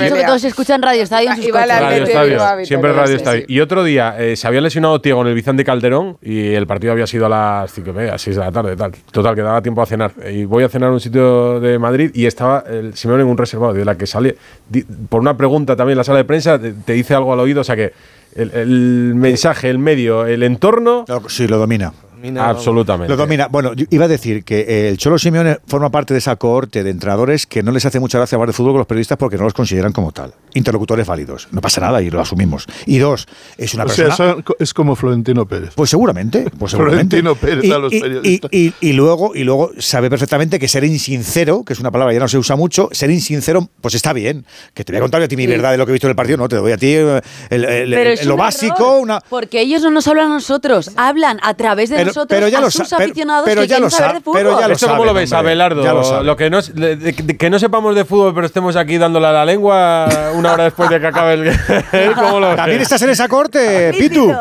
Radio 1.80 2.04
Estadio. 2.04 2.60
En 2.60 2.66
Siempre 2.66 2.92
Radio 2.92 3.16
Estadio. 3.16 3.44
Y 3.48 3.60
otro 3.60 3.84
día 3.84 4.16
eh, 4.18 4.36
se 4.36 4.46
había 4.46 4.60
lesionado 4.60 5.00
Tiago 5.00 5.22
en 5.22 5.28
el 5.28 5.34
Vicente 5.34 5.64
Calderón 5.64 6.18
y 6.22 6.52
el 6.54 6.66
partido 6.66 6.92
había 6.92 7.06
sido 7.06 7.26
a 7.26 7.28
las 7.28 7.72
5 7.72 7.90
y 7.90 7.92
media, 7.92 8.18
6 8.18 8.36
de 8.36 8.42
la 8.42 8.52
tarde, 8.52 8.76
tal. 8.76 8.92
Total, 9.10 9.34
que 9.34 9.42
daba 9.42 9.62
tiempo 9.62 9.82
a 9.82 9.86
cenar. 9.86 10.12
Eh, 10.22 10.32
y 10.32 10.44
voy 10.44 10.64
a 10.64 10.68
cenar 10.68 10.90
a 10.90 10.92
un 10.92 11.00
sitio 11.00 11.60
de 11.60 11.78
Madrid 11.78 12.10
y 12.14 12.26
estaba 12.26 12.64
el 12.68 12.94
Simeone 12.94 13.22
en 13.22 13.28
un 13.28 13.38
reservado 13.38 13.72
de 13.72 13.84
la 13.84 13.96
que 13.96 14.06
sale. 14.06 14.36
Por 15.08 15.20
una 15.20 15.36
pregunta 15.36 15.76
también 15.76 15.94
en 15.94 15.98
la 15.98 16.04
sala 16.04 16.18
de 16.18 16.24
prensa 16.24 16.58
te, 16.58 16.92
dice 16.92 17.14
algo 17.14 17.32
al 17.32 17.40
oído, 17.40 17.60
o 17.60 17.64
sea 17.64 17.76
que 17.76 17.92
el, 18.34 18.50
el 18.52 19.14
mensaje, 19.14 19.68
el 19.68 19.78
medio, 19.78 20.26
el 20.26 20.42
entorno. 20.42 21.04
Sí, 21.28 21.46
lo 21.46 21.58
domina. 21.58 21.92
Absolutamente. 22.38 23.10
Lo 23.10 23.16
domina. 23.16 23.48
Bueno, 23.48 23.72
iba 23.90 24.04
a 24.04 24.08
decir 24.08 24.44
que 24.44 24.60
eh, 24.60 24.88
el 24.88 24.98
Cholo 24.98 25.18
Simeone 25.18 25.58
forma 25.66 25.90
parte 25.90 26.14
de 26.14 26.18
esa 26.18 26.36
cohorte 26.36 26.82
de 26.82 26.90
entrenadores 26.90 27.46
que 27.46 27.62
no 27.62 27.72
les 27.72 27.84
hace 27.84 28.00
mucha 28.00 28.18
gracia 28.18 28.36
hablar 28.36 28.48
de 28.48 28.52
fútbol 28.52 28.72
con 28.72 28.78
los 28.78 28.86
periodistas 28.86 29.18
porque 29.18 29.36
no 29.36 29.44
los 29.44 29.54
consideran 29.54 29.92
como 29.92 30.12
tal. 30.12 30.34
Interlocutores 30.54 31.06
válidos. 31.06 31.48
No 31.50 31.60
pasa 31.60 31.80
nada 31.80 32.02
y 32.02 32.10
lo 32.10 32.20
asumimos. 32.20 32.66
Y 32.86 32.98
dos, 32.98 33.26
es 33.56 33.74
una 33.74 33.84
o 33.84 33.86
persona. 33.86 34.14
Sea, 34.14 34.36
es 34.58 34.74
como 34.74 34.96
Florentino 34.96 35.46
Pérez. 35.46 35.72
Pues 35.74 35.90
seguramente. 35.90 36.46
Pues 36.58 36.72
Florentino 36.76 37.34
Pérez 37.34 37.64
y, 37.64 37.72
a 37.72 37.78
los 37.78 37.92
periodistas. 37.92 38.50
Y, 38.52 38.92
luego, 38.92 39.32
y 39.34 39.44
luego 39.44 39.70
sabe 39.78 40.10
perfectamente 40.10 40.58
que 40.58 40.68
ser 40.68 40.84
insincero, 40.84 41.64
que 41.64 41.72
es 41.72 41.80
una 41.80 41.90
palabra 41.90 42.12
que 42.12 42.16
ya 42.16 42.20
no 42.20 42.28
se 42.28 42.38
usa 42.38 42.56
mucho, 42.56 42.88
ser 42.92 43.10
insincero, 43.10 43.68
pues 43.80 43.94
está 43.94 44.12
bien. 44.12 44.44
Que 44.74 44.84
te 44.84 44.92
voy 44.92 44.98
a 44.98 45.00
contar 45.02 45.22
a 45.22 45.28
ti 45.28 45.36
mi 45.36 45.46
verdad 45.46 45.72
de 45.72 45.78
lo 45.78 45.86
que 45.86 45.92
he 45.92 45.94
visto 45.94 46.06
en 46.06 46.10
el 46.10 46.16
partido, 46.16 46.38
no, 46.38 46.48
te 46.48 46.56
doy 46.56 46.72
a 46.72 46.76
ti 46.76 46.94
eh, 46.94 48.20
lo 48.24 48.36
básico. 48.36 48.98
Una... 48.98 49.20
Porque 49.28 49.60
ellos 49.60 49.82
no 49.82 49.90
nos 49.90 50.06
hablan 50.08 50.30
a 50.30 50.34
nosotros, 50.34 50.90
hablan 50.96 51.38
a 51.42 51.54
través 51.54 51.90
de 51.90 51.96
pero, 51.96 52.11
pero 52.28 52.48
ya 52.48 52.58
a 52.58 52.70
sus 52.70 52.90
lo 52.90 52.96
aficionados 52.98 53.44
pero, 53.44 53.60
pero 53.60 53.62
que 53.62 53.68
ya 53.68 53.78
lo 53.78 53.90
saber 53.90 54.22
de. 54.22 54.30
Pero 54.32 54.60
ya 54.60 54.68
lo 54.68 54.74
¿Esto 54.74 54.86
saben, 54.86 54.96
cómo 54.98 55.06
lo 55.06 55.14
ves, 55.14 55.32
hombre, 55.32 55.52
Abelardo? 55.52 55.82
Lo, 55.82 56.22
lo 56.22 56.36
que, 56.36 56.50
no 56.50 56.58
es, 56.58 56.74
de, 56.74 56.96
de, 56.96 57.12
de, 57.12 57.36
que 57.36 57.50
no 57.50 57.58
sepamos 57.58 57.94
de 57.94 58.04
fútbol, 58.04 58.34
pero 58.34 58.46
estemos 58.46 58.76
aquí 58.76 58.98
dándole 58.98 59.26
a 59.26 59.32
la 59.32 59.44
lengua 59.44 60.08
una 60.34 60.52
hora 60.52 60.64
después 60.64 60.88
de 60.90 61.00
que 61.00 61.06
acabe 61.06 61.34
el... 61.34 62.14
¿Cómo 62.14 62.40
lo 62.40 62.48
ves? 62.48 62.56
También 62.56 62.80
estás 62.80 63.02
en 63.02 63.10
esa 63.10 63.28
corte, 63.28 63.92
Pitu. 63.98 64.32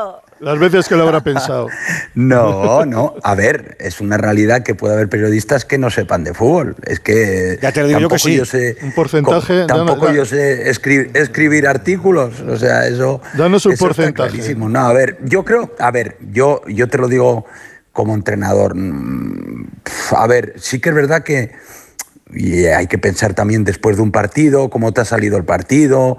Las 0.41 0.57
veces 0.57 0.87
que 0.87 0.95
lo 0.95 1.03
habrá 1.03 1.21
pensado. 1.21 1.67
No, 2.13 2.85
no. 2.85 3.15
A 3.23 3.35
ver, 3.35 3.77
es 3.79 4.01
una 4.01 4.17
realidad 4.17 4.63
que 4.63 4.75
puede 4.75 4.95
haber 4.95 5.07
periodistas 5.07 5.63
que 5.65 5.77
no 5.77 5.89
sepan 5.89 6.23
de 6.23 6.33
fútbol. 6.33 6.75
Es 6.85 6.99
que. 6.99 7.57
Ya 7.61 7.71
yo 7.71 8.45
sé, 8.45 8.75
un 8.81 8.91
porcentaje. 8.91 9.65
tampoco 9.65 10.11
yo 10.11 10.25
sé 10.25 10.69
escribir, 10.69 11.67
artículos. 11.67 12.41
O 12.41 12.57
sea, 12.57 12.87
eso. 12.87 13.21
Danos 13.35 13.65
un 13.65 13.77
porcentaje. 13.77 14.55
No, 14.55 14.79
a 14.79 14.93
ver, 14.93 15.19
yo 15.23 15.45
creo. 15.45 15.73
A 15.79 15.91
ver, 15.91 16.17
yo, 16.31 16.61
yo 16.67 16.89
te 16.89 16.97
lo 16.97 17.07
digo 17.07 17.45
como 17.93 18.13
entrenador. 18.13 18.75
Mm, 18.75 19.67
a 20.15 20.27
ver, 20.27 20.55
sí 20.57 20.79
que 20.79 20.89
es 20.89 20.95
verdad 20.95 21.23
que. 21.23 21.51
Hay 22.75 22.87
que 22.87 22.97
pensar 22.97 23.33
también 23.33 23.63
después 23.63 23.97
de 23.97 24.03
un 24.03 24.11
partido, 24.11 24.69
cómo 24.69 24.91
te 24.91 25.01
ha 25.01 25.05
salido 25.05 25.37
el 25.37 25.43
partido. 25.43 26.17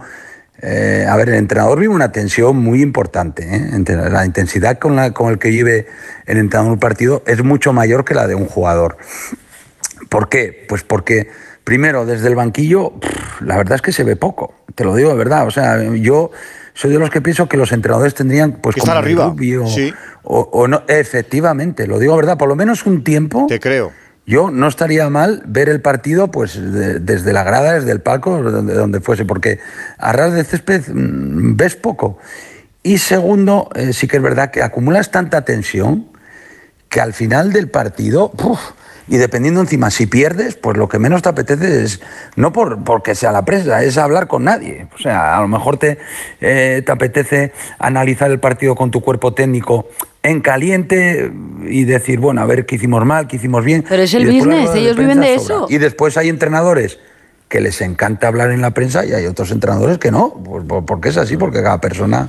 Eh, 0.65 1.05
a 1.09 1.17
ver, 1.17 1.29
el 1.29 1.35
entrenador 1.35 1.81
vive 1.81 1.93
una 1.93 2.13
tensión 2.13 2.57
muy 2.57 2.83
importante. 2.83 3.45
¿eh? 3.45 3.85
La 4.11 4.25
intensidad 4.25 4.79
con 4.79 4.95
la 4.95 5.13
con 5.13 5.31
el 5.31 5.39
que 5.39 5.49
vive 5.49 5.87
el 6.25 6.39
entrenador 6.39 6.73
un 6.73 6.79
partido 6.79 7.25
es 7.27 7.43
mucho 7.43 7.73
mayor 7.73 8.05
que 8.05 8.15
la 8.15 8.29
de 8.29 8.37
un 8.37 8.47
jugador. 8.47 8.97
¿Por 10.09 10.29
qué? 10.29 10.65
Pues 10.69 10.85
porque, 10.85 11.29
primero, 11.65 12.07
desde 12.07 12.29
el 12.29 12.37
banquillo, 12.37 12.93
la 13.41 13.57
verdad 13.57 13.75
es 13.75 13.83
que 13.83 13.93
se 13.93 14.05
ve 14.05 14.15
poco. 14.15 14.55
Te 14.77 14.85
lo 14.85 14.95
digo 14.95 15.11
de 15.11 15.17
verdad. 15.17 15.49
O 15.49 15.51
sea, 15.51 15.83
yo 15.83 16.31
soy 16.75 16.93
de 16.93 16.99
los 17.01 17.11
que 17.11 17.21
pienso 17.21 17.49
que 17.49 17.57
los 17.57 17.73
entrenadores 17.73 18.15
tendrían 18.15 18.53
pues 18.53 18.77
que 18.77 18.81
como 18.81 18.93
estar 18.93 19.03
arriba. 19.03 19.35
O, 19.65 19.67
sí. 19.67 19.93
o, 20.23 20.69
no, 20.69 20.85
efectivamente, 20.87 21.89
lo 21.89 21.99
digo 21.99 22.13
de 22.13 22.21
verdad, 22.21 22.39
por 22.39 22.49
lo 22.49 22.55
menos 22.55 22.87
un 22.87 23.03
tiempo. 23.03 23.47
Te 23.49 23.59
creo 23.59 23.93
yo 24.27 24.51
no 24.51 24.69
estaría 24.69 25.09
mal 25.11 25.43
ver 25.47 25.69
el 25.69 25.81
partido 25.81 26.31
pues 26.31 26.55
de- 26.55 27.01
desde 27.01 27.33
la 27.33 27.43
grada, 27.43 27.73
desde 27.75 27.91
el 27.93 28.01
palco, 28.01 28.43
donde, 28.43 28.75
donde 28.75 29.01
fuese, 29.01 29.25
porque 29.25 29.59
a 29.99 30.13
ras 30.13 30.33
de 30.33 30.45
césped 30.45 30.83
mm, 30.89 31.57
ves 31.57 31.77
poco. 31.77 32.19
Y 32.85 32.99
segundo, 32.99 33.69
eh, 33.75 33.93
sí 33.93 34.09
que 34.09 34.17
es 34.19 34.23
verdad 34.23 34.51
que 34.51 34.63
acumulas 34.63 35.11
tanta 35.11 35.45
tensión 35.45 36.07
que 36.89 37.01
al 37.01 37.13
final 37.15 37.53
del 37.53 37.69
partido, 37.71 38.33
y 39.09 39.17
dependiendo 39.17 39.61
encima, 39.61 39.91
si 39.91 40.07
pierdes, 40.07 40.57
pues 40.57 40.77
lo 40.77 40.89
que 40.89 40.99
menos 40.99 41.23
te 41.23 41.29
apetece 41.31 41.85
es, 41.85 42.01
no 42.37 42.53
por, 42.53 42.85
porque 42.85 43.15
sea 43.15 43.33
la 43.33 43.45
prensa, 43.45 43.83
es 43.83 43.97
hablar 43.99 44.27
con 44.29 44.45
nadie. 44.45 44.89
O 44.95 44.99
sea, 44.99 45.37
a 45.37 45.41
lo 45.41 45.49
mejor 45.49 45.79
te, 45.79 45.99
eh, 46.41 46.83
te 46.85 46.93
apetece 46.93 47.53
analizar 47.79 48.31
el 48.31 48.41
partido 48.41 48.75
con 48.75 48.91
tu 48.91 49.01
cuerpo 49.01 49.33
técnico 49.33 49.89
en 50.23 50.41
caliente 50.41 51.33
y 51.69 51.85
decir, 51.85 52.19
bueno, 52.21 52.43
a 52.43 52.47
ver 52.47 52.65
qué 52.67 52.77
hicimos 52.77 53.05
mal, 53.05 53.27
qué 53.27 53.37
hicimos 53.37 53.65
bien. 53.65 53.85
Pero 53.89 54.03
es 54.03 54.15
el 54.15 54.27
business, 54.27 54.75
ellos 54.75 54.97
viven 54.97 55.21
de 55.21 55.39
sobra. 55.39 55.57
eso. 55.57 55.67
Y 55.69 55.79
después 55.79 56.17
hay 56.17 56.29
entrenadores 56.29 56.99
que 57.49 57.61
les 57.61 57.81
encanta 57.81 58.29
hablar 58.29 58.51
en 58.51 58.63
la 58.63 58.71
prensa 58.71 59.05
y 59.05 59.13
hay 59.13 59.27
otros 59.27 59.51
entrenadores 59.51 59.99
que 59.99 60.11
no, 60.11 60.33
pues, 60.45 60.65
por- 60.65 60.87
porque 60.87 61.09
es 61.11 61.17
así, 61.17 61.37
porque 61.37 61.63
cada 61.63 61.81
persona... 61.81 62.29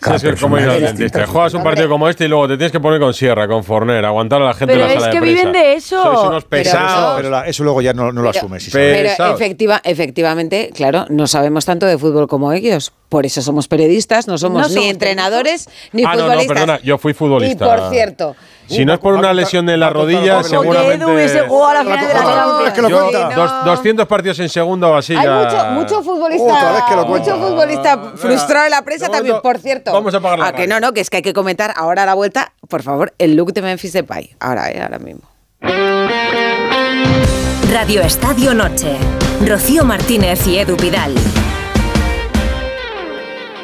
Sí, 0.00 0.04
Cada 0.04 0.16
es 0.16 0.22
que 0.22 0.28
es 0.30 0.40
como 0.40 0.56
ir 0.56 0.62
persona 0.64 0.76
al 0.78 0.82
es 0.82 0.88
dentista. 0.96 1.18
distinta. 1.18 1.26
Juegas 1.30 1.52
un 1.54 1.62
partido 1.62 1.88
como 1.90 2.08
este 2.08 2.24
y 2.24 2.28
luego 2.28 2.48
te 2.48 2.56
tienes 2.56 2.72
que 2.72 2.80
poner 2.80 2.98
con 3.00 3.12
sierra, 3.12 3.46
con 3.46 3.62
Forner, 3.64 4.02
aguantar 4.02 4.40
a 4.40 4.46
la 4.46 4.54
gente 4.54 4.72
Pero 4.72 4.86
en 4.86 4.88
la 4.88 4.94
es 4.94 5.00
sala 5.00 5.12
que 5.12 5.16
de 5.18 5.20
prensa. 5.20 5.38
viven 5.48 5.52
de 5.52 5.72
eso. 5.74 6.02
Sois 6.02 6.20
unos 6.20 6.44
Pero 6.44 6.62
pesados. 6.62 7.16
Pero 7.18 7.28
la- 7.30 7.46
eso 7.46 7.64
luego 7.64 7.82
ya 7.82 7.92
no, 7.92 8.04
no 8.10 8.22
lo 8.22 8.30
Pero- 8.30 8.38
asumes. 8.40 8.70
Pero 8.72 9.08
Pesados. 9.10 9.38
efectiva, 9.38 9.78
efectivamente, 9.84 10.70
claro, 10.74 11.04
no 11.10 11.26
sabemos 11.26 11.66
tanto 11.66 11.84
de 11.84 11.98
fútbol 11.98 12.28
como 12.28 12.50
ellos. 12.54 12.94
Por 13.10 13.26
eso 13.26 13.42
somos 13.42 13.68
periodistas, 13.68 14.26
no 14.28 14.38
somos 14.38 14.62
No 14.62 14.68
ni 14.68 14.74
somos 14.74 14.88
entrenadores 14.88 15.68
ni 15.92 16.04
ah, 16.04 16.12
no, 16.14 16.14
no, 16.14 16.22
futbolistas. 16.28 16.46
perdona, 16.56 16.80
yo 16.82 16.96
fui 16.96 17.12
futbolista. 17.12 17.66
Y 17.66 17.68
por 17.68 17.90
cierto, 17.90 18.36
Si 18.68 18.84
no 18.84 18.92
es 18.94 19.00
por 19.00 19.14
una 19.14 19.32
lesión 19.34 19.68
en 19.68 19.80
la 19.80 19.90
rodilla, 19.90 20.42
seguramente. 20.44 20.94
Edu 20.94 21.12
hubiese 21.12 21.40
jugado 21.40 21.66
a 21.70 21.74
la 21.74 21.80
final 21.82 22.06
de 22.08 22.14
la 22.14 22.22
Champions. 22.22 22.72
que 22.72 22.82
lo 22.82 22.88
Yo, 22.88 23.00
cuenta. 23.10 23.34
dos- 23.34 23.64
200 23.64 24.06
partidos 24.06 24.38
en 24.38 24.48
segundo 24.48 24.90
o 24.90 24.94
así 24.96 25.14
hay 25.16 25.24
ya. 25.24 25.72
mucho, 25.74 25.96
mucho 25.98 26.02
futbolista, 26.04 26.44
Otra 26.54 26.72
vez 26.72 26.82
que 26.88 26.94
lo 26.96 27.04
mucho 27.06 27.36
futbolista 27.36 27.98
frustrado 28.14 28.64
en 28.66 28.70
la 28.70 28.82
prensa 28.82 29.08
también, 29.08 29.36
por 29.42 29.58
cierto. 29.58 29.92
vamos 29.92 30.14
a 30.14 30.18
apagar 30.18 30.38
la 30.38 30.46
Ah, 30.46 30.52
que 30.52 30.58
radio. 30.62 30.74
no, 30.74 30.80
no, 30.86 30.92
que 30.92 31.00
es 31.00 31.10
que 31.10 31.16
hay 31.16 31.22
que 31.24 31.32
comentar 31.34 31.74
ahora 31.76 32.04
a 32.04 32.06
la 32.06 32.14
vuelta, 32.14 32.52
por 32.68 32.82
favor, 32.84 33.12
el 33.18 33.34
look 33.34 33.52
de 33.52 33.60
Memphis 33.62 33.92
Depay. 33.92 34.36
Ahora, 34.38 34.70
eh, 34.70 34.80
ahora 34.80 35.00
mismo. 35.00 35.22
Radio 37.72 38.02
Estadio 38.02 38.54
Noche. 38.54 38.96
Rocío 39.44 39.84
Martínez 39.84 40.46
y 40.46 40.58
Edu 40.58 40.76
Vidal. 40.76 41.14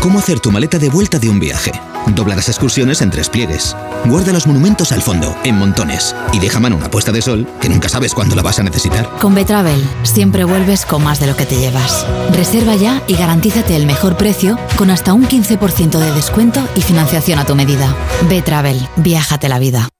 ¿Cómo 0.00 0.18
hacer 0.18 0.40
tu 0.40 0.50
maleta 0.50 0.78
de 0.78 0.88
vuelta 0.88 1.18
de 1.18 1.28
un 1.28 1.38
viaje? 1.38 1.72
Dobla 2.14 2.34
las 2.34 2.48
excursiones 2.48 3.02
en 3.02 3.10
tres 3.10 3.28
pliegues. 3.28 3.76
Guarda 4.06 4.32
los 4.32 4.46
monumentos 4.46 4.92
al 4.92 5.02
fondo, 5.02 5.36
en 5.44 5.58
montones. 5.58 6.16
Y 6.32 6.38
deja 6.38 6.58
mano 6.58 6.76
una 6.76 6.90
puesta 6.90 7.12
de 7.12 7.20
sol 7.20 7.46
que 7.60 7.68
nunca 7.68 7.90
sabes 7.90 8.14
cuándo 8.14 8.34
la 8.34 8.40
vas 8.40 8.58
a 8.58 8.62
necesitar. 8.62 9.06
Con 9.20 9.34
Betravel 9.34 9.86
siempre 10.02 10.44
vuelves 10.44 10.86
con 10.86 11.04
más 11.04 11.20
de 11.20 11.26
lo 11.26 11.36
que 11.36 11.44
te 11.44 11.58
llevas. 11.58 12.06
Reserva 12.32 12.76
ya 12.76 13.02
y 13.08 13.14
garantízate 13.14 13.76
el 13.76 13.84
mejor 13.84 14.16
precio 14.16 14.58
con 14.76 14.88
hasta 14.88 15.12
un 15.12 15.28
15% 15.28 15.98
de 15.98 16.12
descuento 16.12 16.66
y 16.74 16.80
financiación 16.80 17.38
a 17.38 17.44
tu 17.44 17.54
medida. 17.54 17.94
Betravel, 18.26 18.88
viájate 18.96 19.50
la 19.50 19.58
vida. 19.58 19.90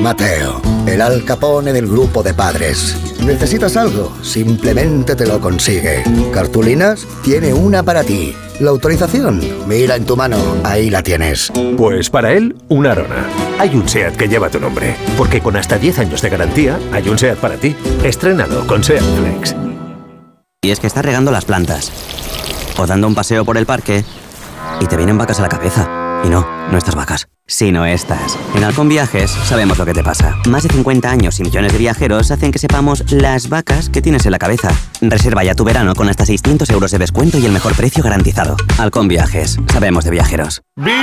Mateo, 0.00 0.60
el 0.86 1.00
Al 1.00 1.24
Capone 1.24 1.72
del 1.72 1.86
grupo 1.86 2.22
de 2.22 2.34
padres. 2.34 2.96
¿Necesitas 3.20 3.76
algo? 3.76 4.12
Simplemente 4.22 5.14
te 5.14 5.26
lo 5.26 5.40
consigue. 5.40 6.02
¿Cartulinas? 6.32 7.06
Tiene 7.22 7.54
una 7.54 7.82
para 7.82 8.02
ti. 8.02 8.34
La 8.60 8.70
autorización, 8.70 9.40
mira 9.66 9.96
en 9.96 10.04
tu 10.04 10.16
mano, 10.16 10.36
ahí 10.62 10.90
la 10.90 11.02
tienes. 11.02 11.50
Pues 11.76 12.10
para 12.10 12.32
él, 12.32 12.56
una 12.68 12.92
Arona. 12.92 13.26
Hay 13.58 13.74
un 13.74 13.88
SEAT 13.88 14.16
que 14.16 14.28
lleva 14.28 14.50
tu 14.50 14.60
nombre. 14.60 14.96
Porque 15.16 15.40
con 15.40 15.56
hasta 15.56 15.78
10 15.78 16.00
años 16.00 16.22
de 16.22 16.30
garantía, 16.30 16.78
hay 16.92 17.08
un 17.08 17.18
SEAT 17.18 17.38
para 17.38 17.56
ti. 17.56 17.74
Estrénalo 18.02 18.66
con 18.66 18.82
SEAT 18.82 19.02
Flex. 19.02 19.56
Y 20.62 20.70
es 20.70 20.80
que 20.80 20.86
estás 20.86 21.04
regando 21.04 21.30
las 21.30 21.44
plantas. 21.44 21.92
O 22.76 22.86
dando 22.86 23.06
un 23.06 23.14
paseo 23.14 23.44
por 23.44 23.56
el 23.56 23.66
parque. 23.66 24.04
Y 24.80 24.86
te 24.86 24.96
vienen 24.96 25.18
vacas 25.18 25.38
a 25.38 25.42
la 25.42 25.48
cabeza. 25.48 26.03
Y 26.24 26.28
no, 26.28 26.46
no 26.70 26.78
estas 26.78 26.94
vacas. 26.94 27.28
Sino 27.46 27.84
estas. 27.84 28.38
En 28.54 28.64
Halcón 28.64 28.88
Viajes 28.88 29.30
sabemos 29.30 29.76
lo 29.76 29.84
que 29.84 29.92
te 29.92 30.02
pasa. 30.02 30.34
Más 30.48 30.62
de 30.62 30.70
50 30.70 31.10
años 31.10 31.38
y 31.40 31.42
millones 31.42 31.72
de 31.72 31.78
viajeros 31.78 32.30
hacen 32.30 32.50
que 32.50 32.58
sepamos 32.58 33.04
las 33.12 33.50
vacas 33.50 33.90
que 33.90 34.00
tienes 34.00 34.24
en 34.24 34.32
la 34.32 34.38
cabeza. 34.38 34.70
Reserva 35.02 35.44
ya 35.44 35.54
tu 35.54 35.62
verano 35.62 35.94
con 35.94 36.08
hasta 36.08 36.24
600 36.24 36.70
euros 36.70 36.90
de 36.90 36.98
descuento 36.98 37.38
y 37.38 37.44
el 37.44 37.52
mejor 37.52 37.74
precio 37.74 38.02
garantizado. 38.02 38.56
Halcón 38.78 39.08
Viajes. 39.08 39.58
Sabemos 39.70 40.04
de 40.04 40.12
viajeros. 40.12 40.62
¡Vigor, 40.76 40.94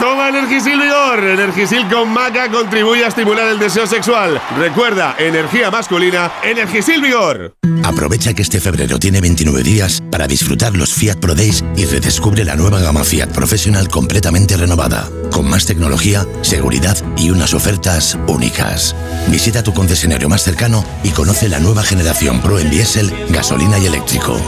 Toma 0.00 0.28
Energisil 0.28 0.80
Vigor. 0.80 1.18
Energisil 1.22 1.88
con 1.88 2.08
maca 2.10 2.50
contribuye 2.50 3.04
a 3.04 3.08
estimular 3.08 3.48
el 3.48 3.58
deseo 3.58 3.86
sexual. 3.86 4.40
Recuerda, 4.58 5.14
energía 5.18 5.70
masculina, 5.70 6.32
Energisil 6.42 7.02
Vigor. 7.02 7.54
Aprovecha 7.84 8.32
que 8.32 8.42
este 8.42 8.60
febrero 8.60 8.98
tiene 8.98 9.20
29 9.20 9.62
días 9.62 10.02
para 10.10 10.26
disfrutar 10.26 10.74
los 10.74 10.94
Fiat 10.94 11.16
Pro 11.16 11.34
Days 11.34 11.62
y 11.76 11.84
redescubre 11.84 12.44
la 12.44 12.56
nueva 12.56 12.80
gama 12.80 13.04
Fiat 13.04 13.28
Professional 13.28 13.88
completamente 13.88 14.56
renovada, 14.56 15.08
con 15.30 15.48
más 15.48 15.66
tecnología, 15.66 16.26
seguridad 16.40 16.96
y 17.16 17.30
unas 17.30 17.52
ofertas 17.52 18.18
únicas. 18.26 18.96
Visita 19.28 19.62
tu 19.62 19.74
concesionario 19.74 20.28
más 20.28 20.42
cercano 20.42 20.84
y 21.02 21.10
conoce 21.10 21.48
la 21.48 21.60
nueva 21.60 21.82
generación 21.82 22.40
Pro 22.40 22.58
en 22.58 22.70
diésel, 22.70 23.12
gasolina 23.28 23.78
y 23.78 23.86
eléctrico. 23.86 24.40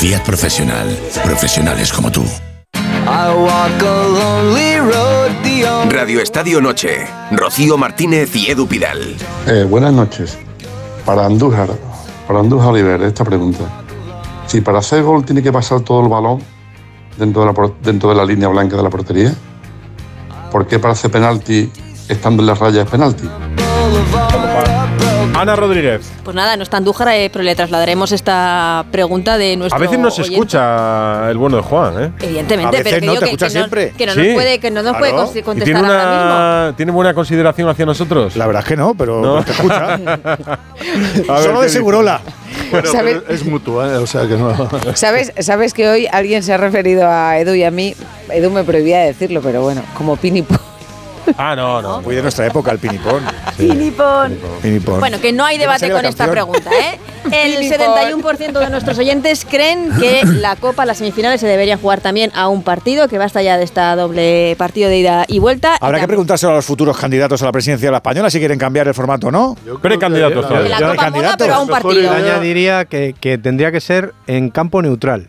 Fiat 0.00 0.22
Professional. 0.24 0.88
Profesionales 1.24 1.92
como 1.92 2.12
tú. 2.12 2.24
Radio 5.88 6.20
Estadio 6.20 6.60
Noche. 6.60 7.06
Rocío 7.32 7.76
Martínez 7.78 8.34
y 8.36 8.50
Edu 8.50 8.66
Pidal. 8.66 9.16
Eh, 9.46 9.64
buenas 9.68 9.92
noches. 9.92 10.38
Para 11.04 11.26
Andújar, 11.26 11.68
para 12.26 12.40
Andújar 12.40 12.68
Oliver, 12.70 13.00
esta 13.02 13.24
pregunta. 13.24 13.64
Si 14.46 14.60
para 14.60 14.78
hacer 14.78 15.02
gol 15.02 15.24
tiene 15.24 15.42
que 15.42 15.52
pasar 15.52 15.80
todo 15.80 16.02
el 16.02 16.08
balón 16.08 16.40
dentro 17.16 17.42
de 17.42 17.46
la, 17.48 17.52
por- 17.52 17.76
dentro 17.80 18.10
de 18.10 18.14
la 18.16 18.24
línea 18.24 18.48
blanca 18.48 18.76
de 18.76 18.82
la 18.82 18.90
portería, 18.90 19.34
¿por 20.50 20.66
qué 20.66 20.78
para 20.78 20.92
hacer 20.92 21.10
penalti 21.10 21.70
estando 22.08 22.42
en 22.42 22.46
la 22.48 22.54
raya 22.54 22.82
es 22.82 22.88
penalti? 22.90 23.28
Ana 25.34 25.54
Rodríguez. 25.54 26.10
Pues 26.24 26.34
nada, 26.34 26.56
no 26.56 26.62
está 26.62 26.78
Andújar, 26.78 27.08
eh, 27.08 27.28
pero 27.30 27.42
le 27.44 27.54
trasladaremos 27.54 28.10
esta 28.12 28.84
pregunta 28.90 29.36
de 29.36 29.56
nuestro 29.56 29.76
A 29.76 29.80
veces 29.80 29.98
no 29.98 30.10
se 30.10 30.22
oyente. 30.22 30.34
escucha 30.36 31.30
el 31.30 31.36
bueno 31.36 31.58
de 31.58 31.62
Juan, 31.62 32.02
¿eh? 32.02 32.10
Evidentemente, 32.22 32.78
pero 32.82 32.84
que, 32.84 33.00
que, 33.00 33.06
no, 33.06 33.12
que 33.20 33.20
no 33.20 33.48
Sí. 33.48 33.58
nos 33.58 33.68
puede, 34.34 34.58
que 34.58 34.70
no 34.70 34.82
nos 34.82 34.96
puede 34.96 35.12
Claro. 35.12 35.26
consi- 35.28 35.36
¿Y 35.38 35.42
contestar 35.42 35.74
tiene 35.82 35.88
ahora 35.94 36.62
mismo. 36.66 36.76
¿Tiene 36.76 36.92
buena 36.92 37.12
consideración 37.14 37.68
hacia 37.68 37.84
nosotros? 37.84 38.34
La 38.36 38.46
verdad 38.46 38.62
es 38.62 38.68
que 38.68 38.76
no, 38.76 38.94
pero 38.94 39.20
No. 39.20 39.44
te 39.44 39.52
escucha. 39.52 39.94
A 41.28 41.32
ver 41.34 41.42
Solo 41.42 41.60
de. 41.60 41.68
Segurola. 41.68 42.20
Bueno, 42.70 42.90
¿Sabes? 42.90 43.18
pero 43.26 43.34
es 43.34 43.44
mutua, 43.44 43.88
¿eh? 43.92 43.96
o 43.96 44.06
sea 44.06 44.22
que 44.26 44.36
no. 44.36 44.68
¿Sabes, 44.94 45.32
¿Sabes 45.40 45.74
que 45.74 45.88
hoy 45.88 46.08
alguien 46.10 46.42
se 46.42 46.54
ha 46.54 46.56
referido 46.56 47.06
a 47.08 47.38
Edu 47.38 47.54
y 47.54 47.62
a 47.64 47.70
mí? 47.70 47.94
Edu 48.30 48.50
me 48.50 48.64
prohibía 48.64 49.00
decirlo, 49.00 49.40
pero 49.42 49.60
bueno, 49.62 49.82
como 49.94 50.16
Pinipo. 50.16 50.56
Ah, 51.36 51.54
no, 51.56 51.82
no. 51.82 52.02
Muy 52.02 52.14
de 52.14 52.22
nuestra 52.22 52.46
época, 52.46 52.70
el 52.70 52.78
pinipón. 52.78 53.22
Pinipón. 53.56 54.38
Pinipón. 54.62 55.00
Bueno, 55.00 55.20
que 55.20 55.32
no 55.32 55.44
hay 55.44 55.58
debate 55.58 55.88
la 55.88 55.94
con 55.94 56.04
esta 56.06 56.30
pregunta, 56.30 56.70
¿eh? 56.70 56.98
El 57.32 57.68
71% 57.68 58.52
de 58.52 58.70
nuestros 58.70 58.98
oyentes 58.98 59.44
creen 59.44 59.90
que 59.98 60.22
la 60.24 60.54
Copa, 60.54 60.86
las 60.86 60.98
semifinales, 60.98 61.40
se 61.40 61.48
deberían 61.48 61.80
jugar 61.80 62.00
también 62.00 62.30
a 62.36 62.46
un 62.48 62.62
partido, 62.62 63.08
que 63.08 63.18
basta 63.18 63.42
ya 63.42 63.58
de 63.58 63.64
esta 63.64 63.96
doble 63.96 64.54
partido 64.58 64.88
de 64.88 64.98
ida 64.98 65.24
y 65.26 65.40
vuelta. 65.40 65.76
Habrá 65.80 65.98
que 65.98 66.06
preguntárselo 66.06 66.52
a 66.52 66.56
los 66.56 66.64
futuros 66.64 66.96
candidatos 66.96 67.42
a 67.42 67.46
la 67.46 67.52
presidencia 67.52 67.88
de 67.88 67.90
la 67.92 67.96
española 67.98 68.30
si 68.30 68.38
quieren 68.38 68.58
cambiar 68.58 68.86
el 68.86 68.94
formato 68.94 69.26
o 69.28 69.30
no. 69.32 69.56
Precandidatos. 69.82 70.48
La 70.50 70.78
yo 70.78 70.90
de 70.90 70.96
Copa 70.96 71.10
mola, 71.10 71.34
pero 71.36 71.54
a 71.54 71.60
un 71.60 71.66
Yo 71.66 71.72
partido. 71.72 72.12
añadiría 72.12 72.84
que, 72.84 73.14
que 73.18 73.38
tendría 73.38 73.72
que 73.72 73.80
ser 73.80 74.14
en 74.28 74.50
campo 74.50 74.80
neutral. 74.80 75.26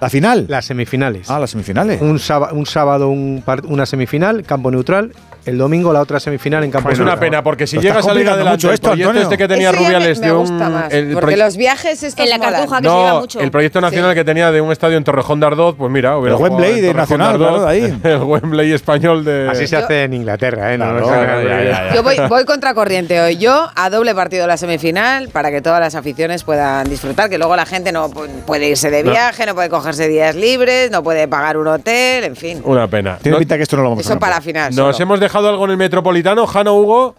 ¿La 0.00 0.08
final? 0.08 0.46
Las 0.48 0.66
semifinales. 0.66 1.28
Ah, 1.28 1.40
las 1.40 1.50
semifinales. 1.50 2.00
Un, 2.00 2.20
un 2.52 2.66
sábado 2.66 3.08
un 3.08 3.42
una 3.64 3.86
semifinal, 3.86 4.44
campo 4.44 4.70
neutral. 4.70 5.12
El 5.48 5.58
domingo 5.58 5.92
la 5.92 6.00
otra 6.00 6.20
semifinal 6.20 6.64
en 6.64 6.70
campo 6.70 6.88
Pues 6.88 6.98
neutral. 6.98 7.16
una 7.16 7.20
pena, 7.20 7.42
porque 7.42 7.66
si 7.66 7.78
llegas 7.78 7.98
a 7.98 8.02
salir 8.02 8.26
complicando 8.26 8.34
adelante 8.34 8.56
mucho 8.56 8.68
el 8.68 8.74
esto, 8.74 8.88
proyecto 8.88 9.08
Antonio. 9.10 9.22
este 9.22 9.38
que 9.38 9.48
tenía 9.48 9.72
Rubiales 9.72 10.20
me, 10.20 10.26
de 10.26 10.32
un... 10.32 10.38
gusta 10.38 10.68
más, 10.68 10.92
el 10.92 11.12
porque 11.14 11.36
los 11.36 11.56
viajes 11.56 12.02
estos 12.02 12.24
En 12.24 12.30
la. 12.30 12.38
Cartuja, 12.38 12.80
que 12.80 12.88
se 12.88 12.94
lleva 12.94 13.20
mucho. 13.20 13.40
el 13.40 13.50
proyecto 13.50 13.80
nacional 13.80 14.14
que 14.14 14.24
tenía 14.24 14.50
de 14.52 14.60
un 14.60 14.72
estadio 14.72 14.96
en 14.96 15.04
Torrejón 15.04 15.40
de 15.40 15.46
Ardoz, 15.46 15.74
pues 15.76 15.90
mira, 15.90 16.14
El 16.16 16.34
Wembley 16.34 16.80
de 16.80 16.94
Nacional, 16.94 17.30
Ardoz, 17.34 17.48
claro, 17.48 17.66
ahí. 17.68 17.98
El 18.04 18.18
Wembley 18.22 18.72
español 18.72 19.24
de... 19.24 19.48
Así 19.50 19.66
se 19.66 19.76
hace 19.76 20.04
en 20.04 20.14
Inglaterra, 20.14 20.72
¿eh? 20.74 20.78
No, 20.78 20.92
no 20.92 21.06
ya, 21.10 21.42
ya, 21.42 21.64
ya. 21.64 21.94
Yo 21.94 22.02
voy, 22.02 22.16
voy 22.28 22.44
contracorriente 22.44 23.20
hoy. 23.20 23.36
Yo 23.36 23.68
a 23.74 23.90
doble 23.90 24.14
partido 24.14 24.46
la 24.46 24.56
semifinal 24.56 25.28
para 25.28 25.50
que 25.50 25.60
todas 25.62 25.80
las 25.80 25.94
aficiones 25.94 26.44
puedan 26.44 26.88
disfrutar, 26.88 27.28
que 27.30 27.38
luego 27.38 27.54
la 27.56 27.66
gente 27.66 27.92
no 27.92 28.10
pu- 28.10 28.28
puede 28.46 28.68
irse 28.68 28.90
de 28.90 29.02
viaje, 29.02 29.46
no 29.46 29.54
puede 29.54 29.68
cogerse 29.68 30.08
días 30.08 30.34
libres, 30.34 30.90
no 30.90 31.02
puede 31.02 31.28
pagar 31.28 31.56
un 31.56 31.68
hotel, 31.68 32.24
en 32.24 32.36
fin. 32.36 32.60
Una 32.64 32.88
pena. 32.88 33.18
Tiene 33.22 33.38
pinta 33.38 33.56
que 33.56 33.62
esto 33.62 33.76
no 33.76 33.82
lo 33.84 33.90
vamos 33.90 34.06
a 34.06 34.10
Eso 34.10 34.18
para 34.18 34.36
la 34.36 34.40
final. 34.40 34.74
Nos 34.74 34.98
hemos 35.00 35.20
dejado 35.20 35.37
algo 35.46 35.64
en 35.66 35.72
el 35.72 35.76
Metropolitano, 35.76 36.46
Jano 36.46 36.74
Hugo. 36.74 37.14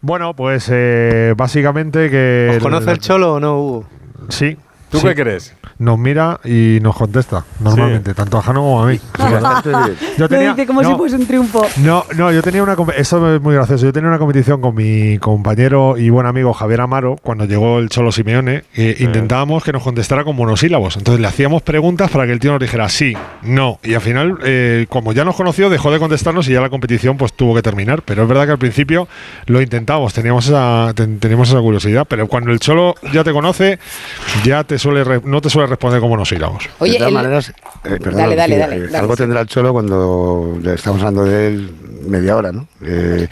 Bueno, 0.00 0.34
pues 0.34 0.68
eh, 0.72 1.34
básicamente 1.36 2.10
que. 2.10 2.54
¿Os 2.56 2.62
conoce 2.62 2.90
el 2.92 2.98
Cholo 2.98 3.34
o 3.34 3.40
no, 3.40 3.58
Hugo? 3.58 3.84
Sí. 4.28 4.56
¿Tú 4.90 4.98
sí. 5.00 5.08
qué 5.08 5.14
crees? 5.14 5.52
Nos 5.78 5.98
mira 5.98 6.40
y 6.44 6.78
nos 6.80 6.96
contesta, 6.96 7.44
normalmente, 7.60 8.14
tanto 8.14 8.38
a 8.38 8.42
Jano 8.42 8.60
como 8.60 8.82
a 8.82 8.86
mí. 8.86 8.98
Yo 10.18 10.28
tenía- 10.28 10.54
no, 10.88 10.96
un 11.20 11.26
triunfo. 11.26 11.66
No, 11.78 12.04
no, 12.16 12.32
yo 12.32 12.42
tenía 12.42 12.62
una. 12.62 12.76
Eso 12.96 13.34
es 13.34 13.40
muy 13.42 13.54
gracioso. 13.54 13.84
Yo 13.84 13.92
tenía 13.92 14.08
una 14.08 14.18
competición 14.18 14.60
con 14.60 14.74
mi 14.74 15.18
compañero 15.18 15.96
y 15.98 16.08
buen 16.10 16.26
amigo 16.26 16.52
Javier 16.54 16.80
Amaro 16.80 17.16
cuando 17.22 17.44
llegó 17.44 17.78
el 17.78 17.88
Cholo 17.88 18.12
Simeone. 18.12 18.64
e 18.74 18.96
intentábamos 19.00 19.64
que 19.64 19.72
nos 19.72 19.82
contestara 19.82 20.24
con 20.24 20.36
monosílabos. 20.36 20.96
Entonces 20.96 21.20
le 21.20 21.26
hacíamos 21.26 21.62
preguntas 21.62 22.10
para 22.10 22.26
que 22.26 22.32
el 22.32 22.38
tío 22.40 22.52
nos 22.52 22.60
dijera 22.60 22.88
sí, 22.88 23.14
no. 23.42 23.78
Y 23.82 23.94
al 23.94 24.00
final, 24.00 24.38
eh, 24.44 24.86
como 24.88 25.12
ya 25.12 25.24
nos 25.24 25.36
conoció, 25.36 25.68
dejó 25.68 25.90
de 25.90 25.98
contestarnos 25.98 26.48
y 26.48 26.52
ya 26.52 26.60
la 26.60 26.70
competición 26.70 27.16
pues 27.16 27.32
tuvo 27.34 27.54
que 27.54 27.62
terminar. 27.62 28.02
Pero 28.02 28.22
es 28.22 28.28
verdad 28.28 28.46
que 28.46 28.52
al 28.52 28.58
principio 28.58 29.08
lo 29.46 29.60
intentábamos, 29.60 30.14
teníamos 30.14 30.46
esa, 30.46 30.92
ten- 30.94 31.18
teníamos 31.18 31.48
esa 31.50 31.60
curiosidad. 31.60 32.06
Pero 32.08 32.28
cuando 32.28 32.50
el 32.52 32.60
Cholo 32.60 32.94
ya 33.12 33.24
te 33.24 33.32
conoce, 33.32 33.78
ya 34.44 34.64
te 34.64 34.75
suele 34.78 35.04
re- 35.04 35.20
no 35.24 35.40
te 35.40 35.50
suele 35.50 35.66
responder 35.68 36.00
con 36.00 36.08
monosílabos. 36.10 36.68
Oye, 36.78 36.92
de 36.92 36.98
todas 36.98 37.08
el- 37.10 37.14
maneras, 37.14 37.48
eh, 37.50 37.98
perdón, 38.02 38.14
Dale, 38.16 38.36
dale, 38.36 38.54
sí, 38.54 38.60
dale, 38.60 38.76
eh, 38.76 38.80
dale, 38.86 38.98
algo 38.98 39.14
sí. 39.16 39.22
tendrá 39.22 39.40
el 39.40 39.46
Cholo 39.46 39.72
cuando 39.72 40.58
le 40.62 40.74
estamos 40.74 41.00
hablando 41.00 41.24
de 41.24 41.46
él 41.48 41.70
media 42.06 42.36
hora, 42.36 42.52
¿no? 42.52 42.68
Eh, 42.84 43.28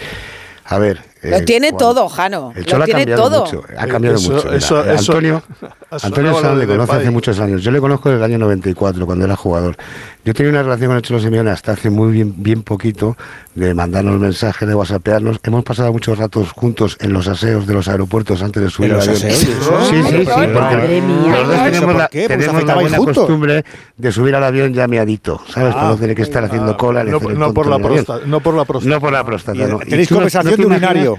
a 0.66 0.78
ver. 0.78 1.00
Lo 1.24 1.36
eh, 1.36 1.42
tiene 1.42 1.70
cuando- 1.70 1.94
todo, 1.94 2.08
Jano. 2.08 2.52
El 2.54 2.64
Cholo 2.66 2.78
Lo 2.78 2.82
ha 2.82 2.86
tiene 2.86 3.00
cambiado 3.06 3.22
todo. 3.30 3.44
mucho. 3.44 3.62
Ha 3.78 3.86
cambiado 3.86 4.16
Eso- 4.16 4.32
mucho. 4.32 4.44
Mira, 4.46 4.56
eso- 4.58 4.84
eh, 4.84 4.94
eso- 4.94 5.12
Antonio, 5.12 5.42
Antonio 5.90 6.32
Sanz 6.34 6.44
lo 6.44 6.56
le 6.56 6.66
conoce 6.66 6.92
hace 6.92 7.10
muchos 7.10 7.40
años. 7.40 7.62
Yo 7.62 7.70
le 7.70 7.80
conozco 7.80 8.08
desde 8.10 8.24
el 8.24 8.30
año 8.32 8.38
94, 8.38 9.06
cuando 9.06 9.24
era 9.24 9.36
jugador. 9.36 9.76
Yo 10.24 10.32
tenía 10.34 10.50
una 10.52 10.62
relación 10.62 10.88
con 10.88 10.96
el 10.96 11.02
Cholo 11.02 11.20
Simeone 11.20 11.50
hasta 11.50 11.72
hace 11.72 11.90
muy 11.90 12.10
bien, 12.10 12.34
bien 12.38 12.62
poquito, 12.62 13.16
de 13.54 13.74
mandarnos 13.74 14.18
mensajes, 14.18 14.66
de 14.66 14.74
whatsappearnos. 14.74 15.38
Hemos 15.42 15.64
pasado 15.64 15.92
muchos 15.92 16.18
ratos 16.18 16.50
juntos 16.52 16.96
en 17.00 17.12
los 17.12 17.28
aseos 17.28 17.66
de 17.66 17.74
los 17.74 17.88
aeropuertos 17.88 18.42
antes 18.42 18.62
de 18.62 18.70
subir 18.70 18.90
¿En 18.90 19.00
al 19.00 19.06
los 19.06 19.22
avión. 19.22 19.36
Sí, 19.38 19.46
sí, 19.46 20.24
sí. 20.24 20.26
Madre 20.54 21.00
mía. 21.02 21.36
¿Eso 21.42 21.64
tenemos 21.64 21.94
la, 21.96 22.08
tenemos 22.08 22.64
buena 22.74 22.96
juntos. 22.96 23.16
costumbre 23.18 23.64
de 23.96 24.12
subir 24.12 24.34
al 24.34 24.44
avión 24.44 24.72
ya 24.72 24.88
meadito, 24.88 25.40
¿sabes? 25.48 25.72
Ah. 25.72 25.78
Para 25.78 25.88
no 25.90 25.96
tener 25.96 26.16
que 26.16 26.22
estar 26.22 26.42
haciendo 26.44 26.76
cola. 26.76 27.04
ni 27.04 27.10
No, 27.10 27.20
no 27.20 27.52
por 27.54 27.66
la 27.66 27.78
próstata, 27.78 28.24
no 28.26 28.40
por 28.40 28.54
la 28.54 28.64
próstata. 28.64 28.94
No 28.94 29.00
por 29.00 29.12
la 29.12 29.24
próstata, 29.24 29.78
Tenéis 29.88 30.08
conversación 30.08 30.50
no 30.52 30.56
te 30.56 30.62
de 30.62 30.66
urinario. 30.68 31.13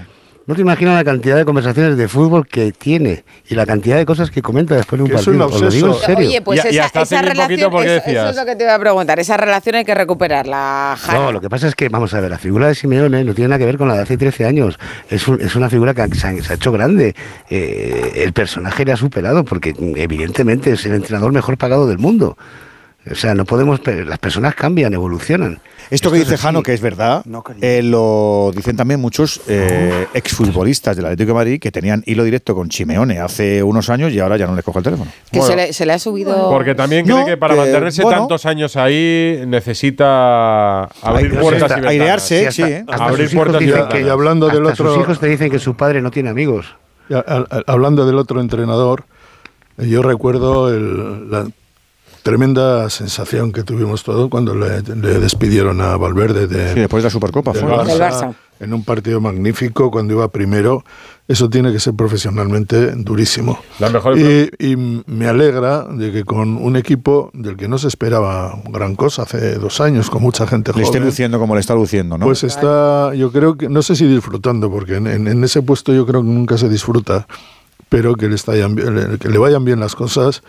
No 0.46 0.54
te 0.54 0.60
imaginas 0.60 0.94
la 0.94 1.02
cantidad 1.02 1.34
de 1.36 1.44
conversaciones 1.44 1.96
de 1.96 2.06
fútbol 2.06 2.46
que 2.46 2.70
tiene 2.70 3.24
y 3.48 3.56
la 3.56 3.66
cantidad 3.66 3.96
de 3.96 4.06
cosas 4.06 4.30
que 4.30 4.42
comenta 4.42 4.76
después 4.76 4.96
de 4.98 5.02
un 5.02 5.10
Que 5.10 5.16
es 5.16 5.26
un 5.26 5.38
partido. 5.38 5.60
Lo 5.60 5.70
digo 5.70 5.86
en 5.88 5.92
obseso. 5.92 6.06
serio. 6.06 6.28
Oye, 6.28 6.40
pues 6.40 6.64
Y- 6.64 6.68
y 6.68 6.70
esa, 6.76 6.84
hasta 6.84 7.02
esa 7.02 7.22
relación, 7.22 7.68
¿por 7.70 7.82
qué 7.82 7.96
eso, 7.96 8.10
eso 8.10 8.28
es 8.30 8.36
lo 8.36 8.44
que 8.46 8.54
te 8.54 8.62
iba 8.62 8.74
a 8.74 8.78
preguntar. 8.78 9.18
Esa 9.18 9.36
relación 9.36 9.74
hay 9.74 9.84
que 9.84 9.94
recuperarla. 9.96 10.96
No, 11.12 11.32
lo 11.32 11.40
que 11.40 11.50
pasa 11.50 11.66
es 11.66 11.74
que, 11.74 11.88
vamos 11.88 12.14
a 12.14 12.20
ver, 12.20 12.30
la 12.30 12.38
figura 12.38 12.68
de 12.68 12.76
Simeone 12.76 13.24
no 13.24 13.34
tiene 13.34 13.48
nada 13.48 13.58
que 13.58 13.66
ver 13.66 13.76
con 13.76 13.88
la 13.88 13.94
de 13.96 14.02
hace 14.02 14.16
13 14.16 14.44
años. 14.46 14.78
Es, 15.10 15.26
un- 15.26 15.40
es 15.40 15.56
una 15.56 15.68
figura 15.68 15.94
que 15.94 16.14
se 16.14 16.26
ha, 16.28 16.42
se 16.42 16.52
ha 16.52 16.54
hecho 16.56 16.70
grande. 16.70 17.16
Eh, 17.50 18.12
el 18.24 18.32
personaje 18.32 18.84
le 18.84 18.92
ha 18.92 18.96
superado 18.96 19.44
porque, 19.44 19.74
evidentemente, 19.96 20.70
es 20.72 20.86
el 20.86 20.94
entrenador 20.94 21.32
mejor 21.32 21.58
pagado 21.58 21.88
del 21.88 21.98
mundo. 21.98 22.36
O 23.10 23.14
sea, 23.14 23.34
no 23.34 23.44
podemos. 23.44 23.80
Las 23.86 24.18
personas 24.18 24.54
cambian, 24.54 24.92
evolucionan. 24.92 25.60
Esto 25.90 26.10
que 26.10 26.18
dice. 26.18 26.36
Jano, 26.36 26.62
que 26.64 26.74
es 26.74 26.80
verdad, 26.80 27.22
eh, 27.60 27.80
lo 27.82 28.50
dicen 28.54 28.76
también 28.76 28.98
muchos 29.00 29.40
eh, 29.46 30.08
exfutbolistas 30.14 30.96
del 30.96 31.04
Atlético 31.04 31.28
de 31.28 31.34
Madrid 31.34 31.60
que 31.60 31.70
tenían 31.70 32.02
hilo 32.06 32.24
directo 32.24 32.56
con 32.56 32.68
Chimeone 32.68 33.20
hace 33.20 33.62
unos 33.62 33.88
años 33.90 34.12
y 34.12 34.18
ahora 34.18 34.36
ya 34.36 34.48
no 34.48 34.56
les 34.56 34.64
coge 34.64 34.78
el 34.80 34.84
teléfono. 34.84 35.12
Que 35.30 35.40
se, 35.42 35.54
le, 35.54 35.72
se 35.72 35.86
le 35.86 35.92
ha 35.92 35.98
subido. 36.00 36.50
Porque 36.50 36.74
también 36.74 37.06
No, 37.06 37.14
cree 37.22 37.26
que 37.26 37.36
para 37.36 37.54
que, 37.54 37.60
mantenerse 37.60 38.02
bueno. 38.02 38.18
tantos 38.18 38.44
años 38.46 38.74
ahí 38.76 39.44
necesita 39.46 40.82
abrir 41.02 41.26
Aire- 41.30 41.38
puertas 41.40 41.72
y 41.82 41.86
airearse, 41.86 42.48
hasta- 42.48 42.66
sí, 42.66 42.72
¿eh? 42.72 42.84
hasta 42.88 43.04
Abrir 43.04 43.30
puertas 43.34 43.62
y 43.62 43.66
ventanas. 43.66 44.00
Y 44.04 44.08
hablando 44.08 44.48
del 44.48 44.66
hasta 44.66 44.82
otro- 44.82 44.94
sus 44.94 45.02
hijos 45.04 45.20
te 45.20 45.26
dicen 45.28 45.50
que 45.50 45.58
su 45.58 45.74
padre 45.76 46.02
no 46.02 46.10
tiene 46.10 46.30
amigos. 46.30 46.74
Y 47.08 47.14
a- 47.14 47.18
a- 47.26 47.46
hablando 47.68 48.04
del 48.06 48.18
otro 48.18 48.40
entrenador, 48.40 49.04
eh, 49.78 49.86
yo 49.88 50.02
recuerdo 50.02 50.74
el- 50.74 51.30
la 51.30 51.46
tremenda 52.26 52.90
sensación 52.90 53.52
que 53.52 53.62
tuvimos 53.62 54.02
todos 54.02 54.28
cuando 54.28 54.52
le, 54.56 54.82
le 54.82 55.20
despidieron 55.20 55.80
a 55.80 55.96
Valverde 55.96 56.48
de, 56.48 56.74
Sí, 56.74 56.80
después 56.80 57.04
de 57.04 57.06
la 57.06 57.10
Supercopa. 57.10 57.52
del 57.52 57.62
fue. 57.62 57.70
Barça, 57.72 57.86
Del 57.86 58.00
Barça. 58.00 58.34
en 58.58 58.74
un 58.74 58.82
partido 58.82 59.20
magnífico 59.20 59.92
cuando 59.92 60.14
iba 60.14 60.26
primero. 60.26 60.84
Eso 61.28 61.48
tiene 61.48 61.72
que 61.72 61.78
ser 61.78 61.94
profesionalmente 61.94 62.92
durísimo. 62.96 63.60
La 63.78 63.90
mejor 63.90 64.18
Y, 64.18 64.50
y 64.58 64.76
me 65.06 65.28
alegra 65.28 65.84
de 65.84 66.10
que 66.10 66.24
con 66.24 66.56
un 66.56 66.74
equipo 66.76 67.30
del 67.32 67.56
que 67.56 67.68
no 67.68 67.78
se 67.78 67.86
esperaba 67.86 68.58
gran 68.70 68.96
cosa 68.96 69.22
hace 69.22 69.54
dos 69.54 69.80
años, 69.80 70.10
con 70.10 70.20
mucha 70.22 70.48
gente 70.48 70.72
Le 70.74 70.82
esté 70.82 70.98
joven, 70.98 71.04
luciendo 71.08 71.38
como 71.38 71.54
le 71.54 71.60
está 71.60 71.74
luciendo, 71.74 72.18
¿no? 72.18 72.26
pues 72.26 72.42
está, 72.42 73.14
yo 73.14 73.30
creo 73.30 73.56
que, 73.56 73.68
no 73.68 73.82
sé 73.82 73.94
si 73.94 74.04
disfrutando, 74.06 74.68
porque 74.68 74.96
en, 74.96 75.06
en- 75.06 75.28
en 75.28 75.44
ese 75.44 75.62
puesto 75.62 75.94
yo 75.94 76.04
creo 76.06 76.22
que 76.22 76.28
nunca 76.28 76.58
se 76.58 76.68
disfruta, 76.68 77.26
pero 77.88 78.14
que 78.16 78.28
le, 78.28 78.34
estallan 78.34 78.74
bien- 78.74 78.94
le- 79.12 79.18
que 79.18 79.28
le 79.28 79.38
vayan 79.38 79.64
bien 79.64 79.78
las 79.80 79.94
cosas 79.94 80.42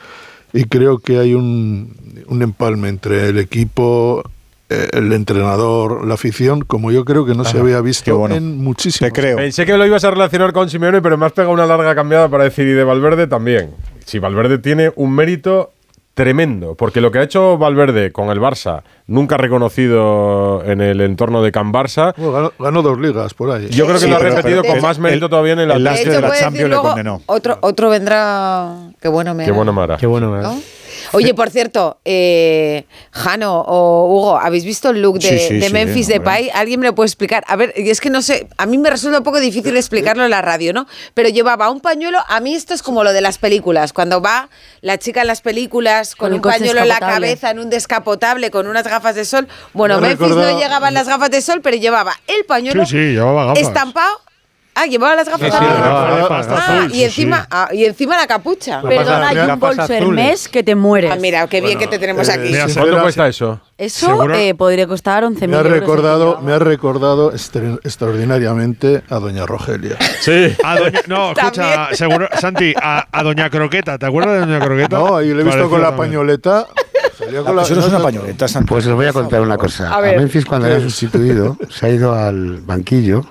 y 0.53 0.65
creo 0.65 0.99
que 0.99 1.19
hay 1.19 1.33
un, 1.33 1.95
un 2.27 2.41
empalme 2.41 2.89
entre 2.89 3.29
el 3.29 3.37
equipo, 3.37 4.23
eh, 4.69 4.89
el 4.93 5.13
entrenador, 5.13 6.05
la 6.05 6.15
afición, 6.15 6.61
como 6.61 6.91
yo 6.91 7.05
creo 7.05 7.25
que 7.25 7.33
no 7.33 7.45
se 7.45 7.57
había 7.57 7.79
visto 7.79 8.17
bueno. 8.17 8.35
en 8.35 8.57
muchísimos 8.57 9.13
Te 9.13 9.17
creo. 9.17 9.37
Pensé 9.37 9.65
que 9.65 9.77
lo 9.77 9.85
ibas 9.85 10.03
a 10.03 10.11
relacionar 10.11 10.51
con 10.51 10.69
Simeone, 10.69 11.01
pero 11.01 11.17
me 11.17 11.25
has 11.25 11.31
pegado 11.31 11.53
una 11.53 11.65
larga 11.65 11.95
cambiada 11.95 12.29
para 12.29 12.43
decir 12.43 12.67
y 12.67 12.73
de 12.73 12.83
Valverde 12.83 13.27
también. 13.27 13.71
Si 14.05 14.19
Valverde 14.19 14.57
tiene 14.57 14.91
un 14.95 15.13
mérito 15.13 15.71
tremendo, 16.17 16.73
porque 16.73 16.99
lo 16.99 17.11
que 17.11 17.19
ha 17.19 17.21
hecho 17.21 17.59
Valverde 17.59 18.11
con 18.11 18.29
el 18.31 18.39
Barça, 18.41 18.81
nunca 19.05 19.37
reconocido 19.37 20.63
en 20.65 20.81
el 20.81 20.99
entorno 21.01 21.43
de 21.43 21.51
Can 21.51 21.71
Barça, 21.71 22.15
Bueno, 22.17 22.31
ganó, 22.33 22.53
ganó 22.57 22.81
dos 22.81 22.99
ligas 22.99 23.35
por 23.35 23.51
ahí. 23.51 23.67
yo 23.69 23.85
creo 23.85 23.97
que 23.99 24.05
Sí, 24.05 24.09
lo 24.09 24.15
ha 24.15 24.19
repetido 24.19 24.63
pero 24.63 24.73
con 24.73 24.81
más 24.81 24.97
mérito 24.97 25.25
el- 25.25 25.29
todavía 25.29 25.53
en 25.53 25.59
el 25.59 25.67
De 25.67 25.73
de 25.75 26.21
la 26.21 26.31
Champions 26.35 26.69
le 26.71 26.75
condenó. 26.77 27.21
Otro, 27.27 27.59
otro 27.61 27.89
vendrá. 27.91 28.89
Qué 28.99 29.07
bueno 29.09 29.35
me 29.35 29.45
Qué 29.45 29.51
bueno 29.51 29.71
Mara. 29.71 29.97
Qué 29.97 30.07
bueno, 30.07 30.35
¿no? 30.35 30.59
Oye, 31.13 31.33
por 31.33 31.49
cierto, 31.49 31.99
eh, 32.05 32.85
Jano 33.11 33.61
o 33.61 34.05
Hugo, 34.13 34.37
¿habéis 34.37 34.65
visto 34.65 34.89
el 34.89 35.01
look 35.01 35.19
de, 35.19 35.39
Sí, 35.39 35.47
sí, 35.47 35.57
de 35.59 35.69
Memphis. 35.69 36.07
Depay? 36.07 36.49
¿Alguien 36.53 36.79
me 36.79 36.87
lo 36.87 36.95
puede 36.95 37.07
explicar? 37.07 37.43
A 37.47 37.55
ver, 37.55 37.73
y 37.75 37.89
es 37.89 38.01
que 38.01 38.09
no 38.09 38.21
sé, 38.21 38.47
a 38.57 38.65
mí 38.65 38.77
me 38.77 38.89
resulta 38.89 39.19
un 39.19 39.23
poco 39.23 39.39
difícil 39.39 39.75
explicarlo 39.77 40.23
en 40.25 40.31
la 40.31 40.41
radio, 40.41 40.73
¿no? 40.73 40.87
Pero 41.13 41.29
llevaba 41.29 41.69
un 41.69 41.79
pañuelo, 41.79 42.19
a 42.27 42.39
mí 42.39 42.55
esto 42.55 42.73
es 42.73 42.83
como 42.83 43.03
lo 43.03 43.13
de 43.13 43.21
las 43.21 43.37
películas, 43.37 43.93
cuando 43.93 44.21
va 44.21 44.49
la 44.81 44.97
chica 44.97 45.21
en 45.21 45.27
las 45.27 45.41
películas 45.41 46.15
con, 46.15 46.29
Con 46.29 46.35
un 46.35 46.41
pañuelo 46.41 46.81
en 46.81 46.87
la 46.89 46.99
cabeza, 46.99 47.51
en 47.51 47.59
un 47.59 47.69
descapotable, 47.69 48.51
con 48.51 48.67
unas 48.67 48.85
gafas 48.87 49.15
de 49.15 49.25
sol. 49.25 49.47
Bueno, 49.73 49.99
Memphis 49.99 50.19
recordado- 50.27 50.51
no 50.53 50.59
llegaban 50.59 50.93
las 50.93 51.07
gafas 51.07 51.29
de 51.31 51.41
sol, 51.41 51.61
pero 51.61 51.77
llevaba 51.77 52.13
el 52.27 52.45
pañuelo 52.45 52.85
Sí, 52.85 52.91
sí, 52.91 52.97
llevaba 53.13 53.45
gafas. 53.47 53.63
estampado. 53.63 54.21
Ah, 54.79 54.85
llevaba 54.85 55.15
las 55.15 55.27
gafas. 55.27 55.49
Sí, 55.51 55.57
sí, 55.57 55.57
Ah, 55.59 56.17
gafas, 56.21 56.47
ah, 56.51 56.77
azul, 56.83 56.93
y 56.95 57.03
encima, 57.03 57.47
ah, 57.49 57.69
y 57.73 57.85
encima 57.85 58.15
la 58.15 58.27
capucha. 58.27 58.81
Perdona, 58.83 59.29
hay 59.29 59.37
un 59.37 59.59
bolso. 59.59 59.91
Hermes 59.91 60.47
que 60.47 60.61
te 60.61 60.75
mueres. 60.75 61.11
Ah, 61.11 61.17
mira, 61.19 61.47
qué 61.47 61.61
bien 61.61 61.79
que 61.79 61.87
te 61.87 61.97
tenemos 61.97 62.29
eh, 62.29 62.33
aquí. 62.33 62.49
mira, 62.51 62.67
¿Cuánto 62.71 63.01
cuesta 63.01 63.27
eso? 63.27 63.59
Eso 63.77 64.29
eh, 64.33 64.53
podría 64.55 64.85
costar 64.87 65.23
11.000 65.23 65.47
Me 65.47 65.55
ha 65.55 65.59
euros. 65.59 65.71
recordado, 65.73 66.41
me 66.41 66.53
ha 66.53 66.59
recordado 66.59 67.31
extra- 67.31 67.79
extraordinariamente 67.83 69.03
a 69.09 69.15
Doña 69.19 69.45
Rogelia. 69.45 69.97
Sí. 70.21 70.55
A 70.63 70.77
doña- 70.77 71.01
no, 71.07 71.31
escucha, 71.31 71.89
seguro, 71.93 72.27
Santi, 72.39 72.73
a, 72.81 73.07
a 73.11 73.23
Doña 73.23 73.49
Croqueta, 73.49 73.97
¿te 73.97 74.05
acuerdas 74.05 74.33
de 74.35 74.39
Doña 74.53 74.59
Croqueta? 74.65 74.97
No, 74.97 75.17
ahí 75.17 75.33
le 75.33 75.41
he 75.41 75.43
visto 75.43 75.69
con 75.69 75.81
la 75.81 75.89
también. 75.89 76.11
pañoleta. 76.11 76.67
Ah, 77.19 77.61
Eso 77.63 77.75
no 77.75 77.81
es 77.81 77.87
una 77.87 77.99
pañoleta, 77.99 78.47
Santi. 78.47 78.67
Pues 78.69 78.85
os 78.85 78.93
voy 78.93 79.05
a 79.07 79.13
contar 79.13 79.41
una 79.41 79.57
cosa. 79.57 79.89
A 79.91 79.97
A. 79.97 80.01
Memphis 80.01 80.45
cuando 80.45 80.67
¿Qué 80.67 80.73
era 80.75 80.77
es? 80.85 80.91
sustituido 80.91 81.57
se 81.69 81.85
ha 81.85 81.89
ido 81.89 82.13
al 82.13 82.61
banquillo, 82.61 83.25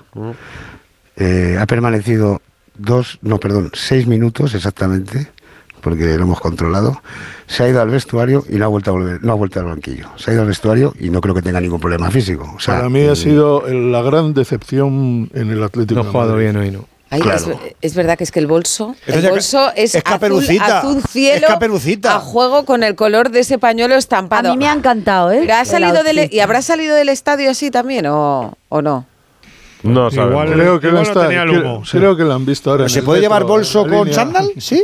eh, 1.17 1.57
ha 1.59 1.65
permanecido 1.65 2.41
dos, 2.77 3.19
no, 3.21 3.39
perdón, 3.39 3.71
seis 3.73 4.07
minutos 4.07 4.53
exactamente, 4.53 5.27
porque 5.81 6.05
lo 6.17 6.23
hemos 6.23 6.39
controlado. 6.39 7.01
Se 7.47 7.63
ha 7.63 7.69
ido 7.69 7.81
al 7.81 7.89
vestuario 7.89 8.43
y 8.49 8.55
no 8.55 8.65
ha 8.65 8.67
vuelto 8.67 8.91
a 8.91 8.93
volver, 8.93 9.23
no 9.23 9.31
ha 9.31 9.35
vuelto 9.35 9.59
al 9.59 9.65
banquillo. 9.67 10.09
Se 10.17 10.31
ha 10.31 10.33
ido 10.33 10.41
al 10.43 10.47
vestuario 10.49 10.93
y 10.99 11.09
no 11.09 11.21
creo 11.21 11.33
que 11.33 11.41
tenga 11.41 11.61
ningún 11.61 11.79
problema 11.79 12.11
físico. 12.11 12.51
O 12.55 12.59
sea, 12.59 12.75
Para 12.75 12.89
mí 12.89 13.05
ha 13.07 13.13
mm, 13.13 13.15
sido 13.15 13.63
la 13.67 14.01
gran 14.01 14.33
decepción 14.33 15.29
en 15.33 15.49
el 15.49 15.63
Atlético. 15.63 16.01
No 16.03 16.09
ha 16.09 16.11
jugado 16.11 16.35
bien 16.35 16.57
hoy, 16.57 16.71
¿no? 16.71 16.85
Ay, 17.09 17.21
Claro. 17.21 17.37
es, 17.37 17.75
es 17.81 17.95
verdad 17.95 18.17
que 18.17 18.25
es 18.25 18.31
que 18.33 18.39
el 18.39 18.47
bolso, 18.47 18.93
el 19.05 19.29
bolso 19.29 19.69
es, 19.77 19.95
es 19.95 19.95
azul, 19.95 20.03
caperucita. 20.03 20.79
azul 20.79 21.01
cielo 21.09 21.47
Es 21.47 21.53
caperucita. 21.53 22.15
a 22.17 22.19
juego 22.19 22.65
con 22.65 22.83
el 22.83 22.95
color 22.95 23.31
de 23.31 23.39
ese 23.39 23.57
pañuelo 23.57 23.95
estampado. 23.95 24.49
A 24.49 24.51
mí 24.51 24.57
me 24.57 24.67
ha 24.67 24.73
encantado, 24.73 25.31
¿eh? 25.31 25.49
Ha 25.49 25.63
salido 25.63 26.03
del, 26.03 26.19
outfit. 26.19 26.33
¿Y 26.33 26.41
habrá 26.41 26.61
salido 26.61 26.97
del 26.97 27.07
estadio 27.07 27.49
así 27.49 27.71
también 27.71 28.07
o, 28.07 28.57
o 28.67 28.81
no? 28.81 29.05
No 29.83 30.09
sabemos. 30.11 30.45
creo 30.51 30.79
que, 30.79 30.87
igual 30.87 31.03
no 31.03 31.09
está- 31.09 31.27
tenía 31.27 31.43
el 31.43 31.49
creo- 31.49 31.61
humo, 31.61 31.85
sí. 31.85 31.97
creo 31.97 32.15
que 32.17 32.23
la 32.23 32.35
han 32.35 32.45
visto 32.45 32.71
ahora. 32.71 32.83
en 32.83 32.89
¿Se 32.89 32.99
el 32.99 33.05
puede 33.05 33.21
llevar 33.21 33.43
bolso 33.43 33.81
con 33.83 33.91
línea. 33.91 34.13
chándal? 34.13 34.49
¿Sí? 34.57 34.83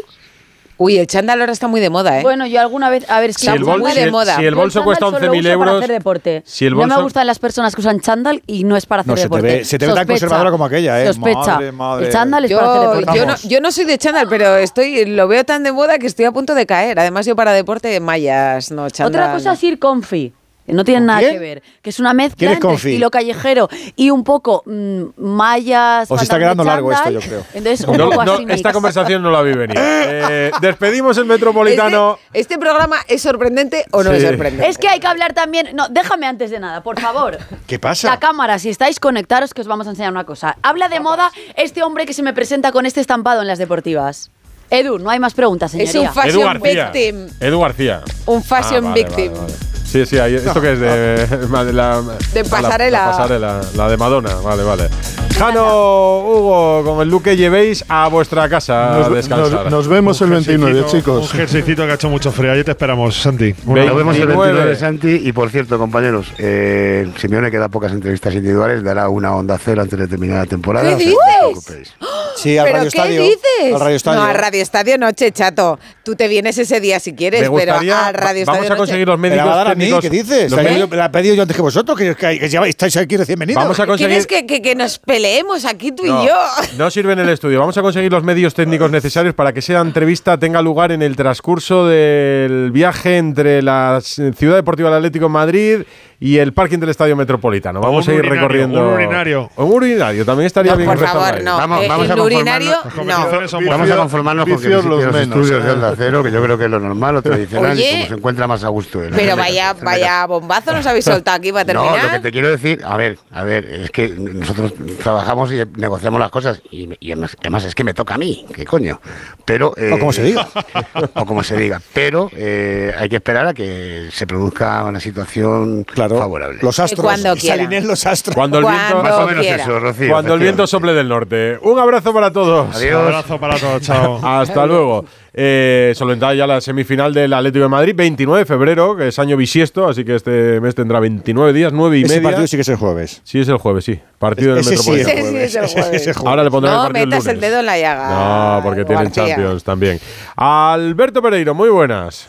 Uy, 0.75 0.97
el 0.97 1.05
chándal 1.07 1.39
ahora 1.39 1.53
está 1.53 1.67
muy 1.67 1.79
de 1.79 1.89
moda, 1.91 2.19
¿eh? 2.19 2.23
Bueno, 2.23 2.47
yo 2.47 2.59
alguna 2.59 2.89
vez, 2.89 3.07
a 3.09 3.19
ver, 3.21 3.29
es 3.29 3.37
que 3.37 3.43
Si 3.43 3.47
el 3.49 3.63
bol- 3.63 3.79
chándal- 3.81 3.93
si 3.93 3.99
el- 3.99 4.11
moda. 4.11 4.35
si 4.37 4.43
el 4.45 4.53
Yo 4.55 4.59
bolso 4.59 4.79
chándal 4.79 4.85
cuesta 4.85 5.05
solo 5.05 5.17
11.000 5.17 5.39
uso 5.39 5.59
para 5.59 5.69
euros. 5.71 5.83
hacer 5.83 5.95
deporte. 5.95 6.43
Si 6.45 6.65
el 6.65 6.71
No 6.73 6.77
bolso. 6.79 6.95
me 6.97 7.03
gustan 7.03 7.27
las 7.27 7.39
personas 7.39 7.75
que 7.75 7.81
usan 7.81 7.99
chándal 8.01 8.41
y 8.47 8.63
no 8.63 8.75
es 8.75 8.85
para 8.87 9.01
hacer 9.01 9.11
No, 9.11 9.15
se 9.17 9.21
te 9.21 9.25
deporte. 9.25 9.47
ve- 9.47 9.65
se 9.65 9.77
te 9.77 9.85
ve 9.87 9.93
tan 9.93 10.07
conservadora 10.07 10.51
como 10.51 10.65
aquella, 10.65 11.01
¿eh? 11.01 11.07
Sospecha. 11.07 11.37
Madre, 11.39 11.71
madre. 11.71 12.05
El 12.07 12.11
chándal 12.11 12.45
es 12.45 12.51
para 12.53 12.67
hacer 12.67 12.81
Yo, 12.81 12.99
deporte. 12.99 13.19
yo, 13.19 13.25
no, 13.27 13.35
yo 13.43 13.61
no 13.61 13.71
soy 13.71 13.85
de 13.85 13.97
chándal, 13.99 14.27
pero 14.27 14.57
estoy, 14.57 15.05
lo 15.05 15.27
veo 15.27 15.43
tan 15.45 15.63
de 15.63 15.71
moda 15.71 15.99
que 15.99 16.07
estoy 16.07 16.25
a 16.25 16.31
punto 16.31 16.55
de 16.55 16.65
caer. 16.65 16.99
Además, 16.99 17.25
yo 17.27 17.35
para 17.35 17.53
deporte, 17.53 17.99
mallas, 17.99 18.71
no 18.71 18.89
chándal. 18.89 19.21
Otra 19.23 19.33
cosa 19.33 19.53
es 19.53 19.63
ir 19.63 19.79
comfy. 19.79 20.33
Que 20.65 20.73
No 20.73 20.83
tiene 20.85 21.05
nada 21.05 21.19
quién? 21.19 21.33
que 21.33 21.39
ver. 21.39 21.63
Que 21.81 21.89
es 21.89 21.99
una 21.99 22.13
mezcla 22.13 22.37
¿Quién 22.37 22.51
es 22.51 22.55
entre 22.57 22.73
estilo 22.75 23.11
callejero 23.11 23.69
y 23.95 24.09
un 24.09 24.23
poco 24.23 24.63
mm, 24.65 25.03
mallas. 25.17 26.09
Os 26.09 26.21
está 26.21 26.35
pantalones 26.37 26.39
quedando 26.39 26.63
largo 26.63 26.91
esto, 26.91 27.09
yo 27.09 27.19
creo. 27.19 27.45
Entonces, 27.53 27.87
un 27.87 27.97
No, 27.97 28.09
poco 28.09 28.25
no, 28.25 28.33
así 28.33 28.45
mix. 28.45 28.55
esta 28.55 28.71
conversación 28.73 29.21
no 29.21 29.29
la 29.31 29.41
vi 29.41 29.53
venir. 29.53 29.77
Eh, 29.77 30.51
despedimos 30.61 31.17
el 31.17 31.25
metropolitano. 31.25 32.17
Este, 32.27 32.39
este 32.39 32.57
programa 32.59 32.97
es 33.07 33.21
sorprendente 33.21 33.85
o 33.91 34.03
no 34.03 34.11
Sí. 34.11 34.17
es 34.17 34.23
sorprendente. 34.23 34.69
Es 34.69 34.77
que 34.77 34.87
hay 34.87 34.99
que 34.99 35.07
hablar 35.07 35.33
también. 35.33 35.69
No, 35.75 35.89
déjame 35.89 36.27
antes 36.27 36.49
de 36.51 36.59
nada, 36.59 36.81
por 36.81 36.99
favor. 36.99 37.37
¿Qué 37.67 37.79
pasa? 37.79 38.09
La 38.09 38.19
cámara, 38.19 38.57
si 38.59 38.69
estáis 38.69 38.99
conectados, 38.99 39.53
que 39.53 39.61
os 39.61 39.67
vamos 39.67 39.87
a 39.87 39.89
enseñar 39.89 40.11
una 40.11 40.23
cosa. 40.25 40.57
Habla 40.61 40.87
de 40.89 40.99
moda 40.99 41.31
este 41.55 41.83
hombre 41.83 42.05
que 42.05 42.13
se 42.13 42.23
me 42.23 42.33
presenta 42.33 42.71
con 42.71 42.85
este 42.85 43.01
estampado 43.01 43.41
en 43.41 43.47
las 43.47 43.57
deportivas. 43.59 44.31
Edu, 44.69 44.97
no 44.97 45.09
hay 45.09 45.19
más 45.19 45.33
preguntas, 45.33 45.73
Es 45.75 45.91
señoría. 45.91 46.09
un 46.09 46.15
fashion 46.15 46.41
Edu 46.41 46.45
García. 46.45 46.89
victim. 46.91 47.27
Edu 47.39 47.59
García. 47.59 48.01
Un 48.25 48.43
fashion 48.43 48.85
Ah, 48.85 48.89
vale, 48.89 49.03
victim. 49.03 49.31
vale, 49.33 49.41
vale. 49.51 49.72
Sí, 49.93 50.05
sí, 50.07 50.17
ahí- 50.17 50.33
esto 50.35 50.59
que 50.59 50.73
es 50.73 50.79
de, 50.79 50.87
de 51.27 51.47
la, 51.47 51.63
De 51.63 51.71
la- 51.71 52.03
pasarela. 52.49 52.99
La, 53.05 53.11
pasarela, 53.11 53.61
la 53.75 53.89
de 53.89 53.97
Madonna, 53.97 54.35
vale, 54.43 54.63
vale. 54.63 54.89
Jano, 55.37 56.19
Hugo, 56.19 56.83
con 56.85 57.01
el 57.01 57.09
look 57.09 57.23
que 57.23 57.35
llevéis 57.35 57.83
a 57.89 58.07
vuestra 58.07 58.47
casa 58.49 58.95
a 58.95 58.99
Nos, 58.99 59.13
descansar. 59.13 59.63
nos- 59.65 59.71
nos 59.71 59.87
vemos 59.87 60.21
el 60.21 60.29
29, 60.31 60.85
chicos. 60.87 61.31
Un 61.31 61.37
jerseycito 61.39 61.85
que 61.85 61.91
ha 61.91 61.95
hecho 61.95 62.09
mucho 62.09 62.31
frío. 62.31 62.51
Ahí 62.53 62.63
te 62.63 62.71
esperamos, 62.71 63.15
Santi. 63.15 63.53
Nos 63.65 63.95
vemos 63.95 64.15
el 64.15 64.27
29. 64.27 64.51
29 64.53 64.75
Santi 64.75 65.21
y 65.27 65.31
por 65.31 65.49
cierto, 65.49 65.77
compañeros, 65.77 66.27
eh, 66.37 67.07
Simeone 67.17 67.49
queda 67.51 67.69
pocas 67.69 67.91
entrevistas 67.91 68.33
individuales, 68.33 68.83
dará 68.83 69.09
una 69.09 69.35
onda 69.35 69.57
cero 69.63 69.81
antes 69.83 69.97
de 69.99 70.07
terminar 70.07 70.37
la 70.39 70.45
temporada. 70.45 70.89
¿Qué 70.89 70.95
dices? 70.97 71.93
no. 71.99 72.07
Sí, 72.35 72.57
al 72.57 72.65
¿Pero 72.65 72.77
Radio 72.79 72.91
qué 72.91 72.97
Estadio. 72.97 73.21
dices? 73.21 73.73
Al 73.73 73.79
Radio 73.79 73.95
Estadio. 73.95 74.19
No, 74.19 74.25
a 74.25 74.33
Radio 74.33 74.61
Estadio 74.61 74.97
Noche, 74.97 75.31
chato. 75.31 75.79
Tú 76.03 76.15
te 76.15 76.27
vienes 76.27 76.57
ese 76.57 76.79
día 76.79 76.99
si 76.99 77.13
quieres, 77.13 77.49
Me 77.49 77.57
pero 77.57 77.75
al 77.75 78.13
Radio 78.13 78.45
vamos 78.45 78.61
Estadio 78.63 78.73
a 78.73 78.77
conseguir 78.77 79.07
Noche. 79.07 79.11
los 79.11 79.19
¿Me 79.19 79.29
la 79.29 79.35
médicos 79.43 79.77
a 79.91 79.97
a 79.97 80.01
técnicos. 80.01 80.01
¿Qué 80.01 80.09
dices? 80.09 80.51
los 80.51 80.51
La, 80.51 80.61
he 80.61 80.65
médicos- 80.65 80.89
pedido- 80.89 80.97
la 80.97 81.05
he 81.05 81.09
pedido 81.09 81.35
yo 81.35 81.41
antes 81.41 81.55
que 81.55 81.61
vosotros, 81.61 81.97
que, 81.97 82.15
que- 82.15 82.39
que 82.39 82.49
ya 82.49 82.61
estáis 82.61 82.95
aquí 82.97 83.17
recién 83.17 83.39
venidos. 83.39 83.61
Vamos 83.63 83.79
a 83.79 83.85
conseguir. 83.85 84.07
¿Quieres 84.09 84.27
que, 84.27 84.45
que- 84.45 84.61
que 84.61 84.75
nos 84.75 84.99
peleemos 84.99 85.65
aquí 85.65 85.91
tú 85.91 86.05
No, 86.05 86.23
y 86.23 86.27
yo? 86.27 86.35
no 86.77 86.89
sirve 86.91 87.13
en 87.13 87.19
el 87.19 87.29
estudio. 87.29 87.59
Vamos 87.59 87.77
a 87.77 87.81
conseguir 87.81 88.11
los 88.11 88.23
medios 88.23 88.53
técnicos 88.53 88.89
necesarios 88.91 89.33
para 89.35 89.53
que 89.53 89.59
esa 89.59 89.79
entrevista 89.79 90.37
tenga 90.37 90.61
lugar 90.61 90.91
en 90.91 91.01
el 91.01 91.15
transcurso 91.15 91.87
del 91.87 92.71
viaje 92.71 93.17
entre 93.17 93.61
la 93.61 93.99
Ciudad 94.01 94.55
Deportiva 94.55 94.89
del 94.89 94.97
Atlético 94.97 95.25
de 95.25 95.29
Madrid 95.29 95.77
y 96.19 96.37
el 96.37 96.53
parking 96.53 96.77
del 96.79 96.89
Estadio 96.89 97.15
Metropolitano. 97.17 97.81
Vamos 97.81 98.07
Un 98.07 98.11
a 98.11 98.13
ir 98.15 98.19
urinario, 98.21 98.41
recorriendo. 98.41 98.87
un 98.87 98.93
urinario. 98.93 99.49
Un 99.57 99.71
urinario 99.73 100.23
también 100.25 100.47
estaría 100.47 100.71
No, 100.71 100.77
bien 100.77 100.89
por 100.89 100.99
favor, 100.99 101.43
no. 101.43 101.57
Vamos- 101.57 101.83
Eh, 101.83 101.87
vamos 101.89 102.09
a 102.09 102.13
el 102.13 102.19
urinario, 102.21 102.71
conformarnos- 102.81 103.51
no. 103.51 103.69
Vamos 103.69 103.89
a 103.91 103.95
conformarnos 103.97 104.45
con 104.45 104.53
los 104.53 104.85
los 104.85 104.99
menos, 105.13 105.17
estudios 105.21 105.61
eh. 105.63 105.65
de 105.65 105.71
Onda 105.71 105.93
Cero, 105.97 106.23
que 106.23 106.31
yo 106.31 106.41
creo 106.41 106.57
que 106.57 106.65
es 106.65 106.71
lo 106.71 106.79
normal, 106.79 107.15
lo 107.15 107.21
tradicional, 107.21 107.71
Oye, 107.73 107.89
y 107.89 107.93
como 107.95 108.07
se 108.07 108.13
encuentra 108.13 108.47
más 108.47 108.63
a 108.63 108.69
gusto. 108.69 109.03
él. 109.03 109.11
Pero 109.13 109.35
vaya, 109.35 109.72
vaya 109.81 110.25
bombazo 110.25 110.71
nos 110.73 110.85
habéis 110.85 111.05
soltado 111.05 111.37
aquí 111.37 111.51
para 111.51 111.73
No, 111.73 111.83
lo 111.85 111.87
que 111.93 111.99
terminar. 111.99 112.21
te 112.21 112.31
quiero 112.31 112.49
decir, 112.49 112.81
a 112.85 112.97
ver, 112.97 113.17
a 113.31 113.43
ver, 113.43 113.65
es 113.65 113.91
que 113.91 114.09
nosotros 114.09 114.73
trabajamos 115.01 115.51
y 115.51 115.63
negociamos 115.77 116.19
las 116.19 116.29
cosas 116.31 116.61
y, 116.71 116.89
y 116.99 117.11
además, 117.11 117.35
además 117.39 117.63
es 117.65 117.75
que 117.75 117.83
me 117.83 117.93
toca 117.93 118.15
a 118.15 118.17
mí, 118.17 118.45
qué 118.53 118.65
coño. 118.65 118.99
Pero 119.45 119.73
eh, 119.77 119.91
O 119.93 119.99
como 119.99 120.13
se 120.13 120.23
diga. 120.23 120.47
o 121.13 121.25
como 121.25 121.43
se 121.43 121.57
diga, 121.57 121.81
pero 121.93 122.29
eh, 122.35 122.93
hay 122.97 123.09
que 123.09 123.17
esperar 123.17 123.47
a 123.47 123.53
que 123.53 124.09
se 124.11 124.25
produzca 124.27 124.83
una 124.83 124.99
situación 124.99 125.83
Claro. 125.83 126.17
favorable. 126.17 126.59
Los 126.61 126.79
astros. 126.79 127.01
Cuando 127.03 127.35
los 127.35 128.05
astros. 128.05 128.35
Cuando 128.35 128.59
el 128.59 128.65
viento, 128.65 128.93
Cuando 128.93 129.03
Más 129.03 129.19
o 129.19 129.27
menos 129.27 129.41
quiera. 129.43 129.63
eso, 129.63 129.79
Rocío. 129.79 130.09
cuando 130.11 130.33
el 130.33 130.39
viento 130.39 130.67
sople 130.67 130.93
del 130.93 131.09
norte. 131.09 131.57
Un 131.61 131.79
abrazo 131.79 132.13
para 132.13 132.31
todos. 132.31 132.75
Adiós. 132.75 133.01
Un 133.01 133.07
abrazo 133.07 133.39
para 133.39 133.57
todos. 133.59 133.81
Chao. 133.81 134.19
Hasta 134.25 134.65
luego. 134.65 135.05
Eh, 135.35 135.93
solventada 135.95 136.35
ya 136.35 136.45
la 136.45 136.61
semifinal 136.61 137.11
del 137.11 137.33
Atlético 137.33 137.63
de 137.63 137.69
Madrid, 137.69 137.93
29 137.95 138.41
de 138.41 138.45
febrero, 138.45 138.95
que 138.95 139.07
es 139.07 139.17
año 139.17 139.35
bisiesto, 139.35 139.87
así 139.87 140.05
que 140.05 140.13
este 140.13 140.61
mes 140.61 140.75
tendrá 140.75 140.99
29 140.99 141.53
días, 141.53 141.73
9 141.73 141.97
y 141.97 142.03
Ese 142.03 142.15
media. 142.17 142.29
partido 142.29 142.47
sí 142.47 142.55
que 142.57 142.61
es 142.61 142.69
el 142.69 142.75
jueves. 142.75 143.21
Sí, 143.23 143.39
es 143.39 143.47
el 143.47 143.57
jueves, 143.57 143.83
sí. 143.83 143.99
Partido 144.19 144.53
del 144.53 144.63
Metropolitano. 144.63 145.15
sí 145.15 145.19
es 145.19 145.55
el 145.55 145.63
Ese 145.63 145.67
sí 145.67 145.73
es 145.95 146.07
el 146.07 146.13
jueves. 146.13 146.17
Ahora 146.17 146.43
le 146.43 146.51
pondrán 146.51 146.73
el 146.75 146.77
No 146.77 146.83
partido 146.83 147.03
el 147.03 147.09
metas 147.09 147.25
el 147.25 147.35
lunes. 147.35 147.49
dedo 147.49 147.59
en 147.61 147.65
la 147.65 147.79
llaga. 147.79 148.55
No, 148.57 148.63
porque 148.63 148.85
tienen 148.85 149.05
García. 149.05 149.27
Champions 149.27 149.63
también. 149.63 149.99
Alberto 150.35 151.21
Pereiro, 151.21 151.55
muy 151.55 151.69
buenas. 151.69 152.27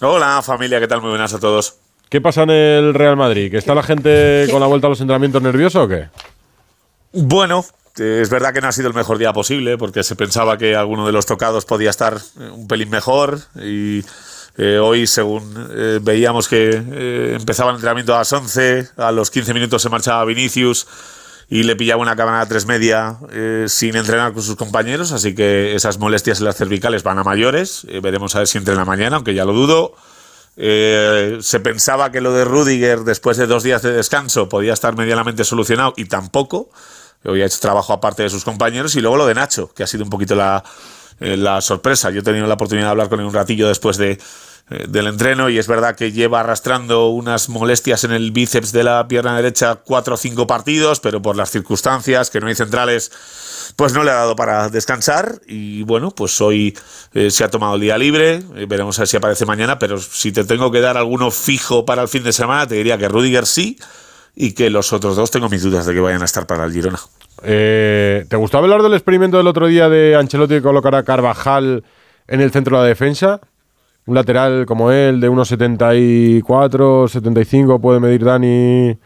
Hola 0.00 0.40
familia, 0.42 0.78
¿qué 0.78 0.86
tal? 0.86 1.00
Muy 1.00 1.10
buenas 1.10 1.34
a 1.34 1.40
todos. 1.40 1.74
¿Qué 2.08 2.20
pasa 2.20 2.44
en 2.44 2.50
el 2.50 2.94
Real 2.94 3.16
Madrid? 3.16 3.50
¿Que 3.50 3.56
está 3.58 3.74
la 3.74 3.82
gente 3.82 4.46
con 4.52 4.60
la 4.60 4.66
vuelta 4.68 4.86
a 4.86 4.90
los 4.90 5.00
entrenamientos 5.00 5.42
nervioso 5.42 5.82
o 5.82 5.88
qué? 5.88 6.06
Bueno, 7.12 7.64
es 7.98 8.30
verdad 8.30 8.52
que 8.52 8.60
no 8.60 8.68
ha 8.68 8.72
sido 8.72 8.88
el 8.88 8.94
mejor 8.94 9.18
día 9.18 9.32
posible 9.32 9.76
porque 9.78 10.02
se 10.02 10.16
pensaba 10.16 10.56
que 10.58 10.76
alguno 10.76 11.06
de 11.06 11.12
los 11.12 11.26
tocados 11.26 11.64
podía 11.64 11.90
estar 11.90 12.18
eh, 12.40 12.50
un 12.50 12.66
pelín 12.68 12.90
mejor 12.90 13.40
y 13.62 14.04
eh, 14.56 14.78
hoy 14.78 15.06
según 15.06 15.68
eh, 15.72 16.00
veíamos 16.02 16.48
que 16.48 16.70
eh, 16.70 17.36
empezaba 17.38 17.70
el 17.70 17.76
entrenamiento 17.76 18.14
a 18.14 18.18
las 18.18 18.32
11, 18.32 18.88
a 18.96 19.12
los 19.12 19.30
15 19.30 19.54
minutos 19.54 19.82
se 19.82 19.88
marchaba 19.88 20.24
Vinicius 20.24 20.86
y 21.50 21.62
le 21.62 21.76
pillaba 21.76 22.02
una 22.02 22.14
cámara 22.14 22.42
a 22.42 22.46
tres 22.46 22.66
media 22.66 23.16
eh, 23.32 23.64
sin 23.68 23.96
entrenar 23.96 24.32
con 24.34 24.42
sus 24.42 24.56
compañeros, 24.56 25.12
así 25.12 25.34
que 25.34 25.74
esas 25.74 25.98
molestias 25.98 26.40
en 26.40 26.44
las 26.44 26.56
cervicales 26.56 27.02
van 27.02 27.18
a 27.18 27.24
mayores, 27.24 27.86
Eh, 27.88 28.00
veremos 28.00 28.34
a 28.36 28.40
ver 28.40 28.48
si 28.48 28.58
entrena 28.58 28.84
mañana, 28.84 29.16
aunque 29.16 29.34
ya 29.34 29.44
lo 29.44 29.52
dudo. 29.54 29.94
Eh, 30.56 31.38
se 31.40 31.60
pensaba 31.60 32.10
que 32.10 32.20
lo 32.20 32.32
de 32.32 32.44
Rudiger 32.44 33.00
después 33.00 33.36
de 33.36 33.46
dos 33.46 33.62
días 33.62 33.80
de 33.80 33.92
descanso 33.92 34.48
podía 34.48 34.72
estar 34.74 34.96
medianamente 34.96 35.44
solucionado 35.44 35.94
y 35.96 36.04
tampoco. 36.04 36.68
Hoy 37.24 37.42
ha 37.42 37.46
hecho 37.46 37.58
trabajo 37.60 37.92
aparte 37.92 38.22
de 38.22 38.30
sus 38.30 38.44
compañeros. 38.44 38.94
Y 38.96 39.00
luego 39.00 39.16
lo 39.16 39.26
de 39.26 39.34
Nacho, 39.34 39.72
que 39.74 39.82
ha 39.82 39.86
sido 39.86 40.04
un 40.04 40.10
poquito 40.10 40.34
la, 40.34 40.62
eh, 41.20 41.36
sorpresa. 41.60 42.10
Yo 42.10 42.20
he 42.20 42.22
tenido 42.22 42.46
la 42.46 42.54
oportunidad 42.54 42.86
de 42.86 42.90
hablar 42.90 43.08
con 43.08 43.20
él 43.20 43.26
un 43.26 43.34
ratillo 43.34 43.68
después 43.68 43.96
de, 43.96 44.18
eh, 44.70 44.84
del 44.86 45.06
entreno 45.06 45.48
y 45.48 45.56
es 45.56 45.66
verdad 45.66 45.96
que 45.96 46.12
lleva 46.12 46.40
arrastrando 46.40 47.08
unas 47.08 47.48
molestias 47.48 48.04
en 48.04 48.12
el 48.12 48.32
bíceps 48.32 48.70
de 48.70 48.84
la 48.84 49.08
pierna 49.08 49.34
derecha 49.34 49.76
cuatro 49.76 50.14
o 50.14 50.16
cinco 50.18 50.46
partidos, 50.46 51.00
pero 51.00 51.22
por 51.22 51.36
las 51.36 51.50
circunstancias, 51.50 52.28
que 52.28 52.38
no 52.38 52.48
hay 52.48 52.54
centrales, 52.54 53.10
pues 53.76 53.94
no 53.94 54.04
le 54.04 54.10
ha 54.10 54.14
dado 54.14 54.36
para 54.36 54.68
descansar 54.68 55.40
y 55.46 55.84
bueno, 55.84 56.10
pues 56.10 56.38
hoy 56.42 56.76
eh, 57.14 57.30
se 57.30 57.44
ha 57.44 57.48
tomado 57.48 57.76
el 57.76 57.80
día 57.80 57.96
libre, 57.96 58.42
veremos 58.68 58.98
a 58.98 59.02
ver 59.02 59.08
si 59.08 59.16
aparece 59.16 59.46
mañana, 59.46 59.78
pero 59.78 59.98
si 59.98 60.32
te 60.32 60.44
tengo 60.44 60.70
que 60.70 60.80
dar 60.80 60.98
alguno 60.98 61.30
fijo 61.30 61.86
para 61.86 62.02
el 62.02 62.08
fin 62.08 62.22
de 62.22 62.34
semana, 62.34 62.66
te 62.66 62.74
diría 62.74 62.98
que 62.98 63.08
Rudiger 63.08 63.46
sí 63.46 63.78
y 64.40 64.52
que 64.52 64.70
los 64.70 64.92
otros 64.92 65.16
dos 65.16 65.32
tengo 65.32 65.48
mis 65.48 65.64
dudas 65.64 65.84
de 65.84 65.92
que 65.92 65.98
vayan 65.98 66.22
a 66.22 66.24
estar 66.24 66.46
para 66.46 66.64
el 66.64 66.72
Girona. 66.72 67.00
Eh, 67.42 68.24
¿Te 68.28 68.36
gustó 68.36 68.58
hablar 68.58 68.82
del 68.82 68.94
experimento 68.94 69.36
del 69.36 69.48
otro 69.48 69.66
día 69.66 69.88
de 69.88 70.14
Ancelotti 70.14 70.54
de 70.54 70.62
colocar 70.62 70.94
a 70.94 71.02
Carvajal 71.02 71.82
en 72.28 72.40
el 72.40 72.52
centro 72.52 72.76
de 72.76 72.84
la 72.84 72.88
defensa? 72.88 73.40
Un 74.06 74.14
lateral 74.14 74.64
como 74.64 74.92
él, 74.92 75.20
de 75.20 75.28
unos 75.28 75.48
74, 75.48 77.08
75, 77.08 77.80
puede 77.80 77.98
medir 77.98 78.24
Dani. 78.24 78.96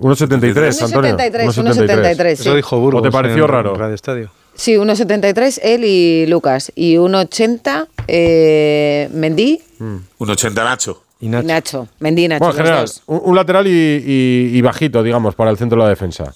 Unos 0.00 0.18
73, 0.18 0.82
Antonio. 0.82 1.16
1,73, 1.18 1.42
Unos 1.42 1.58
1,73, 1.78 2.34
sí. 2.34 2.42
Eso 2.42 2.56
dijo 2.56 2.80
Burgos. 2.80 2.98
¿O 2.98 3.02
te 3.04 3.12
pareció 3.12 3.44
en 3.44 3.50
raro? 3.50 3.76
Radio 3.76 3.94
Estadio. 3.94 4.32
Sí, 4.54 4.74
1,73 4.74 5.60
él 5.62 5.84
y 5.84 6.26
Lucas. 6.26 6.72
Y 6.74 6.96
1,80 6.96 7.86
eh, 8.08 9.08
Mendy 9.12 9.62
Un 9.78 10.30
80 10.30 10.64
Nacho. 10.64 11.03
Y 11.24 11.26
y 11.26 11.30
Nacho. 11.30 11.46
Nacho. 11.46 11.88
Mendy 12.00 12.24
y 12.24 12.28
Nacho, 12.28 12.38
Bueno, 12.40 12.52
los 12.52 12.56
general, 12.56 12.80
dos. 12.86 13.02
un, 13.06 13.20
un 13.24 13.36
lateral 13.36 13.66
y, 13.66 13.70
y- 13.70 14.50
y 14.58 14.60
bajito, 14.62 15.02
digamos, 15.02 15.34
para 15.34 15.50
el 15.50 15.56
centro 15.56 15.78
de 15.78 15.84
la 15.84 15.88
defensa. 15.90 16.34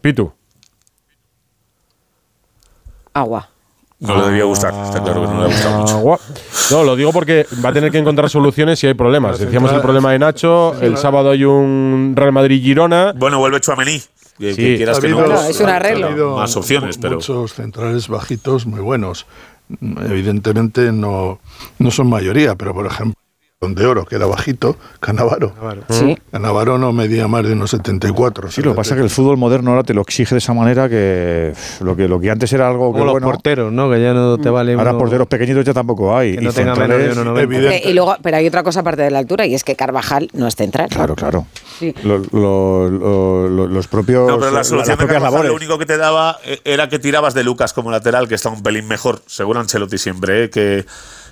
Pitu. 0.00 0.32
Agua. 3.12 3.48
No 4.00 4.16
le 4.16 4.28
debía 4.28 4.44
gustar, 4.44 4.72
está 4.86 5.02
claro 5.02 5.20
que 5.22 5.26
no 5.28 5.38
le 5.40 5.44
ha 5.44 5.46
gustado 5.48 5.78
mucho. 5.80 5.94
Agua. 5.96 6.18
No, 6.70 6.84
lo 6.84 6.96
digo 6.96 7.12
porque 7.12 7.46
va 7.62 7.68
a 7.68 7.72
tener 7.72 7.90
que 7.92 7.98
encontrar 7.98 8.30
soluciones 8.30 8.78
si 8.78 8.86
hay 8.86 8.94
problemas. 8.94 9.38
Decíamos 9.38 9.72
el 9.72 9.82
problema 9.82 10.12
de 10.12 10.18
Nacho, 10.18 10.74
el 10.80 10.96
sábado 10.96 11.30
hay 11.30 11.44
un 11.44 12.14
Real 12.16 12.32
Madrid-Girona. 12.32 13.12
Bueno, 13.16 13.38
vuelve 13.38 13.60
Chuamení. 13.60 14.00
Que, 14.38 14.54
Sí. 14.54 14.62
que 14.62 14.76
quieras 14.78 14.96
Ha 14.98 15.00
que 15.02 15.08
no, 15.08 15.34
es 15.48 15.60
un 15.60 15.68
arreglo. 15.68 16.36
Más 16.36 16.56
opciones, 16.56 16.96
pero- 16.96 17.16
Muchos 17.16 17.52
centrales 17.52 18.08
bajitos 18.08 18.64
muy 18.64 18.80
buenos. 18.80 19.26
Evidentemente 19.80 20.92
no, 20.92 21.40
no 21.78 21.90
son 21.90 22.08
mayoría, 22.08 22.54
pero 22.56 22.74
por 22.74 22.86
ejemplo, 22.86 23.20
de 23.68 23.84
oro, 23.84 24.06
que 24.06 24.16
era 24.16 24.24
bajito, 24.24 24.78
Canavaro. 25.00 25.52
Sí. 25.90 26.16
Canavaro 26.32 26.78
no 26.78 26.94
medía 26.94 27.28
más 27.28 27.44
de 27.44 27.52
unos 27.52 27.68
74. 27.72 28.50
Sí, 28.50 28.62
lo 28.62 28.70
que 28.70 28.76
pasa 28.76 28.94
es 28.94 28.98
que 29.00 29.04
el 29.04 29.10
fútbol 29.10 29.36
moderno 29.36 29.72
ahora 29.72 29.82
te 29.82 29.92
lo 29.92 30.00
exige 30.00 30.34
de 30.34 30.38
esa 30.38 30.54
manera 30.54 30.88
que 30.88 31.52
lo 31.82 31.94
que, 31.94 32.08
lo 32.08 32.18
que 32.18 32.30
antes 32.30 32.50
era 32.54 32.68
algo 32.68 32.94
que 32.94 33.00
los 33.00 33.10
bueno, 33.12 33.26
porteros, 33.26 33.70
¿no? 33.70 33.90
Que 33.90 34.00
ya 34.02 34.14
no 34.14 34.38
te 34.38 34.48
vale 34.48 34.72
ahora 34.72 34.92
uno- 34.92 35.00
porteros 35.00 35.26
pequeñitos 35.28 35.62
ya 35.66 35.74
tampoco 35.74 36.16
hay. 36.16 36.36
Que 36.36 36.40
no 36.40 36.50
y 36.50 36.52
tenga 36.54 36.74
menos 36.74 36.96
de 36.96 37.12
centrales, 37.14 37.48
1,90. 37.50 37.70
Eh, 37.70 37.82
y 37.84 37.92
luego, 37.92 38.16
pero 38.22 38.38
hay 38.38 38.46
otra 38.46 38.62
cosa 38.62 38.80
aparte 38.80 39.02
de 39.02 39.10
la 39.10 39.18
altura 39.18 39.44
y 39.44 39.54
es 39.54 39.62
que 39.62 39.76
Carvajal 39.76 40.30
no 40.32 40.46
es 40.46 40.56
central. 40.56 40.88
Claro, 40.88 41.14
claro. 41.14 41.46
Sí. 41.78 41.94
Lo- 42.02 42.16
lo- 42.32 42.88
lo- 42.88 43.46
lo- 43.50 43.66
los 43.66 43.88
propios 43.88 44.26
No, 44.26 44.38
pero 44.38 44.52
la 44.52 44.58
las 44.60 44.68
solución 44.68 44.94
de 44.94 44.96
propias 44.96 45.16
Carvajal 45.16 45.32
labores. 45.34 45.50
lo 45.50 45.56
único 45.56 45.78
que 45.78 45.84
te 45.84 45.98
daba 45.98 46.38
eh, 46.46 46.60
era 46.64 46.88
que 46.88 46.98
tirabas 46.98 47.34
de 47.34 47.44
Lucas 47.44 47.74
como 47.74 47.90
lateral, 47.90 48.26
que 48.26 48.36
está 48.36 48.48
un 48.48 48.62
pelín 48.62 48.88
mejor, 48.88 49.20
según 49.26 49.58
Ancelotti 49.58 49.98
siempre, 49.98 50.44
eh, 50.44 50.50
que, 50.50 50.86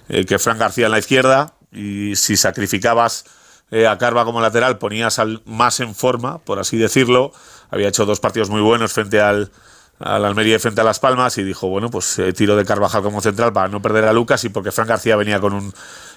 eh, 0.09 0.25
que 0.25 0.39
Fran 0.39 0.59
García 0.59 0.87
en 0.87 0.93
la 0.93 0.99
izquierda. 0.99 1.55
Y 1.73 2.17
si 2.17 2.37
sacrificabas 2.37 3.25
eh, 3.71 3.87
a 3.87 3.99
Carva 3.99 4.25
como 4.25 4.41
lateral, 4.41 4.79
ponías 4.79 5.21
más 5.45 5.81
en 5.81 5.95
forma, 5.95 6.39
por 6.39 6.59
así 6.59 6.77
decirlo. 6.77 7.33
Había 7.71 7.89
hecho 7.89 8.07
dos 8.07 8.21
partidos 8.21 8.49
muy 8.49 8.63
buenos 8.63 8.93
frente 8.93 9.21
al, 9.21 9.51
al 9.99 10.25
Almería 10.25 10.57
y 10.57 10.59
frente 10.59 10.81
a 10.81 10.85
Las 10.85 11.01
Palmas 11.01 11.37
y 11.39 11.43
dijo, 11.43 11.69
bueno, 11.69 11.91
pues 11.91 12.19
eh, 12.19 12.33
tiro 12.33 12.57
de 12.57 12.65
Carvajal 12.65 13.03
como 13.03 13.21
central 13.21 13.53
para 13.53 13.69
no 13.69 13.83
perder 13.83 14.05
a 14.05 14.13
Lucas 14.13 14.43
y 14.45 14.49
porque 14.49 14.73
Fran 14.73 14.89
García 14.89 15.17
venía 15.17 15.41
con 15.41 15.53
un 15.53 15.73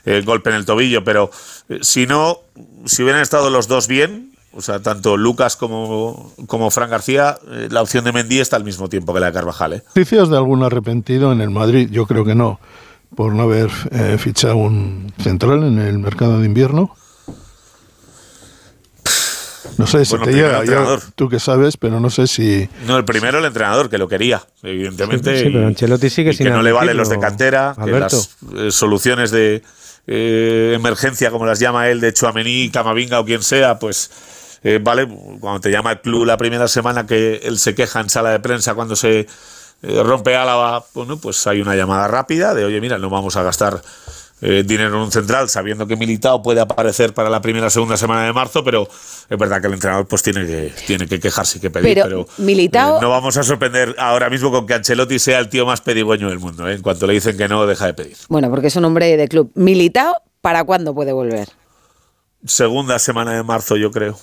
eh, 0.05 0.21
golpe 0.25 0.49
en 0.49 0.55
el 0.55 0.65
tobillo. 0.65 1.03
Pero 1.03 1.29
si 1.81 2.07
no, 2.07 2.39
si 2.85 3.03
hubieran 3.03 3.21
estado 3.21 3.49
los 3.49 3.67
dos 3.67 3.87
bien, 3.87 4.31
o 4.53 4.61
sea, 4.61 4.81
tanto 4.81 5.17
Lucas 5.17 5.55
como, 5.55 6.33
como 6.47 6.71
Fran 6.71 6.89
García, 6.89 7.37
la 7.69 7.81
opción 7.81 8.03
de 8.03 8.11
Mendy 8.11 8.39
está 8.39 8.57
al 8.57 8.63
mismo 8.63 8.89
tiempo 8.89 9.13
que 9.13 9.19
la 9.19 9.27
de 9.27 9.33
Carvajal. 9.33 9.73
¿eh? 9.73 9.83
¿Noticias 9.95 10.29
de 10.29 10.37
algún 10.37 10.63
arrepentido 10.63 11.31
en 11.31 11.41
el 11.41 11.49
Madrid? 11.49 11.89
Yo 11.91 12.05
creo 12.05 12.25
que 12.25 12.35
no, 12.35 12.59
por 13.15 13.33
no 13.33 13.43
haber 13.43 13.69
eh, 13.91 14.17
fichado 14.19 14.55
un 14.57 15.11
central 15.21 15.63
en 15.63 15.79
el 15.79 15.99
mercado 15.99 16.39
de 16.39 16.45
invierno. 16.45 16.95
No 19.77 19.87
sé 19.87 20.05
si 20.05 20.11
Bueno, 20.11 20.25
te 20.25 20.33
llega, 20.33 20.59
entrenador. 20.59 21.01
tú 21.15 21.29
que 21.29 21.39
sabes, 21.39 21.77
pero 21.77 21.99
no 21.99 22.09
sé 22.09 22.27
si... 22.27 22.67
No, 22.85 22.97
el 22.97 23.05
primero 23.05 23.39
el 23.39 23.45
entrenador, 23.45 23.89
que 23.89 23.97
lo 23.97 24.07
quería, 24.07 24.41
evidentemente. 24.63 25.37
Sí, 25.39 25.45
pero 25.45 25.61
y- 25.61 25.65
Ancelotti 25.65 26.09
sigue 26.09 26.31
y 26.31 26.33
sin 26.33 26.47
que 26.47 26.51
no 26.53 26.61
le 26.61 26.71
valen 26.71 26.97
los 26.97 27.09
de 27.09 27.19
cantera, 27.19 27.73
que 27.75 27.81
Alberto. 27.83 28.17
las 28.17 28.37
eh, 28.59 28.71
soluciones 28.71 29.31
de 29.31 29.63
eh, 30.07 30.73
emergencia, 30.75 31.31
como 31.31 31.45
las 31.45 31.59
llama 31.59 31.87
él, 31.89 31.99
de 32.01 32.13
Chuamení, 32.13 32.69
Camavinga 32.69 33.19
o 33.19 33.25
quien 33.25 33.41
sea, 33.41 33.79
pues 33.79 34.11
eh, 34.63 34.79
vale, 34.83 35.07
cuando 35.39 35.61
te 35.61 35.71
llama 35.71 35.93
el 35.93 36.01
club 36.01 36.25
la 36.25 36.37
primera 36.37 36.67
semana 36.67 37.07
que 37.07 37.37
él 37.43 37.57
se 37.57 37.73
queja 37.73 38.01
en 38.01 38.09
sala 38.09 38.31
de 38.31 38.39
prensa 38.39 38.75
cuando 38.75 38.95
se 38.95 39.25
eh, 39.83 40.01
rompe 40.03 40.35
Álava, 40.35 40.83
bueno, 40.93 41.17
pues 41.17 41.45
hay 41.47 41.61
una 41.61 41.75
llamada 41.75 42.07
rápida 42.07 42.53
de, 42.53 42.65
oye, 42.65 42.79
mira, 42.81 42.97
no 42.97 43.09
vamos 43.09 43.35
a 43.35 43.43
gastar 43.43 43.81
eh, 44.43 44.63
dinero 44.65 44.89
en 44.95 45.01
un 45.01 45.11
central, 45.11 45.49
sabiendo 45.49 45.85
que 45.85 45.95
Militao 45.95 46.41
puede 46.41 46.61
aparecer 46.61 47.13
para 47.13 47.29
la 47.29 47.41
primera 47.41 47.67
o 47.67 47.69
segunda 47.69 47.95
semana 47.95 48.23
de 48.25 48.33
marzo, 48.33 48.63
pero 48.63 48.87
es 49.29 49.37
verdad 49.37 49.61
que 49.61 49.67
el 49.67 49.73
entrenador 49.73 50.07
pues 50.07 50.23
tiene 50.23 50.45
que, 50.47 50.73
tiene 50.87 51.05
que 51.07 51.19
quejarse 51.19 51.59
y 51.59 51.61
que 51.61 51.69
pedir. 51.69 51.93
Pero 51.95 52.25
Pero, 52.25 52.25
Militao- 52.47 52.97
eh, 52.97 53.01
no 53.01 53.09
vamos 53.11 53.37
a 53.37 53.43
sorprender 53.43 53.95
ahora 53.99 54.29
mismo 54.31 54.49
con 54.51 54.65
que 54.65 54.73
Ancelotti 54.73 55.19
sea 55.19 55.37
el 55.39 55.47
tío 55.49 55.65
más 55.67 55.81
pedigüeño 55.81 56.27
del 56.29 56.39
mundo. 56.39 56.67
¿eh? 56.67 56.73
En 56.73 56.81
cuanto 56.81 57.05
le 57.05 57.13
dicen 57.13 57.37
que 57.37 57.47
no, 57.47 57.67
deja 57.67 57.85
de 57.85 57.93
pedir. 57.93 58.17
Bueno, 58.29 58.49
porque 58.49 58.67
es 58.67 58.75
un 58.75 58.85
hombre 58.85 59.15
de 59.15 59.27
club. 59.27 59.51
Militao, 59.53 60.15
¿para 60.41 60.63
cuándo 60.63 60.95
puede 60.95 61.13
volver? 61.13 61.49
Segunda 62.45 62.97
semana 62.97 63.33
de 63.33 63.43
marzo, 63.43 63.75
yo 63.77 63.91
creo. 63.91 64.17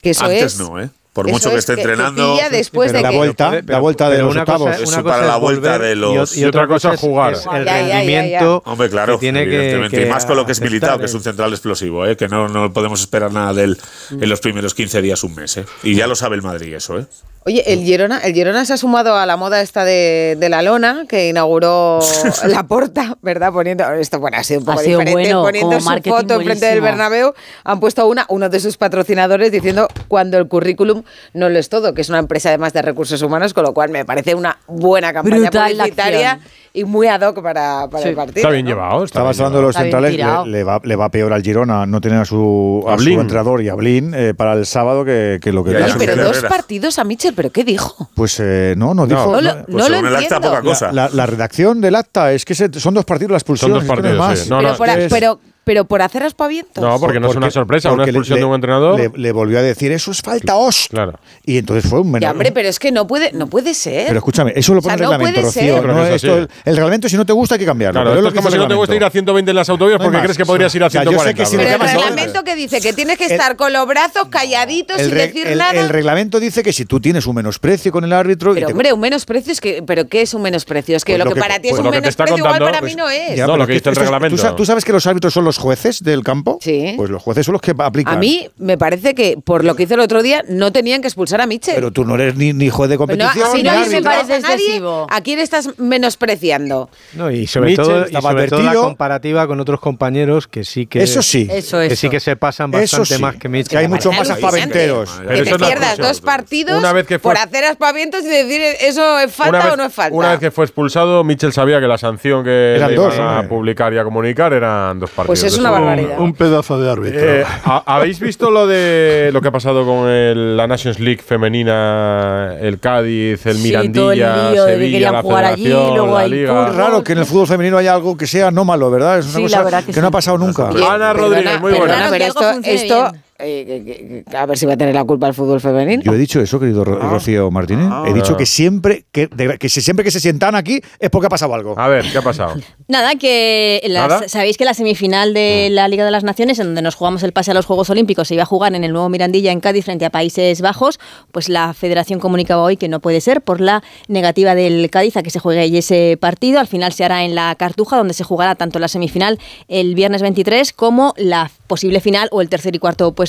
Que 0.00 0.10
eso 0.10 0.24
Antes 0.24 0.54
es. 0.54 0.58
no, 0.60 0.80
¿eh? 0.80 0.88
Por 1.16 1.26
eso 1.28 1.34
mucho 1.34 1.48
que 1.50 1.54
es 1.56 1.58
esté 1.60 1.74
que 1.74 1.80
entrenando. 1.80 2.38
después 2.50 2.92
pero 2.92 2.98
de 2.98 3.02
la 3.02 3.10
que- 3.10 3.16
vuelta, 3.16 3.50
Pero- 3.50 3.72
la 3.72 3.78
vuelta 3.80 4.10
de 4.10 4.18
los 4.18 4.30
una 4.34 4.44
cosa 4.44 4.52
octavos. 4.64 4.80
Eso 4.80 4.92
una 4.92 5.02
para 5.02 5.16
cosa 5.16 5.26
la 5.26 5.36
vuelta 5.38 5.78
de 5.78 5.92
y 5.92 5.94
los- 5.96 6.32
ot- 6.32 6.36
Y 6.38 6.44
otra 6.44 6.66
cosa 6.68 6.92
es 6.94 7.00
jugar. 7.00 7.32
es 7.32 7.46
el 7.52 7.64
Ya, 7.64 7.72
ya, 7.72 7.80
ya, 7.80 7.86
ya. 7.88 7.96
rendimiento 7.96 8.62
Hombre, 8.66 8.90
claro, 8.90 9.14
que 9.14 9.20
tiene 9.20 9.44
que, 9.44 9.56
evidentemente. 9.56 9.96
que 9.96 10.02
y 10.06 10.10
más 10.10 10.26
con 10.26 10.36
lo 10.36 10.46
que 10.46 10.52
es 10.52 10.60
militado, 10.60 10.98
que 10.98 11.06
es 11.06 11.14
un 11.14 11.22
central 11.22 11.50
explosivo, 11.52 12.06
¿eh? 12.06 12.16
que 12.16 12.28
no, 12.28 12.48
no 12.48 12.72
podemos 12.72 13.00
esperar 13.00 13.32
nada 13.32 13.52
de 13.54 13.64
él 13.64 13.78
en 14.10 14.28
los 14.28 14.40
primeros 14.40 14.74
15 14.74 15.00
días, 15.02 15.24
un 15.24 15.34
mes. 15.34 15.56
¿eh? 15.56 15.64
Y 15.82 15.94
ya 15.94 16.06
lo 16.06 16.14
sabe 16.14 16.36
el 16.36 16.42
Madrid 16.42 16.74
eso. 16.74 16.98
¿eh? 16.98 17.06
Oye, 17.48 17.62
el 17.72 17.84
Girona, 17.84 18.18
el 18.18 18.34
Girona 18.34 18.64
se 18.64 18.72
ha 18.72 18.76
sumado 18.76 19.14
a 19.14 19.24
la 19.24 19.36
moda 19.36 19.62
esta 19.62 19.84
de, 19.84 20.36
de 20.36 20.48
la 20.48 20.62
lona 20.62 21.04
que 21.08 21.28
inauguró 21.28 22.00
la 22.44 22.64
porta, 22.64 23.16
¿verdad? 23.22 23.52
Poniendo 23.52 23.88
esto, 23.92 24.18
bueno, 24.18 24.36
ha 24.38 24.42
sido 24.42 24.58
un 24.58 24.66
poco 24.66 24.80
Ha 24.80 24.82
diferente, 24.82 25.12
bueno, 25.12 25.42
poniendo 25.42 25.80
su 25.80 26.02
foto 26.02 26.34
enfrente 26.34 26.66
del. 26.66 26.80
Bernabéu, 26.80 27.34
han 27.62 27.78
puesto 27.78 28.04
una, 28.08 28.26
uno 28.30 28.48
de 28.48 28.58
sus 28.58 28.76
patrocinadores 28.76 29.52
diciendo 29.52 29.86
cuando 30.08 30.38
el 30.38 30.48
currículum 30.48 31.04
no 31.34 31.48
lo 31.48 31.56
es 31.60 31.68
todo, 31.68 31.94
que 31.94 32.00
es 32.00 32.08
una 32.08 32.18
empresa 32.18 32.48
además 32.48 32.72
de 32.72 32.82
recursos 32.82 33.22
humanos, 33.22 33.54
con 33.54 33.62
lo 33.62 33.72
cual 33.72 33.90
me 33.90 34.04
parece 34.04 34.34
una 34.34 34.58
buena 34.66 35.12
campaña 35.12 35.42
Brutal 35.42 35.72
publicitaria. 35.76 36.40
Y 36.76 36.84
muy 36.84 37.06
ad 37.08 37.20
hoc 37.22 37.42
para, 37.42 37.88
para 37.90 38.02
Sí. 38.02 38.08
el 38.10 38.14
partido. 38.14 38.36
Está 38.40 38.50
bien 38.50 38.64
¿no? 38.66 38.70
llevado. 38.70 39.04
Está 39.04 39.18
Estabas 39.20 39.38
hablando 39.40 39.58
de 39.58 39.64
los 39.66 39.76
centrales, 39.76 40.16
le, 40.16 40.50
le 40.50 40.64
va, 40.64 40.80
le 40.84 40.96
va 40.96 41.08
peor 41.10 41.32
al 41.32 41.42
Girona 41.42 41.86
no 41.86 42.00
tener 42.00 42.20
a 42.20 42.24
su, 42.24 42.84
a 42.86 42.94
A 42.94 42.98
su 42.98 43.08
entrenador 43.08 43.62
y 43.62 43.68
a 43.68 43.74
Blin 43.74 44.12
eh, 44.14 44.34
para 44.36 44.52
el 44.52 44.66
sábado 44.66 45.04
que, 45.04 45.38
que 45.40 45.52
lo 45.52 45.64
que 45.64 45.70
Oye, 45.76 45.86
pero 45.98 46.16
dos 46.16 46.36
Herrera. 46.38 46.48
partidos 46.48 46.98
a 46.98 47.04
Michel, 47.04 47.34
¿pero 47.34 47.50
qué 47.50 47.64
dijo? 47.64 48.08
Pues 48.14 48.38
eh, 48.40 48.74
no, 48.76 48.94
no 48.94 49.06
dijo. 49.06 49.32
No 49.32 49.40
lo, 49.40 49.54
no- 49.54 49.64
Pues 49.64 49.76
no 49.76 49.88
lo 49.88 50.06
acta, 50.08 50.20
entiendo. 50.22 50.48
poca 50.50 50.62
cosa. 50.62 50.92
la, 50.92 51.08
la 51.08 51.26
redacción 51.26 51.80
del 51.80 51.94
acta 51.94 52.32
es 52.32 52.44
que 52.44 52.54
se- 52.54 52.72
son 52.78 52.94
dos 52.94 53.04
partidos 53.04 53.30
la 53.32 53.38
expulsión. 53.38 53.70
Son 53.70 53.78
dos 53.80 53.88
partidos, 53.88 54.18
más. 54.18 54.38
sí. 54.38 54.50
No, 54.50 54.58
pero, 54.58 54.70
no, 54.72 54.76
por, 54.76 54.88
es- 54.90 55.12
pero, 55.12 55.40
pero 55.66 55.84
por 55.84 56.00
hacer 56.00 56.22
aspavientos. 56.22 56.80
No, 56.82 57.00
porque 57.00 57.18
no 57.18 57.28
es 57.28 57.34
una 57.34 57.50
sorpresa, 57.50 57.88
una 57.88 57.96
porque 58.04 58.12
le- 58.12 58.18
expulsión 58.18 58.38
de 58.38 58.44
un 58.44 58.54
entrenador. 58.54 59.00
Le, 59.00 59.10
le 59.16 59.32
volvió 59.32 59.58
a 59.58 59.62
decir, 59.62 59.90
eso 59.90 60.12
es 60.12 60.22
falta 60.22 60.54
os. 60.54 60.86
Claro. 60.88 61.18
Y 61.44 61.58
entonces 61.58 61.90
fue 61.90 61.98
un 61.98 62.06
Ya, 62.06 62.12
menor. 62.12 62.30
hombre, 62.30 62.52
pero 62.52 62.68
es 62.68 62.78
que 62.78 62.92
no 62.92 63.08
puede, 63.08 63.32
no 63.32 63.48
puede 63.48 63.74
ser. 63.74 64.06
Pero 64.06 64.18
escúchame, 64.18 64.52
eso 64.54 64.74
lo 64.74 64.78
O 64.78 64.82
sea, 64.82 64.92
pone 64.92 65.02
no 65.02 65.12
el 65.12 65.18
reglamento, 65.18 65.40
puede 65.40 65.46
Rocío. 65.72 65.82
no 65.92 66.04
es 66.06 66.14
esto- 66.22 66.36
el, 66.38 66.48
el 66.66 66.76
reglamento, 66.76 67.08
si 67.08 67.16
no 67.16 67.26
te 67.26 67.32
gusta, 67.32 67.56
hay 67.56 67.58
que 67.58 67.66
cambiarlo. 67.66 67.94
Claro, 68.00 68.10
pero 68.10 68.14
es 68.14 68.18
esto 68.18 68.22
lo 68.22 68.28
es 68.28 68.32
que 68.32 68.36
como 68.38 68.50
si 68.50 68.54
el 68.54 68.60
no 68.62 68.68
te 68.68 68.74
gusta 68.76 68.92
ir 68.94 69.02
a 69.02 69.08
reglamento. 69.08 69.12
120 69.12 69.50
en 69.50 69.56
las 69.56 69.68
autovías 69.68 69.98
No 69.98 70.04
porque 70.04 70.16
más. 70.18 70.22
crees 70.24 70.38
que 70.38 70.46
podrías 70.46 70.74
ir 70.76 70.82
a 70.84 70.86
O 70.86 70.90
sea, 70.90 71.02
yo 71.02 71.10
sé 71.10 71.16
140. 71.16 71.42
que 71.42 71.46
si 71.50 71.56
Pero 71.56 71.70
el 71.74 71.80
reglamento 71.80 72.44
que 72.44 72.54
dice 72.54 72.80
que 72.80 72.92
tienes 72.92 73.18
que 73.18 73.24
El- 73.26 73.32
estar 73.32 73.56
con 73.56 73.72
los 73.72 73.86
brazos 73.88 74.28
calladitos 74.30 74.98
El, 75.00 75.06
sin 75.06 75.14
decir 75.16 75.46
el- 75.48 75.58
nada. 75.58 75.72
el 75.80 75.88
reglamento 75.88 76.38
dice 76.38 76.62
que 76.62 76.72
si 76.72 76.84
tú 76.84 77.00
tienes 77.00 77.26
un 77.26 77.34
menosprecio 77.34 77.90
con 77.90 78.04
el 78.04 78.12
árbitro. 78.12 78.52
y 78.52 78.54
pero 78.54 78.68
te- 78.68 78.72
hombre, 78.72 78.92
un 78.92 79.00
menosprecio 79.00 79.52
es 79.52 79.60
que, 79.60 79.82
pero 79.84 80.06
¿qué 80.06 80.22
es 80.22 80.32
un 80.32 80.42
menosprecio? 80.42 80.96
Es 80.96 81.04
que 81.04 81.14
Pues 81.16 81.24
lo, 81.24 81.34
que, 81.34 81.40
para 81.40 81.58
ti 81.58 81.68
es 81.68 81.72
pues 81.72 81.80
un 81.80 81.86
lo 81.86 81.90
que 81.90 82.02
te 82.02 82.08
está 82.08 82.22
menosprecio, 82.24 82.54
igual 82.56 82.72
para 82.72 82.80
mí 82.86 82.94
no 82.94 83.10
es. 83.10 83.36
Ya, 83.36 83.48
No, 83.48 83.56
lo 83.56 83.66
que 83.66 83.72
dice 83.72 83.88
el 83.90 83.96
reglamento. 83.96 84.36
¿tú, 84.36 84.42
sa- 84.42 84.54
tú 84.54 84.64
sabes 84.64 84.84
que 84.84 84.92
los 84.92 85.04
árbitros 85.06 85.32
son 85.34 85.44
los 85.44 85.55
jueces 85.58 86.02
del 86.02 86.22
campo? 86.22 86.58
Sí. 86.60 86.94
Pues 86.96 87.10
los 87.10 87.22
jueces 87.22 87.46
son 87.46 87.54
los 87.54 87.62
que 87.62 87.74
aplican. 87.78 88.14
A 88.14 88.18
mí 88.18 88.48
me 88.58 88.76
parece 88.78 89.14
que 89.14 89.38
por 89.42 89.64
lo 89.64 89.74
que 89.74 89.84
hizo 89.84 89.94
el 89.94 90.00
otro 90.00 90.22
día 90.22 90.42
no 90.48 90.72
tenían 90.72 91.00
que 91.02 91.08
expulsar 91.08 91.40
a 91.40 91.46
Michel. 91.46 91.74
Pero 91.74 91.90
tú 91.90 92.04
no 92.04 92.14
eres 92.14 92.36
ni, 92.36 92.52
ni 92.52 92.68
juez 92.70 92.88
de 92.90 92.96
Pero 92.98 93.16
no, 93.16 93.24
competición. 93.24 93.50
si 93.52 93.56
ni 93.58 93.62
no 93.64 93.70
árbitro. 93.70 93.92
me 93.98 94.02
parece 94.02 94.32
a 94.34 94.36
excesivo. 94.38 95.06
¿A 95.10 95.20
quién 95.20 95.38
estás 95.38 95.68
menospreciando? 95.78 96.88
No, 97.14 97.30
y 97.30 97.46
sobre 97.46 97.76
todo, 97.76 98.06
y 98.08 98.12
sobre 98.20 98.48
todo 98.48 98.62
la 98.62 98.74
comparativa 98.74 99.46
con 99.46 99.60
otros 99.60 99.80
compañeros 99.80 100.48
que 100.48 100.64
sí 100.64 100.86
que 100.86 101.02
Eso 101.02 101.22
sí. 101.22 101.46
Eso, 101.50 101.78
que 101.78 101.86
eso. 101.86 101.96
sí 101.96 102.08
que 102.08 102.20
se 102.20 102.36
pasan 102.36 102.72
Eso 102.74 102.98
bastante 102.98 103.16
sí, 103.16 103.22
más 103.22 103.36
que 103.36 103.48
Mitchell. 103.48 103.70
que 103.70 103.78
hay 103.78 103.88
mucho 103.88 104.12
más 104.12 104.30
aspaventeros. 104.30 105.20
Pero 105.26 105.44
Que 105.44 105.50
te 105.50 105.58
pierdas 105.58 105.98
dos 105.98 106.20
partidos 106.20 106.78
Una 106.78 106.92
vez 106.92 107.06
que 107.06 107.18
fue- 107.18 107.34
por 107.34 107.38
hacer 107.42 107.64
aspavientos 107.64 108.22
y 108.24 108.28
decir 108.28 108.60
eso 108.80 109.18
es 109.18 109.32
falta 109.32 109.64
vez, 109.64 109.72
o 109.72 109.76
no 109.76 109.84
es 109.84 109.92
falta. 109.92 110.16
una 110.16 110.30
vez 110.32 110.40
que 110.40 110.50
fue 110.50 110.64
expulsado, 110.64 111.22
Mitchell 111.24 111.52
sabía 111.52 111.80
que 111.80 111.86
la 111.86 111.98
sanción 111.98 112.44
que 112.44 112.76
le 112.78 112.94
dos, 112.94 113.14
iban 113.14 113.44
a 113.44 113.48
publicar 113.48 113.92
y 113.92 113.98
a 113.98 114.04
comunicar 114.04 114.52
eran 114.52 114.98
dos 114.98 115.10
partidos. 115.10 115.26
Pues 115.40 115.45
es 115.46 115.58
una 115.58 115.70
barbaridad. 115.70 116.18
Un 116.18 116.34
pedazo 116.34 116.78
de 116.80 116.90
árbitro. 116.90 117.20
Eh, 117.20 117.44
¿ha- 117.64 117.82
¿Habéis 117.86 118.20
visto 118.20 118.50
lo 118.50 118.66
de 118.66 119.30
lo 119.32 119.40
que 119.40 119.48
ha 119.48 119.52
pasado 119.52 119.84
con 119.86 120.08
el- 120.08 120.56
la 120.56 120.66
Nations 120.66 120.98
League 121.00 121.22
femenina, 121.22 122.54
el 122.60 122.78
Cádiz, 122.80 123.44
el 123.46 123.56
Sí, 123.56 123.72
todo 123.72 124.12
el 124.12 124.18
Mirandilla, 124.18 124.64
que 124.64 124.72
Sevilla, 124.72 124.92
querían 124.92 125.12
la 125.14 125.22
jugar 125.22 125.44
allí, 125.44 125.62
Federación, 125.64 125.94
luego 125.96 126.14
la 126.14 126.20
hay 126.20 126.30
Liga? 126.30 126.68
Es 126.68 126.74
raro 126.76 127.04
que 127.04 127.12
en 127.12 127.18
el 127.18 127.26
fútbol 127.26 127.46
femenino 127.46 127.78
haya 127.78 127.94
algo 127.94 128.16
que 128.16 128.26
sea 128.26 128.48
anómalo, 128.48 128.90
¿verdad? 128.90 129.18
Es 129.18 129.26
una 129.26 129.36
Sí, 129.36 129.42
cosa 129.44 129.58
la 129.58 129.64
verdad 129.64 129.84
que 129.84 129.92
que 129.92 130.00
no 130.00 130.06
ha 130.08 130.10
pasado 130.10 130.38
nunca. 130.38 130.68
Ana 130.68 131.12
Rodríguez, 131.12 131.60
muy 131.60 131.72
buena. 131.72 131.94
perdona, 131.94 132.10
pero 132.10 132.24
esto. 132.60 133.12
Eh, 133.38 134.24
a 134.34 134.46
ver 134.46 134.56
si 134.58 134.66
va 134.66 134.74
a 134.74 134.76
tener 134.76 134.94
la 134.94 135.04
culpa 135.04 135.26
el 135.28 135.34
fútbol 135.34 135.60
femenino. 135.60 136.02
Yo 136.02 136.12
he 136.14 136.18
dicho 136.18 136.40
eso, 136.40 136.58
querido 136.60 136.84
Ro- 136.84 136.98
Ah. 137.00 137.08
Rocío 137.10 137.50
Martínez. 137.50 137.88
He 138.06 138.12
dicho 138.14 138.36
que 138.36 138.46
siempre 138.46 139.04
que, 139.12 139.26
de- 139.28 139.58
que 139.58 139.68
si- 139.68 139.80
siempre 139.80 140.04
que 140.04 140.10
se 140.10 140.20
sientan 140.20 140.54
aquí 140.54 140.80
es 140.98 141.10
porque 141.10 141.26
ha 141.26 141.30
pasado 141.30 141.54
algo. 141.54 141.74
A 141.78 141.88
ver, 141.88 142.04
¿qué 142.10 142.18
ha 142.18 142.22
pasado? 142.22 142.54
Nada, 142.88 143.14
que 143.16 143.80
las- 143.88 144.08
¿Nada? 144.08 144.28
sabéis 144.28 144.56
que 144.56 144.64
la 144.64 144.74
semifinal 144.74 145.34
de 145.34 145.68
la 145.70 145.88
Liga 145.88 146.04
de 146.04 146.10
las 146.10 146.24
Naciones, 146.24 146.58
en 146.58 146.66
donde 146.66 146.82
nos 146.82 146.94
jugamos 146.94 147.22
el 147.22 147.32
pase 147.32 147.50
a 147.50 147.54
los 147.54 147.66
Juegos 147.66 147.90
Olímpicos, 147.90 148.28
se 148.28 148.34
iba 148.34 148.44
a 148.44 148.46
jugar 148.46 148.74
en 148.74 148.84
el 148.84 148.92
nuevo 148.92 149.08
Mirandilla 149.08 149.52
en 149.52 149.60
Cádiz 149.60 149.84
frente 149.84 150.04
a 150.06 150.10
Países 150.10 150.60
Bajos, 150.62 150.98
pues 151.32 151.48
la 151.48 151.74
federación 151.74 152.20
comunicaba 152.20 152.62
hoy 152.62 152.76
que 152.76 152.88
no 152.88 153.00
puede 153.00 153.20
ser 153.20 153.42
por 153.42 153.60
la 153.60 153.82
negativa 154.08 154.54
del 154.54 154.88
Cádiz 154.90 155.16
a 155.16 155.22
que 155.22 155.30
se 155.30 155.40
juegue 155.40 155.60
ahí 155.60 155.76
ese 155.76 156.16
partido. 156.20 156.58
Al 156.60 156.68
final 156.68 156.92
se 156.92 157.04
hará 157.04 157.24
en 157.24 157.34
la 157.34 157.54
Cartuja, 157.56 157.96
donde 157.98 158.14
se 158.14 158.24
jugará 158.24 158.54
tanto 158.54 158.78
la 158.78 158.88
semifinal 158.88 159.38
el 159.68 159.94
viernes 159.94 160.22
23 160.22 160.72
como 160.72 161.12
la 161.16 161.50
posible 161.66 162.00
final 162.00 162.28
o 162.30 162.40
el 162.40 162.48
tercer 162.48 162.74
y 162.74 162.78
cuarto 162.78 163.12
puesto 163.12 163.25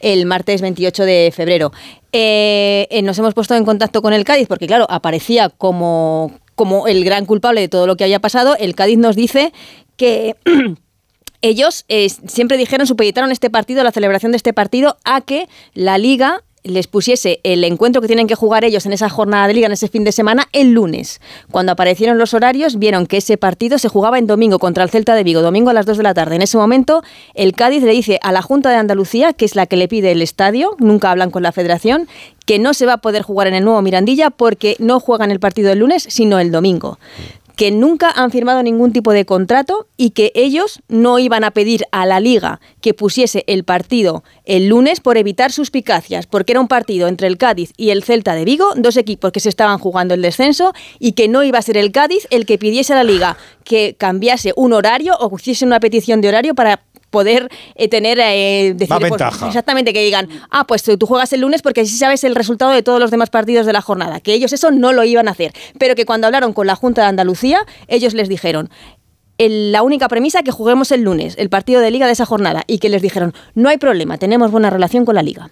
el 0.00 0.26
martes 0.26 0.60
28 0.60 1.04
de 1.04 1.32
febrero. 1.34 1.72
Eh, 2.12 2.86
eh, 2.90 3.02
nos 3.02 3.18
hemos 3.18 3.34
puesto 3.34 3.54
en 3.54 3.64
contacto 3.64 4.02
con 4.02 4.12
el 4.12 4.24
Cádiz 4.24 4.48
porque, 4.48 4.66
claro, 4.66 4.86
aparecía 4.88 5.48
como 5.50 6.32
como 6.54 6.88
el 6.88 7.04
gran 7.04 7.24
culpable 7.24 7.60
de 7.60 7.68
todo 7.68 7.86
lo 7.86 7.96
que 7.96 8.02
haya 8.02 8.18
pasado, 8.18 8.56
el 8.58 8.74
Cádiz 8.74 8.98
nos 8.98 9.14
dice 9.14 9.52
que 9.96 10.34
ellos 11.40 11.84
eh, 11.88 12.08
siempre 12.08 12.56
dijeron, 12.56 12.86
supeditaron 12.86 13.30
este 13.30 13.48
partido, 13.48 13.84
la 13.84 13.92
celebración 13.92 14.32
de 14.32 14.36
este 14.36 14.52
partido, 14.52 14.98
a 15.04 15.20
que 15.20 15.48
la 15.74 15.98
liga 15.98 16.42
les 16.64 16.86
pusiese 16.86 17.40
el 17.42 17.64
encuentro 17.64 18.00
que 18.00 18.08
tienen 18.08 18.26
que 18.26 18.34
jugar 18.34 18.64
ellos 18.64 18.86
en 18.86 18.92
esa 18.92 19.08
jornada 19.08 19.46
de 19.46 19.54
liga, 19.54 19.66
en 19.66 19.72
ese 19.72 19.88
fin 19.88 20.04
de 20.04 20.12
semana, 20.12 20.48
el 20.52 20.72
lunes. 20.72 21.20
Cuando 21.50 21.72
aparecieron 21.72 22.18
los 22.18 22.34
horarios, 22.34 22.78
vieron 22.78 23.06
que 23.06 23.18
ese 23.18 23.36
partido 23.36 23.78
se 23.78 23.88
jugaba 23.88 24.18
en 24.18 24.26
domingo 24.26 24.58
contra 24.58 24.84
el 24.84 24.90
Celta 24.90 25.14
de 25.14 25.24
Vigo, 25.24 25.40
domingo 25.40 25.70
a 25.70 25.72
las 25.72 25.86
2 25.86 25.96
de 25.96 26.02
la 26.02 26.14
tarde. 26.14 26.36
En 26.36 26.42
ese 26.42 26.58
momento, 26.58 27.02
el 27.34 27.52
Cádiz 27.52 27.82
le 27.82 27.92
dice 27.92 28.18
a 28.22 28.32
la 28.32 28.42
Junta 28.42 28.70
de 28.70 28.76
Andalucía, 28.76 29.32
que 29.32 29.44
es 29.44 29.54
la 29.54 29.66
que 29.66 29.76
le 29.76 29.88
pide 29.88 30.12
el 30.12 30.22
estadio, 30.22 30.76
nunca 30.78 31.10
hablan 31.10 31.30
con 31.30 31.42
la 31.42 31.52
federación, 31.52 32.08
que 32.46 32.58
no 32.58 32.74
se 32.74 32.86
va 32.86 32.94
a 32.94 32.98
poder 32.98 33.22
jugar 33.22 33.46
en 33.46 33.54
el 33.54 33.64
nuevo 33.64 33.82
Mirandilla 33.82 34.30
porque 34.30 34.76
no 34.78 35.00
juegan 35.00 35.30
el 35.30 35.40
partido 35.40 35.70
el 35.72 35.80
lunes, 35.80 36.06
sino 36.08 36.38
el 36.38 36.50
domingo 36.50 36.98
que 37.58 37.72
nunca 37.72 38.08
han 38.14 38.30
firmado 38.30 38.62
ningún 38.62 38.92
tipo 38.92 39.12
de 39.12 39.26
contrato 39.26 39.88
y 39.96 40.10
que 40.10 40.30
ellos 40.36 40.80
no 40.86 41.18
iban 41.18 41.42
a 41.42 41.50
pedir 41.50 41.84
a 41.90 42.06
la 42.06 42.20
liga 42.20 42.60
que 42.80 42.94
pusiese 42.94 43.42
el 43.48 43.64
partido 43.64 44.22
el 44.44 44.68
lunes 44.68 45.00
por 45.00 45.18
evitar 45.18 45.50
suspicacias, 45.50 46.28
porque 46.28 46.52
era 46.52 46.60
un 46.60 46.68
partido 46.68 47.08
entre 47.08 47.26
el 47.26 47.36
Cádiz 47.36 47.72
y 47.76 47.90
el 47.90 48.04
Celta 48.04 48.34
de 48.34 48.44
Vigo, 48.44 48.74
dos 48.76 48.96
equipos 48.96 49.32
que 49.32 49.40
se 49.40 49.48
estaban 49.48 49.78
jugando 49.78 50.14
el 50.14 50.22
descenso 50.22 50.72
y 51.00 51.12
que 51.12 51.26
no 51.26 51.42
iba 51.42 51.58
a 51.58 51.62
ser 51.62 51.76
el 51.76 51.90
Cádiz 51.90 52.28
el 52.30 52.46
que 52.46 52.58
pidiese 52.58 52.92
a 52.92 52.96
la 52.96 53.04
liga 53.04 53.36
que 53.64 53.96
cambiase 53.98 54.52
un 54.54 54.72
horario 54.72 55.16
o 55.18 55.36
hiciese 55.36 55.66
una 55.66 55.80
petición 55.80 56.20
de 56.20 56.28
horario 56.28 56.54
para 56.54 56.80
poder 57.10 57.48
eh, 57.74 57.88
tener 57.88 58.18
eh, 58.20 58.72
decir, 58.76 58.90
Más 58.90 58.98
pues, 59.00 59.10
ventaja. 59.10 59.46
exactamente 59.48 59.92
que 59.92 60.02
digan 60.02 60.28
ah 60.50 60.66
pues 60.66 60.82
tú 60.82 61.06
juegas 61.06 61.32
el 61.32 61.40
lunes 61.40 61.62
porque 61.62 61.80
así 61.82 61.96
sabes 61.96 62.22
el 62.24 62.34
resultado 62.34 62.70
de 62.72 62.82
todos 62.82 63.00
los 63.00 63.10
demás 63.10 63.30
partidos 63.30 63.64
de 63.66 63.72
la 63.72 63.80
jornada 63.80 64.20
que 64.20 64.34
ellos 64.34 64.52
eso 64.52 64.70
no 64.70 64.92
lo 64.92 65.04
iban 65.04 65.28
a 65.28 65.30
hacer 65.30 65.52
pero 65.78 65.94
que 65.94 66.04
cuando 66.04 66.26
hablaron 66.26 66.52
con 66.52 66.66
la 66.66 66.74
Junta 66.76 67.02
de 67.02 67.08
Andalucía 67.08 67.60
ellos 67.86 68.12
les 68.14 68.28
dijeron 68.28 68.68
el- 69.38 69.70
la 69.72 69.82
única 69.82 70.08
premisa 70.08 70.42
que 70.42 70.50
juguemos 70.50 70.90
el 70.92 71.02
lunes 71.02 71.34
el 71.38 71.48
partido 71.48 71.80
de 71.80 71.90
liga 71.90 72.06
de 72.06 72.12
esa 72.12 72.26
jornada 72.26 72.64
y 72.66 72.78
que 72.78 72.88
les 72.88 73.00
dijeron 73.02 73.32
no 73.54 73.68
hay 73.68 73.78
problema 73.78 74.18
tenemos 74.18 74.50
buena 74.50 74.68
relación 74.68 75.04
con 75.04 75.14
la 75.14 75.22
liga 75.22 75.50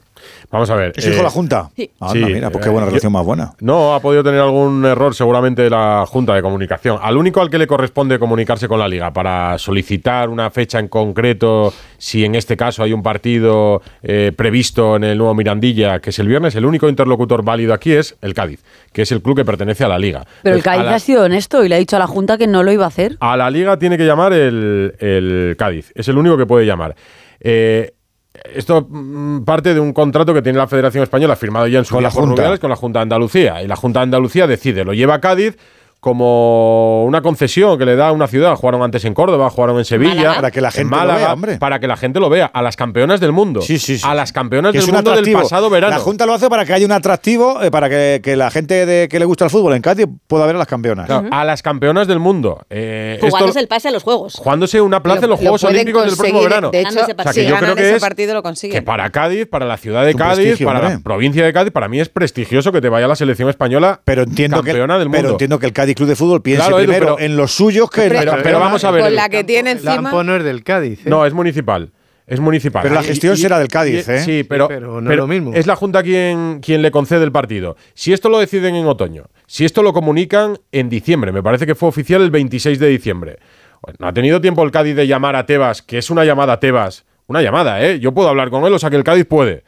Vamos 0.50 0.70
a 0.70 0.74
ver. 0.76 0.92
¿Eso 0.96 1.08
dijo 1.08 1.20
eh, 1.20 1.24
la 1.24 1.30
Junta? 1.30 1.70
Sí. 1.76 1.90
Anda, 2.00 2.12
Sí, 2.12 2.32
mira, 2.32 2.50
pues 2.50 2.62
qué 2.62 2.68
eh, 2.68 2.72
buena 2.72 2.86
relación 2.86 3.12
más 3.12 3.24
buena. 3.24 3.52
No, 3.60 3.94
ha 3.94 4.00
podido 4.00 4.22
tener 4.22 4.40
algún 4.40 4.84
error 4.84 5.14
seguramente 5.14 5.68
la 5.68 6.04
Junta 6.06 6.34
de 6.34 6.42
Comunicación. 6.42 6.98
Al 7.02 7.16
único 7.16 7.40
al 7.40 7.50
que 7.50 7.58
le 7.58 7.66
corresponde 7.66 8.18
comunicarse 8.18 8.68
con 8.68 8.78
la 8.78 8.88
Liga 8.88 9.12
para 9.12 9.58
solicitar 9.58 10.28
una 10.28 10.50
fecha 10.50 10.78
en 10.78 10.88
concreto, 10.88 11.72
si 11.98 12.24
en 12.24 12.34
este 12.34 12.56
caso 12.56 12.82
hay 12.82 12.92
un 12.92 13.02
partido 13.02 13.82
eh, 14.02 14.32
previsto 14.36 14.96
en 14.96 15.04
el 15.04 15.18
nuevo 15.18 15.34
Mirandilla, 15.34 16.00
que 16.00 16.10
es 16.10 16.18
el 16.18 16.28
viernes, 16.28 16.54
el 16.54 16.64
único 16.64 16.88
interlocutor 16.88 17.44
válido 17.44 17.74
aquí 17.74 17.92
es 17.92 18.16
el 18.22 18.34
Cádiz, 18.34 18.62
que 18.92 19.02
es 19.02 19.12
el 19.12 19.22
club 19.22 19.36
que 19.36 19.44
pertenece 19.44 19.84
a 19.84 19.88
la 19.88 19.98
Liga. 19.98 20.24
Pero 20.42 20.56
el 20.56 20.62
Cádiz 20.62 20.84
la- 20.84 20.94
ha 20.94 20.98
sido 20.98 21.24
honesto 21.24 21.64
y 21.64 21.68
le 21.68 21.74
ha 21.74 21.78
dicho 21.78 21.96
a 21.96 21.98
la 21.98 22.06
Junta 22.06 22.38
que 22.38 22.46
no 22.46 22.62
lo 22.62 22.72
iba 22.72 22.84
a 22.84 22.88
hacer. 22.88 23.16
a 23.20 23.36
la 23.36 23.50
liga 23.50 23.78
tiene 23.78 23.96
que 23.98 24.04
llamar 24.06 24.32
el, 24.32 24.94
el 25.00 25.54
Cádiz. 25.58 25.92
Es 25.94 26.08
el 26.08 26.16
único 26.18 26.36
que 26.36 26.46
puede 26.46 26.66
llamar. 26.66 26.94
Eh, 27.40 27.92
esto 28.54 28.86
mm, 28.88 29.44
parte 29.44 29.74
de 29.74 29.80
un 29.80 29.92
contrato 29.92 30.32
que 30.34 30.42
tiene 30.42 30.58
la 30.58 30.66
Federación 30.66 31.02
Española 31.02 31.36
firmado 31.36 31.66
ya 31.66 31.78
en 31.78 31.84
su 31.84 31.94
Con 31.94 32.02
la 32.02 32.10
día 32.10 32.14
por 32.14 32.24
Junta. 32.28 32.42
Rubiales 32.42 32.60
con 32.60 32.70
la 32.70 32.76
Junta 32.76 32.98
de 33.00 33.02
Andalucía. 33.04 33.62
Y 33.62 33.66
la 33.66 33.76
Junta 33.76 34.00
de 34.00 34.04
Andalucía 34.04 34.46
decide, 34.46 34.84
lo 34.84 34.92
lleva 34.92 35.14
a 35.14 35.20
Cádiz 35.20 35.56
como 36.10 37.04
una 37.04 37.20
concesión 37.20 37.78
que 37.78 37.84
le 37.84 37.96
da 37.96 38.08
a 38.08 38.12
una 38.12 38.26
ciudad. 38.26 38.54
Jugaron 38.56 38.82
antes 38.82 39.04
en 39.04 39.12
Córdoba, 39.14 39.50
jugaron 39.50 39.78
en 39.78 39.84
Sevilla, 39.84 40.14
Málaga. 40.14 40.34
Para 40.36 40.50
que 40.50 40.60
la 40.60 40.68
en 40.68 40.72
gente 40.72 40.90
lo 40.94 40.96
Málaga, 41.00 41.18
vea, 41.18 41.32
hombre. 41.32 41.58
para 41.58 41.78
que 41.80 41.86
la 41.86 41.96
gente 41.96 42.20
lo 42.20 42.28
vea. 42.30 42.46
A 42.46 42.62
las 42.62 42.76
campeonas 42.76 43.20
del 43.20 43.32
mundo. 43.32 43.60
Sí, 43.60 43.78
sí, 43.78 43.98
sí. 43.98 44.06
A 44.06 44.14
las 44.14 44.32
campeonas 44.32 44.72
Que 44.72 44.78
del 44.78 44.84
es 44.84 44.88
un 44.88 44.94
mundo 44.94 45.10
del 45.10 45.18
atractivo. 45.20 45.42
pasado 45.42 45.68
verano. 45.70 45.94
La 45.96 46.00
Junta 46.00 46.24
lo 46.26 46.34
hace 46.34 46.48
para 46.48 46.64
que 46.64 46.72
haya 46.72 46.86
un 46.86 46.92
atractivo, 46.92 47.62
eh, 47.62 47.70
para 47.70 47.88
que, 47.88 48.20
que 48.22 48.36
la 48.36 48.50
gente 48.50 48.86
de, 48.86 49.08
que 49.08 49.18
le 49.18 49.24
gusta 49.24 49.44
el 49.44 49.50
fútbol 49.50 49.74
en 49.74 49.82
Cádiz 49.82 50.06
pueda 50.26 50.46
ver 50.46 50.54
a 50.56 50.58
las 50.58 50.68
campeonas. 50.68 51.06
Claro, 51.06 51.28
A 51.30 51.44
las 51.44 51.62
campeonas 51.62 52.06
del 52.06 52.18
mundo. 52.20 52.64
Eh, 52.70 53.14
esto- 53.16 53.26
jugándose 53.28 53.60
el 53.60 53.68
pase 53.68 53.88
a 53.88 53.90
los 53.90 54.02
juegos 54.02 54.34
jugándose 54.36 54.80
una 54.80 55.02
plaza 55.02 55.24
en 55.24 55.30
los 55.30 55.38
Lo 55.40 55.42
Juegos 55.42 55.64
Olímpicos 55.64 56.04
del 56.06 56.16
próximo 56.16 56.42
verano. 56.42 56.70
De 56.70 56.80
hecho, 56.80 56.90
Ganándose 56.94 57.12
O 57.18 57.22
sea, 57.22 57.32
si 57.32 57.40
que 57.42 57.46
yo 57.48 57.56
creo 57.56 57.74
que 57.74 57.82
ese 57.82 57.96
es 57.96 58.00
partido 58.02 58.34
lo 58.34 58.42
que 58.42 58.46
consiguen. 58.48 58.84
para 58.84 59.10
Cádiz, 59.10 59.46
para 59.46 59.66
la 59.66 59.76
ciudad 59.76 60.04
de 60.04 60.14
Cádiz, 60.14 60.62
para 60.64 60.80
la 60.88 60.98
provincia 61.00 61.44
de 61.44 61.52
Cádiz, 61.52 61.72
para 61.72 61.88
mí 61.88 62.00
es 62.00 62.08
prestigioso 62.08 62.70
que 62.72 62.80
te 62.80 62.88
vaya 62.88 63.06
la 63.08 63.16
selección 63.16 63.48
española 63.48 64.00
Pero 64.04 64.22
entiendo, 64.22 64.62
que, 64.62 64.70
campeona 64.70 64.98
del 64.98 65.08
mundo. 65.08 65.18
pero 65.18 65.30
entiendo 65.32 65.58
que 65.58 65.66
el 65.66 65.72
Cádiz 65.72 65.95
Club 65.96 66.08
de 66.08 66.14
Fútbol 66.16 66.42
piense 66.42 66.62
Claro, 66.62 66.78
Edu, 66.78 66.86
primero 66.86 67.16
pero- 67.16 67.26
en 67.26 67.36
los 67.36 67.50
suyos 67.52 67.90
que 67.90 68.02
en 68.04 68.08
Pero- 68.10 68.14
la 68.14 68.20
pero, 68.20 68.30
campeona. 68.32 68.44
pero 68.58 68.60
vamos 68.64 68.84
a 68.84 68.90
ver. 68.92 69.02
con 69.02 69.14
la 69.16 69.28
que 69.28 69.42
tiene 69.44 69.72
El 69.72 69.76
encima 69.78 69.94
campo 69.96 70.22
no 70.22 70.36
es 70.36 70.44
del 70.44 70.62
Cádiz. 70.62 71.00
¿eh? 71.04 71.10
No, 71.10 71.26
es 71.26 71.32
municipal. 71.34 71.90
Es 72.28 72.40
municipal. 72.40 72.82
Pero 72.82 72.94
la 72.96 73.02
gestión 73.04 73.34
y- 73.34 73.36
será 73.36 73.58
del 73.58 73.68
Cádiz, 73.68 74.08
y- 74.08 74.12
¿eh? 74.12 74.18
Sí, 74.20 74.44
pero, 74.44 74.66
pero 74.68 75.00
no 75.00 75.10
es 75.10 75.16
lo 75.16 75.26
mismo. 75.26 75.52
Es 75.54 75.66
la 75.66 75.76
Junta 75.76 76.02
quien, 76.02 76.60
quien 76.60 76.82
le 76.82 76.90
concede 76.90 77.22
el 77.24 77.30
partido. 77.32 77.76
Si 77.94 78.12
esto 78.12 78.28
lo 78.28 78.38
deciden 78.40 78.74
en 78.74 78.86
otoño, 78.86 79.24
si 79.46 79.64
esto 79.64 79.82
lo 79.82 79.92
comunican 79.92 80.58
en 80.72 80.88
diciembre, 80.88 81.30
me 81.32 81.42
parece 81.42 81.66
que 81.66 81.74
fue 81.74 81.88
oficial 81.88 82.22
el 82.22 82.30
26 82.30 82.78
de 82.78 82.88
diciembre. 82.88 83.38
Bueno, 83.82 83.96
no 84.00 84.08
ha 84.08 84.12
tenido 84.12 84.40
tiempo 84.40 84.64
el 84.64 84.72
Cádiz 84.72 84.96
de 84.96 85.06
llamar 85.06 85.36
a 85.36 85.46
Tebas, 85.46 85.82
que 85.82 85.98
es 85.98 86.10
una 86.10 86.24
llamada 86.24 86.54
a 86.54 86.60
Tebas. 86.60 87.04
Una 87.28 87.42
llamada, 87.42 87.80
¿eh? 87.84 88.00
Yo 88.00 88.12
puedo 88.12 88.28
hablar 88.28 88.50
con 88.50 88.64
él, 88.64 88.72
o 88.72 88.78
sea 88.78 88.90
que 88.90 88.96
el 88.96 89.04
Cádiz 89.04 89.24
puede. 89.26 89.62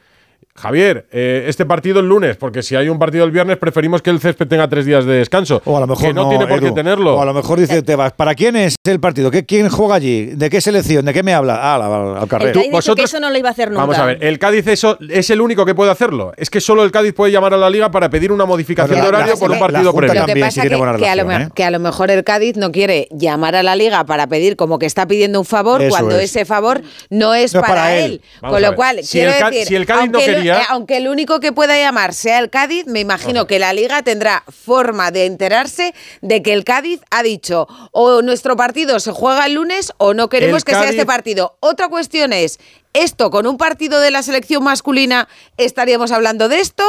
Javier, 0.59 1.07
eh, 1.11 1.45
este 1.47 1.65
partido 1.65 1.99
el 1.99 2.07
lunes, 2.07 2.35
porque 2.37 2.61
si 2.61 2.75
hay 2.75 2.89
un 2.89 2.99
partido 2.99 3.23
el 3.25 3.31
viernes, 3.31 3.57
preferimos 3.57 4.01
que 4.01 4.09
el 4.09 4.19
césped 4.19 4.47
tenga 4.47 4.67
tres 4.67 4.85
días 4.85 5.05
de 5.05 5.13
descanso. 5.13 5.61
O 5.65 5.77
a 5.77 5.79
lo 5.79 5.87
mejor 5.87 6.07
que 6.07 6.13
no, 6.13 6.29
tiene 6.29 6.45
por 6.47 6.59
qué 6.59 6.71
tenerlo. 6.71 7.15
O 7.15 7.21
a 7.21 7.25
lo 7.25 7.33
mejor 7.33 7.59
dice 7.59 7.81
Tebas, 7.81 8.13
¿para 8.13 8.35
quién 8.35 8.55
es 8.55 8.75
el 8.85 8.99
partido? 8.99 9.31
¿Qué, 9.31 9.45
¿Quién 9.45 9.69
juega 9.69 9.95
allí? 9.95 10.25
¿De 10.27 10.49
qué 10.49 10.59
selección? 10.61 11.05
¿De 11.05 11.13
qué 11.13 11.23
me 11.23 11.33
habla? 11.33 11.55
Ah, 11.61 11.75
al, 11.75 11.81
al 11.81 12.23
el 12.23 12.27
carrero. 12.29 12.61
Cádiz 12.61 12.95
que 12.95 13.03
eso 13.03 13.19
no 13.19 13.29
lo 13.29 13.37
iba 13.37 13.49
a 13.49 13.51
hacer 13.51 13.69
nunca 13.69 13.81
Vamos 13.81 13.97
a 13.97 14.05
ver, 14.05 14.23
el 14.23 14.37
Cádiz 14.39 14.67
eso, 14.67 14.97
es 15.09 15.29
el 15.29 15.41
único 15.41 15.65
que 15.65 15.73
puede 15.75 15.91
hacerlo. 15.91 16.33
Es 16.37 16.49
que 16.49 16.59
solo 16.59 16.83
el 16.83 16.91
Cádiz 16.91 17.13
puede 17.13 17.31
llamar 17.31 17.53
a 17.53 17.57
la 17.57 17.69
liga 17.69 17.89
para 17.91 18.09
pedir 18.09 18.31
una 18.31 18.45
modificación 18.45 18.99
de 18.99 19.07
horario 19.07 19.33
la- 19.33 19.39
por 19.39 19.51
un 19.51 19.59
partido 19.59 19.93
previo. 19.93 20.13
Lo 20.13 20.21
que 20.21 20.27
también 20.27 20.47
pasa 20.47 20.61
sí 20.61 20.67
que, 20.69 20.75
buena 20.75 20.97
que 20.97 21.07
a 21.07 21.15
lo, 21.15 21.23
relación, 21.23 21.47
¿eh? 21.47 21.51
que 21.55 21.63
a 21.63 21.71
lo 21.71 21.79
mejor 21.79 22.11
el 22.11 22.23
Cádiz 22.23 22.57
no 22.57 22.71
quiere 22.71 23.07
llamar 23.11 23.55
a 23.55 23.63
la 23.63 23.75
liga 23.75 24.03
para 24.05 24.27
pedir 24.27 24.55
como 24.55 24.77
que 24.79 24.85
está 24.85 25.07
pidiendo 25.07 25.39
un 25.39 25.45
favor 25.45 25.81
Eso 25.81 25.89
cuando 25.91 26.17
es. 26.17 26.25
ese 26.35 26.45
favor 26.45 26.81
no 27.09 27.33
es 27.33 27.53
No 27.53 27.59
es 27.59 27.67
para, 27.67 27.67
para 27.67 27.95
él. 27.97 28.21
Con 28.41 28.61
lo 28.61 28.75
cual, 28.75 28.99
Si 29.03 29.19
quiero 29.19 29.31
el 29.33 29.51
decir, 29.51 29.67
si 29.67 29.75
el 29.75 29.85
Cádiz 29.85 30.11
no 30.11 30.19
el- 30.19 30.25
quería- 30.25 30.48
eh, 30.57 30.65
aunque 30.69 30.97
el 30.97 31.07
único 31.07 31.39
que 31.39 31.51
pueda 31.51 31.77
llamar 31.77 32.13
sea 32.13 32.39
el 32.39 32.49
Cádiz, 32.49 32.85
me 32.87 32.99
imagino 32.99 33.47
que 33.47 33.59
la 33.59 33.73
liga 33.73 34.03
tendrá 34.03 34.43
forma 34.47 35.11
de 35.11 35.25
enterarse 35.25 35.93
de 36.21 36.41
que 36.41 36.53
el 36.53 36.63
Cádiz 36.63 37.01
ha 37.11 37.23
dicho 37.23 37.67
o 37.91 38.21
nuestro 38.21 38.55
partido 38.55 38.99
se 38.99 39.11
juega 39.11 39.45
el 39.45 39.53
lunes 39.53 39.93
o 39.97 40.13
no 40.13 40.29
queremos 40.29 40.61
El 40.61 40.65
que 40.65 40.71
sea 40.71 40.89
este 40.89 41.05
partido. 41.05 41.57
Otra 41.59 41.89
cuestión 41.89 42.33
es, 42.33 42.59
¿esto 42.93 43.29
con 43.29 43.47
un 43.47 43.57
partido 43.57 43.99
de 43.99 44.11
la 44.11 44.23
selección 44.23 44.63
masculina 44.63 45.27
estaríamos 45.57 46.11
hablando 46.11 46.49
de 46.49 46.59
esto? 46.59 46.83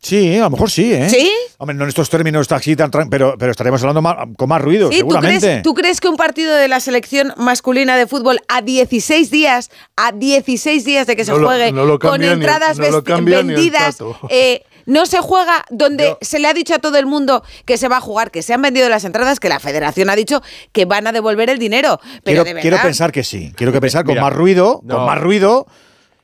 Sí, 0.00 0.36
a 0.38 0.42
lo 0.42 0.50
mejor 0.50 0.70
sí, 0.70 0.92
¿eh? 0.92 1.08
¿Sí? 1.08 1.32
Hombre, 1.58 1.74
no 1.74 1.82
en 1.84 1.88
estos 1.88 2.08
términos 2.10 2.50
así 2.52 2.76
tan 2.76 2.90
tran- 2.90 3.08
pero, 3.10 3.34
pero 3.38 3.50
estaremos 3.50 3.80
hablando 3.82 4.02
más- 4.02 4.16
con 4.36 4.48
más 4.48 4.60
ruido, 4.62 4.88
Sí, 4.90 4.96
¿tú 4.96 4.98
seguramente. 5.00 5.40
crees, 5.46 5.62
¿tú 5.62 5.74
crees 5.74 6.00
que 6.00 6.08
un 6.08 6.16
partido 6.16 6.54
de 6.54 6.68
la 6.68 6.78
selección 6.80 7.32
masculina 7.38 7.96
de 7.96 8.06
fútbol 8.06 8.38
a 8.46 8.62
16 8.62 9.30
días, 9.30 9.70
a 9.96 10.12
16 10.12 10.84
días 10.84 11.06
de 11.06 11.16
que 11.16 11.24
se 11.24 11.32
No 11.32 11.38
lo- 11.38 11.46
juegue, 11.48 11.72
no 11.72 11.84
lo 11.86 11.98
con 11.98 12.20
ni- 12.20 12.26
entradas 12.28 12.78
no 12.78 12.88
lo 12.90 13.02
vendidas, 13.02 13.96
eh, 14.30 14.62
no 14.84 15.06
se 15.06 15.18
juega 15.18 15.64
donde 15.70 16.16
se 16.20 16.38
le 16.38 16.46
ha 16.46 16.54
dicho 16.54 16.74
a 16.74 16.78
todo 16.78 16.98
el 16.98 17.06
mundo 17.06 17.42
que 17.64 17.76
se 17.76 17.88
va 17.88 17.96
a 17.96 18.00
jugar, 18.00 18.30
que 18.30 18.42
se 18.42 18.54
han 18.54 18.62
vendido 18.62 18.88
las 18.88 19.04
entradas, 19.04 19.40
que 19.40 19.48
la 19.48 19.58
federación 19.58 20.08
ha 20.10 20.14
dicho 20.14 20.42
que 20.72 20.84
van 20.84 21.06
a 21.08 21.12
devolver 21.12 21.50
el 21.50 21.58
dinero? 21.58 21.98
Pero 22.22 22.22
quiero, 22.22 22.44
de 22.44 22.54
verdad, 22.54 22.62
quiero 22.62 22.82
pensar 22.82 23.10
que 23.10 23.24
sí. 23.24 23.52
Quiero 23.56 23.72
que 23.72 23.80
pensar 23.80 24.04
con 24.04 24.12
Mira, 24.14 24.22
más 24.22 24.32
ruido, 24.34 24.80
no. 24.84 24.96
con 24.98 25.06
más 25.06 25.18
ruido, 25.20 25.66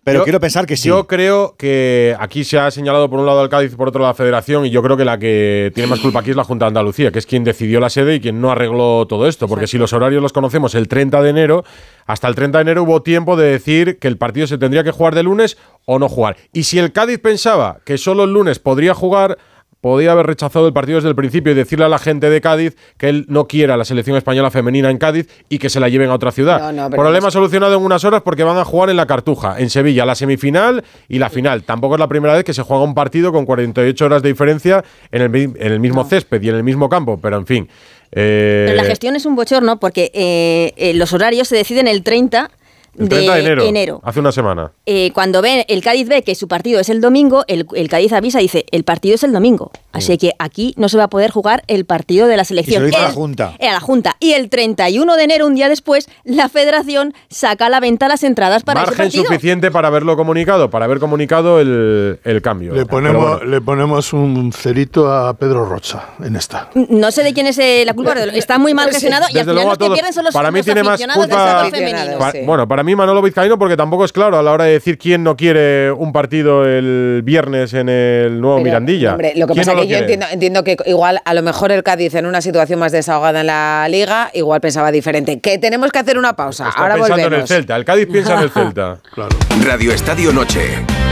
pero 0.05 0.21
Yo- 0.21 0.25
quiero 0.25 0.41
pensar 0.41 0.67
que 0.67 0.77
sí. 0.77 0.89
Yo 0.89 1.07
creo 1.07 1.55
que 1.57 2.17
aquí 2.19 2.45
se 2.45 2.59
ha 2.59 2.71
señalado 2.71 3.09
por 3.09 3.21
un 3.21 3.27
lado 3.27 3.41
al 3.41 3.49
Cádiz 3.49 3.73
y 3.73 3.77
por 3.77 3.89
otro 3.89 4.03
la 4.03 4.15
Federación, 4.15 4.67
y 4.67 4.71
yo 4.71 4.83
creo 4.83 4.97
que 4.97 5.05
la 5.05 5.19
que 5.19 5.71
tiene 5.75 5.89
más 5.89 6.01
culpa 6.01 6.21
aquí 6.21 6.31
es 6.31 6.37
la 6.37 6.45
Junta 6.45 6.65
de 6.65 6.69
Andalucía, 6.69 7.11
que 7.13 7.19
es 7.19 7.27
quien 7.27 7.45
decidió 7.45 7.79
la 7.81 7.89
sede 7.91 8.17
y 8.17 8.21
quien 8.21 8.41
no 8.41 8.51
arregló 8.51 9.07
todo 9.07 9.29
esto. 9.29 9.47
Porque 9.49 9.67
si 9.67 9.79
los 9.79 9.93
horarios 9.93 10.21
los 10.23 10.33
conocemos 10.33 10.75
el 10.75 10.89
30 10.89 11.23
de 11.23 11.31
enero, 11.31 11.65
hasta 12.07 12.27
el 12.29 12.35
30 12.35 12.59
de 12.59 12.63
enero 12.63 12.83
hubo 12.83 13.03
tiempo 13.03 13.37
de 13.37 13.47
decir 13.51 13.99
que 13.99 14.09
el 14.09 14.19
partido 14.19 14.47
se 14.47 14.59
tendría 14.59 14.83
que 14.85 14.91
jugar 14.91 15.15
de 15.15 15.23
lunes 15.23 15.57
o 15.85 15.99
no 15.99 16.09
jugar. 16.09 16.37
Y 16.53 16.65
si 16.65 16.79
el 16.79 16.93
Cádiz 16.93 17.19
pensaba 17.19 17.79
que 17.85 17.97
solo 17.99 18.25
el 18.25 18.33
lunes 18.33 18.59
podría 18.59 18.95
jugar. 18.95 19.39
Podía 19.83 20.13
haber 20.13 20.27
rechazado 20.27 20.67
el 20.69 20.73
partido 20.73 20.97
desde 20.99 21.09
el 21.11 21.17
principio 21.17 21.53
y 21.53 21.57
decirle 21.57 21.85
a 21.85 21.89
la 21.89 21.99
gente 21.99 22.31
de 22.31 22.41
Cádiz 22.41 22.77
que 22.97 23.09
él 23.09 23.27
no 23.29 23.49
quiera 23.49 23.77
la 23.77 23.85
selección 23.85 24.17
española 24.17 24.51
femenina 24.51 24.89
en 24.91 24.97
Cádiz 24.97 25.29
y 25.49 25.59
que 25.59 25.69
se 25.69 25.81
la 25.81 25.89
lleven 25.89 26.09
a 26.09 26.15
otra 26.15 26.31
ciudad. 26.33 26.73
No, 26.73 26.89
Problema 26.89 27.27
no- 27.27 27.31
solucionado 27.33 27.77
en 27.77 27.83
unas 27.83 28.05
horas 28.05 28.23
porque 28.23 28.45
van 28.45 28.57
a 28.59 28.65
jugar 28.65 28.91
en 28.91 28.97
la 28.97 29.07
Cartuja, 29.07 29.57
en 29.59 29.69
Sevilla, 29.71 30.07
la 30.07 30.15
semifinal 30.15 30.85
y 31.09 31.19
la 31.19 31.29
final. 31.31 31.65
Tampoco 31.65 31.97
es 31.97 31.99
la 32.01 32.07
primera 32.09 32.33
vez 32.35 32.45
que 32.45 32.55
se 32.55 32.63
juega 32.63 32.85
un 32.85 32.95
partido 32.95 33.33
con 33.33 33.45
48 33.45 34.05
horas 34.05 34.23
de 34.23 34.29
diferencia 34.29 34.85
en 35.11 35.23
el, 35.23 35.35
en 35.37 35.57
el 35.73 35.81
mismo 35.81 36.05
césped 36.05 36.41
y 36.41 36.49
en 36.49 36.55
el 36.55 36.63
mismo 36.63 36.89
campo, 36.89 37.19
pero 37.21 37.37
en 37.37 37.47
fin. 37.47 37.69
eh, 38.13 38.67
Pero 38.69 38.77
la 38.77 38.85
gestión 38.89 39.17
es 39.17 39.27
un 39.27 39.35
bochorno 39.35 39.81
porque 39.81 40.11
eh, 40.15 40.73
eh, 40.77 40.95
los 40.95 41.13
horarios 41.13 41.49
se 41.49 41.57
deciden 41.57 41.89
el 41.89 42.03
30 42.05 42.51
El 42.99 43.09
de 43.09 43.17
30 43.17 43.35
de 43.35 43.41
enero, 43.41 43.63
enero. 43.65 44.01
Hace 44.05 44.21
una 44.21 44.33
semana. 44.33 44.71
Eh, 44.85 45.11
cuando 45.15 45.41
ve, 45.41 45.65
el 45.69 45.83
Cádiz 45.83 46.09
ve 46.09 46.23
que 46.23 46.35
su 46.35 46.47
partido 46.49 46.79
es 46.81 46.89
el 46.91 47.01
domingo, 47.01 47.45
el, 47.49 47.67
el 47.75 47.89
Cádiz 47.89 48.13
avisa 48.13 48.41
y 48.41 48.45
dice, 48.45 48.67
el 48.71 48.85
partido 48.85 49.15
es 49.15 49.23
el 49.23 49.33
domingo. 49.33 49.71
Así 49.93 50.17
que 50.19 50.33
aquí 50.39 50.75
no 50.77 50.89
se 50.89 50.97
va 50.99 51.05
a 51.05 51.09
poder 51.09 51.31
jugar 51.31 51.63
el 51.69 51.85
partido 51.85 52.27
de 52.27 52.37
la 52.37 52.43
Y 52.43 52.45
se 52.45 52.49
selección. 52.49 52.83
lo 52.83 52.87
dice 52.87 52.99
a 52.99 53.03
la 53.03 53.09
El- 53.09 53.15
Junta. 53.15 53.55
eh, 53.59 53.69
a 53.69 53.73
la 53.73 53.81
Junta. 53.81 54.17
Y 54.21 54.33
el 54.33 54.49
31 54.51 55.17
de 55.17 55.23
enero, 55.25 55.47
un 55.47 55.55
día 55.55 55.69
después, 55.69 56.09
la 56.25 56.49
federación 56.49 57.15
saca 57.29 57.67
a 57.67 57.69
la 57.71 57.81
venta 57.81 58.09
las 58.09 58.23
entradas 58.25 58.63
para 58.63 58.81
ese 58.83 58.91
Margen 58.91 59.07
partido. 59.07 59.25
suficiente 59.25 59.71
para 59.71 59.89
haberlo 59.89 60.17
comunicado, 60.17 60.71
para 60.71 60.85
haber 60.85 60.99
comunicado 60.99 61.61
el, 61.61 62.21
el 62.25 62.43
cambio. 62.43 62.75
Le 62.75 62.85
ponemos, 62.87 63.39
bueno. 63.39 63.45
le 63.51 63.61
ponemos 63.61 64.13
un 64.13 64.53
cerito 64.53 65.11
a 65.13 65.35
Pedro 65.35 65.65
Rocha 65.65 66.11
en 66.23 66.37
esta. 66.37 66.69
No 66.75 67.11
sé 67.11 67.23
de 67.23 67.33
quién 67.33 67.47
es 67.47 67.59
eh, 67.59 67.85
la 67.87 67.95
culpa, 67.95 68.13
está 68.35 68.59
muy 68.59 68.75
mal 68.75 68.91
gestionado 68.91 69.27
y 69.33 69.39
al 69.39 69.45
final 69.45 69.55
luego 69.55 69.69
los 69.71 69.75
a 69.75 69.79
todos. 69.79 69.91
que 69.91 69.95
pierden 69.95 70.13
son 70.13 70.25
los, 70.25 70.35
para 70.35 70.51
mí 70.51 70.59
los 70.59 70.65
tiene 70.67 70.83
más 70.83 71.01
culpa. 71.03 71.63
sector 71.65 71.71
femenino. 71.79 72.19
Pa- 72.19 72.33
Bueno, 72.45 72.67
para 72.69 72.82
mí 72.83 72.95
Manolo 72.97 73.23
Vizcaíno 73.23 73.59
porque 73.59 73.77
tampoco 73.77 74.05
es 74.05 74.13
claro 74.13 74.39
a 74.39 74.43
la 74.43 74.53
hora 74.53 74.65
de 74.65 74.73
decir 74.73 74.99
quién 74.99 75.23
no 75.23 75.37
quiere 75.37 75.91
un 75.93 76.13
partido 76.13 76.65
el 76.67 77.23
viernes 77.25 77.75
en 77.75 77.89
el 77.89 78.41
nuevo 78.41 78.57
Pero, 78.57 78.65
Mirandilla. 78.65 79.13
Hombre, 79.13 79.33
lo 79.37 79.47
que 79.47 79.53
¿Quién 79.55 79.65
pasa 79.67 79.75
no 79.77 79.83
es 79.83 79.87
que 79.87 79.93
yo 79.93 79.99
entiendo, 79.99 80.27
entiendo 80.31 80.65
que 80.65 80.77
igual 80.87 81.21
a 81.25 81.35
lo 81.35 81.43
mejor 81.43 81.73
el 81.73 81.83
Cádiz 81.83 82.15
en 82.15 82.27
una 82.27 82.41
situación 82.41 82.79
más 82.79 82.93
desahogada 82.93 83.41
en 83.41 83.47
la 83.47 83.87
liga, 83.89 84.31
igual 84.35 84.61
pensaba 84.61 84.91
diferente. 84.91 85.41
Que 85.41 85.59
tenemos 85.59 85.91
que 85.91 85.99
hacer 85.99 86.19
una 86.19 86.35
pausa. 86.35 86.69
Está 86.69 86.81
Ahora 86.81 86.95
pensando 86.95 87.23
volvemos. 87.23 87.35
en 87.37 87.41
el 87.43 87.49
Celta. 87.49 87.77
El 87.77 87.85
Cádiz 87.85 88.07
piensa 88.11 88.35
en 88.35 88.41
el 88.41 88.51
Celta. 88.53 88.99
Radio 89.65 89.93
Estadio 89.93 90.33
Noche. 90.33 91.12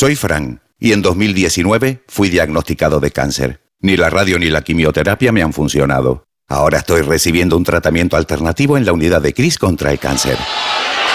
Soy 0.00 0.16
Fran 0.16 0.62
y 0.78 0.92
en 0.92 1.02
2019 1.02 2.04
fui 2.08 2.30
diagnosticado 2.30 3.00
de 3.00 3.10
cáncer. 3.10 3.60
Ni 3.80 3.98
la 3.98 4.08
radio 4.08 4.38
ni 4.38 4.48
la 4.48 4.62
quimioterapia 4.62 5.30
me 5.30 5.42
han 5.42 5.52
funcionado. 5.52 6.24
Ahora 6.48 6.78
estoy 6.78 7.02
recibiendo 7.02 7.54
un 7.54 7.64
tratamiento 7.64 8.16
alternativo 8.16 8.78
en 8.78 8.86
la 8.86 8.94
unidad 8.94 9.20
de 9.20 9.34
CRIS 9.34 9.58
contra 9.58 9.92
el 9.92 9.98
cáncer. 9.98 10.38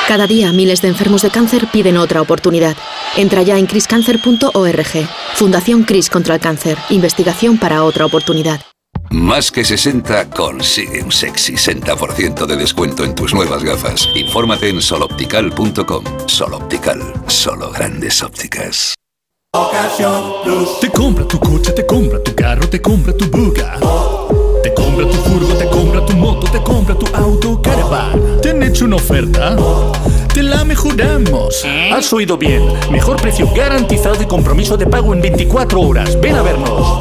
Cada 0.07 0.27
día 0.27 0.53
miles 0.53 0.83
de 0.83 0.89
enfermos 0.89 1.23
de 1.23 1.31
cáncer 1.31 1.65
piden 1.73 1.97
otra 1.97 2.21
oportunidad. 2.21 2.77
Entra 3.17 3.41
ya 3.41 3.57
en 3.57 3.65
criscancer.org. 3.65 5.09
Fundación 5.33 5.81
Cris 5.81 6.11
contra 6.11 6.35
el 6.35 6.41
cáncer. 6.41 6.77
Investigación 6.91 7.57
para 7.57 7.83
otra 7.83 8.05
oportunidad. 8.05 8.61
Más 9.11 9.51
que 9.51 9.63
60 9.63 10.29
consigue 10.29 11.01
un 11.01 11.11
sexy 11.11 11.53
60% 11.53 12.45
de 12.45 12.55
descuento 12.57 13.03
en 13.03 13.15
tus 13.15 13.33
nuevas 13.33 13.63
gafas. 13.63 14.09
Infórmate 14.15 14.69
en 14.69 14.81
soloptical.com. 14.81 16.03
Soloptical, 16.27 17.01
solo 17.27 17.71
grandes 17.71 18.21
ópticas. 18.21 18.95
Te 20.81 20.89
compra 20.89 21.25
tu 21.25 21.39
coche, 21.39 21.71
te 21.71 21.85
compra 21.85 22.21
tu 22.21 22.35
carro, 22.35 22.67
te 22.67 22.81
compra 22.81 23.13
tu 23.13 23.25
buga. 23.29 23.79
Te 24.61 24.73
compra 24.73 25.07
tu 25.07 25.15
furgo, 25.15 25.53
te 25.55 25.69
compra 25.69 26.05
tu 26.05 26.13
moto, 26.13 26.51
te 26.51 26.61
compra 26.61 26.95
tu 26.95 27.15
auto, 27.15 27.61
caravan. 27.61 28.41
¿Te 28.41 28.49
han 28.49 28.61
hecho 28.63 28.83
una 28.83 28.97
oferta? 28.97 29.55
Te 30.33 30.43
la 30.43 30.65
mejoramos. 30.65 31.63
Has 31.93 32.11
oído 32.11 32.37
bien. 32.37 32.63
Mejor 32.91 33.21
precio 33.21 33.49
garantizado 33.55 34.21
y 34.21 34.25
compromiso 34.25 34.75
de 34.75 34.87
pago 34.87 35.13
en 35.13 35.21
24 35.21 35.79
horas. 35.79 36.19
Ven 36.19 36.35
a 36.35 36.41
vernos. 36.41 36.99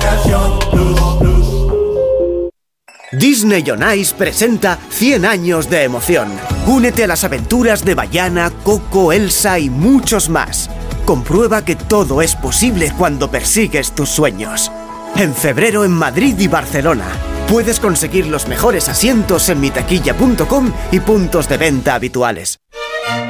Disney 3.18 3.64
on 3.70 3.82
Ice 3.96 4.14
presenta 4.14 4.78
100 4.90 5.24
años 5.24 5.70
de 5.70 5.84
emoción. 5.84 6.32
Únete 6.66 7.04
a 7.04 7.06
las 7.06 7.24
aventuras 7.24 7.84
de 7.84 7.94
Bayana, 7.94 8.50
Coco, 8.62 9.12
Elsa 9.12 9.58
y 9.58 9.70
muchos 9.70 10.28
más. 10.28 10.70
Comprueba 11.04 11.64
que 11.64 11.76
todo 11.76 12.22
es 12.22 12.34
posible 12.34 12.92
cuando 12.96 13.30
persigues 13.30 13.92
tus 13.94 14.08
sueños. 14.08 14.72
En 15.16 15.34
febrero 15.34 15.84
en 15.84 15.92
Madrid 15.92 16.34
y 16.38 16.48
Barcelona. 16.48 17.06
Puedes 17.48 17.78
conseguir 17.78 18.26
los 18.26 18.48
mejores 18.48 18.88
asientos 18.88 19.48
en 19.48 19.60
mitaquilla.com 19.60 20.72
y 20.90 21.00
puntos 21.00 21.48
de 21.48 21.56
venta 21.58 21.94
habituales. 21.94 22.58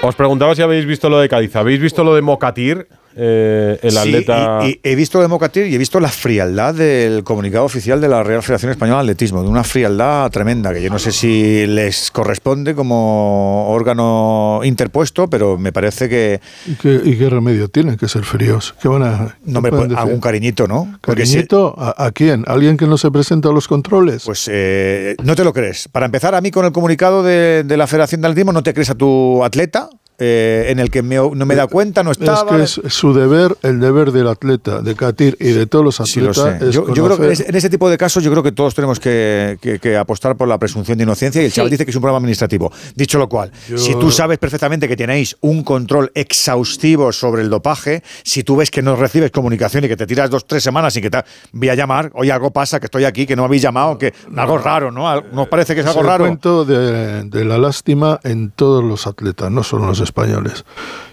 Os 0.00 0.14
preguntaba 0.14 0.54
si 0.54 0.62
habéis 0.62 0.86
visto 0.86 1.08
lo 1.08 1.18
de 1.18 1.28
Cádiz. 1.28 1.56
¿Habéis 1.56 1.80
visto 1.80 2.04
lo 2.04 2.14
de 2.14 2.22
Mocatir? 2.22 2.86
Eh, 3.20 3.78
el 3.82 3.90
Sí, 3.90 3.98
atleta. 3.98 4.60
y, 4.64 4.68
y 4.68 4.80
he 4.84 4.94
visto 4.94 5.20
de 5.20 5.26
Mocatir 5.26 5.66
y 5.66 5.74
he 5.74 5.78
visto 5.78 5.98
la 5.98 6.08
frialdad 6.08 6.72
del 6.74 7.24
comunicado 7.24 7.64
oficial 7.64 8.00
de 8.00 8.06
la 8.08 8.22
Real 8.22 8.42
Federación 8.44 8.70
Española 8.70 8.98
de 8.98 9.02
Atletismo, 9.10 9.42
de 9.42 9.48
una 9.48 9.64
frialdad 9.64 10.30
tremenda, 10.30 10.72
que 10.72 10.80
yo 10.80 10.88
no 10.88 11.00
sé 11.00 11.10
si 11.10 11.66
les 11.66 12.12
corresponde 12.12 12.76
como 12.76 13.68
órgano 13.70 14.60
interpuesto, 14.62 15.28
pero 15.28 15.58
me 15.58 15.72
parece 15.72 16.08
que... 16.08 16.40
¿Y 16.66 16.74
qué, 16.74 17.00
y 17.04 17.16
qué 17.18 17.28
remedio 17.28 17.68
tienen 17.68 17.96
que 17.96 18.06
ser 18.08 18.24
fríos? 18.24 18.74
¿Qué 18.80 18.86
van 18.88 19.02
a.? 19.02 19.36
No 19.44 19.60
me 19.60 19.70
pueden 19.70 19.96
algún 19.96 20.20
cariñito, 20.20 20.68
¿no? 20.68 20.98
Porque 21.00 21.26
si- 21.26 21.32
¿Cariñito? 21.34 21.74
¿A, 21.76 22.06
a 22.06 22.12
quién? 22.12 22.44
¿Alguien 22.46 22.76
que 22.76 22.86
no 22.86 22.98
se 22.98 23.10
presenta 23.10 23.48
a 23.48 23.52
los 23.52 23.66
controles? 23.66 24.22
Pues 24.24 24.48
eh, 24.52 25.16
no 25.24 25.34
te 25.34 25.42
lo 25.42 25.52
crees. 25.52 25.88
Para 25.88 26.06
empezar, 26.06 26.34
a 26.34 26.40
mí 26.40 26.50
con 26.50 26.64
el 26.64 26.72
comunicado 26.72 27.22
de, 27.22 27.64
de 27.64 27.76
la 27.76 27.86
Federación 27.88 28.20
de 28.20 28.28
Atletismo 28.28 28.52
no 28.52 28.62
te 28.62 28.72
crees 28.74 28.90
a 28.90 28.94
tu 28.94 29.42
atleta, 29.44 29.88
eh, 30.18 30.66
en 30.68 30.78
el 30.80 30.90
que 30.90 31.02
me- 31.02 31.16
no 31.16 31.46
me 31.46 31.54
da 31.54 31.66
cuenta, 31.68 32.02
no 32.02 32.10
estaba. 32.10 32.56
Es 32.62 32.78
que 32.80 32.88
es 32.88 32.92
su 32.94 33.12
deber, 33.14 33.56
el 33.62 33.78
deber 33.80 34.10
del 34.12 34.26
atleta, 34.28 34.80
de 34.82 34.94
Katir 34.96 35.36
y 35.40 35.52
de 35.52 35.66
todos 35.66 35.84
los 35.84 35.96
Sí, 36.08 36.20
lo 36.20 36.30
atletas. 36.30 36.58
sé. 36.60 36.68
es 36.68 36.74
Yo, 36.74 36.92
yo 36.92 37.04
creo 37.04 37.16
que 37.18 37.26
en 37.26 37.54
ese, 37.56 37.70
tipo 37.70 37.88
de 37.88 37.96
casos 37.98 38.22
yo 38.24 38.30
creo 38.30 38.42
que 38.42 38.52
todos 38.52 38.74
tenemos 38.74 38.98
que, 39.00 39.58
que- 39.60 39.78
que 39.78 39.96
apostar 39.96 40.36
por 40.36 40.48
la 40.48 40.58
presunción 40.58 40.98
de 40.98 41.04
inocencia 41.04 41.40
y 41.42 41.46
el 41.46 41.50
Sí. 41.50 41.56
chaval 41.56 41.70
dice 41.70 41.84
que 41.84 41.90
es 41.90 41.96
un 41.96 42.02
problema 42.02 42.18
administrativo. 42.18 42.72
Dicho 42.94 43.18
lo 43.18 43.28
cual, 43.28 43.52
Yo- 43.68 43.78
si 43.78 43.94
tú 43.94 44.10
sabes 44.10 44.38
perfectamente 44.38 44.88
que 44.88 44.96
tenéis 44.96 45.36
un 45.40 45.62
control 45.62 46.10
exhaustivo 46.14 47.12
sobre 47.12 47.42
el 47.42 47.50
dopaje, 47.50 48.02
si 48.24 48.42
tú 48.42 48.56
ves 48.56 48.70
que 48.70 48.82
no 48.82 48.96
recibes 48.96 49.30
comunicación 49.30 49.84
y 49.84 49.88
que 49.88 49.96
te 49.96 50.06
tiras 50.06 50.30
dos, 50.30 50.46
tres 50.46 50.62
semanas 50.62 50.96
y 50.96 51.00
que 51.02 51.10
te 51.10 51.22
voy 51.52 51.68
a 51.68 51.74
llamar, 51.74 52.10
oye, 52.14 52.32
algo 52.32 52.50
pasa, 52.50 52.80
que 52.80 52.86
estoy 52.86 53.04
aquí, 53.04 53.26
que 53.26 53.36
no 53.36 53.42
me 53.42 53.46
habéis 53.46 53.62
llamado, 53.62 53.98
que 53.98 54.12
algo 54.36 54.58
raro, 54.58 54.90
¿no? 54.90 55.08
Al- 55.08 55.24
¿No 55.32 55.42
os 55.42 55.48
parece 55.48 55.74
que 55.74 55.80
es 55.82 55.86
algo 55.86 56.00
el 56.00 56.06
raro? 56.06 56.24
cuento 56.24 56.64
de, 56.64 57.24
de 57.24 57.44
la 57.44 57.58
lástima 57.58 58.18
en 58.24 58.50
todos 58.50 58.82
los 58.82 59.06
atletas, 59.06 59.50
no 59.50 59.62
solo 59.62 59.84
en 59.84 59.88
los 59.90 60.00
españoles. 60.08 60.64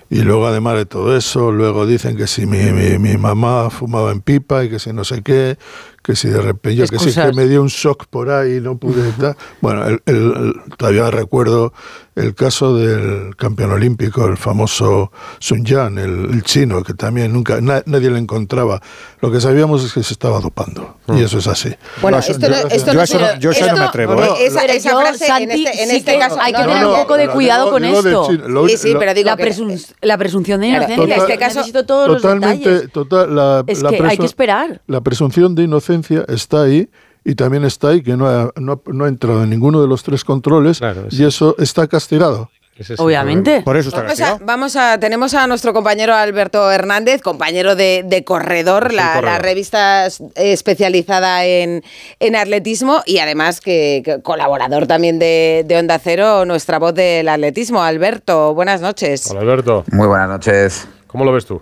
Y 0.09 0.21
luego, 0.21 0.47
además 0.47 0.75
de 0.75 0.85
todo 0.85 1.15
eso, 1.15 1.51
luego 1.51 1.85
dicen 1.85 2.15
que 2.15 2.27
si 2.27 2.45
mi, 2.45 2.71
mi, 2.71 2.99
mi 2.99 3.17
mamá 3.17 3.69
fumaba 3.69 4.11
en 4.11 4.21
pipa 4.21 4.63
y 4.63 4.69
que 4.69 4.79
si 4.79 4.93
no 4.93 5.03
sé 5.03 5.21
qué, 5.23 5.57
que 6.05 6.15
si 6.15 6.27
de 6.29 6.39
repente, 6.41 6.75
yo 6.75 6.85
que 6.87 6.99
sí, 6.99 7.11
que 7.13 7.33
me 7.33 7.47
dio 7.47 7.61
un 7.61 7.67
shock 7.67 8.05
por 8.07 8.29
ahí 8.29 8.57
y 8.57 8.61
no 8.61 8.77
pude 8.77 9.11
tal. 9.19 9.35
Bueno, 9.61 9.85
el- 9.87 10.01
el- 10.05 10.15
el- 10.15 10.53
todavía 10.77 11.09
recuerdo 11.09 11.73
el 12.15 12.33
caso 12.35 12.77
del 12.77 13.35
campeón 13.35 13.71
olímpico, 13.71 14.25
el 14.25 14.37
famoso 14.37 15.11
Sun 15.39 15.65
Yan, 15.65 15.97
el, 15.97 16.29
el 16.31 16.43
chino, 16.43 16.81
que 16.83 16.93
también 16.93 17.33
nunca, 17.33 17.59
na- 17.59 17.83
nadie 17.87 18.09
le 18.11 18.19
encontraba. 18.19 18.81
Lo 19.19 19.31
que 19.31 19.41
sabíamos 19.41 19.83
es 19.83 19.91
que 19.93 20.01
se 20.03 20.13
estaba 20.13 20.39
dopando, 20.39 20.95
y 21.09 21.21
eso 21.23 21.39
es 21.39 21.47
así. 21.47 21.75
Bueno, 22.01 22.19
esto 22.19 22.47
no, 22.47 22.55
esto 22.55 22.93
no 22.93 23.05
se- 23.05 23.17
esto- 23.17 23.51
Esa, 23.51 24.61
Pero 24.61 24.73
esa 24.73 24.89
yo, 24.91 24.99
frase 25.01 25.25
Santi, 25.27 25.43
en 25.43 25.51
este, 25.51 25.83
en 25.83 25.89
sí 25.89 25.95
este 25.97 26.19
caso. 26.19 26.37
hay 26.39 26.53
que 26.53 26.59
no, 26.59 26.67
tener 26.67 26.83
no, 26.83 26.91
un 26.93 26.99
poco 27.01 27.17
de 27.17 27.25
no, 27.27 27.33
cuidado 27.33 27.65
no, 27.65 27.71
con 27.71 27.83
esto. 27.83 28.27
chino, 28.29 28.47
lo- 28.47 28.67
Sí, 28.69 28.77
sí, 28.77 28.93
lo- 28.93 28.99
pero 28.99 29.13
digo 29.13 29.25
la, 29.27 29.37
que- 29.37 29.43
presun- 29.43 29.93
la 30.01 30.17
presunción 30.17 30.61
de 30.61 30.67
inocencia. 30.67 31.03
en 31.03 31.11
este 31.11 31.37
caso- 31.37 31.55
necesito 31.59 31.85
todos 31.85 32.07
los 32.07 32.21
Totalmente, 32.21 32.69
detalles. 32.69 32.91
total, 32.91 33.35
la, 33.35 33.63
Es 33.67 33.81
la 33.81 33.89
que 33.89 34.03
hay 34.05 34.17
que 34.17 34.25
esperar. 34.25 34.81
La 34.87 35.01
presunción 35.01 35.55
de 35.55 35.63
inocencia 35.63 35.94
está 36.27 36.63
ahí 36.63 36.89
y 37.23 37.35
también 37.35 37.63
está 37.65 37.89
ahí 37.89 38.01
que 38.03 38.15
no 38.17 38.27
ha, 38.27 38.51
no 38.55 38.73
ha- 38.73 38.91
no 38.91 39.05
ha 39.05 39.07
entrado 39.07 39.43
en 39.43 39.49
ninguno 39.49 39.81
de 39.81 39.87
los 39.87 40.03
tres 40.03 40.23
controles 40.23 40.79
y 41.11 41.23
eso 41.23 41.55
está 41.59 41.87
castigado. 41.87 42.49
Obviamente. 42.97 43.61
Por 43.61 43.77
eso 43.77 43.87
está 43.87 44.01
Vamos 44.01 44.19
a, 44.19 44.37
vamos 44.43 44.75
a- 44.75 44.99
tenemos 44.99 45.33
a 45.33 45.47
nuestro 45.47 45.71
compañero 45.71 46.13
Alberto 46.13 46.69
Hernández, 46.69 47.21
compañero 47.21 47.73
de, 47.73 48.03
de 48.05 48.25
Corredor, 48.25 48.93
la, 48.93 49.13
Corredor. 49.13 49.23
la 49.23 49.37
revista 49.39 50.07
especializada 50.35 51.45
en, 51.45 51.83
en 52.19 52.35
atletismo 52.35 53.01
y 53.05 53.19
además 53.19 53.61
que, 53.61 54.01
que 54.03 54.21
colaborador 54.21 54.87
también 54.87 55.19
de, 55.19 55.63
de 55.65 55.77
Onda 55.77 55.99
Cero, 55.99 56.43
nuestra 56.45 56.77
voz 56.79 56.93
del 56.93 57.29
atletismo. 57.29 57.81
Alberto, 57.81 58.53
buenas 58.53 58.81
noches. 58.81 59.31
Hola, 59.31 59.39
Alberto. 59.39 59.85
Muy 59.93 60.07
buenas 60.07 60.27
noches. 60.27 60.85
¿Cómo 61.07 61.23
lo 61.23 61.31
ves 61.31 61.45
tú? 61.45 61.61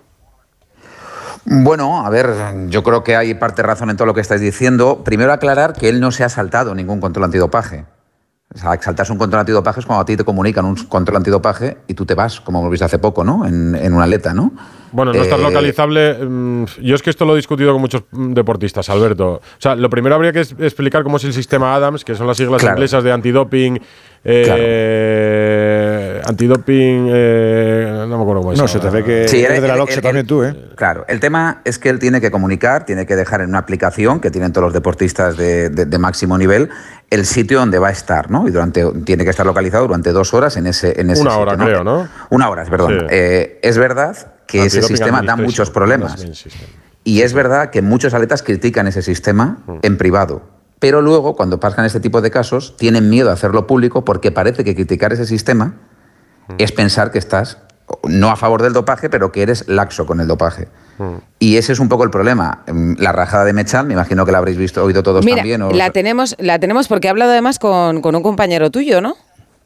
Bueno, 1.45 2.05
a 2.05 2.09
ver, 2.09 2.27
yo 2.69 2.83
creo 2.83 3.03
que 3.03 3.15
hay 3.15 3.33
parte 3.33 3.61
de 3.61 3.67
razón 3.67 3.89
en 3.89 3.97
todo 3.97 4.05
lo 4.05 4.13
que 4.13 4.21
estáis 4.21 4.41
diciendo. 4.41 5.01
Primero 5.03 5.33
aclarar 5.33 5.73
que 5.73 5.89
él 5.89 5.99
no 5.99 6.11
se 6.11 6.23
ha 6.23 6.29
saltado 6.29 6.73
ningún 6.73 6.99
control 7.01 7.25
antidopaje. 7.25 7.85
O 8.55 8.57
sea, 8.57 8.79
saltarse 8.79 9.11
un 9.11 9.17
control 9.17 9.39
antidopaje 9.41 9.79
es 9.79 9.85
cuando 9.85 10.01
a 10.03 10.05
ti 10.05 10.15
te 10.15 10.23
comunican 10.23 10.63
un 10.65 10.75
control 10.75 11.17
antidopaje 11.17 11.77
y 11.87 11.95
tú 11.95 12.05
te 12.05 12.13
vas, 12.13 12.39
como 12.39 12.59
hemos 12.59 12.69
visto 12.71 12.85
hace 12.85 12.99
poco, 12.99 13.23
¿no? 13.23 13.47
En, 13.47 13.75
en 13.75 13.93
una 13.93 14.03
aleta, 14.03 14.33
¿no? 14.33 14.51
Bueno, 14.91 15.11
no 15.11 15.23
estás 15.23 15.39
Eh, 15.39 15.43
localizable. 15.43 16.13
mm, 16.23 16.65
Yo 16.83 16.93
es 16.95 17.01
que 17.01 17.09
esto 17.09 17.25
lo 17.25 17.33
he 17.33 17.37
discutido 17.37 17.71
con 17.73 17.81
muchos 17.81 18.03
mm, 18.11 18.33
deportistas, 18.33 18.87
Alberto. 18.89 19.33
O 19.33 19.41
sea, 19.57 19.75
lo 19.75 19.89
primero 19.89 20.13
habría 20.13 20.31
que 20.31 20.41
explicar 20.41 21.01
cómo 21.03 21.17
es 21.17 21.23
el 21.23 21.33
sistema 21.33 21.73
ADAMS, 21.73 22.05
que 22.05 22.13
son 22.13 22.27
las 22.27 22.37
siglas 22.37 22.61
Claro. 22.61 22.75
inglesas 22.77 23.03
de 23.03 23.11
antidoping. 23.11 23.81
eh, 24.25 25.82
Antidoping. 26.25 27.07
eh, 27.11 28.05
no 28.07 28.17
me 28.17 28.21
acuerdo 28.23 28.41
cómo 28.41 28.53
es. 28.53 28.59
No, 28.59 28.67
se 28.67 28.79
te 28.79 28.89
ve 28.89 29.03
que 29.03 29.27
Sí, 29.27 29.43
eres 29.43 29.57
el- 29.57 29.61
de 29.61 29.67
la 29.67 29.75
LOXE 29.75 29.95
el- 29.95 30.01
también 30.01 30.27
tú, 30.27 30.43
¿eh? 30.43 30.69
Claro, 30.75 31.05
el 31.07 31.19
tema 31.19 31.61
es 31.65 31.79
que 31.79 31.89
él 31.89 31.99
tiene 31.99 32.21
que 32.21 32.31
comunicar, 32.31 32.85
tiene 32.85 33.05
que 33.05 33.15
dejar 33.15 33.41
en 33.41 33.49
una 33.49 33.59
aplicación 33.59 34.19
que 34.19 34.31
tienen 34.31 34.51
todos 34.53 34.65
los 34.65 34.73
deportistas 34.73 35.37
de, 35.37 35.69
de- 35.69 35.85
de 35.85 35.97
máximo 35.97 36.37
nivel 36.37 36.69
el 37.09 37.25
sitio 37.25 37.59
donde 37.59 37.77
va 37.79 37.89
a 37.89 37.91
estar, 37.91 38.31
¿no? 38.31 38.47
Y 38.47 38.51
durante 38.51 38.83
tiene 39.05 39.23
que 39.23 39.29
estar 39.29 39.45
localizado 39.45 39.85
durante 39.85 40.11
dos 40.11 40.33
horas 40.33 40.57
en 40.57 40.67
ese, 40.67 40.99
en 40.99 41.09
ese 41.11 41.21
Una 41.21 41.31
sitio, 41.31 41.41
hora, 41.43 41.57
creo, 41.57 41.83
¿no? 41.83 42.07
Una 42.31 42.49
hora, 42.49 42.65
perdón. 42.65 42.97
Sí. 43.01 43.05
Eh, 43.09 43.59
es 43.61 43.77
verdad 43.77 44.15
que 44.47 44.65
ese 44.65 44.81
sistema 44.81 45.21
da 45.21 45.35
muchos 45.35 45.69
problemas. 45.69 46.25
Y 47.05 47.21
es 47.21 47.33
verdad 47.33 47.69
que 47.69 47.81
muchos 47.81 48.13
atletas 48.13 48.41
critican 48.43 48.87
ese 48.87 49.01
sistema 49.01 49.57
en 49.81 49.97
privado. 49.97 50.41
Pero 50.79 51.01
luego, 51.01 51.35
cuando 51.35 51.59
pasan 51.59 51.85
este 51.85 51.99
tipo 51.99 52.21
de 52.21 52.29
casos, 52.31 52.75
tienen 52.77 53.09
miedo 53.09 53.29
a 53.29 53.33
hacerlo 53.33 53.67
público 53.67 54.03
porque 54.03 54.31
parece 54.31 54.63
que 54.63 54.73
criticar 54.75 55.13
ese 55.13 55.25
sistema 55.25 55.75
es 56.57 56.71
pensar 56.71 57.11
que 57.11 57.19
estás 57.19 57.57
no 58.03 58.29
a 58.29 58.35
favor 58.35 58.61
del 58.61 58.73
dopaje, 58.73 59.09
pero 59.09 59.31
que 59.31 59.41
eres 59.43 59.67
laxo 59.67 60.05
con 60.05 60.19
el 60.19 60.27
dopaje. 60.27 60.67
Y 61.39 61.57
ese 61.57 61.73
es 61.73 61.79
un 61.79 61.89
poco 61.89 62.03
el 62.03 62.09
problema. 62.11 62.63
Mm, 62.71 62.93
La 62.99 63.11
rajada 63.11 63.43
de 63.45 63.53
Mechal, 63.53 63.85
me 63.85 63.93
imagino 63.93 64.25
que 64.25 64.31
la 64.31 64.37
habréis 64.37 64.57
visto, 64.57 64.83
oído 64.83 65.03
todos 65.03 65.25
Mira, 65.25 65.37
también. 65.37 65.61
o- 65.63 65.71
la 65.71 65.89
tenemos, 65.89 66.35
la 66.39 66.59
tenemos 66.59 66.87
porque 66.87 67.07
he 67.07 67.09
hablado 67.09 67.31
además 67.31 67.59
con, 67.59 68.01
con 68.01 68.15
un 68.15 68.23
compañero 68.23 68.69
tuyo, 68.71 69.01
¿no? 69.01 69.15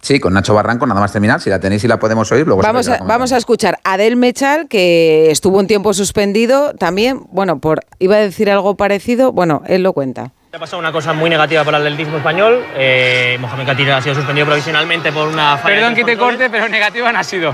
Sí, 0.01 0.19
con 0.19 0.33
Nacho 0.33 0.53
Barranco, 0.53 0.85
nada 0.87 1.01
más 1.01 1.11
terminar. 1.11 1.41
Si 1.41 1.49
la 1.49 1.59
tenéis 1.59 1.83
y 1.83 1.87
la 1.87 1.99
podemos 1.99 2.31
oír, 2.31 2.45
luego 2.45 2.61
Vamos 2.61 2.87
a, 2.87 2.99
vamos 3.03 3.33
a 3.33 3.37
escuchar 3.37 3.79
a 3.83 3.97
Del 3.97 4.15
Mechal, 4.15 4.67
que 4.67 5.31
estuvo 5.31 5.57
un 5.57 5.67
tiempo 5.67 5.93
suspendido 5.93 6.73
también, 6.75 7.21
bueno, 7.31 7.59
por 7.59 7.81
iba 7.99 8.15
a 8.15 8.19
decir 8.19 8.49
algo 8.49 8.77
parecido, 8.77 9.31
bueno, 9.31 9.63
él 9.67 9.83
lo 9.83 9.93
cuenta. 9.93 10.31
Ha 10.57 10.59
pasado 10.59 10.79
una 10.79 10.91
cosa 10.91 11.13
muy 11.13 11.29
negativa 11.29 11.63
para 11.63 11.77
el 11.77 11.83
atletismo 11.83 12.17
español. 12.17 12.65
Eh, 12.75 13.37
Mohamed 13.39 13.63
Katir 13.67 13.91
ha 13.91 14.01
sido 14.01 14.15
suspendido 14.15 14.47
provisionalmente 14.47 15.11
por 15.11 15.27
una 15.27 15.55
falla 15.57 15.75
Perdón 15.75 15.93
de 15.93 15.99
que 16.03 16.05
te 16.13 16.17
corte, 16.17 16.49
pero 16.49 16.67
negativa 16.67 17.11
no 17.11 17.19
ha 17.19 17.23
sido. 17.23 17.53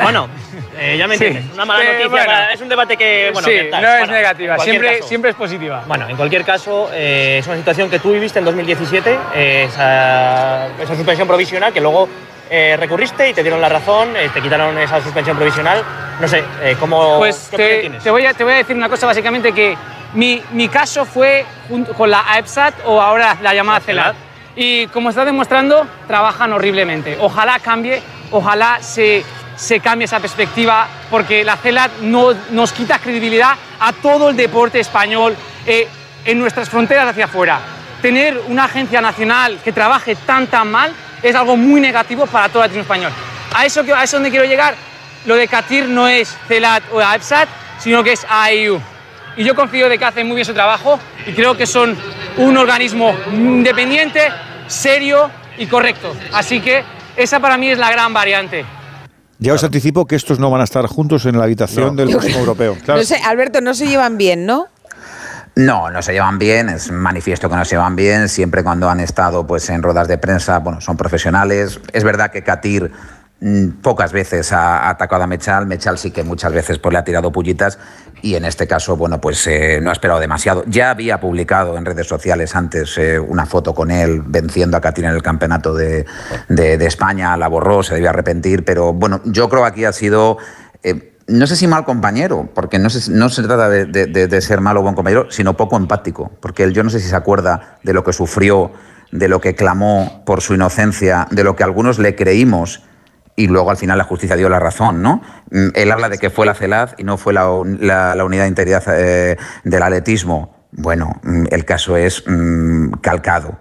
Bueno, 0.00 0.30
eh, 0.78 0.96
ya 0.96 1.06
me 1.06 1.18
Sí. 1.18 1.26
entiendes. 1.26 1.52
Una 1.52 1.66
mala 1.66 1.84
noticia. 1.84 2.08
bueno. 2.08 2.24
para- 2.24 2.52
es 2.54 2.60
un 2.62 2.70
debate 2.70 2.96
que. 2.96 3.28
Bueno, 3.34 3.46
sí, 3.46 3.52
que 3.54 3.64
tal, 3.64 3.82
no 3.82 3.88
es 3.90 3.98
bueno, 3.98 4.12
negativa, 4.14 4.58
siempre, 4.60 4.96
caso. 4.96 5.08
siempre 5.08 5.30
es 5.32 5.36
positiva. 5.36 5.84
Bueno, 5.86 6.08
en 6.08 6.16
cualquier 6.16 6.42
caso, 6.42 6.88
eh, 6.94 7.36
es 7.40 7.46
una 7.46 7.56
situación 7.58 7.90
que 7.90 7.98
tú 7.98 8.12
viviste 8.12 8.38
en 8.38 8.46
2017, 8.46 9.18
eh, 9.34 9.66
esa, 9.68 10.68
esa 10.82 10.96
suspensión 10.96 11.28
provisional, 11.28 11.70
que 11.70 11.82
luego 11.82 12.08
eh, 12.48 12.78
recurriste 12.80 13.28
y 13.28 13.34
te 13.34 13.42
dieron 13.42 13.60
la 13.60 13.68
razón, 13.68 14.16
eh, 14.16 14.30
te 14.32 14.40
quitaron 14.40 14.78
esa 14.78 15.02
suspensión 15.02 15.36
provisional. 15.36 15.82
No 16.18 16.26
sé, 16.26 16.42
eh, 16.62 16.76
¿cómo 16.80 17.18
Pues 17.18 17.48
qué 17.50 17.56
te, 17.58 17.80
tienes? 17.80 18.02
te 18.02 18.10
voy 18.10 18.24
a, 18.24 18.32
te 18.32 18.42
voy 18.42 18.54
a 18.54 18.56
decir 18.56 18.74
una 18.74 18.88
cosa, 18.88 19.06
básicamente 19.06 19.52
que 19.52 19.76
mi, 20.14 20.42
mi 20.52 20.68
caso 20.68 21.04
fue 21.04 21.46
junto 21.68 21.94
con 21.94 22.10
la 22.10 22.24
AEPSAT 22.32 22.74
o 22.86 23.00
ahora 23.00 23.36
la 23.40 23.54
llamada 23.54 23.80
CELAT. 23.80 24.14
Y 24.54 24.86
como 24.88 25.08
está 25.08 25.24
demostrando, 25.24 25.86
trabajan 26.06 26.52
horriblemente. 26.52 27.16
Ojalá 27.20 27.58
cambie, 27.58 28.02
ojalá 28.30 28.78
se, 28.82 29.24
se 29.56 29.80
cambie 29.80 30.04
esa 30.04 30.20
perspectiva, 30.20 30.86
porque 31.10 31.44
la 31.44 31.56
CELAT 31.56 32.00
no, 32.00 32.34
nos 32.50 32.72
quita 32.72 32.98
credibilidad 32.98 33.54
a 33.80 33.92
todo 33.92 34.28
el 34.28 34.36
deporte 34.36 34.80
español 34.80 35.34
eh, 35.66 35.88
en 36.24 36.38
nuestras 36.38 36.68
fronteras 36.68 37.08
hacia 37.08 37.24
afuera. 37.24 37.60
Tener 38.02 38.40
una 38.48 38.64
agencia 38.64 39.00
nacional 39.00 39.58
que 39.64 39.72
trabaje 39.72 40.16
tan 40.16 40.46
tan 40.48 40.70
mal 40.70 40.92
es 41.22 41.34
algo 41.34 41.56
muy 41.56 41.80
negativo 41.80 42.26
para 42.26 42.48
todo 42.48 42.62
el 42.62 42.70
atletismo 42.70 42.82
español. 42.82 43.12
A 43.54 43.64
eso, 43.64 43.84
a 43.94 44.02
eso 44.02 44.16
donde 44.16 44.30
quiero 44.30 44.44
llegar, 44.44 44.74
lo 45.24 45.36
de 45.36 45.46
Katir 45.48 45.88
no 45.88 46.08
es 46.08 46.36
CELAT 46.48 46.82
o 46.92 47.00
AEPSAT, 47.00 47.48
sino 47.78 48.02
que 48.02 48.12
es 48.12 48.26
AEU. 48.28 48.91
Y 49.36 49.44
yo 49.44 49.54
confío 49.54 49.88
de 49.88 49.98
que 49.98 50.04
hacen 50.04 50.26
muy 50.26 50.36
bien 50.36 50.46
su 50.46 50.54
trabajo 50.54 50.98
y 51.26 51.32
creo 51.32 51.56
que 51.56 51.66
son 51.66 51.96
un 52.36 52.56
organismo 52.56 53.14
independiente, 53.32 54.20
serio 54.66 55.30
y 55.58 55.66
correcto. 55.66 56.14
Así 56.32 56.60
que 56.60 56.82
esa 57.16 57.40
para 57.40 57.56
mí 57.56 57.70
es 57.70 57.78
la 57.78 57.90
gran 57.90 58.12
variante. 58.12 58.64
Ya 59.38 59.54
os 59.54 59.64
anticipo 59.64 60.06
que 60.06 60.14
estos 60.14 60.38
no 60.38 60.50
van 60.50 60.60
a 60.60 60.64
estar 60.64 60.86
juntos 60.86 61.26
en 61.26 61.36
la 61.36 61.44
habitación 61.44 61.96
del 61.96 62.10
próximo 62.10 62.38
europeo. 62.38 62.76
No 62.86 63.02
sé, 63.02 63.16
Alberto, 63.24 63.60
no 63.60 63.74
se 63.74 63.88
llevan 63.88 64.16
bien, 64.16 64.46
¿no? 64.46 64.68
No, 65.54 65.90
no 65.90 66.00
se 66.00 66.12
llevan 66.12 66.38
bien, 66.38 66.68
es 66.68 66.90
manifiesto 66.90 67.50
que 67.50 67.56
no 67.56 67.64
se 67.64 67.74
llevan 67.74 67.94
bien, 67.94 68.28
siempre 68.28 68.62
cuando 68.62 68.88
han 68.88 69.00
estado 69.00 69.46
pues, 69.46 69.68
en 69.68 69.82
ruedas 69.82 70.08
de 70.08 70.16
prensa, 70.16 70.60
bueno, 70.60 70.80
son 70.80 70.96
profesionales. 70.96 71.80
Es 71.92 72.04
verdad 72.04 72.30
que 72.30 72.42
Katir 72.42 72.90
pocas 73.82 74.12
veces 74.12 74.52
ha 74.52 74.88
atacado 74.88 75.24
a 75.24 75.26
Mechal, 75.26 75.66
Mechal 75.66 75.98
sí 75.98 76.10
que 76.12 76.22
muchas 76.22 76.52
veces 76.52 76.78
pues, 76.78 76.92
le 76.92 76.98
ha 76.98 77.04
tirado 77.04 77.32
pullitas 77.32 77.78
y 78.22 78.36
en 78.36 78.44
este 78.44 78.68
caso, 78.68 78.96
bueno, 78.96 79.20
pues 79.20 79.44
eh, 79.48 79.80
no 79.82 79.90
ha 79.90 79.92
esperado 79.92 80.20
demasiado. 80.20 80.62
Ya 80.68 80.90
había 80.90 81.18
publicado 81.20 81.76
en 81.76 81.84
redes 81.84 82.06
sociales 82.06 82.54
antes 82.54 82.96
eh, 82.98 83.18
una 83.18 83.44
foto 83.46 83.74
con 83.74 83.90
él 83.90 84.22
venciendo 84.24 84.76
a 84.76 84.80
Katir 84.80 85.06
en 85.06 85.10
el 85.10 85.22
campeonato 85.22 85.74
de, 85.74 86.06
de- 86.48 86.86
España, 86.86 87.36
la 87.36 87.48
borró, 87.48 87.82
se 87.82 87.94
debió 87.94 88.10
arrepentir, 88.10 88.64
pero 88.64 88.92
bueno, 88.92 89.20
yo 89.24 89.48
creo 89.48 89.62
que 89.62 89.68
aquí 89.68 89.84
ha 89.84 89.92
sido... 89.92 90.38
eh, 90.84 91.08
no 91.26 91.46
sé 91.46 91.56
si 91.56 91.66
mal 91.66 91.84
compañero, 91.84 92.48
porque 92.54 92.78
no 92.78 92.90
se, 92.90 93.10
no 93.10 93.28
se 93.28 93.42
trata 93.42 93.68
de- 93.68 93.86
de- 93.86 94.06
de 94.28 94.40
ser 94.40 94.60
malo 94.60 94.80
o 94.80 94.82
buen 94.82 94.94
compañero, 94.94 95.26
sino 95.30 95.56
poco 95.56 95.76
empático, 95.76 96.30
porque 96.40 96.62
él 96.64 96.72
yo 96.74 96.82
no 96.84 96.90
sé 96.90 97.00
si 97.00 97.08
se 97.08 97.16
acuerda 97.16 97.78
de 97.82 97.92
lo 97.92 98.04
que 98.04 98.12
sufrió, 98.12 98.72
de 99.10 99.28
lo 99.28 99.40
que 99.40 99.54
clamó 99.56 100.22
por 100.26 100.40
su 100.42 100.54
inocencia, 100.54 101.26
de 101.30 101.42
lo 101.44 101.56
que 101.56 101.64
algunos 101.64 101.98
le 101.98 102.14
creímos 102.14 102.82
y 103.36 103.46
luego 103.46 103.70
al 103.70 103.76
final 103.76 103.98
la 103.98 104.04
justicia 104.04 104.36
dio 104.36 104.48
la 104.48 104.58
razón, 104.58 105.02
¿no? 105.02 105.22
Mm, 105.50 105.68
Él 105.74 105.90
habla 105.90 106.08
de 106.08 106.18
que 106.18 106.30
fue 106.30 106.46
la 106.46 106.54
CELAD 106.54 106.90
y 106.98 107.04
no 107.04 107.16
fue 107.16 107.32
la, 107.32 107.44
la 108.14 108.24
unidad 108.24 108.42
de 108.44 108.48
integridad 108.48 108.84
eh, 108.88 109.36
del 109.64 109.82
atletismo. 109.82 110.54
Bueno, 110.72 111.20
mm, 111.22 111.44
el 111.50 111.64
caso 111.64 111.96
es 111.96 112.24
mm, 112.26 112.92
calcado. 113.00 113.58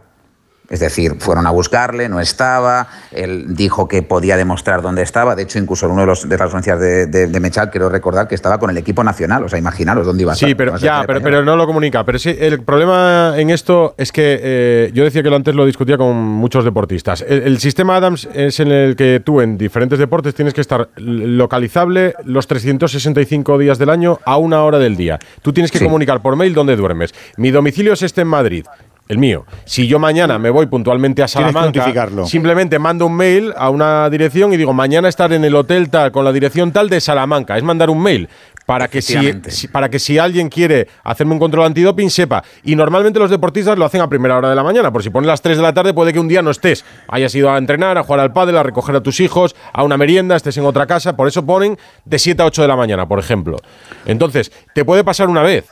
Es 0.71 0.79
decir, 0.79 1.17
fueron 1.19 1.45
a 1.45 1.51
buscarle, 1.51 2.09
no 2.09 2.19
estaba, 2.19 2.87
él 3.11 3.45
dijo 3.55 3.87
que 3.87 4.01
podía 4.01 4.37
demostrar 4.37 4.81
dónde 4.81 5.03
estaba, 5.03 5.35
de 5.35 5.43
hecho 5.43 5.59
incluso 5.59 5.85
en 5.85 5.91
uno 5.91 6.01
de, 6.01 6.07
los, 6.07 6.27
de 6.27 6.37
las 6.37 6.47
audiencias 6.47 6.79
de, 6.79 7.05
de, 7.05 7.27
de 7.27 7.39
Mechal 7.39 7.69
quiero 7.69 7.89
recordar 7.89 8.27
que 8.27 8.35
estaba 8.35 8.57
con 8.57 8.69
el 8.69 8.77
equipo 8.77 9.03
nacional, 9.03 9.43
o 9.43 9.49
sea, 9.49 9.59
imaginaros 9.59 10.05
dónde 10.07 10.23
iba 10.23 10.31
a 10.31 10.35
estar. 10.35 10.49
Sí, 10.49 10.55
pero 10.55 10.77
ya, 10.77 11.03
pero, 11.05 11.43
no 11.43 11.55
lo 11.57 11.67
comunica. 11.67 12.03
Pero 12.05 12.17
sí, 12.17 12.35
el 12.39 12.63
problema 12.63 13.33
en 13.37 13.49
esto 13.49 13.93
es 13.97 14.11
que 14.11 14.39
eh, 14.41 14.91
yo 14.93 15.03
decía 15.03 15.21
que 15.21 15.29
lo 15.29 15.35
antes 15.35 15.53
lo 15.53 15.65
discutía 15.65 15.97
con 15.97 16.15
muchos 16.15 16.63
deportistas. 16.63 17.23
El, 17.27 17.43
el 17.43 17.59
sistema 17.59 17.97
Adams 17.97 18.29
es 18.33 18.59
en 18.61 18.71
el 18.71 18.95
que 18.95 19.21
tú 19.23 19.41
en 19.41 19.57
diferentes 19.57 19.99
deportes 19.99 20.33
tienes 20.33 20.53
que 20.53 20.61
estar 20.61 20.87
localizable 20.95 22.15
los 22.23 22.47
365 22.47 23.57
días 23.57 23.77
del 23.77 23.89
año 23.89 24.19
a 24.25 24.37
una 24.37 24.63
hora 24.63 24.79
del 24.79 24.95
día. 24.95 25.19
Tú 25.41 25.51
tienes 25.51 25.71
que 25.71 25.79
Sí. 25.79 25.85
comunicar 25.85 26.21
por 26.21 26.35
mail 26.35 26.53
dónde 26.53 26.75
duermes. 26.75 27.13
Mi 27.37 27.51
domicilio 27.51 27.93
es 27.93 28.01
este 28.03 28.21
en 28.21 28.27
Madrid. 28.27 28.65
El 29.11 29.17
mío. 29.17 29.45
Si 29.65 29.87
yo 29.87 29.99
mañana 29.99 30.39
me 30.39 30.49
voy 30.49 30.67
puntualmente 30.67 31.21
a 31.21 31.27
Salamanca, 31.27 31.83
simplemente 32.25 32.79
mando 32.79 33.05
un 33.05 33.15
mail 33.15 33.53
a 33.57 33.69
una 33.69 34.09
dirección 34.09 34.53
y 34.53 34.57
digo, 34.57 34.71
mañana 34.73 35.09
estar 35.09 35.33
en 35.33 35.43
el 35.43 35.53
hotel 35.55 35.89
tal, 35.89 36.11
con 36.13 36.23
la 36.23 36.31
dirección 36.31 36.71
tal 36.71 36.89
de 36.89 37.01
Salamanca. 37.01 37.57
Es 37.57 37.63
mandar 37.63 37.89
un 37.89 38.01
mail. 38.01 38.29
Para 38.65 38.87
que, 38.87 39.01
si, 39.01 39.67
para 39.67 39.89
que 39.89 39.99
si 39.99 40.17
alguien 40.17 40.47
quiere 40.47 40.87
hacerme 41.03 41.33
un 41.33 41.39
control 41.39 41.65
antidoping 41.65 42.09
sepa. 42.09 42.41
Y 42.63 42.75
normalmente 42.77 43.19
los 43.19 43.29
deportistas 43.29 43.77
lo 43.77 43.83
hacen 43.83 43.99
a 43.99 44.07
primera 44.07 44.37
hora 44.37 44.49
de 44.49 44.55
la 44.55 44.63
mañana. 44.63 44.91
Por 44.93 45.03
si 45.03 45.09
pones 45.09 45.27
las 45.27 45.41
3 45.41 45.57
de 45.57 45.63
la 45.63 45.73
tarde, 45.73 45.93
puede 45.93 46.13
que 46.13 46.19
un 46.19 46.29
día 46.29 46.41
no 46.41 46.51
estés. 46.51 46.85
Hayas 47.09 47.35
ido 47.35 47.51
a 47.51 47.57
entrenar, 47.57 47.97
a 47.97 48.03
jugar 48.03 48.21
al 48.21 48.31
pádel, 48.31 48.55
a 48.57 48.63
recoger 48.63 48.95
a 48.95 49.01
tus 49.01 49.19
hijos, 49.19 49.55
a 49.73 49.83
una 49.83 49.97
merienda, 49.97 50.37
estés 50.37 50.55
en 50.57 50.65
otra 50.65 50.85
casa. 50.85 51.17
Por 51.17 51.27
eso 51.27 51.45
ponen 51.45 51.77
de 52.05 52.17
7 52.17 52.41
a 52.43 52.45
8 52.45 52.61
de 52.61 52.67
la 52.69 52.77
mañana, 52.77 53.07
por 53.07 53.19
ejemplo. 53.19 53.57
Entonces, 54.05 54.53
te 54.73 54.85
puede 54.85 55.03
pasar 55.03 55.27
una 55.27 55.41
vez 55.41 55.65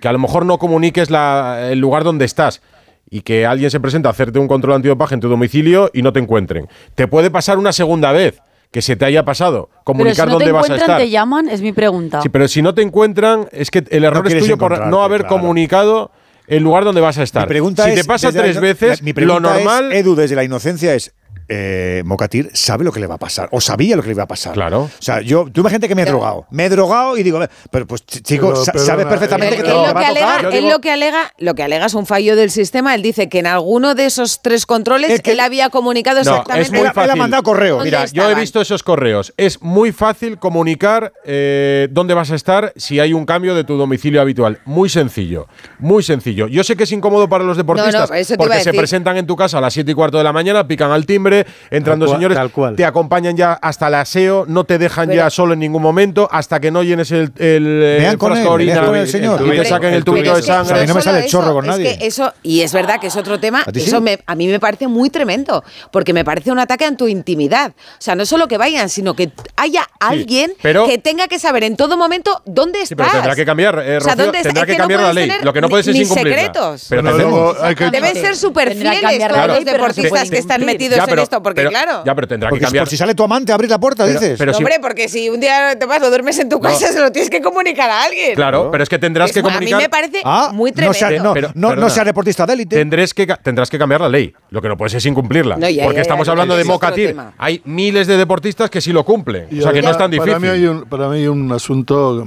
que 0.00 0.08
a 0.08 0.12
lo 0.12 0.18
mejor 0.18 0.46
no 0.46 0.56
comuniques 0.58 1.10
la- 1.10 1.68
el 1.70 1.78
lugar 1.80 2.04
donde 2.04 2.24
estás 2.24 2.62
y 3.10 3.20
que 3.22 3.46
alguien 3.46 3.70
se 3.70 3.80
presenta 3.80 4.08
a 4.08 4.12
hacerte 4.12 4.38
un 4.38 4.48
control 4.48 4.74
antidopaje 4.74 5.14
en 5.14 5.20
tu 5.20 5.28
domicilio 5.28 5.90
y 5.92 6.02
no 6.02 6.12
te 6.12 6.20
encuentren. 6.20 6.68
Te 6.94 7.08
puede 7.08 7.30
pasar 7.30 7.58
una 7.58 7.72
segunda 7.72 8.12
vez 8.12 8.40
que 8.70 8.82
se 8.82 8.96
te 8.96 9.04
haya 9.04 9.24
pasado, 9.24 9.68
Pero 9.68 9.78
si 9.78 9.84
comunicar 9.84 10.28
no 10.28 10.34
dónde 10.34 10.52
vas 10.52 10.68
a 10.68 10.76
estar. 10.76 10.98
te 10.98 11.08
llaman, 11.08 11.48
es 11.48 11.62
mi 11.62 11.72
pregunta. 11.72 12.20
Sí, 12.20 12.28
pero 12.28 12.48
si 12.48 12.62
no 12.62 12.74
te 12.74 12.82
encuentran, 12.82 13.48
es 13.52 13.70
que 13.70 13.84
el 13.90 14.04
error 14.04 14.26
es 14.26 14.38
tuyo 14.38 14.58
por 14.58 14.86
no 14.88 15.02
haber 15.02 15.22
claro. 15.22 15.36
comunicado 15.36 16.10
el 16.46 16.62
lugar 16.62 16.84
donde 16.84 17.00
vas 17.00 17.18
a 17.18 17.22
estar. 17.22 17.44
Mi 17.44 17.48
pregunta 17.48 17.84
si 17.84 17.90
es, 17.90 18.00
te 18.02 18.04
pasa 18.04 18.30
la 18.30 18.42
tres 18.42 18.60
veces, 18.60 19.02
mi 19.02 19.12
lo 19.12 19.36
es, 19.36 19.42
normal. 19.42 19.92
Edu, 19.92 20.14
desde 20.14 20.36
la 20.36 20.44
inocencia 20.44 20.94
es. 20.94 21.14
Eh, 21.48 22.02
Mocatir 22.04 22.50
sabe 22.54 22.84
lo 22.84 22.90
que 22.92 23.00
le 23.00 23.06
va 23.06 23.14
a 23.16 23.18
pasar, 23.18 23.48
o 23.52 23.60
sabía 23.60 23.94
lo 23.96 24.02
que 24.02 24.08
le 24.08 24.14
iba 24.14 24.24
a 24.24 24.28
pasar. 24.28 24.52
Claro. 24.54 24.82
O 24.82 24.90
sea, 25.02 25.20
yo, 25.20 25.46
tú 25.52 25.60
imagínate 25.60 25.86
que 25.88 25.94
me 25.94 26.02
he 26.02 26.04
drogado. 26.06 26.46
Me 26.50 26.64
he 26.64 26.68
drogado 26.68 27.16
y 27.16 27.22
digo, 27.22 27.40
pero 27.70 27.86
pues 27.86 28.04
ch- 28.06 28.22
chico, 28.22 28.52
Pero, 28.64 28.78
sabes 28.84 29.06
perfectamente 29.06 29.54
Él, 29.56 29.62
que 29.62 29.66
él 29.66 29.66
te 29.66 29.72
lo 29.72 29.82
va 29.82 30.00
que 30.00 30.04
a 30.04 30.08
alega, 30.08 30.36
tocar. 30.38 30.54
él 30.54 30.68
lo 30.68 30.80
que 30.80 30.90
alega, 30.90 31.32
lo 31.38 31.54
que 31.54 31.62
alega 31.62 31.86
es 31.86 31.94
un 31.94 32.06
fallo 32.06 32.34
del 32.36 32.50
sistema. 32.50 32.94
Él 32.94 33.02
dice 33.02 33.28
que 33.28 33.38
en 33.38 33.46
alguno 33.46 33.94
de 33.94 34.06
esos 34.06 34.42
tres 34.42 34.66
controles 34.66 35.10
Es 35.10 35.20
que- 35.22 35.32
él 35.32 35.40
había 35.40 35.70
comunicado 35.70 36.16
No, 36.16 36.30
exactamente. 36.30 36.62
es 36.66 36.70
muy 36.72 36.80
Él 36.80 36.86
ha- 36.86 36.90
él 36.90 36.98
ha 36.98 37.02
fácil. 37.06 37.20
mandado 37.20 37.42
correo. 37.42 37.74
¿Dónde 37.76 37.90
Mira, 37.90 38.06
yo 38.06 38.30
he 38.30 38.34
visto 38.34 38.60
esos 38.60 38.82
correos. 38.82 39.32
Es 39.36 39.62
muy 39.62 39.92
fácil 39.92 40.38
comunicar 40.38 41.12
eh, 41.24 41.88
dónde 41.90 42.14
vas 42.14 42.30
a 42.30 42.34
estar 42.34 42.72
si 42.76 42.98
hay 43.00 43.12
un 43.12 43.24
cambio 43.26 43.54
de 43.54 43.64
tu 43.64 43.76
domicilio 43.76 44.20
habitual. 44.20 44.58
Muy 44.64 44.88
sencillo, 44.88 45.46
muy 45.78 46.02
sencillo. 46.02 46.48
Yo 46.48 46.64
sé 46.64 46.76
que 46.76 46.84
es 46.84 46.92
incómodo 46.92 47.28
para 47.28 47.44
los 47.44 47.56
deportistas 47.56 48.10
porque 48.36 48.60
se 48.60 48.72
presentan 48.72 49.16
en 49.16 49.26
tu 49.26 49.36
casa 49.36 49.58
a 49.58 49.60
las 49.60 49.74
7 49.74 49.90
y 49.90 49.94
cuarto 49.94 50.18
de 50.18 50.24
la 50.24 50.32
mañana, 50.32 50.66
pican 50.66 50.90
al 50.90 51.04
timbre, 51.06 51.35
entran 51.70 51.94
Tal 51.94 51.98
dos 52.00 52.08
cual, 52.10 52.18
señores, 52.18 52.36
tal 52.38 52.50
cual. 52.50 52.76
te 52.76 52.84
acompañan 52.84 53.36
ya 53.36 53.52
hasta 53.54 53.88
el 53.88 53.94
aseo, 53.94 54.44
no 54.48 54.64
te 54.64 54.78
dejan 54.78 55.08
Pero- 55.08 55.16
ya 55.24 55.30
solo 55.30 55.52
en 55.54 55.58
ningún 55.60 55.82
momento 55.82 56.28
hasta 56.30 56.60
que 56.60 56.70
no 56.70 56.82
llenes 56.82 57.10
el, 57.12 57.32
el, 57.38 57.64
Vean 58.00 58.16
con 58.16 58.30
frasco 58.32 58.48
de 58.50 58.54
orina 58.54 58.90
el 59.00 59.08
señor. 59.08 59.40
y 59.46 59.56
te 59.58 59.64
saquen 59.64 59.90
el 59.90 59.96
el 59.96 60.04
tubito 60.04 60.32
de 60.34 60.40
es 60.40 60.46
que 60.46 60.52
sangre. 60.52 60.78
a 60.78 60.80
mí 60.82 60.86
no 60.86 60.94
me 60.94 61.02
sale 61.02 61.18
el 61.24 61.26
chorro 61.26 61.52
con 61.52 61.64
es 61.64 61.70
nadie. 61.70 61.98
que 61.98 62.06
eso, 62.06 62.32
y 62.42 62.60
es 62.62 62.72
verdad 62.72 63.00
que 63.00 63.08
es 63.08 63.16
otro 63.16 63.38
tema, 63.40 63.62
¿A 63.66 63.70
eso 63.74 63.96
sí? 63.98 64.02
me- 64.02 64.18
a 64.26 64.34
mí 64.34 64.46
me 64.48 64.60
parece 64.60 64.86
muy 64.88 65.10
tremendo, 65.10 65.64
porque 65.90 66.12
me 66.12 66.24
parece 66.24 66.50
un 66.52 66.58
ataque 66.58 66.84
a 66.84 66.96
tu 66.96 67.08
intimidad. 67.08 67.72
O 67.76 68.00
sea, 68.00 68.14
no 68.14 68.24
solo 68.26 68.46
que 68.48 68.58
vayan, 68.58 68.88
sino 68.88 69.14
que 69.14 69.30
haya 69.56 69.86
alguien 70.00 70.52
pero- 70.62 70.86
que 70.86 70.98
tenga 70.98 71.26
que 71.28 71.38
saber 71.38 71.64
en 71.64 71.76
todo 71.76 71.96
momento 71.96 72.42
dónde 72.44 72.80
estás. 72.82 72.88
Sí, 72.88 72.94
pero 72.96 73.10
tendrá 73.10 73.34
que 73.34 73.44
cambiar, 73.44 73.74
eh, 73.84 73.96
O 73.98 74.00
sea, 74.00 74.12
Rocío, 74.12 74.24
¿dónde 74.24 74.38
está? 74.38 74.48
tendrá 74.48 74.62
Es 74.62 74.66
que 74.66 74.72
no 74.74 74.78
cambiar 74.78 75.00
la 75.00 75.12
puedes 75.12 75.28
ley. 75.28 75.38
Lo 75.42 75.52
que 75.52 75.60
no 75.60 75.68
puedes 75.68 75.88
es 75.88 75.96
incumplirla. 75.96 76.36
secretos. 76.36 76.86
Pero 76.88 77.02
tenemos- 77.02 77.20
luego 77.22 77.56
hay 77.62 77.74
que- 77.74 77.90
Deben 77.90 78.14
ser 78.14 78.36
súper 78.36 78.68
que 78.68 78.74
fieles 78.76 79.00
todos 79.00 79.32
la 79.36 79.46
los 79.46 79.58
no 79.64 79.64
deportistas 79.72 80.08
puede 80.10 80.30
que 80.30 80.38
están 80.38 80.64
metidos 80.64 80.96
Ya, 80.96 81.02
en 81.04 81.08
pero- 81.10 81.22
esto, 81.26 81.42
porque 81.42 81.60
pero- 81.60 81.70
claro. 81.70 82.02
Ya, 82.04 82.14
pero 82.14 82.26
tendrá 82.28 82.48
Porque 82.48 82.60
que 82.60 82.64
cambiar. 82.66 82.84
por 82.84 82.90
si 82.90 82.96
sale 82.96 83.14
tu 83.14 83.22
amante, 83.24 83.52
abrir 83.52 83.70
la 83.70 83.78
puerta, 83.78 84.04
Pero- 84.06 84.18
dices. 84.18 84.38
pero 84.38 84.52
si- 84.52 84.58
Hombre, 84.58 84.76
porque 84.80 85.08
si 85.08 85.28
un 85.28 85.40
día 85.40 85.78
te 85.78 85.86
vas 85.86 86.02
o 86.02 86.08
duermes 86.08 86.38
en 86.38 86.48
tu 86.48 86.60
casa, 86.60 86.88
se 86.92 87.00
lo 87.00 87.10
tienes 87.12 87.30
que 87.30 87.40
comunicar 87.42 87.90
a 87.90 88.04
alguien. 88.04 88.34
Claro, 88.34 88.70
pero 88.70 88.82
es 88.82 88.88
que 88.88 88.98
tendrás 88.98 89.32
que 89.32 89.40
Es- 89.40 89.44
A 89.44 89.48
mí 89.48 89.54
comunicar. 89.54 89.80
me 89.82 89.88
parece 89.88 90.20
Ah, 90.24 90.50
muy 90.52 90.70
no 90.70 90.74
tremendo. 90.76 90.94
sea, 90.98 91.10
no, 91.22 91.34
Pero- 91.34 91.48
no, 91.48 91.52
no 91.54 91.68
perdona. 91.70 91.90
sea 91.90 92.04
deportista 92.04 92.46
de 92.46 92.52
élite. 92.54 92.76
Tendrás 92.76 93.12
que, 93.14 93.26
tendrás 93.42 93.68
que 93.70 93.78
cambiar 93.78 94.00
la 94.00 94.08
ley. 94.08 94.32
Lo 94.50 94.62
que 94.62 94.68
no 94.68 94.76
puedes 94.76 94.94
es 94.94 95.04
incumplirla. 95.06 95.56
No, 95.56 95.68
ya, 95.68 95.84
porque 95.84 95.96
ya, 95.96 96.02
estamos 96.02 96.26
ya, 96.26 96.32
hablando 96.32 96.56
de 96.56 96.64
Mocatir. 96.64 97.16
Hay 97.38 97.60
miles 97.64 98.06
de 98.06 98.16
deportistas 98.16 98.70
que 98.70 98.80
sí 98.80 98.92
lo 98.92 99.04
cumplen. 99.04 99.48
Y 99.50 99.60
o 99.60 99.62
sea 99.62 99.72
que 99.72 99.82
no 99.82 99.90
es 99.90 99.98
tan 99.98 100.10
difícil. 100.10 100.32
Para 100.32 100.40
mí, 100.40 100.48
hay 100.48 100.66
un, 100.66 100.84
para 100.84 101.08
mí 101.08 101.16
hay 101.18 101.26
un 101.28 101.50
asunto 101.52 102.26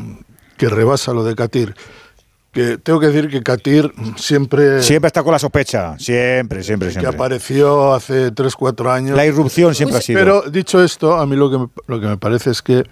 que 0.57 0.67
rebasa 0.69 1.13
lo 1.13 1.23
de 1.23 1.35
Katir. 1.35 1.73
Que 2.51 2.77
tengo 2.79 2.99
que 2.99 3.07
decir 3.07 3.29
que 3.29 3.43
Katir 3.43 3.93
siempre, 4.15 4.81
Siempre 4.81 5.07
está 5.07 5.21
con 5.21 5.33
la 5.33 5.39
sospecha. 5.39 5.97
Siempre, 5.99 6.63
siempre, 6.63 6.87
que 6.89 6.93
siempre. 6.93 7.15
apareció 7.15 7.93
hace 7.93 8.33
3-4 8.33 8.91
años. 8.91 9.15
La 9.15 9.25
irrupción 9.25 9.75
siempre 9.75 9.99
ha 9.99 10.01
sido. 10.01 10.19
Pero 10.19 10.41
dicho 10.49 10.83
esto, 10.83 11.15
a 11.15 11.25
mí 11.27 11.35
lo 11.35 11.51
que, 11.51 11.57
me, 11.59 11.67
lo 11.87 11.99
que 12.01 12.07
me 12.07 12.17
parece 12.17 12.49
es 12.49 12.61
que 12.63 12.83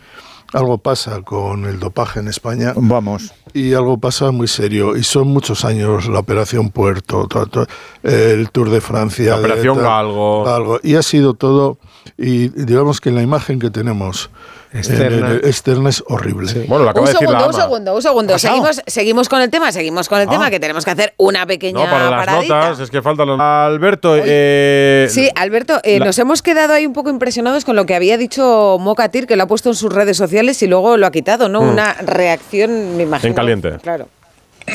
algo 0.53 0.77
pasa 0.77 1.21
con 1.23 1.65
el 1.65 1.79
dopaje 1.79 2.19
en 2.19 2.27
España. 2.27 2.73
Vamos. 2.75 3.33
Y 3.53 3.73
algo 3.73 3.97
pasa 3.97 4.29
muy 4.31 4.47
serio. 4.47 4.95
Y 4.95 5.03
son 5.03 5.27
muchos 5.29 5.65
años 5.65 6.07
la 6.07 6.19
Operación 6.19 6.69
Puerto, 6.69 7.27
to- 7.27 7.47
to- 7.47 7.67
el 8.03 8.51
Tour 8.51 8.69
de 8.69 8.79
Francia. 8.79 9.31
La 9.31 9.39
Operación 9.39 9.77
de 9.77 9.83
tal, 9.83 9.91
Galgo. 9.91 10.43
Galgo. 10.45 10.79
Y 10.83 10.95
ha 10.95 11.01
sido 11.01 11.33
todo. 11.33 11.79
Y 12.17 12.49
digamos 12.49 13.01
que 13.01 13.09
la 13.11 13.23
imagen 13.23 13.59
que 13.59 13.71
tenemos 13.71 14.29
Externa. 14.77 15.89
es 15.89 16.03
horrible. 16.07 16.65
Bueno, 16.67 16.83
lo 16.85 16.89
acaba 16.91 17.01
Un 17.01 17.07
de 17.07 17.13
decir 17.13 17.29
la 17.29 17.39
segundo, 17.39 17.47
un 17.47 17.53
segundo, 17.61 17.95
un 17.95 18.01
segundo. 18.01 18.39
Seguimos, 18.39 18.81
seguimos 18.85 19.29
con 19.29 19.41
el 19.41 19.49
tema, 19.49 19.71
seguimos 19.71 20.07
con 20.09 20.19
el 20.21 20.27
Ah. 20.27 20.31
tema, 20.31 20.49
que 20.49 20.59
tenemos 20.59 20.85
que 20.85 20.91
hacer 20.91 21.13
una 21.17 21.45
pequeña 21.45 21.85
No, 21.85 21.89
para 21.91 22.09
las 22.09 22.25
paradita. 22.25 22.55
notas, 22.59 22.79
es 22.81 22.89
que 22.91 23.01
faltan 23.01 23.27
los. 23.27 23.39
Alberto, 23.39 24.15
eh, 24.17 25.07
Sí, 25.09 25.29
Alberto, 25.35 25.79
eh, 25.83 25.99
la- 25.99 26.05
nos 26.05 26.19
hemos 26.19 26.41
quedado 26.41 26.73
ahí 26.73 26.85
un 26.85 26.93
poco 26.93 27.09
impresionados 27.09 27.65
con 27.65 27.75
lo 27.75 27.85
que 27.85 27.95
había 27.95 28.17
dicho 28.17 28.77
Mocatir, 28.79 29.27
que 29.27 29.35
lo 29.35 29.43
ha 29.43 29.47
puesto 29.47 29.69
en 29.69 29.75
sus 29.75 29.91
redes 29.91 30.17
sociales 30.17 30.61
y 30.61 30.67
luego 30.67 30.97
lo 30.97 31.07
ha 31.07 31.11
quitado, 31.11 31.49
¿no? 31.49 31.61
Mm. 31.61 31.69
Una 31.69 31.93
reacción, 31.95 32.97
me 32.97 33.03
imagino. 33.03 33.29
En 33.29 33.33
caliente. 33.35 33.71
Claro. 33.81 34.07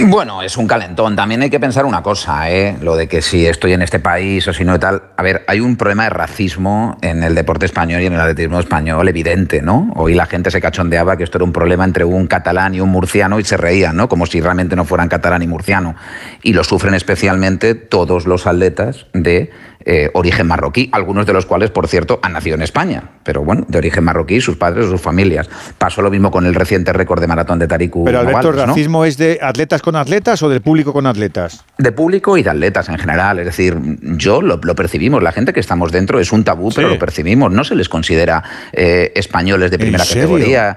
Bueno, 0.01 0.43
es 0.43 0.57
un 0.57 0.67
calentón. 0.67 1.15
También 1.17 1.43
hay 1.43 1.51
que 1.51 1.61
pensar 1.61 1.85
una 1.85 2.03
cosa, 2.03 2.51
¿eh? 2.51 2.79
Lo 2.81 2.97
de 2.97 3.09
que 3.09 3.21
si 3.21 3.47
estoy 3.47 3.75
en 3.75 3.83
este 3.83 4.01
país 4.01 4.49
o 4.49 4.55
si 4.55 4.65
no 4.65 4.75
y 4.75 4.79
tal. 4.79 5.03
A 5.19 5.23
ver, 5.23 5.45
hay 5.47 5.61
un 5.61 5.77
problema 5.77 6.05
de 6.05 6.11
racismo 6.11 6.97
en 7.03 7.23
el 7.23 7.35
deporte 7.35 7.67
español 7.67 8.01
y 8.01 8.07
en 8.07 8.15
el 8.15 8.21
atletismo 8.21 8.59
español 8.59 9.07
evidente, 9.07 9.61
¿no? 9.61 9.93
Hoy 9.95 10.15
la 10.15 10.25
gente 10.25 10.51
se 10.51 10.63
cachondeaba 10.63 11.19
que 11.19 11.25
esto 11.25 11.37
era 11.37 11.45
un 11.45 11.53
problema 11.53 11.85
entre 11.85 12.05
un 12.05 12.27
catalán 12.27 12.75
y 12.75 12.81
un 12.81 12.89
murciano 12.89 13.39
y 13.39 13.45
se 13.45 13.59
reían, 13.59 13.95
¿no? 13.95 14.09
Como 14.09 14.25
si 14.25 14.41
realmente 14.41 14.77
no 14.77 14.87
fueran 14.87 15.09
catalán 15.09 15.43
y 15.43 15.47
murciano. 15.47 15.95
Y 16.43 16.55
lo 16.55 16.65
sufren 16.65 16.95
especialmente 16.95 17.75
todos 17.75 18.27
los 18.27 18.47
atletas 18.47 19.07
de 19.13 19.51
eh, 19.85 20.11
origen 20.15 20.47
marroquí, 20.47 20.89
algunos 20.93 21.27
de 21.27 21.33
los 21.33 21.47
cuales, 21.47 21.71
por 21.71 21.89
cierto, 21.89 22.21
han 22.23 22.33
nacido 22.33 22.57
en 22.57 22.63
España, 22.63 23.11
pero 23.23 23.43
bueno, 23.43 23.65
de 23.69 23.79
origen 23.79 24.05
marroquí, 24.05 24.41
sus 24.41 24.57
padres, 24.57 24.87
sus 24.87 25.01
familias. 25.01 25.49
Pasó 25.79 26.03
lo 26.03 26.11
mismo 26.11 26.31
con 26.31 26.47
el 26.47 26.55
reciente 26.55 26.93
récord 26.93 27.21
de 27.21 27.27
maratón 27.27 27.59
de 27.59 27.69
Tariku 27.69 28.05
Pero 28.05 28.21
Alberto, 28.21 28.51
¿el 28.51 28.67
racismo 28.67 29.05
es 29.05 29.17
de 29.17 29.39
atletas 29.43 29.83
con 29.83 29.97
atletas 29.97 30.43
o 30.43 30.49
del 30.49 30.61
público 30.61 30.93
con 30.93 31.07
atletas? 31.07 31.65
de 31.79 31.93
público 31.93 32.37
y 32.39 32.43
de 32.43 32.51
atletas 32.51 32.89
en 32.89 32.99
general. 32.99 33.39
Es 33.39 33.47
decir, 33.47 33.77
yo 34.01 34.41
lo, 34.41 34.59
lo 34.63 34.75
percibimos, 34.75 35.23
la 35.23 35.33
gente 35.33 35.53
que 35.53 35.61
estamos 35.61 35.93
dentro 35.93 36.21
es 36.21 36.33
un 36.33 36.45
tabú, 36.45 36.71
pero 36.75 36.89
lo 36.89 36.99
percibimos. 36.99 37.53
No 37.53 37.65
se 37.65 37.75
les 37.75 37.89
considera 37.89 38.43
eh, 38.73 39.13
españoles 39.15 39.71
de 39.71 39.79
primera 39.79 40.05
categoría. 40.05 40.77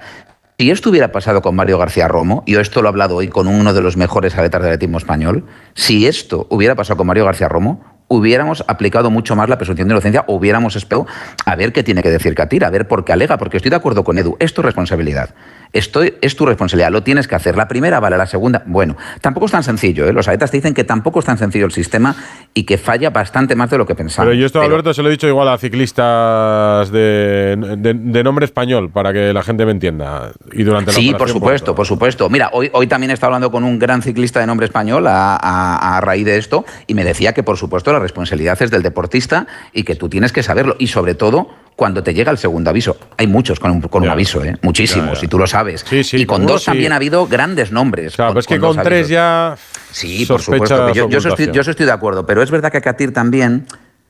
Si 0.58 0.72
esto 0.72 0.90
hubiera 0.90 1.12
pasado 1.12 1.42
con 1.42 1.56
Mario 1.56 1.78
García 1.78 2.08
Romo, 2.08 2.44
y 2.46 2.54
yo 2.54 2.62
esto 2.62 2.82
lo 2.82 2.88
he 2.88 2.90
hablado 2.90 3.18
hoy 3.18 3.28
con 3.28 3.48
uno 3.48 3.74
de 3.74 3.82
los 3.82 3.98
mejores 3.98 4.36
atletas 4.36 4.62
del 4.62 4.72
atletismo 4.72 4.98
español, 4.98 5.46
si 5.74 6.08
esto 6.08 6.48
hubiera 6.50 6.76
pasado 6.76 6.98
con 6.98 7.08
Mario 7.08 7.26
García 7.26 7.50
Romo, 7.50 7.95
hubiéramos 8.16 8.64
aplicado 8.68 9.10
mucho 9.12 9.36
más 9.36 9.50
la 9.50 9.58
presunción 9.58 9.88
de 9.88 9.94
inocencia, 9.94 10.26
hubiéramos 10.28 10.76
esperado 10.76 11.08
a 11.46 11.56
ver 11.56 11.74
qué 11.74 11.84
tiene 11.84 12.02
que 12.02 12.10
decir 12.10 12.36
Catira, 12.36 12.68
a 12.68 12.70
ver 12.72 12.88
por 12.88 13.06
qué 13.06 13.14
alega, 13.14 13.38
porque 13.38 13.58
estoy 13.58 13.70
de 13.70 13.76
acuerdo 13.76 14.04
con 14.04 14.18
Edu, 14.18 14.38
es 14.40 14.54
tu 14.54 14.62
responsabilidad. 14.62 15.30
Estoy, 15.76 16.14
es 16.22 16.36
tu 16.38 16.46
responsabilidad, 16.46 16.90
lo 16.92 17.04
tienes 17.04 17.28
que 17.28 17.36
hacer. 17.36 17.58
La 17.58 17.68
primera 17.68 18.00
vale, 18.00 18.18
la 18.18 18.26
segunda, 18.26 18.64
bueno, 18.66 18.96
tampoco 19.20 19.46
es 19.48 19.52
tan 19.52 19.62
sencillo, 19.64 20.08
¿eh? 20.08 20.14
los 20.14 20.28
atletas 20.28 20.50
te 20.50 20.58
dicen 20.58 20.74
que 20.74 20.86
tampoco 20.86 21.20
es 21.20 21.26
tan 21.26 21.38
sencillo 21.38 21.66
el 21.66 21.74
sistema 21.74 22.16
y 22.54 22.64
que 22.64 22.78
falla 22.78 23.10
bastante 23.10 23.56
más 23.56 23.70
de 23.70 23.78
lo 23.78 23.86
que 23.86 23.94
pensamos. 23.94 24.30
Pero 24.30 24.40
yo 24.40 24.46
esto, 24.46 24.62
Alberto, 24.62 24.94
se 24.94 25.02
lo 25.04 25.10
he 25.10 25.12
dicho 25.12 25.28
igual 25.28 25.50
a 25.50 25.58
ciclistas 25.58 26.92
de, 26.92 27.58
de- 27.78 27.94
de 27.94 28.24
nombre 28.24 28.46
español, 28.46 28.90
para 28.90 29.12
que 29.14 29.34
la 29.34 29.44
gente 29.44 29.66
me 29.66 29.72
entienda. 29.72 30.32
Y 30.54 30.64
durante 30.64 30.92
la 30.92 30.98
Sí, 30.98 31.14
por 31.14 31.30
supuesto, 31.30 31.76
por 31.76 31.86
supuesto. 31.86 32.30
Mira, 32.30 32.50
hoy, 32.54 32.70
hoy 32.74 32.88
también 32.88 33.12
he 33.12 33.14
estado 33.14 33.30
hablando 33.34 33.52
con 33.52 33.64
un 33.64 33.78
gran 33.78 34.02
ciclista 34.02 34.40
de 34.40 34.48
nombre 34.48 34.66
español 34.66 35.06
a, 35.08 35.36
a- 35.36 35.98
a 35.98 36.02
raíz 36.02 36.26
de 36.26 36.38
esto 36.38 36.66
y 36.88 36.94
me 36.94 37.04
decía 37.04 37.34
que, 37.34 37.44
por 37.44 37.58
supuesto, 37.58 37.92
la 37.92 38.00
responsabilidad 38.00 38.62
es 38.62 38.72
del 38.72 38.82
deportista 38.82 39.48
y 39.74 39.84
que 39.84 39.96
tú 39.96 40.10
tienes 40.10 40.32
que 40.32 40.42
saberlo. 40.44 40.76
Y 40.80 40.88
sobre 40.88 41.16
todo, 41.16 41.50
cuando 41.76 42.02
te 42.02 42.14
llega 42.14 42.32
el 42.32 42.38
segundo 42.38 42.70
aviso. 42.70 42.98
Hay 43.18 43.28
muchos 43.28 43.60
con 43.60 43.72
un, 43.72 43.82
con 43.82 44.04
un 44.04 44.10
aviso, 44.10 44.44
¿eh? 44.44 44.56
muchísimos, 44.62 45.16
Ya, 45.16 45.22
ya. 45.22 45.26
y 45.26 45.28
tú 45.28 45.38
lo 45.38 45.46
sabes. 45.48 45.86
Sí, 45.88 46.04
sí, 46.04 46.18
y 46.18 46.26
con 46.26 46.38
con 46.40 46.48
dos 46.48 46.66
también 46.66 46.94
ha 46.94 46.96
habido 46.96 47.28
grandes 47.28 47.72
nombres. 47.72 48.16
Claro, 48.16 48.32
pero 48.32 48.40
es 48.40 48.48
que 48.48 48.60
con 48.60 48.76
dos 48.76 48.84
tres 48.84 49.10
ya. 49.10 49.56
Sí, 49.92 50.26
por 50.26 50.42
supuesto. 50.42 50.94
Yo, 50.94 51.10
yo 51.10 51.18
estoy, 51.18 51.52
yo 51.52 51.62
estoy 51.62 51.86
de 51.86 51.92
acuerdo, 51.92 52.26
pero 52.26 52.42
es 52.42 52.52
verdad 52.52 52.72
que 52.72 52.78
a 52.78 52.82
Katir 52.82 53.14
también 53.14 53.66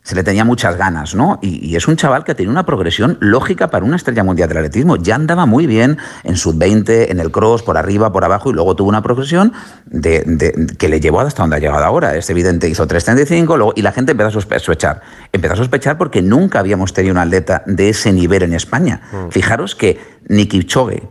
se 0.06 0.14
le 0.14 0.24
tenía 0.24 0.46
muchas 0.46 0.78
ganas, 0.78 1.16
¿no? 1.16 1.40
Y, 1.42 1.66
y 1.68 1.76
es 1.76 1.88
un 1.88 1.96
chaval 1.96 2.24
que 2.24 2.36
tiene 2.36 2.52
una 2.52 2.64
progresión 2.64 3.18
lógica 3.22 3.70
para 3.72 3.84
una 3.84 3.96
estrella 3.96 4.24
mundial 4.24 4.48
del 4.50 4.60
atletismo. 4.60 4.98
Ya 4.98 5.16
andaba 5.16 5.48
muy 5.48 5.66
bien 5.66 5.98
en 6.24 6.38
sub-20, 6.38 7.08
en 7.10 7.20
el 7.20 7.32
cross, 7.32 7.64
por 7.64 7.76
arriba, 7.76 8.12
por 8.14 8.24
abajo, 8.24 8.52
y 8.52 8.54
luego 8.54 8.76
tuvo 8.76 8.88
una 8.90 9.02
progresión 9.02 9.52
de, 9.88 10.22
de- 10.28 10.68
que 10.78 10.90
le 10.90 11.00
llevó 11.00 11.22
hasta 11.22 11.42
donde 11.42 11.56
ha 11.56 11.60
llegado 11.60 11.84
ahora. 11.84 12.16
Es 12.16 12.30
evidente, 12.30 12.70
hizo 12.70 12.88
3.35, 12.88 13.58
luego, 13.58 13.74
y 13.76 13.82
la 13.82 13.92
gente 13.92 14.12
empezó 14.12 14.28
a 14.28 14.32
sospechar. 14.32 15.02
Empezó 15.34 15.54
a 15.54 15.58
sospechar 15.58 15.98
porque 15.98 16.22
nunca 16.22 16.60
habíamos 16.60 16.94
tenido 16.94 17.14
un 17.14 17.18
atleta 17.18 17.64
de 17.66 17.90
ese 17.90 18.14
nivel 18.14 18.44
en 18.44 18.54
España. 18.54 19.02
Fijaros 19.32 19.74
que 19.76 20.00
ni 20.30 20.46
Kipchoge, 20.46 21.02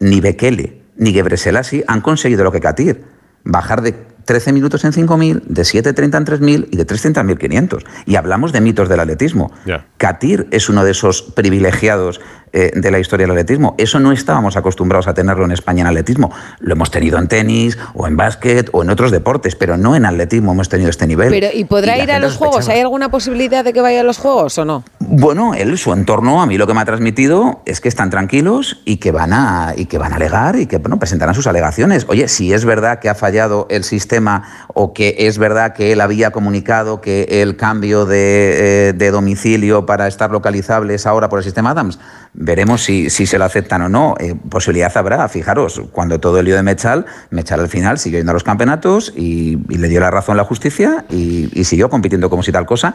ni 0.00 0.20
Bekele, 0.20 0.82
ni 0.96 1.12
Gebre 1.12 1.36
Selassie 1.36 1.84
han 1.86 2.00
conseguido 2.00 2.42
lo 2.42 2.50
que 2.50 2.58
Katir, 2.60 3.04
bajar 3.44 3.80
de 3.82 3.94
13 4.24 4.52
minutos 4.52 4.84
en 4.84 4.92
5.000, 4.92 5.42
de 5.42 5.62
7.30 5.62 6.02
en 6.02 6.10
3.000 6.10 6.68
y 6.70 6.76
de 6.76 6.86
3.30 6.86 7.20
en 7.20 7.68
1.500. 7.68 7.84
Y 8.06 8.16
hablamos 8.16 8.52
de 8.52 8.60
mitos 8.60 8.88
del 8.88 9.00
atletismo. 9.00 9.52
Ya. 9.66 9.86
Katir 9.96 10.46
es 10.50 10.68
uno 10.68 10.84
de 10.84 10.92
esos 10.92 11.22
privilegiados 11.22 12.20
eh, 12.56 12.70
de 12.72 12.90
la 12.92 13.00
historia 13.00 13.24
del 13.24 13.32
atletismo. 13.32 13.74
Eso 13.78 13.98
no 13.98 14.12
estábamos 14.12 14.56
acostumbrados 14.56 15.08
a 15.08 15.14
tenerlo 15.14 15.44
en 15.44 15.50
España 15.50 15.80
en 15.80 15.88
atletismo. 15.88 16.30
Lo 16.60 16.74
hemos 16.74 16.88
tenido 16.92 17.18
en 17.18 17.26
tenis 17.26 17.76
o 17.94 18.06
en 18.06 18.16
básquet 18.16 18.70
o 18.70 18.84
en 18.84 18.90
otros 18.90 19.10
deportes, 19.10 19.56
pero 19.56 19.76
no 19.76 19.96
en 19.96 20.06
atletismo 20.06 20.52
hemos 20.52 20.68
tenido 20.68 20.88
este 20.88 21.08
nivel. 21.08 21.30
Pero, 21.30 21.48
¿y 21.52 21.64
podrá 21.64 21.98
Y 21.98 22.02
ir 22.02 22.12
a 22.12 22.20
los 22.20 22.36
Juegos? 22.36 22.68
¿Hay 22.68 22.78
alguna 22.78 23.10
posibilidad 23.10 23.64
de 23.64 23.72
que 23.72 23.80
vaya 23.80 24.02
a 24.02 24.04
los 24.04 24.18
Juegos 24.18 24.56
o 24.58 24.64
no? 24.64 24.84
Bueno, 25.00 25.54
él, 25.54 25.76
su 25.78 25.92
entorno, 25.92 26.42
a 26.42 26.46
mí 26.46 26.56
lo 26.56 26.68
que 26.68 26.74
me 26.74 26.80
ha 26.80 26.84
transmitido 26.84 27.60
es 27.66 27.80
que 27.80 27.88
están 27.88 28.10
tranquilos 28.10 28.80
y 28.84 28.98
que 28.98 29.10
van 29.10 29.32
a, 29.32 29.74
y 29.76 29.86
que 29.86 29.98
van 29.98 30.12
a 30.12 30.16
alegar 30.16 30.54
y 30.54 30.66
que 30.66 30.78
bueno, 30.78 31.00
presentarán 31.00 31.34
sus 31.34 31.48
alegaciones. 31.48 32.06
Oye, 32.08 32.28
si 32.28 32.52
es 32.52 32.64
verdad 32.64 33.00
que 33.00 33.08
ha 33.08 33.16
fallado 33.16 33.66
el 33.68 33.82
sistema 33.82 34.68
o 34.68 34.94
que 34.94 35.16
es 35.18 35.38
verdad 35.38 35.74
que 35.74 35.90
él 35.90 36.00
había 36.00 36.30
comunicado 36.30 37.00
que 37.00 37.26
el 37.42 37.56
cambio 37.56 38.06
de, 38.06 38.90
eh, 38.90 38.92
de 38.92 39.10
domicilio 39.10 39.86
para 39.86 40.06
estar 40.06 40.30
localizable 40.30 40.94
es 40.94 41.04
ahora 41.04 41.28
por 41.28 41.40
el 41.40 41.44
sistema 41.44 41.70
Adams, 41.70 41.98
veremos 42.44 42.82
si, 42.82 43.08
si 43.10 43.26
se 43.26 43.38
lo 43.38 43.44
aceptan 43.44 43.82
o 43.82 43.88
no. 43.88 44.14
Eh, 44.20 44.34
posibilidad 44.50 44.94
habrá, 44.96 45.26
fijaros, 45.28 45.80
cuando 45.92 46.20
todo 46.20 46.38
el 46.38 46.44
lío 46.44 46.56
de 46.56 46.62
Mechal, 46.62 47.06
Mechal 47.30 47.60
al 47.60 47.68
final 47.68 47.98
siguió 47.98 48.18
yendo 48.18 48.30
a 48.30 48.34
los 48.34 48.44
campeonatos 48.44 49.12
y, 49.16 49.58
y 49.68 49.78
le 49.78 49.88
dio 49.88 50.00
la 50.00 50.10
razón 50.10 50.36
la 50.36 50.44
justicia 50.44 51.04
y, 51.10 51.48
y 51.58 51.64
siguió 51.64 51.88
compitiendo 51.88 52.28
como 52.30 52.42
si 52.42 52.52
tal 52.52 52.66
cosa 52.66 52.94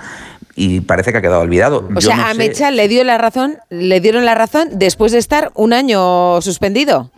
y 0.56 0.82
parece 0.82 1.12
que 1.12 1.18
ha 1.18 1.22
quedado 1.22 1.42
olvidado. 1.42 1.88
O 1.90 1.94
Yo 1.96 2.02
sea, 2.02 2.16
no 2.18 2.26
a 2.26 2.32
sé- 2.32 2.38
Mechal 2.38 2.76
le 2.76 2.88
dio 2.88 3.04
la 3.04 3.18
razón, 3.18 3.58
le 3.70 4.00
dieron 4.02 4.26
la 4.26 4.36
razón 4.36 4.70
después 4.74 5.12
de 5.12 5.18
estar 5.18 5.52
un 5.56 5.74
año 5.74 6.42
suspendido. 6.42 7.12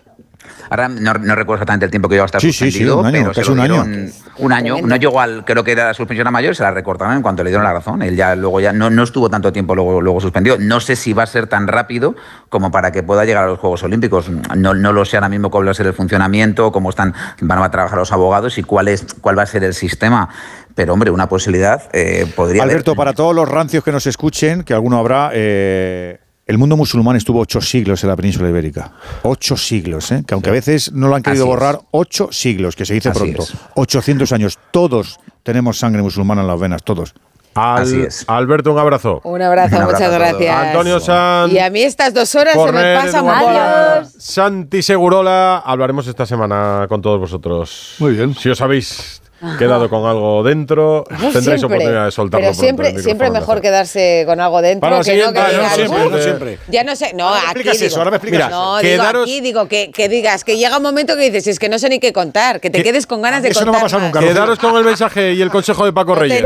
Ahora 0.69 0.87
no, 0.87 1.13
no 1.13 1.35
recuerdo 1.35 1.55
exactamente 1.55 1.85
el 1.85 1.91
tiempo 1.91 2.09
que 2.09 2.15
lleva 2.15 2.25
hasta 2.25 2.39
Sí, 2.39 2.51
sí, 2.51 2.71
sí, 2.71 2.85
suspendido, 2.85 2.99
un 2.99 3.05
año, 3.05 3.31
pero 3.33 3.33
se 3.33 3.45
lo 3.45 3.53
un 3.53 3.59
año. 3.59 4.11
Un 4.37 4.53
año, 4.53 4.75
no 4.81 4.95
llegó 4.95 5.19
al, 5.19 5.45
creo 5.45 5.63
que 5.63 5.73
era 5.73 5.85
la 5.85 5.93
suspensión 5.93 6.27
a 6.27 6.31
mayor, 6.31 6.55
se 6.55 6.63
la 6.63 6.71
recortaron 6.71 7.15
en 7.15 7.21
cuanto 7.21 7.43
le 7.43 7.49
dieron 7.49 7.63
la 7.63 7.73
razón. 7.73 8.01
Él 8.01 8.15
ya 8.15 8.35
luego 8.35 8.59
ya 8.59 8.73
no, 8.73 8.89
no 8.89 9.03
estuvo 9.03 9.29
tanto 9.29 9.51
tiempo 9.51 9.75
luego, 9.75 10.01
luego 10.01 10.21
suspendido. 10.21 10.57
No 10.59 10.79
sé 10.79 10.95
si 10.95 11.13
va 11.13 11.23
a 11.23 11.27
ser 11.27 11.47
tan 11.47 11.67
rápido 11.67 12.15
como 12.49 12.71
para 12.71 12.91
que 12.91 13.03
pueda 13.03 13.25
llegar 13.25 13.43
a 13.43 13.47
los 13.47 13.59
Juegos 13.59 13.83
Olímpicos. 13.83 14.29
No, 14.29 14.73
no 14.73 14.93
lo 14.93 15.05
sé 15.05 15.17
ahora 15.17 15.29
mismo 15.29 15.51
cuál 15.51 15.67
va 15.67 15.71
a 15.71 15.75
ser 15.75 15.87
el 15.87 15.93
funcionamiento, 15.93 16.71
cómo 16.71 16.89
están, 16.89 17.13
van 17.41 17.61
a 17.61 17.69
trabajar 17.71 17.99
los 17.99 18.11
abogados 18.11 18.57
y 18.57 18.63
cuál 18.63 18.87
es, 18.87 19.05
cuál 19.21 19.37
va 19.37 19.43
a 19.43 19.47
ser 19.47 19.63
el 19.63 19.73
sistema. 19.73 20.29
Pero 20.75 20.93
hombre, 20.93 21.11
una 21.11 21.27
posibilidad 21.27 21.83
eh, 21.93 22.31
podría 22.35 22.63
haber. 22.63 22.73
Alberto, 22.73 22.95
para 22.95 23.13
todos 23.13 23.35
los 23.35 23.47
rancios 23.47 23.83
que 23.83 23.91
nos 23.91 24.07
escuchen, 24.07 24.63
que 24.63 24.73
alguno 24.73 24.97
habrá, 24.97 25.31
eh, 25.33 26.19
el 26.51 26.57
mundo 26.57 26.77
musulmán 26.77 27.15
estuvo 27.15 27.39
ocho 27.39 27.61
siglos 27.61 28.03
en 28.03 28.09
la 28.09 28.15
península 28.15 28.49
ibérica. 28.49 28.91
Ocho 29.23 29.57
siglos, 29.57 30.11
¿eh? 30.11 30.23
que 30.27 30.33
aunque 30.35 30.49
a 30.49 30.53
veces 30.53 30.91
no 30.91 31.07
lo 31.07 31.15
han 31.15 31.23
querido 31.23 31.45
Así 31.45 31.49
es. 31.51 31.55
borrar, 31.59 31.79
ocho 31.91 32.29
siglos, 32.31 32.75
que 32.75 32.85
se 32.85 32.93
dice 32.93 33.09
Así 33.09 33.19
pronto. 33.19 33.43
es. 33.43 33.53
800 33.75 34.31
años. 34.33 34.59
Todos 34.71 35.19
tenemos 35.43 35.79
sangre 35.79 36.01
musulmana 36.01 36.41
en 36.41 36.47
las 36.47 36.59
venas, 36.59 36.83
todos. 36.83 37.13
Al- 37.53 37.81
Así 37.83 37.99
es. 38.01 38.23
Alberto, 38.27 38.71
un 38.71 38.79
abrazo. 38.79 39.19
Un 39.25 39.41
abrazo, 39.41 39.75
Un 39.75 39.81
abrazo 39.81 40.03
muchas 40.05 40.13
gracias. 40.13 40.55
Antonio 40.67 40.99
San. 41.01 41.51
Y 41.51 41.59
a 41.59 41.69
mí 41.69 41.81
estas 41.81 42.13
dos 42.13 42.33
horas 42.35 42.53
se 42.53 42.71
me 42.71 42.95
pasan 42.95 43.25
volando. 43.25 44.09
Santi 44.17 44.81
Segurola, 44.81 45.57
hablaremos 45.59 46.07
esta 46.07 46.25
semana 46.25 46.85
con 46.87 47.01
todos 47.01 47.19
vosotros. 47.19 47.95
Muy 47.99 48.13
bien. 48.13 48.35
Si 48.35 48.49
os 48.49 48.61
habéis 48.61 49.21
quedado 49.57 49.89
con 49.89 50.05
algo 50.05 50.43
dentro, 50.43 51.03
tendréis 51.09 51.43
Siempre, 51.43 51.65
oportunidad 51.65 52.05
de 52.05 52.11
soltarlo. 52.11 52.45
Pero 52.47 52.53
siempre, 52.59 52.89
el 52.89 53.01
siempre 53.03 53.31
mejor 53.31 53.55
de 53.55 53.61
quedarse 53.61 54.23
con 54.27 54.39
algo 54.39 54.61
dentro 54.61 54.89
Para 54.89 55.01
que 55.03 55.17
no 55.17 55.33
que 55.33 55.39
no 55.39 55.69
siempre, 55.69 56.05
"Uh, 56.05 56.09
no 56.09 56.17
siempre". 56.19 56.57
Ya 56.67 56.83
no 56.83 56.95
sé, 56.95 57.13
no, 57.13 57.27
Ahora 57.27 57.33
me 57.35 57.39
aquí 57.39 57.47
explicas 57.51 57.77
digo, 57.79 57.87
eso, 57.87 57.97
ahora 57.99 58.11
me 58.11 58.17
explicas 58.17 58.37
Mira, 58.37 58.47
eso. 58.49 58.55
no, 58.55 58.79
digo 58.79 59.03
aquí, 59.21 59.41
digo 59.41 59.67
que, 59.67 59.91
que 59.91 60.09
digas, 60.09 60.43
que 60.43 60.57
llega 60.57 60.77
un 60.77 60.83
momento 60.83 61.15
que 61.15 61.23
dices, 61.29 61.47
es 61.47 61.59
que 61.59 61.69
no 61.69 61.79
sé 61.79 61.89
ni 61.89 61.99
qué 61.99 62.13
contar, 62.13 62.59
que 62.59 62.69
te 62.69 62.79
Que- 62.79 62.83
quedes 62.83 63.07
con 63.07 63.21
ganas 63.21 63.41
de 63.43 63.49
Eso 63.49 63.61
no 63.61 63.65
contar 63.73 63.75
va 63.75 63.79
a 63.79 63.83
pasar 63.85 63.99
más. 64.01 64.13
nunca. 64.13 64.19
Quedaros 64.27 64.59
con 64.59 64.75
el 64.77 64.83
mensaje 64.83 65.33
y 65.33 65.41
el 65.41 65.49
consejo 65.51 65.85
de 65.85 65.93
Paco 65.93 66.15
Reyes. 66.15 66.45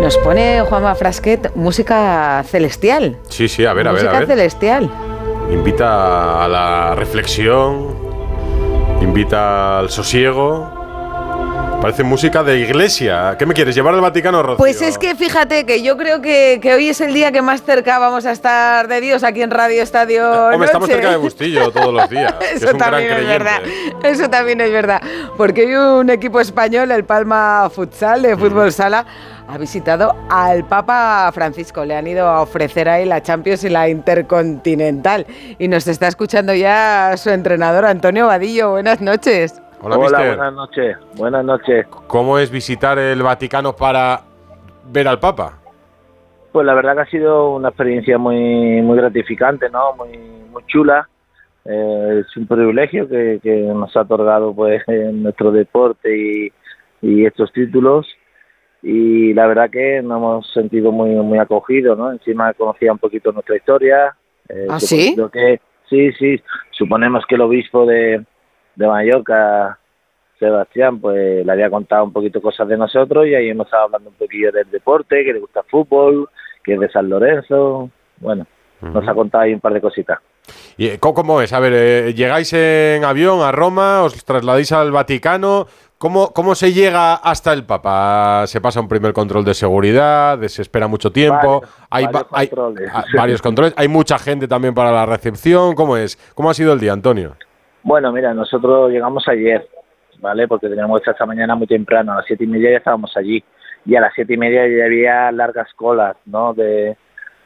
Nos 0.00 0.16
pone 0.18 0.60
Juanma 0.62 0.94
Frasquet 0.94 1.54
música 1.54 2.44
celestial. 2.50 3.16
Sí, 3.28 3.48
sí, 3.48 3.64
a 3.64 3.72
ver, 3.72 3.88
a 3.88 3.92
ver, 3.92 4.02
música 4.02 4.16
a 4.16 4.20
ver. 4.20 4.28
celestial. 4.28 4.90
Invita 5.50 6.44
a 6.44 6.48
la 6.48 6.94
reflexión, 6.94 7.96
invita 9.00 9.78
al 9.78 9.90
sosiego. 9.90 10.75
Parece 11.80 12.02
música 12.02 12.42
de 12.42 12.58
iglesia. 12.58 13.36
¿Qué 13.38 13.46
me 13.46 13.54
quieres? 13.54 13.74
¿Llevar 13.74 13.94
al 13.94 14.00
Vaticano, 14.00 14.42
Rocío? 14.42 14.56
Pues 14.56 14.82
es 14.82 14.98
que 14.98 15.14
fíjate 15.14 15.64
que 15.66 15.82
yo 15.82 15.96
creo 15.96 16.20
que, 16.20 16.58
que 16.60 16.74
hoy 16.74 16.88
es 16.88 17.00
el 17.00 17.12
día 17.14 17.30
que 17.30 17.42
más 17.42 17.62
cerca 17.62 17.98
vamos 17.98 18.26
a 18.26 18.32
estar 18.32 18.88
de 18.88 19.00
Dios 19.00 19.22
aquí 19.22 19.42
en 19.42 19.50
Radio 19.50 19.82
Estadio. 19.82 20.48
Hombre, 20.48 20.66
estamos 20.66 20.88
cerca 20.88 21.10
de 21.10 21.16
Bustillo 21.16 21.70
todos 21.70 21.92
los 21.92 22.08
días. 22.08 22.34
es 22.40 22.62
Eso 22.62 22.66
gran 22.68 22.78
también 22.78 23.12
es 23.12 23.26
verdad. 23.26 23.62
Eso 24.02 24.30
también 24.30 24.60
es 24.62 24.72
verdad. 24.72 25.00
Porque 25.36 25.60
hay 25.62 25.74
un 25.74 26.10
equipo 26.10 26.40
español, 26.40 26.90
el 26.90 27.04
Palma 27.04 27.70
Futsal 27.72 28.22
de 28.22 28.36
Fútbol 28.36 28.72
Sala, 28.72 29.06
ha 29.46 29.58
visitado 29.58 30.16
al 30.30 30.64
Papa 30.64 31.30
Francisco. 31.32 31.84
Le 31.84 31.94
han 31.94 32.06
ido 32.06 32.26
a 32.26 32.40
ofrecer 32.40 32.88
ahí 32.88 33.04
la 33.04 33.22
Champions 33.22 33.62
y 33.64 33.68
la 33.68 33.88
Intercontinental. 33.88 35.26
Y 35.58 35.68
nos 35.68 35.86
está 35.86 36.08
escuchando 36.08 36.54
ya 36.54 37.14
su 37.16 37.30
entrenador, 37.30 37.84
Antonio 37.84 38.26
Vadillo. 38.26 38.70
Buenas 38.70 39.00
noches. 39.00 39.60
Hola, 39.82 39.96
Hola, 39.96 39.98
mister. 39.98 40.36
buenas 40.36 40.54
noches. 40.54 40.96
Buenas 41.16 41.44
noches. 41.44 41.86
¿Cómo 42.06 42.38
es 42.38 42.50
visitar 42.50 42.98
el 42.98 43.22
Vaticano 43.22 43.74
para 43.74 44.20
ver 44.90 45.06
al 45.08 45.18
Papa? 45.20 45.58
Pues 46.52 46.64
la 46.66 46.74
verdad 46.74 46.94
que 46.94 47.00
ha 47.02 47.06
sido 47.10 47.54
una 47.54 47.68
experiencia 47.68 48.16
muy 48.18 48.80
muy 48.82 48.96
gratificante, 48.96 49.68
¿no? 49.70 49.94
Muy 49.94 50.16
muy 50.50 50.64
chula. 50.66 51.08
Eh, 51.64 52.22
es 52.24 52.36
un 52.36 52.46
privilegio 52.46 53.08
que, 53.08 53.40
que 53.42 53.56
nos 53.62 53.94
ha 53.96 54.02
otorgado 54.02 54.54
pues 54.54 54.82
en 54.88 55.22
nuestro 55.22 55.52
deporte 55.52 56.16
y, 56.16 56.52
y 57.02 57.26
estos 57.26 57.52
títulos 57.52 58.06
y 58.82 59.34
la 59.34 59.46
verdad 59.46 59.68
que 59.70 60.00
nos 60.02 60.16
hemos 60.18 60.52
sentido 60.52 60.92
muy 60.92 61.10
muy 61.10 61.38
acogidos, 61.38 61.98
¿no? 61.98 62.10
Encima 62.12 62.52
conocía 62.54 62.92
un 62.92 62.98
poquito 62.98 63.30
nuestra 63.32 63.56
historia. 63.56 64.16
eh, 64.48 64.66
¿Ah, 64.70 64.80
sí? 64.80 65.14
que 65.32 65.60
sí, 65.90 66.12
sí. 66.12 66.40
Suponemos 66.70 67.24
que 67.28 67.34
el 67.34 67.40
obispo 67.42 67.84
de, 67.84 68.24
de 68.76 68.86
Mallorca 68.86 69.78
Sebastián 70.38 71.00
pues 71.00 71.44
le 71.44 71.50
había 71.52 71.70
contado 71.70 72.04
un 72.04 72.12
poquito 72.12 72.40
cosas 72.42 72.68
de 72.68 72.76
nosotros 72.76 73.26
y 73.26 73.34
ahí 73.34 73.48
hemos 73.48 73.66
estado 73.66 73.84
hablando 73.84 74.10
un 74.10 74.16
poquillo 74.16 74.52
del 74.52 74.70
deporte, 74.70 75.24
que 75.24 75.32
le 75.32 75.40
gusta 75.40 75.60
el 75.60 75.66
fútbol, 75.66 76.28
que 76.62 76.74
es 76.74 76.80
de 76.80 76.90
San 76.90 77.08
Lorenzo, 77.08 77.90
bueno, 78.18 78.46
nos 78.82 79.08
ha 79.08 79.14
contado 79.14 79.44
ahí 79.44 79.54
un 79.54 79.60
par 79.60 79.72
de 79.72 79.80
cositas. 79.80 80.18
¿Y 80.76 80.88
eh, 80.88 80.98
cómo 81.00 81.40
es? 81.40 81.52
A 81.54 81.58
ver, 81.60 81.72
eh, 81.74 82.14
llegáis 82.14 82.52
en 82.52 83.02
avión 83.04 83.40
a 83.40 83.50
Roma, 83.50 84.02
os 84.02 84.24
trasladáis 84.24 84.70
al 84.72 84.92
Vaticano. 84.92 85.66
¿Cómo, 85.98 86.32
¿Cómo 86.34 86.54
se 86.54 86.74
llega 86.74 87.14
hasta 87.14 87.54
el 87.54 87.64
Papa? 87.64 88.44
¿Se 88.46 88.60
pasa 88.60 88.80
un 88.80 88.86
primer 88.86 89.14
control 89.14 89.44
de 89.46 89.54
seguridad? 89.54 90.38
¿Se 90.46 90.60
espera 90.60 90.86
mucho 90.86 91.10
tiempo? 91.10 91.62
Varios- 91.62 91.70
hay, 91.88 92.04
varios 92.04 92.22
va- 92.22 92.38
hay- 92.38 92.48
controles. 92.48 92.90
ah, 92.92 93.04
varios 93.16 93.42
controles. 93.42 93.74
¿Hay 93.78 93.88
mucha 93.88 94.18
gente 94.18 94.46
también 94.46 94.74
para 94.74 94.92
la 94.92 95.06
recepción? 95.06 95.74
¿Cómo 95.74 95.96
es? 95.96 96.16
¿Cómo 96.34 96.50
ha 96.50 96.54
sido 96.54 96.74
el 96.74 96.80
día, 96.80 96.92
Antonio? 96.92 97.34
Bueno, 97.86 98.10
mira, 98.10 98.34
nosotros 98.34 98.90
llegamos 98.90 99.28
ayer, 99.28 99.64
¿vale? 100.18 100.48
Porque 100.48 100.68
teníamos 100.68 101.00
esta 101.06 101.24
mañana 101.24 101.54
muy 101.54 101.68
temprano, 101.68 102.10
a 102.10 102.16
las 102.16 102.24
siete 102.26 102.42
y 102.42 102.48
media 102.48 102.72
ya 102.72 102.78
estábamos 102.78 103.16
allí 103.16 103.44
y 103.84 103.94
a 103.94 104.00
las 104.00 104.12
siete 104.12 104.34
y 104.34 104.36
media 104.36 104.66
ya 104.66 104.86
había 104.86 105.30
largas 105.30 105.72
colas, 105.74 106.16
¿no? 106.24 106.52
De, 106.52 106.96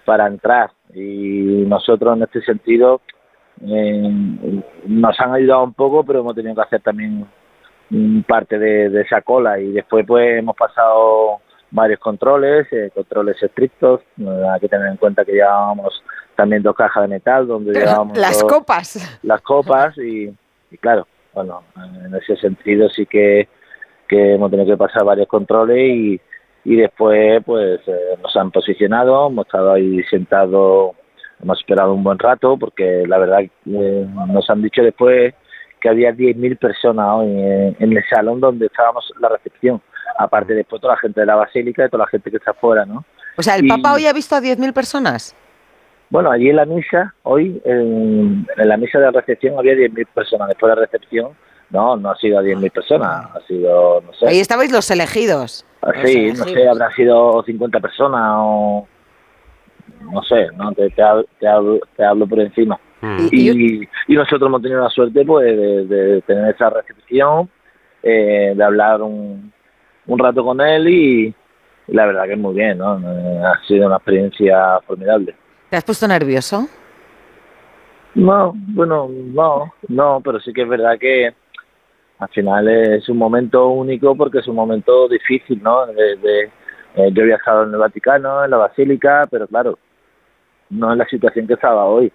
para 0.07 0.27
entrar 0.27 0.71
y 0.95 1.67
nosotros 1.69 2.17
en 2.17 2.23
este 2.23 2.41
sentido 2.41 3.03
eh, 3.67 4.63
nos 4.87 5.21
han 5.21 5.35
ayudado 5.35 5.63
un 5.63 5.75
poco, 5.75 6.05
pero 6.05 6.21
hemos 6.21 6.35
tenido 6.35 6.55
que 6.55 6.63
hacer 6.63 6.81
también 6.81 7.27
parte 8.27 8.59
de, 8.59 8.89
de 8.89 9.03
esa 9.03 9.21
cola 9.21 9.61
y 9.61 9.73
después 9.73 10.07
pues 10.07 10.39
hemos 10.39 10.57
pasado 10.57 11.43
varios 11.71 12.01
controles, 12.01 12.67
eh, 12.73 12.91
controles 12.95 13.37
estrictos, 13.43 14.01
eh, 14.19 14.43
hay 14.51 14.61
que 14.61 14.69
tener 14.69 14.87
en 14.87 14.97
cuenta 14.97 15.23
que 15.23 15.33
llevábamos 15.33 16.03
también 16.41 16.63
dos 16.63 16.75
cajas 16.75 17.03
de 17.03 17.09
metal 17.09 17.47
donde 17.47 17.73
llevábamos 17.79 18.17
Las 18.17 18.41
dos- 18.41 18.51
copas. 18.51 19.19
las 19.23 19.41
copas 19.43 19.97
y, 19.99 20.33
y 20.71 20.79
claro, 20.79 21.07
bueno, 21.35 21.63
en 21.77 22.15
ese 22.15 22.35
sentido 22.37 22.89
sí 22.89 23.05
que, 23.05 23.47
que 24.09 24.35
hemos 24.35 24.51
tenido 24.51 24.67
que 24.73 24.77
pasar 24.79 25.05
varios 25.05 25.29
controles 25.29 25.79
y, 25.79 26.21
y 26.65 26.77
después 26.77 27.43
pues 27.45 27.81
eh, 27.87 28.17
nos 28.23 28.35
han 28.37 28.51
posicionado, 28.51 29.27
hemos 29.29 29.45
estado 29.47 29.73
ahí 29.75 30.03
sentados, 30.05 30.93
hemos 31.43 31.59
esperado 31.59 31.93
un 31.93 32.03
buen 32.03 32.19
rato 32.19 32.57
porque 32.57 33.05
la 33.07 33.19
verdad 33.19 33.41
eh, 33.43 34.07
nos 34.29 34.49
han 34.49 34.63
dicho 34.63 34.83
después 34.83 35.35
que 35.81 35.89
había 35.89 36.13
10.000 36.13 36.59
personas 36.59 37.07
hoy 37.17 37.29
en, 37.31 37.77
en 37.79 37.97
el 37.97 38.05
salón 38.09 38.41
donde 38.41 38.67
estábamos 38.67 39.11
la 39.21 39.29
recepción, 39.29 39.81
aparte 40.19 40.55
después 40.55 40.81
toda 40.81 40.95
la 40.95 41.01
gente 41.01 41.21
de 41.21 41.27
la 41.27 41.37
basílica 41.37 41.85
y 41.85 41.89
toda 41.91 42.05
la 42.05 42.11
gente 42.11 42.31
que 42.31 42.37
está 42.39 42.51
afuera, 42.53 42.85
¿no? 42.87 43.05
O 43.39 43.43
sea, 43.43 43.57
el 43.57 43.65
Y- 43.65 43.69
Papa 43.69 43.95
hoy 43.95 44.07
ha 44.07 44.13
visto 44.13 44.35
a 44.35 44.41
10.000 44.41 44.73
personas. 44.75 45.35
Bueno, 46.11 46.31
allí 46.31 46.51
en 46.51 46.57
la 46.57 46.65
misa, 46.65 47.15
hoy, 47.23 47.61
en, 47.65 48.47
en 48.57 48.69
la 48.69 48.77
misa 48.77 48.99
de 48.99 49.11
recepción 49.13 49.57
había 49.59 49.75
10.000 49.75 50.07
personas. 50.13 50.49
Después 50.49 50.71
de 50.71 50.77
la 50.77 50.83
recepción, 50.87 51.31
no, 51.71 51.97
no 51.97 52.11
ha 52.11 52.17
sido 52.17 52.43
10.000 52.43 52.71
personas, 52.73 53.27
ha 53.35 53.41
sido, 53.47 54.01
no 54.05 54.13
sé. 54.15 54.27
Ahí 54.27 54.41
estabais 54.41 54.73
los 54.73 54.91
elegidos. 54.91 55.65
Sí, 56.05 56.29
no 56.39 56.45
sé, 56.53 56.69
habrán 56.69 56.93
sido 56.93 57.43
50 57.45 57.81
personas 57.81 58.23
o. 58.39 58.87
No 60.13 60.23
sé, 60.23 60.49
no 60.57 60.73
te, 60.73 60.91
te, 60.91 61.03
hab- 61.03 61.27
te 61.39 61.47
hablo, 61.47 61.79
te 61.97 62.05
hablo 62.05 62.27
por 62.27 62.41
encima. 62.41 62.79
Y, 63.33 63.89
y 64.09 64.15
nosotros 64.15 64.49
hemos 64.49 64.63
tenido 64.63 64.83
la 64.83 64.91
suerte 64.91 65.25
pues 65.25 65.47
de, 65.57 65.87
de 65.87 66.23
tener 66.23 66.55
esa 66.55 66.71
recepción, 66.71 67.49
eh, 68.03 68.53
de 68.57 68.65
hablar 68.65 69.01
un, 69.03 69.53
un 70.07 70.19
rato 70.19 70.45
con 70.45 70.61
él 70.61 70.89
y, 70.89 71.35
y 71.87 71.93
la 71.95 72.07
verdad 72.07 72.25
que 72.27 72.37
muy 72.37 72.55
bien, 72.55 72.79
¿no? 72.79 72.93
Ha 73.47 73.61
sido 73.67 73.87
una 73.87 73.97
experiencia 73.97 74.81
formidable. 74.87 75.35
¿Te 75.71 75.77
has 75.77 75.85
puesto 75.85 76.09
nervioso? 76.09 76.67
No, 78.17 78.53
bueno, 78.57 79.09
no, 79.09 79.73
no, 79.87 80.21
pero 80.25 80.41
sí 80.41 80.53
que 80.53 80.63
es 80.63 80.69
verdad 80.69 80.99
que 80.99 81.33
al 82.19 82.29
final 82.31 82.69
es 82.69 83.09
un 83.09 83.17
momento 83.17 83.69
único 83.69 84.17
porque 84.17 84.39
es 84.39 84.49
un 84.49 84.57
momento 84.57 85.09
difícil, 85.09 85.63
¿no? 85.63 85.87
Eh, 85.89 86.51
yo 87.13 87.23
he 87.23 87.27
viajado 87.27 87.63
en 87.63 87.73
el 87.73 87.79
Vaticano, 87.79 88.45
en 88.45 88.51
la 88.51 88.57
Basílica, 88.57 89.29
pero 89.31 89.47
claro, 89.47 89.79
no 90.71 90.91
es 90.91 90.99
la 90.99 91.07
situación 91.07 91.47
que 91.47 91.55
estaba 91.55 91.85
hoy. 91.85 92.13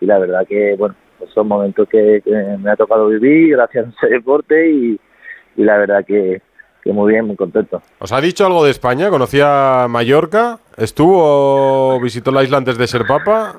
Y 0.00 0.06
la 0.06 0.20
verdad 0.20 0.46
que, 0.46 0.76
bueno, 0.78 0.94
pues 1.18 1.30
son 1.32 1.48
momentos 1.48 1.88
que, 1.88 2.22
que 2.24 2.30
me 2.30 2.70
ha 2.70 2.76
tocado 2.76 3.08
vivir 3.08 3.56
gracias 3.56 3.86
a 3.86 3.88
ese 3.88 4.14
deporte 4.14 4.70
y, 4.70 5.00
y 5.56 5.64
la 5.64 5.78
verdad 5.78 6.04
que, 6.06 6.40
que 6.84 6.92
muy 6.92 7.12
bien, 7.12 7.26
muy 7.26 7.34
contento. 7.36 7.80
¿Os 7.98 8.12
ha 8.12 8.20
dicho 8.20 8.44
algo 8.46 8.62
de 8.64 8.70
España? 8.70 9.08
¿Conocía 9.10 9.86
Mallorca? 9.88 10.58
¿Estuvo 10.76 11.94
o 11.96 12.00
visitó 12.00 12.30
la 12.30 12.42
isla 12.44 12.58
antes 12.58 12.76
de 12.78 12.86
ser 12.86 13.06
papa? 13.06 13.54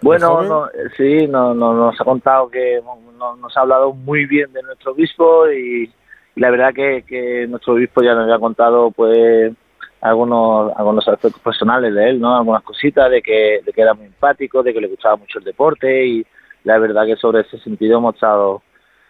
Bueno, 0.00 0.42
no, 0.42 0.66
eh, 0.68 0.70
sí, 0.96 1.26
no, 1.28 1.52
no- 1.54 1.74
nos 1.74 2.00
ha 2.00 2.04
contado 2.04 2.48
que 2.48 2.80
no- 3.18 3.36
nos 3.36 3.54
ha 3.56 3.60
hablado 3.60 3.92
muy 3.92 4.24
bien 4.24 4.50
de 4.54 4.62
nuestro 4.62 4.92
obispo 4.92 5.46
y, 5.50 5.92
y 6.34 6.40
la 6.40 6.50
verdad 6.50 6.72
que, 6.74 7.04
que 7.06 7.46
nuestro 7.48 7.74
obispo 7.74 8.02
ya 8.02 8.14
nos 8.14 8.24
había 8.24 8.38
contado 8.38 8.90
pues 8.92 9.52
algunos 10.00 10.72
algunos 10.76 11.06
aspectos 11.06 11.42
personales 11.42 11.94
de 11.94 12.08
él, 12.10 12.20
¿no? 12.20 12.34
Algunas 12.34 12.62
cositas 12.62 13.10
de 13.10 13.20
que, 13.20 13.60
de 13.62 13.72
que 13.74 13.82
era 13.82 13.92
muy 13.92 14.06
empático, 14.06 14.62
de 14.62 14.72
que 14.72 14.80
le 14.80 14.88
gustaba 14.88 15.16
mucho 15.16 15.38
el 15.38 15.44
deporte 15.44 16.06
y 16.06 16.26
la 16.64 16.78
verdad 16.78 17.04
que 17.04 17.16
sobre 17.16 17.42
ese 17.42 17.58
sentido 17.58 17.98
hemos 17.98 18.14
estado 18.14 18.62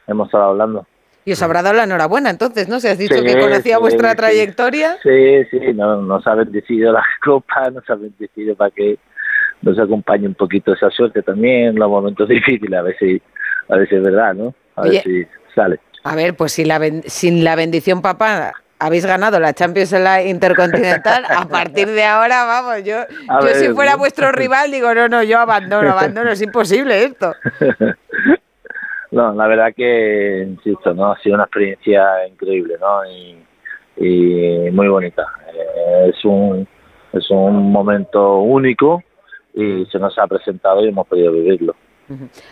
hemos 0.09 0.27
estado 0.27 0.45
hablando. 0.47 0.87
Y 1.25 1.33
os 1.33 1.43
habrá 1.43 1.63
dado 1.63 1.77
la 1.77 1.85
enhorabuena 1.85 2.31
entonces, 2.31 2.69
¿no? 2.69 2.81
Si 2.81 2.89
has 2.89 2.99
dicho 2.99 3.15
Sí, 3.19 3.25
que 3.25 3.39
conocía 3.39 3.77
sí, 3.77 3.81
vuestra 3.83 4.11
sí. 4.11 4.17
trayectoria. 4.17 4.97
Sí, 5.03 5.45
sí, 5.51 5.61
no, 5.75 6.01
nos 6.03 6.27
ha 6.27 6.35
bendecido 6.35 6.93
la 6.93 7.05
copa, 7.25 7.71
nos 7.71 7.89
ha 7.91 7.95
bendecido 7.95 8.55
para 8.57 8.71
que 8.71 8.99
nos 9.63 9.79
acompañe 9.79 10.27
un 10.27 10.35
poquito 10.35 10.73
esa 10.73 10.91
suerte 10.91 11.23
también 11.23 11.75
los 11.77 11.89
momentos 11.91 12.29
difíciles, 12.29 12.79
a 12.79 12.83
ver 12.83 12.97
si, 12.99 13.21
a 13.69 13.77
ver 13.77 13.89
si 13.89 13.97
es 13.97 14.03
verdad, 14.03 14.35
¿no? 14.35 14.55
A 14.77 14.83
Oye. 14.83 14.93
ver 14.93 15.03
si 15.03 15.27
sale. 15.55 15.81
A 16.05 16.15
ver, 16.17 16.35
pues 16.35 16.53
si 16.53 16.65
la 16.65 16.79
ben- 16.79 17.03
sin 17.07 17.45
la 17.45 17.55
bendición 17.57 18.01
papá 18.01 18.55
habéis 18.79 19.05
ganado 19.05 19.39
la 19.39 19.53
Champions 19.53 19.93
en 19.93 20.05
la 20.05 20.23
Intercontinental, 20.23 21.27
a 21.29 21.47
partir 21.47 21.89
de 21.89 22.03
ahora, 22.05 22.45
vamos, 22.47 22.83
yo, 22.83 23.01
A 23.29 23.41
yo 23.41 23.45
ver, 23.45 23.57
si 23.57 23.69
fuera 23.69 23.93
¿no? 23.93 23.99
vuestro 23.99 24.33
rival 24.33 24.71
digo, 24.71 24.95
no, 24.95 25.09
no, 25.09 25.23
yo 25.23 25.39
abandono, 25.39 25.91
abandono, 25.91 26.31
es 26.31 26.41
imposible 26.41 27.05
esto. 27.05 27.35
No, 29.11 29.33
la 29.35 29.47
verdad 29.47 29.73
que, 29.77 30.47
insisto, 30.49 30.95
¿no? 30.95 31.13
Ha 31.13 31.19
sido 31.21 31.35
una 31.35 31.45
experiencia 31.45 32.27
increíble, 32.29 32.77
¿no? 32.81 33.05
Y, 33.07 33.45
y 33.97 34.71
muy 34.71 34.89
bonita. 34.89 35.25
Eh, 35.53 36.11
es 36.11 36.25
un 36.25 36.67
es 37.13 37.29
un 37.31 37.73
momento 37.73 38.39
único 38.39 39.03
y 39.55 39.85
se 39.87 39.99
nos 39.99 40.17
ha 40.19 40.27
presentado 40.27 40.85
y 40.85 40.89
hemos 40.89 41.07
podido 41.09 41.33
vivirlo. 41.33 41.75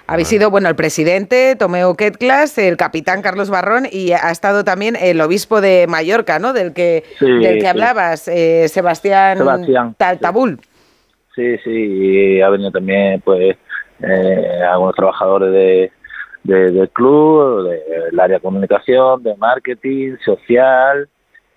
Habéis 0.07 0.29
sido, 0.29 0.51
bueno, 0.53 0.69
el 0.69 0.77
presidente, 0.77 1.57
Tomeo 1.57 1.97
Ketclas, 1.97 2.59
el 2.59 2.77
capitán 2.77 3.23
Carlos 3.23 3.51
Barrón 3.51 3.87
y 3.91 4.13
ha 4.13 4.31
estado 4.31 4.63
también 4.63 4.95
el 5.01 5.21
obispo 5.21 5.61
de 5.61 5.87
Mallorca, 5.89 6.39
¿no? 6.39 6.53
Del 6.53 6.73
que, 6.73 7.03
Sí, 7.19 7.27
del 7.27 7.55
que 7.57 7.63
sí. 7.63 7.67
hablabas, 7.67 8.29
eh, 8.29 8.69
Sebastián, 8.69 9.39
Sebastián, 9.39 9.95
Taltabul. 9.99 10.61
Sí, 11.35 11.59
sí, 11.65 11.71
y 11.71 12.41
ha 12.41 12.49
venido 12.51 12.71
también, 12.71 13.21
pues, 13.21 13.57
eh, 14.01 14.61
algunos 14.71 14.95
trabajadores 14.95 15.53
de, 15.53 15.93
de- 16.49 16.71
del 16.73 16.89
club, 16.91 17.69
del 17.69 18.19
área 18.19 18.37
de 18.39 18.43
comunicación, 18.43 19.23
de 19.23 19.37
marketing, 19.37 20.17
social, 20.25 21.09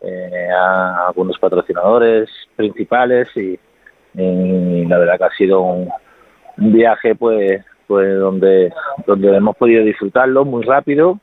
eh, 0.02 0.48
a 0.56 1.08
algunos 1.08 1.38
patrocinadores 1.40 2.30
principales 2.56 3.28
y, 3.36 3.58
y 4.16 4.86
la 4.86 4.98
verdad 4.98 5.18
que 5.18 5.24
ha 5.26 5.32
sido 5.38 5.62
un, 5.62 5.90
un 6.58 6.74
viaje, 6.74 7.16
pues, 7.16 7.64
pues 7.88 8.20
donde, 8.20 8.72
donde 9.08 9.36
hemos 9.36 9.56
podido 9.58 9.84
disfrutarlo 9.84 10.44
muy 10.44 10.64
rápido, 10.64 11.20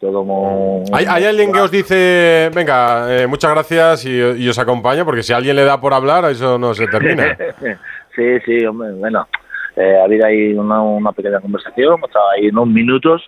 todo 0.00 0.24
muy... 0.24 0.84
¿Hay, 0.92 1.04
hay 1.08 1.24
alguien 1.26 1.52
que 1.52 1.60
os 1.60 1.70
dice, 1.70 2.50
venga, 2.54 3.06
eh, 3.22 3.26
muchas 3.28 3.52
gracias 3.52 4.04
y, 4.04 4.18
y 4.18 4.48
os 4.48 4.58
acompaño? 4.58 5.04
Porque 5.04 5.22
si 5.22 5.32
alguien 5.32 5.54
le 5.54 5.64
da 5.64 5.80
por 5.80 5.94
hablar, 5.94 6.24
eso 6.24 6.58
no 6.58 6.74
se 6.74 6.86
termina. 6.88 7.36
sí, 8.16 8.40
sí, 8.44 8.64
hombre, 8.66 8.90
bueno, 8.94 9.28
eh, 9.76 9.96
ha 10.00 10.04
habido 10.04 10.26
ahí 10.26 10.52
una, 10.54 10.80
una 10.82 11.12
pequeña 11.12 11.40
conversación, 11.40 12.00
estado 12.04 12.30
ahí 12.30 12.48
unos 12.48 12.66
minutos, 12.68 13.22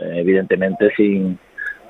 eh, 0.00 0.12
evidentemente 0.16 0.90
sin, 0.96 1.38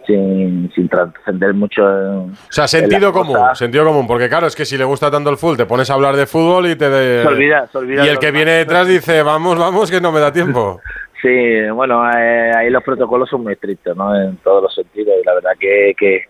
sin, 0.06 0.70
sin 0.74 0.88
trascender 0.88 1.52
mucho 1.54 1.82
en... 1.82 2.30
O 2.30 2.34
sea, 2.48 2.64
en 2.64 2.68
sentido 2.68 3.12
común, 3.12 3.34
cosas. 3.36 3.58
sentido 3.58 3.84
común, 3.84 4.06
porque 4.06 4.28
claro, 4.28 4.46
es 4.46 4.56
que 4.56 4.64
si 4.64 4.78
le 4.78 4.84
gusta 4.84 5.10
tanto 5.10 5.28
el 5.30 5.36
fútbol, 5.36 5.56
te 5.58 5.66
pones 5.66 5.90
a 5.90 5.94
hablar 5.94 6.16
de 6.16 6.26
fútbol 6.26 6.66
y 6.68 6.76
te... 6.76 6.88
de- 6.88 7.22
Se 7.22 7.28
olvida, 7.28 7.66
se 7.66 7.78
olvida 7.78 8.06
Y 8.06 8.08
el 8.08 8.18
que 8.18 8.26
demás. 8.26 8.38
viene 8.38 8.50
detrás 8.58 8.88
dice, 8.88 9.22
vamos, 9.22 9.58
vamos, 9.58 9.90
que 9.90 10.00
no 10.00 10.10
me 10.12 10.20
da 10.20 10.32
tiempo. 10.32 10.80
Sí, 11.20 11.68
bueno, 11.74 12.08
eh, 12.16 12.52
ahí 12.56 12.70
los 12.70 12.84
protocolos 12.84 13.28
son 13.28 13.42
muy 13.42 13.54
estrictos, 13.54 13.96
¿no? 13.96 14.14
En 14.14 14.36
todos 14.36 14.62
los 14.62 14.72
sentidos 14.72 15.14
y 15.20 15.26
la 15.26 15.34
verdad 15.34 15.50
que, 15.58 15.92
que 15.98 16.20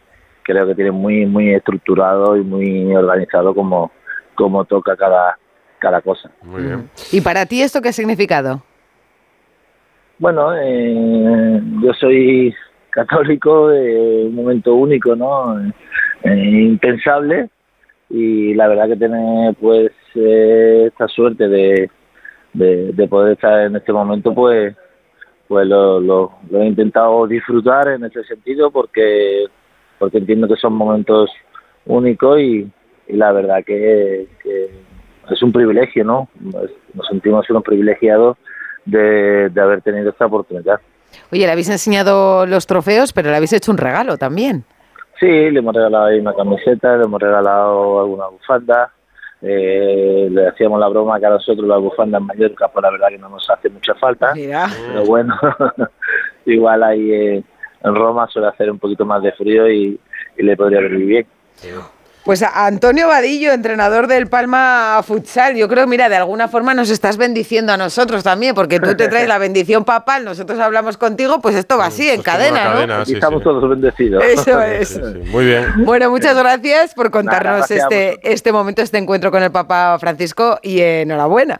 creo 0.43 0.67
que 0.67 0.75
tienen 0.75 0.95
muy 0.95 1.27
muy 1.27 1.53
estructurado 1.53 2.39
y 2.39 2.41
muy 2.41 2.97
organizado 2.97 3.55
como, 3.55 3.93
como 4.35 4.65
toca 4.65 4.97
cada, 4.97 5.37
cada 5.79 6.01
cosa. 6.01 6.31
Muy 6.43 6.63
bien. 6.63 6.91
¿Y 7.13 7.21
para 7.21 7.47
ti 7.47 7.63
esto 7.63 7.81
qué 7.81 7.89
ha 7.89 7.93
significado? 7.93 8.63
Bueno, 10.19 10.53
eh, 10.55 11.61
yo 11.83 11.93
soy 11.95 12.55
católico 12.91 13.69
de 13.69 14.27
un 14.27 14.35
momento 14.35 14.75
único, 14.75 15.15
¿no? 15.15 15.61
Eh, 16.25 16.35
impensable 16.35 17.49
y 18.11 18.55
la 18.55 18.67
verdad 18.69 18.89
que 18.89 18.97
tener 18.97 19.55
pues 19.57 19.93
eh, 20.15 20.87
esta 20.89 21.07
suerte 21.07 21.47
de, 21.49 21.91
de, 22.55 22.93
de 22.93 23.09
poder 23.09 23.35
estar 23.35 23.67
en 23.67 23.77
este 23.77 23.93
momento 23.93 24.35
pues 24.35 24.75
pues 25.47 25.67
lo, 25.67 26.01
lo, 26.01 26.33
lo 26.51 26.63
he 26.63 26.67
intentado 26.67 27.27
disfrutar 27.27 27.89
en 27.89 28.05
ese 28.05 28.25
sentido 28.25 28.71
porque 28.71 29.45
porque 29.99 30.19
entiendo 30.19 30.49
que 30.49 30.57
son 30.57 30.75
momentos 30.75 31.31
únicos 31.87 32.41
y, 32.41 32.71
y 33.09 33.17
la 33.17 33.33
verdad 33.33 33.65
que, 33.65 34.27
que 34.43 34.71
es 35.31 35.43
un 35.43 35.53
privilegio, 35.53 36.05
¿no? 36.05 36.29
Nos- 36.41 37.07
sentimos 37.09 37.49
unos 37.51 37.63
privilegiados 37.63 38.37
de, 38.85 39.49
de 39.51 39.61
haber 39.61 39.83
tenido 39.83 40.11
esta 40.11 40.27
oportunidad. 40.27 40.81
Oye, 41.33 41.47
le 41.47 41.53
habéis 41.53 41.69
enseñado 41.71 42.47
los 42.47 42.67
trofeos, 42.67 43.13
pero 43.13 43.31
le 43.31 43.37
habéis 43.37 43.53
hecho 43.53 43.71
un 43.71 43.79
regalo 43.79 44.17
también. 44.19 44.65
Sí, 45.21 45.27
le 45.27 45.59
hemos 45.59 45.75
regalado 45.75 46.05
ahí 46.07 46.21
una 46.21 46.35
camiseta, 46.35 46.97
le 46.97 47.05
hemos 47.05 47.21
regalado 47.21 48.01
alguna 48.01 48.27
bufanda. 48.29 48.93
Eh, 49.41 50.29
le 50.31 50.49
hacíamos 50.49 50.81
la 50.81 50.89
broma 50.89 51.19
que 51.21 51.27
a 51.27 51.31
nosotros 51.31 51.67
las 51.67 51.81
bufandas 51.81 52.21
en 52.21 52.27
Mallorca, 52.27 52.69
pues 52.69 52.83
la 52.83 52.91
verdad 52.91 53.09
que 53.09 53.19
no 53.19 53.29
nos 53.29 53.49
hace 53.51 53.69
mucha 53.71 53.95
falta. 53.95 54.33
Pero 54.89 55.05
bueno, 55.05 55.35
igual 56.47 56.83
ahí 56.83 57.13
en 57.13 57.95
Roma 57.95 58.27
suele 58.29 58.49
hacer 58.49 58.71
un 58.71 58.79
poquito 58.79 59.05
más 59.07 59.23
de 59.23 59.33
frío 59.33 59.69
y, 59.71 59.99
y 60.37 60.43
le 60.43 60.57
podría 60.57 60.81
venir 60.81 61.07
bien. 61.07 61.27
Pues 62.29 62.43
a 62.43 62.67
Antonio 62.67 63.09
Vadillo, 63.09 63.53
entrenador 63.53 64.07
del 64.07 64.27
Palma 64.27 65.01
Futsal, 65.03 65.57
yo 65.57 65.67
creo, 65.67 65.87
mira, 65.87 66.11
de 66.11 66.17
alguna 66.17 66.47
forma 66.47 66.75
nos 66.75 66.91
estás 66.91 67.17
bendiciendo 67.17 67.73
a 67.73 67.79
nosotros 67.79 68.23
también, 68.23 68.55
porque 68.55 68.79
tú 68.79 68.95
te 68.95 69.09
traes 69.09 69.27
la 69.27 69.39
bendición 69.39 69.87
papal, 69.87 70.27
nosotros 70.27 70.61
hablamos 70.61 70.99
contigo, 70.99 71.41
pues 71.41 71.55
esto 71.55 71.79
va 71.79 71.87
así, 71.87 72.07
en 72.11 72.21
cadena, 72.21 72.85
¿no? 72.87 72.95
Aquí 72.97 73.15
estamos 73.15 73.43
todos 73.43 73.67
bendecidos. 73.71 74.23
Eso 74.23 74.61
es. 74.61 75.01
Muy 75.31 75.47
bien. 75.47 75.87
Bueno, 75.87 76.11
muchas 76.11 76.37
gracias 76.37 76.93
por 76.93 77.11
contarnos 77.11 77.71
este, 77.71 78.19
este 78.23 78.53
momento, 78.53 78.83
este 78.83 78.99
encuentro 78.99 79.31
con 79.31 79.43
el 79.43 79.51
Papa 79.51 79.97
Francisco 79.99 80.59
y 80.63 80.83
enhorabuena. 80.83 81.59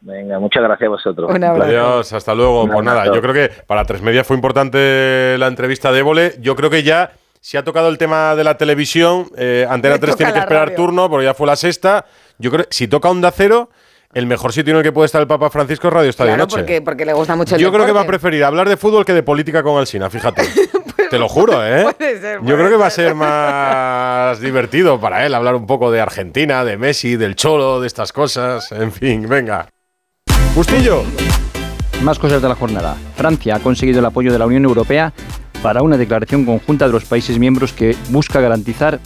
Venga, 0.00 0.38
muchas 0.38 0.62
gracias 0.62 0.86
a 0.86 0.90
vosotros. 0.92 1.30
Un 1.30 1.44
abrazo. 1.44 1.68
Adiós, 1.68 2.12
hasta 2.14 2.34
luego. 2.34 2.64
Un 2.64 2.70
Pues 2.70 2.84
nada, 2.86 3.04
yo 3.04 3.20
creo 3.20 3.34
que 3.34 3.50
para 3.66 3.84
Tres 3.84 4.00
Media 4.00 4.24
fue 4.24 4.34
importante 4.34 5.36
la 5.36 5.46
entrevista 5.46 5.92
de 5.92 5.98
Évole. 5.98 6.36
Yo 6.40 6.56
creo 6.56 6.70
que 6.70 6.82
ya 6.82 7.10
se 7.40 7.56
ha 7.58 7.64
tocado 7.64 7.88
el 7.88 7.98
tema 7.98 8.34
de 8.36 8.44
la 8.44 8.56
televisión. 8.58 9.30
Eh, 9.36 9.66
Antena 9.68 9.94
Le 9.94 10.00
3 10.00 10.10
toca 10.12 10.16
tiene 10.18 10.32
que 10.34 10.38
esperar 10.40 10.68
radio. 10.68 10.76
turno 10.76 11.08
porque 11.10 11.24
ya 11.24 11.34
fue 11.34 11.46
la 11.46 11.56
sexta. 11.56 12.04
Yo 12.38 12.50
creo 12.50 12.64
que 12.66 12.74
si 12.74 12.86
toca 12.86 13.08
Onda 13.08 13.30
Cero, 13.34 13.70
el 14.12 14.26
mejor 14.26 14.52
sitio 14.52 14.72
en 14.72 14.78
el 14.78 14.82
que 14.82 14.92
puede 14.92 15.06
estar 15.06 15.20
el 15.20 15.26
Papa 15.26 15.50
Francisco 15.50 15.88
es 15.88 15.94
Radio 15.94 16.10
Estadio 16.10 16.30
Claro, 16.30 16.42
Noche. 16.44 16.56
porque, 16.58 16.82
porque 16.82 17.04
le 17.04 17.12
gusta 17.12 17.36
mucho 17.36 17.54
el 17.56 17.60
Yo 17.62 17.72
creo 17.72 17.86
que 17.86 17.92
va 17.92 18.02
a 18.02 18.06
preferir 18.06 18.44
hablar 18.44 18.68
de 18.68 18.76
fútbol 18.76 19.04
que 19.04 19.14
de 19.14 19.22
política 19.22 19.62
con 19.62 19.78
Alsina, 19.78 20.10
fíjate. 20.10 20.42
Te 21.10 21.18
lo 21.18 21.28
juro, 21.28 21.66
¿eh? 21.66 21.82
Puede 21.96 22.20
ser, 22.20 22.40
Yo 22.42 22.56
creo 22.56 22.68
que 22.68 22.76
va 22.76 22.86
a 22.86 22.90
ser 22.90 23.14
más 23.16 24.38
divertido 24.40 25.00
para 25.00 25.26
él 25.26 25.34
hablar 25.34 25.56
un 25.56 25.66
poco 25.66 25.90
de 25.90 26.00
Argentina, 26.00 26.64
de 26.64 26.76
Messi, 26.76 27.16
del 27.16 27.34
Cholo, 27.34 27.80
de 27.80 27.86
estas 27.88 28.12
cosas. 28.12 28.70
En 28.70 28.92
fin, 28.92 29.28
venga. 29.28 29.66
Bustillo. 30.54 31.02
Más 32.02 32.18
cosas 32.18 32.40
de 32.40 32.48
la 32.48 32.54
jornada. 32.54 32.96
Francia 33.16 33.56
ha 33.56 33.58
conseguido 33.60 33.98
el 33.98 34.06
apoyo 34.06 34.32
de 34.32 34.38
la 34.38 34.46
Unión 34.46 34.64
Europea 34.64 35.12
para 35.62 35.82
una 35.82 35.96
declaración 35.96 36.44
conjunta 36.44 36.86
de 36.86 36.92
los 36.92 37.04
países 37.04 37.38
miembros 37.38 37.72
que 37.72 37.96
busca 38.10 38.40
garantizar 38.40 38.98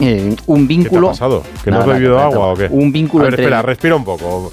eh, 0.00 0.34
un 0.46 0.66
vínculo. 0.68 0.90
¿Qué 0.90 1.00
te 1.00 1.06
ha 1.06 1.10
pasado? 1.26 1.42
¿Que 1.64 1.70
no 1.70 1.78
has 1.78 1.86
Nada, 1.86 1.94
bebido 1.98 2.14
nada, 2.16 2.26
agua 2.26 2.46
o 2.48 2.54
qué? 2.56 2.68
Un 2.70 2.92
vínculo 2.92 3.22
A 3.22 3.26
ver, 3.26 3.34
entre. 3.34 3.44
espera, 3.44 3.62
respira 3.62 3.96
un 3.96 4.04
poco. 4.04 4.52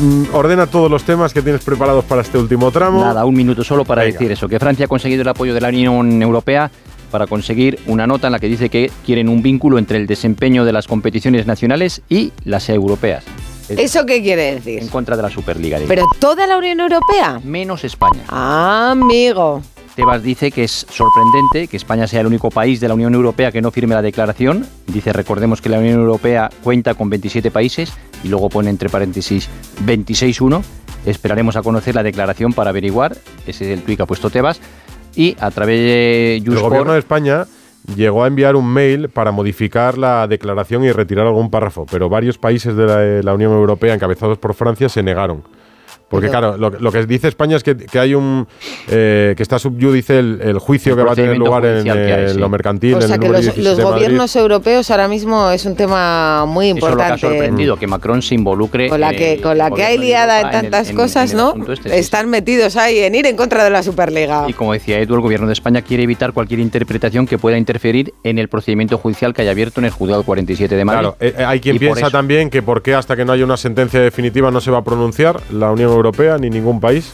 Mm, 0.00 0.34
Ordena 0.34 0.66
todos 0.66 0.90
los 0.90 1.02
temas 1.04 1.32
que 1.32 1.42
tienes 1.42 1.62
preparados 1.64 2.04
para 2.04 2.22
este 2.22 2.38
último 2.38 2.70
tramo. 2.70 3.00
Nada, 3.00 3.24
un 3.24 3.34
minuto 3.34 3.64
solo 3.64 3.84
para 3.84 4.02
Venga. 4.02 4.12
decir 4.18 4.32
eso, 4.32 4.48
que 4.48 4.58
Francia 4.58 4.84
ha 4.84 4.88
conseguido 4.88 5.22
el 5.22 5.28
apoyo 5.28 5.54
de 5.54 5.60
la 5.60 5.68
Unión 5.68 6.20
Europea 6.22 6.70
para 7.10 7.26
conseguir 7.26 7.78
una 7.86 8.06
nota 8.06 8.26
en 8.28 8.32
la 8.32 8.38
que 8.38 8.48
dice 8.48 8.68
que 8.68 8.90
quieren 9.04 9.28
un 9.28 9.42
vínculo 9.42 9.78
entre 9.78 9.96
el 9.98 10.06
desempeño 10.06 10.64
de 10.64 10.72
las 10.72 10.86
competiciones 10.86 11.46
nacionales 11.46 12.02
y 12.08 12.32
las 12.44 12.68
europeas. 12.68 13.24
Es 13.68 13.78
¿Eso 13.78 14.06
qué 14.06 14.22
quiere 14.22 14.54
decir? 14.56 14.80
en 14.82 14.88
contra 14.88 15.16
de 15.16 15.22
la 15.22 15.30
Superliga. 15.30 15.78
digo. 15.78 15.88
¿Pero 15.88 16.04
toda 16.20 16.46
la 16.46 16.56
Unión 16.58 16.78
Europea? 16.80 17.40
Menos 17.42 17.82
España. 17.84 18.22
Amigo. 18.28 19.62
Tebas 19.96 20.22
dice 20.22 20.50
que 20.50 20.64
es 20.64 20.86
sorprendente 20.90 21.68
que 21.68 21.78
España 21.78 22.06
sea 22.06 22.20
el 22.20 22.26
único 22.26 22.50
país 22.50 22.80
de 22.80 22.88
la 22.88 22.92
Unión 22.92 23.14
Europea 23.14 23.50
que 23.50 23.62
no 23.62 23.70
firme 23.70 23.94
la 23.94 24.02
declaración. 24.02 24.66
Dice, 24.86 25.10
recordemos 25.10 25.62
que 25.62 25.70
la 25.70 25.78
Unión 25.78 25.98
Europea 25.98 26.50
cuenta 26.62 26.92
con 26.92 27.08
27 27.08 27.50
países 27.50 27.94
y 28.22 28.28
luego 28.28 28.50
pone 28.50 28.68
entre 28.68 28.90
paréntesis 28.90 29.48
26-1. 29.86 30.62
Esperaremos 31.06 31.56
a 31.56 31.62
conocer 31.62 31.94
la 31.94 32.02
declaración 32.02 32.52
para 32.52 32.70
averiguar. 32.70 33.16
Ese 33.46 33.72
es 33.72 33.78
el 33.78 33.84
tuit 33.84 33.96
que 33.96 34.02
ha 34.02 34.06
puesto 34.06 34.28
Tebas. 34.28 34.60
Y 35.14 35.34
a 35.40 35.50
través 35.50 35.80
de 35.80 36.36
El 36.44 36.60
gobierno 36.60 36.92
de 36.92 36.98
España 36.98 37.46
llegó 37.96 38.22
a 38.22 38.26
enviar 38.26 38.54
un 38.54 38.70
mail 38.70 39.08
para 39.08 39.32
modificar 39.32 39.96
la 39.96 40.26
declaración 40.26 40.84
y 40.84 40.92
retirar 40.92 41.26
algún 41.26 41.48
párrafo, 41.48 41.86
pero 41.90 42.10
varios 42.10 42.36
países 42.36 42.76
de 42.76 42.84
la, 42.84 42.96
de 42.98 43.22
la 43.22 43.32
Unión 43.32 43.52
Europea, 43.52 43.94
encabezados 43.94 44.36
por 44.36 44.52
Francia, 44.52 44.90
se 44.90 45.02
negaron. 45.02 45.42
Porque 46.08 46.28
Pero- 46.28 46.38
claro, 46.38 46.56
lo, 46.56 46.70
lo 46.70 46.92
que 46.92 47.04
dice 47.04 47.26
España 47.26 47.56
es 47.56 47.64
que, 47.64 47.76
que 47.76 47.98
hay 47.98 48.14
un 48.14 48.46
eh, 48.88 49.34
que 49.36 49.42
está 49.42 49.58
subyúdice 49.58 50.18
el, 50.20 50.40
el 50.40 50.58
juicio 50.60 50.92
El 50.92 50.98
que 50.98 51.04
va 51.04 51.12
a 51.12 51.14
tener 51.16 51.36
lugar 51.36 51.64
en, 51.66 51.90
hay, 51.90 52.12
en 52.22 52.28
sí. 52.30 52.38
lo 52.38 52.48
mercantil, 52.48 52.94
O 52.94 53.00
en 53.00 53.06
sea 53.08 53.14
el 53.16 53.20
que 53.20 53.28
los, 53.28 53.40
17 53.40 53.62
los 53.68 53.76
de 53.76 53.82
Madrid. 53.82 53.96
gobiernos 54.04 54.36
europeos 54.36 54.90
ahora 54.92 55.08
mismo 55.08 55.50
es 55.50 55.64
un 55.66 55.74
tema 55.74 56.44
muy 56.46 56.68
Eso 56.70 56.76
es 56.76 56.80
lo 56.82 56.86
que 56.96 57.02
ha 57.02 57.06
importante. 57.08 57.20
sorprendido, 57.36 57.76
que 57.76 57.86
Macron 57.88 58.22
se 58.22 58.36
involucre. 58.36 58.88
Con 58.88 59.00
la 59.00 59.12
que, 59.14 59.32
eh, 59.32 59.40
con 59.40 59.58
la 59.58 59.70
que 59.72 59.82
hay 59.82 59.98
liada 59.98 60.42
en 60.42 60.50
tantas 60.52 60.90
en- 60.90 60.96
cosas, 60.96 61.32
en 61.32 61.38
¿no? 61.38 61.54
este, 61.72 61.90
sí. 61.90 61.96
Están 61.96 62.30
metidos 62.30 62.76
ahí 62.76 62.98
en 63.00 63.14
ir 63.16 63.26
en 63.26 63.36
contra 63.36 63.64
de 63.64 63.70
la 63.70 63.82
Superliga. 63.82 64.44
Y 64.48 64.52
como 64.52 64.74
decía 64.74 65.00
Edu, 65.00 65.14
el 65.16 65.20
gobierno 65.22 65.48
de 65.48 65.54
España 65.54 65.82
quiere 65.82 66.04
evitar 66.04 66.32
cualquier 66.32 66.60
interpretación 66.60 67.26
que 67.26 67.36
pueda 67.36 67.58
interferir 67.58 68.14
en 68.22 68.38
el 68.38 68.48
procedimiento 68.48 68.96
judicial 68.96 69.34
que 69.34 69.42
haya 69.42 69.50
abierto 69.50 69.80
en 69.80 69.86
el 69.86 69.90
juzgado 69.90 70.22
47 70.22 70.76
de 70.76 70.84
Madrid. 70.84 71.00
Claro, 71.00 71.16
eh, 71.18 71.44
hay 71.44 71.58
quien 71.58 71.74
Y 71.76 71.78
piensa 71.80 72.00
eso- 72.02 72.10
también 72.12 72.48
que 72.48 72.62
por 72.62 72.82
qué 72.82 72.94
hasta 72.94 73.16
que 73.16 73.24
no 73.24 73.32
haya 73.32 73.44
una 73.44 73.56
sentencia 73.56 73.98
definitiva 74.00 74.52
no 74.52 74.60
se 74.60 74.70
va 74.70 74.78
a 74.78 74.84
pronunciar 74.84 75.40
la 75.50 75.72
Unión 75.72 75.95
Europea 75.96 76.38
ni 76.38 76.50
ningún 76.50 76.80
país. 76.80 77.12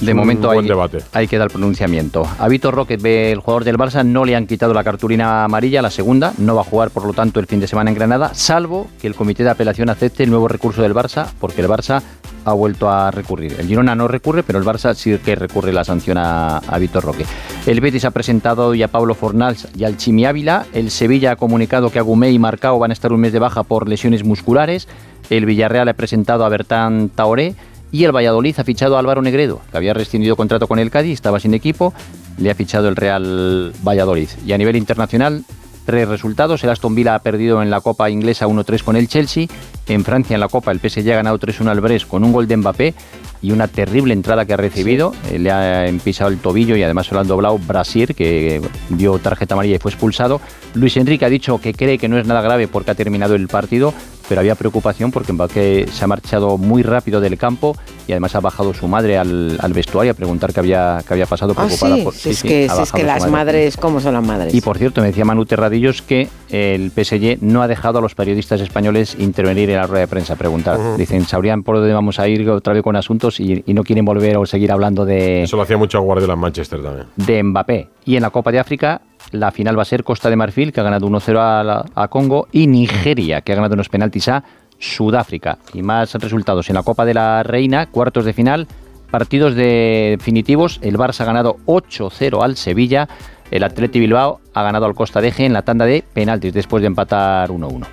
De 0.00 0.14
momento 0.14 0.50
hay, 0.50 0.66
debate. 0.66 0.98
hay 1.12 1.28
que 1.28 1.38
dar 1.38 1.48
pronunciamiento. 1.48 2.26
A 2.40 2.48
Vitor 2.48 2.74
Roque, 2.74 2.94
el 3.30 3.38
jugador 3.38 3.62
del 3.62 3.78
Barça, 3.78 4.04
no 4.04 4.24
le 4.24 4.34
han 4.34 4.48
quitado 4.48 4.74
la 4.74 4.82
cartulina 4.82 5.44
amarilla, 5.44 5.80
la 5.80 5.90
segunda. 5.90 6.32
No 6.38 6.56
va 6.56 6.62
a 6.62 6.64
jugar, 6.64 6.90
por 6.90 7.04
lo 7.04 7.12
tanto, 7.12 7.38
el 7.38 7.46
fin 7.46 7.60
de 7.60 7.68
semana 7.68 7.90
en 7.90 7.94
Granada, 7.94 8.34
salvo 8.34 8.88
que 9.00 9.06
el 9.06 9.14
comité 9.14 9.44
de 9.44 9.50
apelación 9.50 9.90
acepte 9.90 10.24
el 10.24 10.30
nuevo 10.30 10.48
recurso 10.48 10.82
del 10.82 10.92
Barça, 10.92 11.28
porque 11.38 11.60
el 11.60 11.68
Barça 11.68 12.02
ha 12.44 12.52
vuelto 12.52 12.90
a 12.90 13.10
recurrir. 13.10 13.56
El 13.58 13.66
Girona 13.66 13.94
no 13.94 14.08
recurre, 14.08 14.42
pero 14.42 14.58
el 14.58 14.64
Barça 14.64 14.94
sí 14.94 15.16
que 15.18 15.34
recurre 15.34 15.72
la 15.72 15.84
sanción 15.84 16.18
a, 16.18 16.60
Vitor 16.78 17.04
Roque. 17.04 17.24
El 17.66 17.80
Betis 17.80 18.04
ha 18.04 18.10
presentado 18.10 18.68
hoy 18.68 18.82
a 18.82 18.88
Pablo 18.88 19.14
Fornals 19.14 19.68
y 19.76 19.84
al 19.84 19.96
Chimi 19.96 20.24
Ávila. 20.24 20.66
El 20.72 20.90
Sevilla 20.90 21.32
ha 21.32 21.36
comunicado 21.36 21.90
que 21.90 21.98
Agumé 21.98 22.30
y 22.30 22.38
Marcao 22.38 22.78
van 22.78 22.90
a 22.90 22.94
estar 22.94 23.12
un 23.12 23.20
mes 23.20 23.32
de 23.32 23.38
baja 23.38 23.62
por 23.62 23.88
lesiones 23.88 24.24
musculares. 24.24 24.88
El 25.30 25.46
Villarreal 25.46 25.88
ha 25.88 25.94
presentado 25.94 26.44
a 26.44 26.48
Bertán 26.48 27.10
Taoré. 27.10 27.54
Y 27.92 28.04
el 28.04 28.12
Valladolid 28.12 28.58
ha 28.58 28.64
fichado 28.64 28.96
a 28.96 29.00
Álvaro 29.00 29.20
Negredo, 29.20 29.60
que 29.70 29.76
había 29.76 29.92
rescindido 29.92 30.34
contrato 30.34 30.66
con 30.66 30.78
el 30.78 30.90
Cádiz, 30.90 31.12
estaba 31.12 31.38
sin 31.38 31.52
equipo, 31.52 31.92
le 32.38 32.50
ha 32.50 32.54
fichado 32.54 32.88
el 32.88 32.96
Real 32.96 33.74
Valladolid. 33.86 34.30
Y 34.46 34.52
a 34.52 34.58
nivel 34.58 34.76
internacional, 34.76 35.44
tres 35.84 36.08
resultados. 36.08 36.62
El 36.64 36.70
Aston 36.70 36.94
Villa 36.94 37.14
ha 37.14 37.18
perdido 37.20 37.62
en 37.62 37.70
la 37.70 37.80
Copa 37.80 38.10
Inglesa 38.10 38.46
1-3 38.46 38.82
con 38.82 38.96
el 38.96 39.08
Chelsea. 39.08 39.46
En 39.88 40.04
Francia, 40.04 40.34
en 40.34 40.40
la 40.40 40.48
Copa, 40.48 40.70
el 40.70 40.78
PSG 40.78 41.10
ha 41.10 41.16
ganado 41.16 41.38
3-1 41.38 41.68
al 41.68 41.80
Brest 41.80 42.06
con 42.06 42.24
un 42.24 42.32
gol 42.32 42.46
de 42.46 42.56
Mbappé 42.56 42.94
y 43.42 43.50
una 43.50 43.68
terrible 43.68 44.14
entrada 44.14 44.44
que 44.46 44.54
ha 44.54 44.56
recibido. 44.56 45.12
Eh, 45.30 45.38
Le 45.38 45.50
ha 45.50 45.86
empisado 45.86 46.30
el 46.30 46.38
tobillo 46.38 46.76
y 46.76 46.82
además 46.82 47.06
se 47.06 47.14
lo 47.14 47.20
han 47.20 47.26
doblado 47.26 47.58
Brasier, 47.58 48.14
que 48.14 48.60
dio 48.90 49.18
tarjeta 49.18 49.54
amarilla 49.54 49.76
y 49.76 49.78
fue 49.78 49.90
expulsado. 49.90 50.40
Luis 50.74 50.96
Enrique 50.96 51.24
ha 51.24 51.28
dicho 51.28 51.58
que 51.58 51.74
cree 51.74 51.98
que 51.98 52.08
no 52.08 52.18
es 52.18 52.26
nada 52.26 52.40
grave 52.42 52.68
porque 52.68 52.92
ha 52.92 52.94
terminado 52.94 53.34
el 53.34 53.48
partido, 53.48 53.92
pero 54.32 54.40
había 54.40 54.54
preocupación 54.54 55.10
porque 55.10 55.30
Mbappé 55.34 55.88
se 55.92 56.04
ha 56.04 56.06
marchado 56.06 56.56
muy 56.56 56.82
rápido 56.82 57.20
del 57.20 57.36
campo 57.36 57.76
y 58.08 58.12
además 58.12 58.34
ha 58.34 58.40
bajado 58.40 58.72
su 58.72 58.88
madre 58.88 59.18
al, 59.18 59.58
al 59.60 59.74
vestuario 59.74 60.12
a 60.12 60.14
preguntar 60.14 60.54
qué 60.54 60.60
había, 60.60 61.02
qué 61.06 61.12
había 61.12 61.26
pasado 61.26 61.52
Ah, 61.54 61.66
preocupada 61.66 61.96
sí, 61.96 62.02
por 62.02 62.14
si 62.14 62.30
es 62.30 62.38
sí, 62.38 62.48
que, 62.48 62.66
ha 62.70 62.74
si 62.76 62.82
es 62.82 62.92
que 62.92 63.00
su 63.02 63.06
las 63.06 63.18
madre. 63.20 63.30
madres, 63.32 63.76
¿cómo 63.76 64.00
son 64.00 64.14
las 64.14 64.24
madres? 64.26 64.54
Y 64.54 64.62
por 64.62 64.78
cierto, 64.78 65.02
me 65.02 65.08
decía 65.08 65.26
Manu 65.26 65.44
Terradillos 65.44 66.00
que 66.00 66.28
el 66.48 66.90
PSG 66.92 67.42
no 67.42 67.60
ha 67.60 67.68
dejado 67.68 67.98
a 67.98 68.00
los 68.00 68.14
periodistas 68.14 68.62
españoles 68.62 69.16
intervenir 69.18 69.68
en 69.68 69.76
la 69.76 69.86
rueda 69.86 70.00
de 70.00 70.08
prensa, 70.08 70.34
preguntar. 70.36 70.96
Dicen, 70.96 71.26
sabrían 71.26 71.62
por 71.62 71.76
dónde 71.76 71.92
vamos 71.92 72.18
a 72.18 72.26
ir 72.26 72.48
otra 72.48 72.72
vez 72.72 72.82
con 72.82 72.96
asuntos 72.96 73.38
y, 73.38 73.62
y 73.66 73.74
no 73.74 73.84
quieren 73.84 74.06
volver 74.06 74.38
o 74.38 74.46
seguir 74.46 74.72
hablando 74.72 75.04
de, 75.04 75.42
Eso 75.42 75.58
lo 75.58 75.62
hacía 75.64 75.76
mucho 75.76 76.00
Guardiola 76.00 76.32
en 76.32 76.40
Manchester 76.40 76.80
también. 76.82 77.06
de 77.16 77.42
Mbappé. 77.42 77.88
Y 78.06 78.16
en 78.16 78.22
la 78.22 78.30
Copa 78.30 78.50
de 78.50 78.58
África, 78.60 79.02
la 79.32 79.50
final 79.50 79.76
va 79.78 79.82
a 79.82 79.86
ser 79.86 80.04
Costa 80.04 80.30
de 80.30 80.36
Marfil, 80.36 80.72
que 80.72 80.80
ha 80.80 80.84
ganado 80.84 81.06
1-0 81.08 81.84
a, 81.94 82.08
Congo, 82.08 82.48
y 82.52 82.66
Nigeria, 82.66 83.40
que 83.40 83.52
ha 83.52 83.56
ganado 83.56 83.74
unos 83.74 83.88
penaltis 83.88 84.28
a 84.28 84.44
Sudáfrica. 84.78 85.58
Y 85.74 85.82
más 85.82 86.14
resultados 86.14 86.68
en 86.68 86.74
la 86.74 86.82
Copa 86.82 87.04
de 87.04 87.14
la 87.14 87.42
Reina, 87.42 87.86
cuartos 87.86 88.24
de 88.24 88.32
final, 88.32 88.66
partidos 89.10 89.54
de- 89.54 90.16
definitivos. 90.18 90.78
El 90.82 90.96
Barça 90.98 91.20
ha 91.20 91.24
ganado 91.26 91.56
8-0 91.66 92.42
al 92.42 92.56
Sevilla. 92.56 93.08
El 93.50 93.64
Atleti 93.64 94.00
Bilbao 94.00 94.40
ha 94.54 94.62
ganado 94.62 94.86
al 94.86 94.94
Costa 94.94 95.20
Deje 95.20 95.44
en 95.44 95.52
la 95.52 95.62
tanda 95.62 95.84
de 95.84 96.02
penaltis 96.14 96.52
después 96.54 96.80
de 96.80 96.86
empatar 96.86 97.50
1-1. 97.50 97.86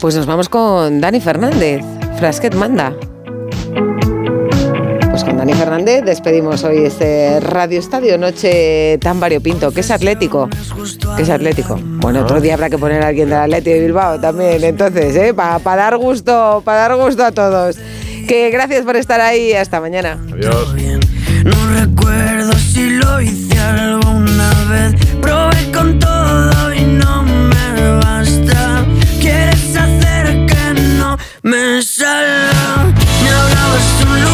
Pues 0.00 0.16
nos 0.16 0.26
vamos 0.26 0.48
con 0.48 1.00
Dani 1.00 1.20
Fernández. 1.20 1.84
Frasquet 2.18 2.54
manda. 2.54 2.92
Pues 5.20 5.28
con 5.28 5.36
Dani 5.36 5.52
Fernández 5.52 6.02
despedimos 6.02 6.64
hoy 6.64 6.78
este 6.78 7.40
Radio 7.40 7.78
Estadio, 7.78 8.16
noche 8.16 8.96
tan 9.02 9.20
variopinto, 9.20 9.70
que 9.70 9.80
es 9.80 9.90
Atlético, 9.90 10.48
que 11.14 11.22
es 11.22 11.28
Atlético. 11.28 11.78
Bueno, 11.78 12.22
otro 12.22 12.40
día 12.40 12.54
habrá 12.54 12.70
que 12.70 12.78
poner 12.78 13.02
a 13.02 13.08
alguien 13.08 13.28
del 13.28 13.38
Atlético 13.38 13.74
de 13.74 13.80
Bilbao 13.82 14.18
también, 14.18 14.64
entonces, 14.64 15.14
¿eh? 15.16 15.34
para 15.34 15.58
pa 15.58 15.76
dar 15.76 15.98
gusto, 15.98 16.62
para 16.64 16.88
dar 16.88 16.96
gusto 16.96 17.22
a 17.22 17.32
todos. 17.32 17.76
Que 18.26 18.48
gracias 18.50 18.82
por 18.86 18.96
estar 18.96 19.20
ahí, 19.20 19.52
hasta 19.52 19.78
mañana. 19.78 20.18
Adiós. 20.32 20.74
No 21.44 21.66
recuerdo 21.78 22.52
si 22.54 22.88
lo 22.88 23.20
hice 23.20 23.58
alguna 23.58 24.50
vez, 24.70 24.94
probé 25.20 25.70
con 25.70 25.98
todo 25.98 26.72
y 26.72 26.80
no 26.80 27.24
me 27.24 27.96
basta. 28.02 28.86
Quieres 29.20 29.76
hacer 29.76 30.46
que 30.46 30.80
no 30.98 31.18
me 31.42 31.82
salga, 31.82 32.86
me 33.22 33.28
hablabas 33.28 33.82
solo. 34.00 34.29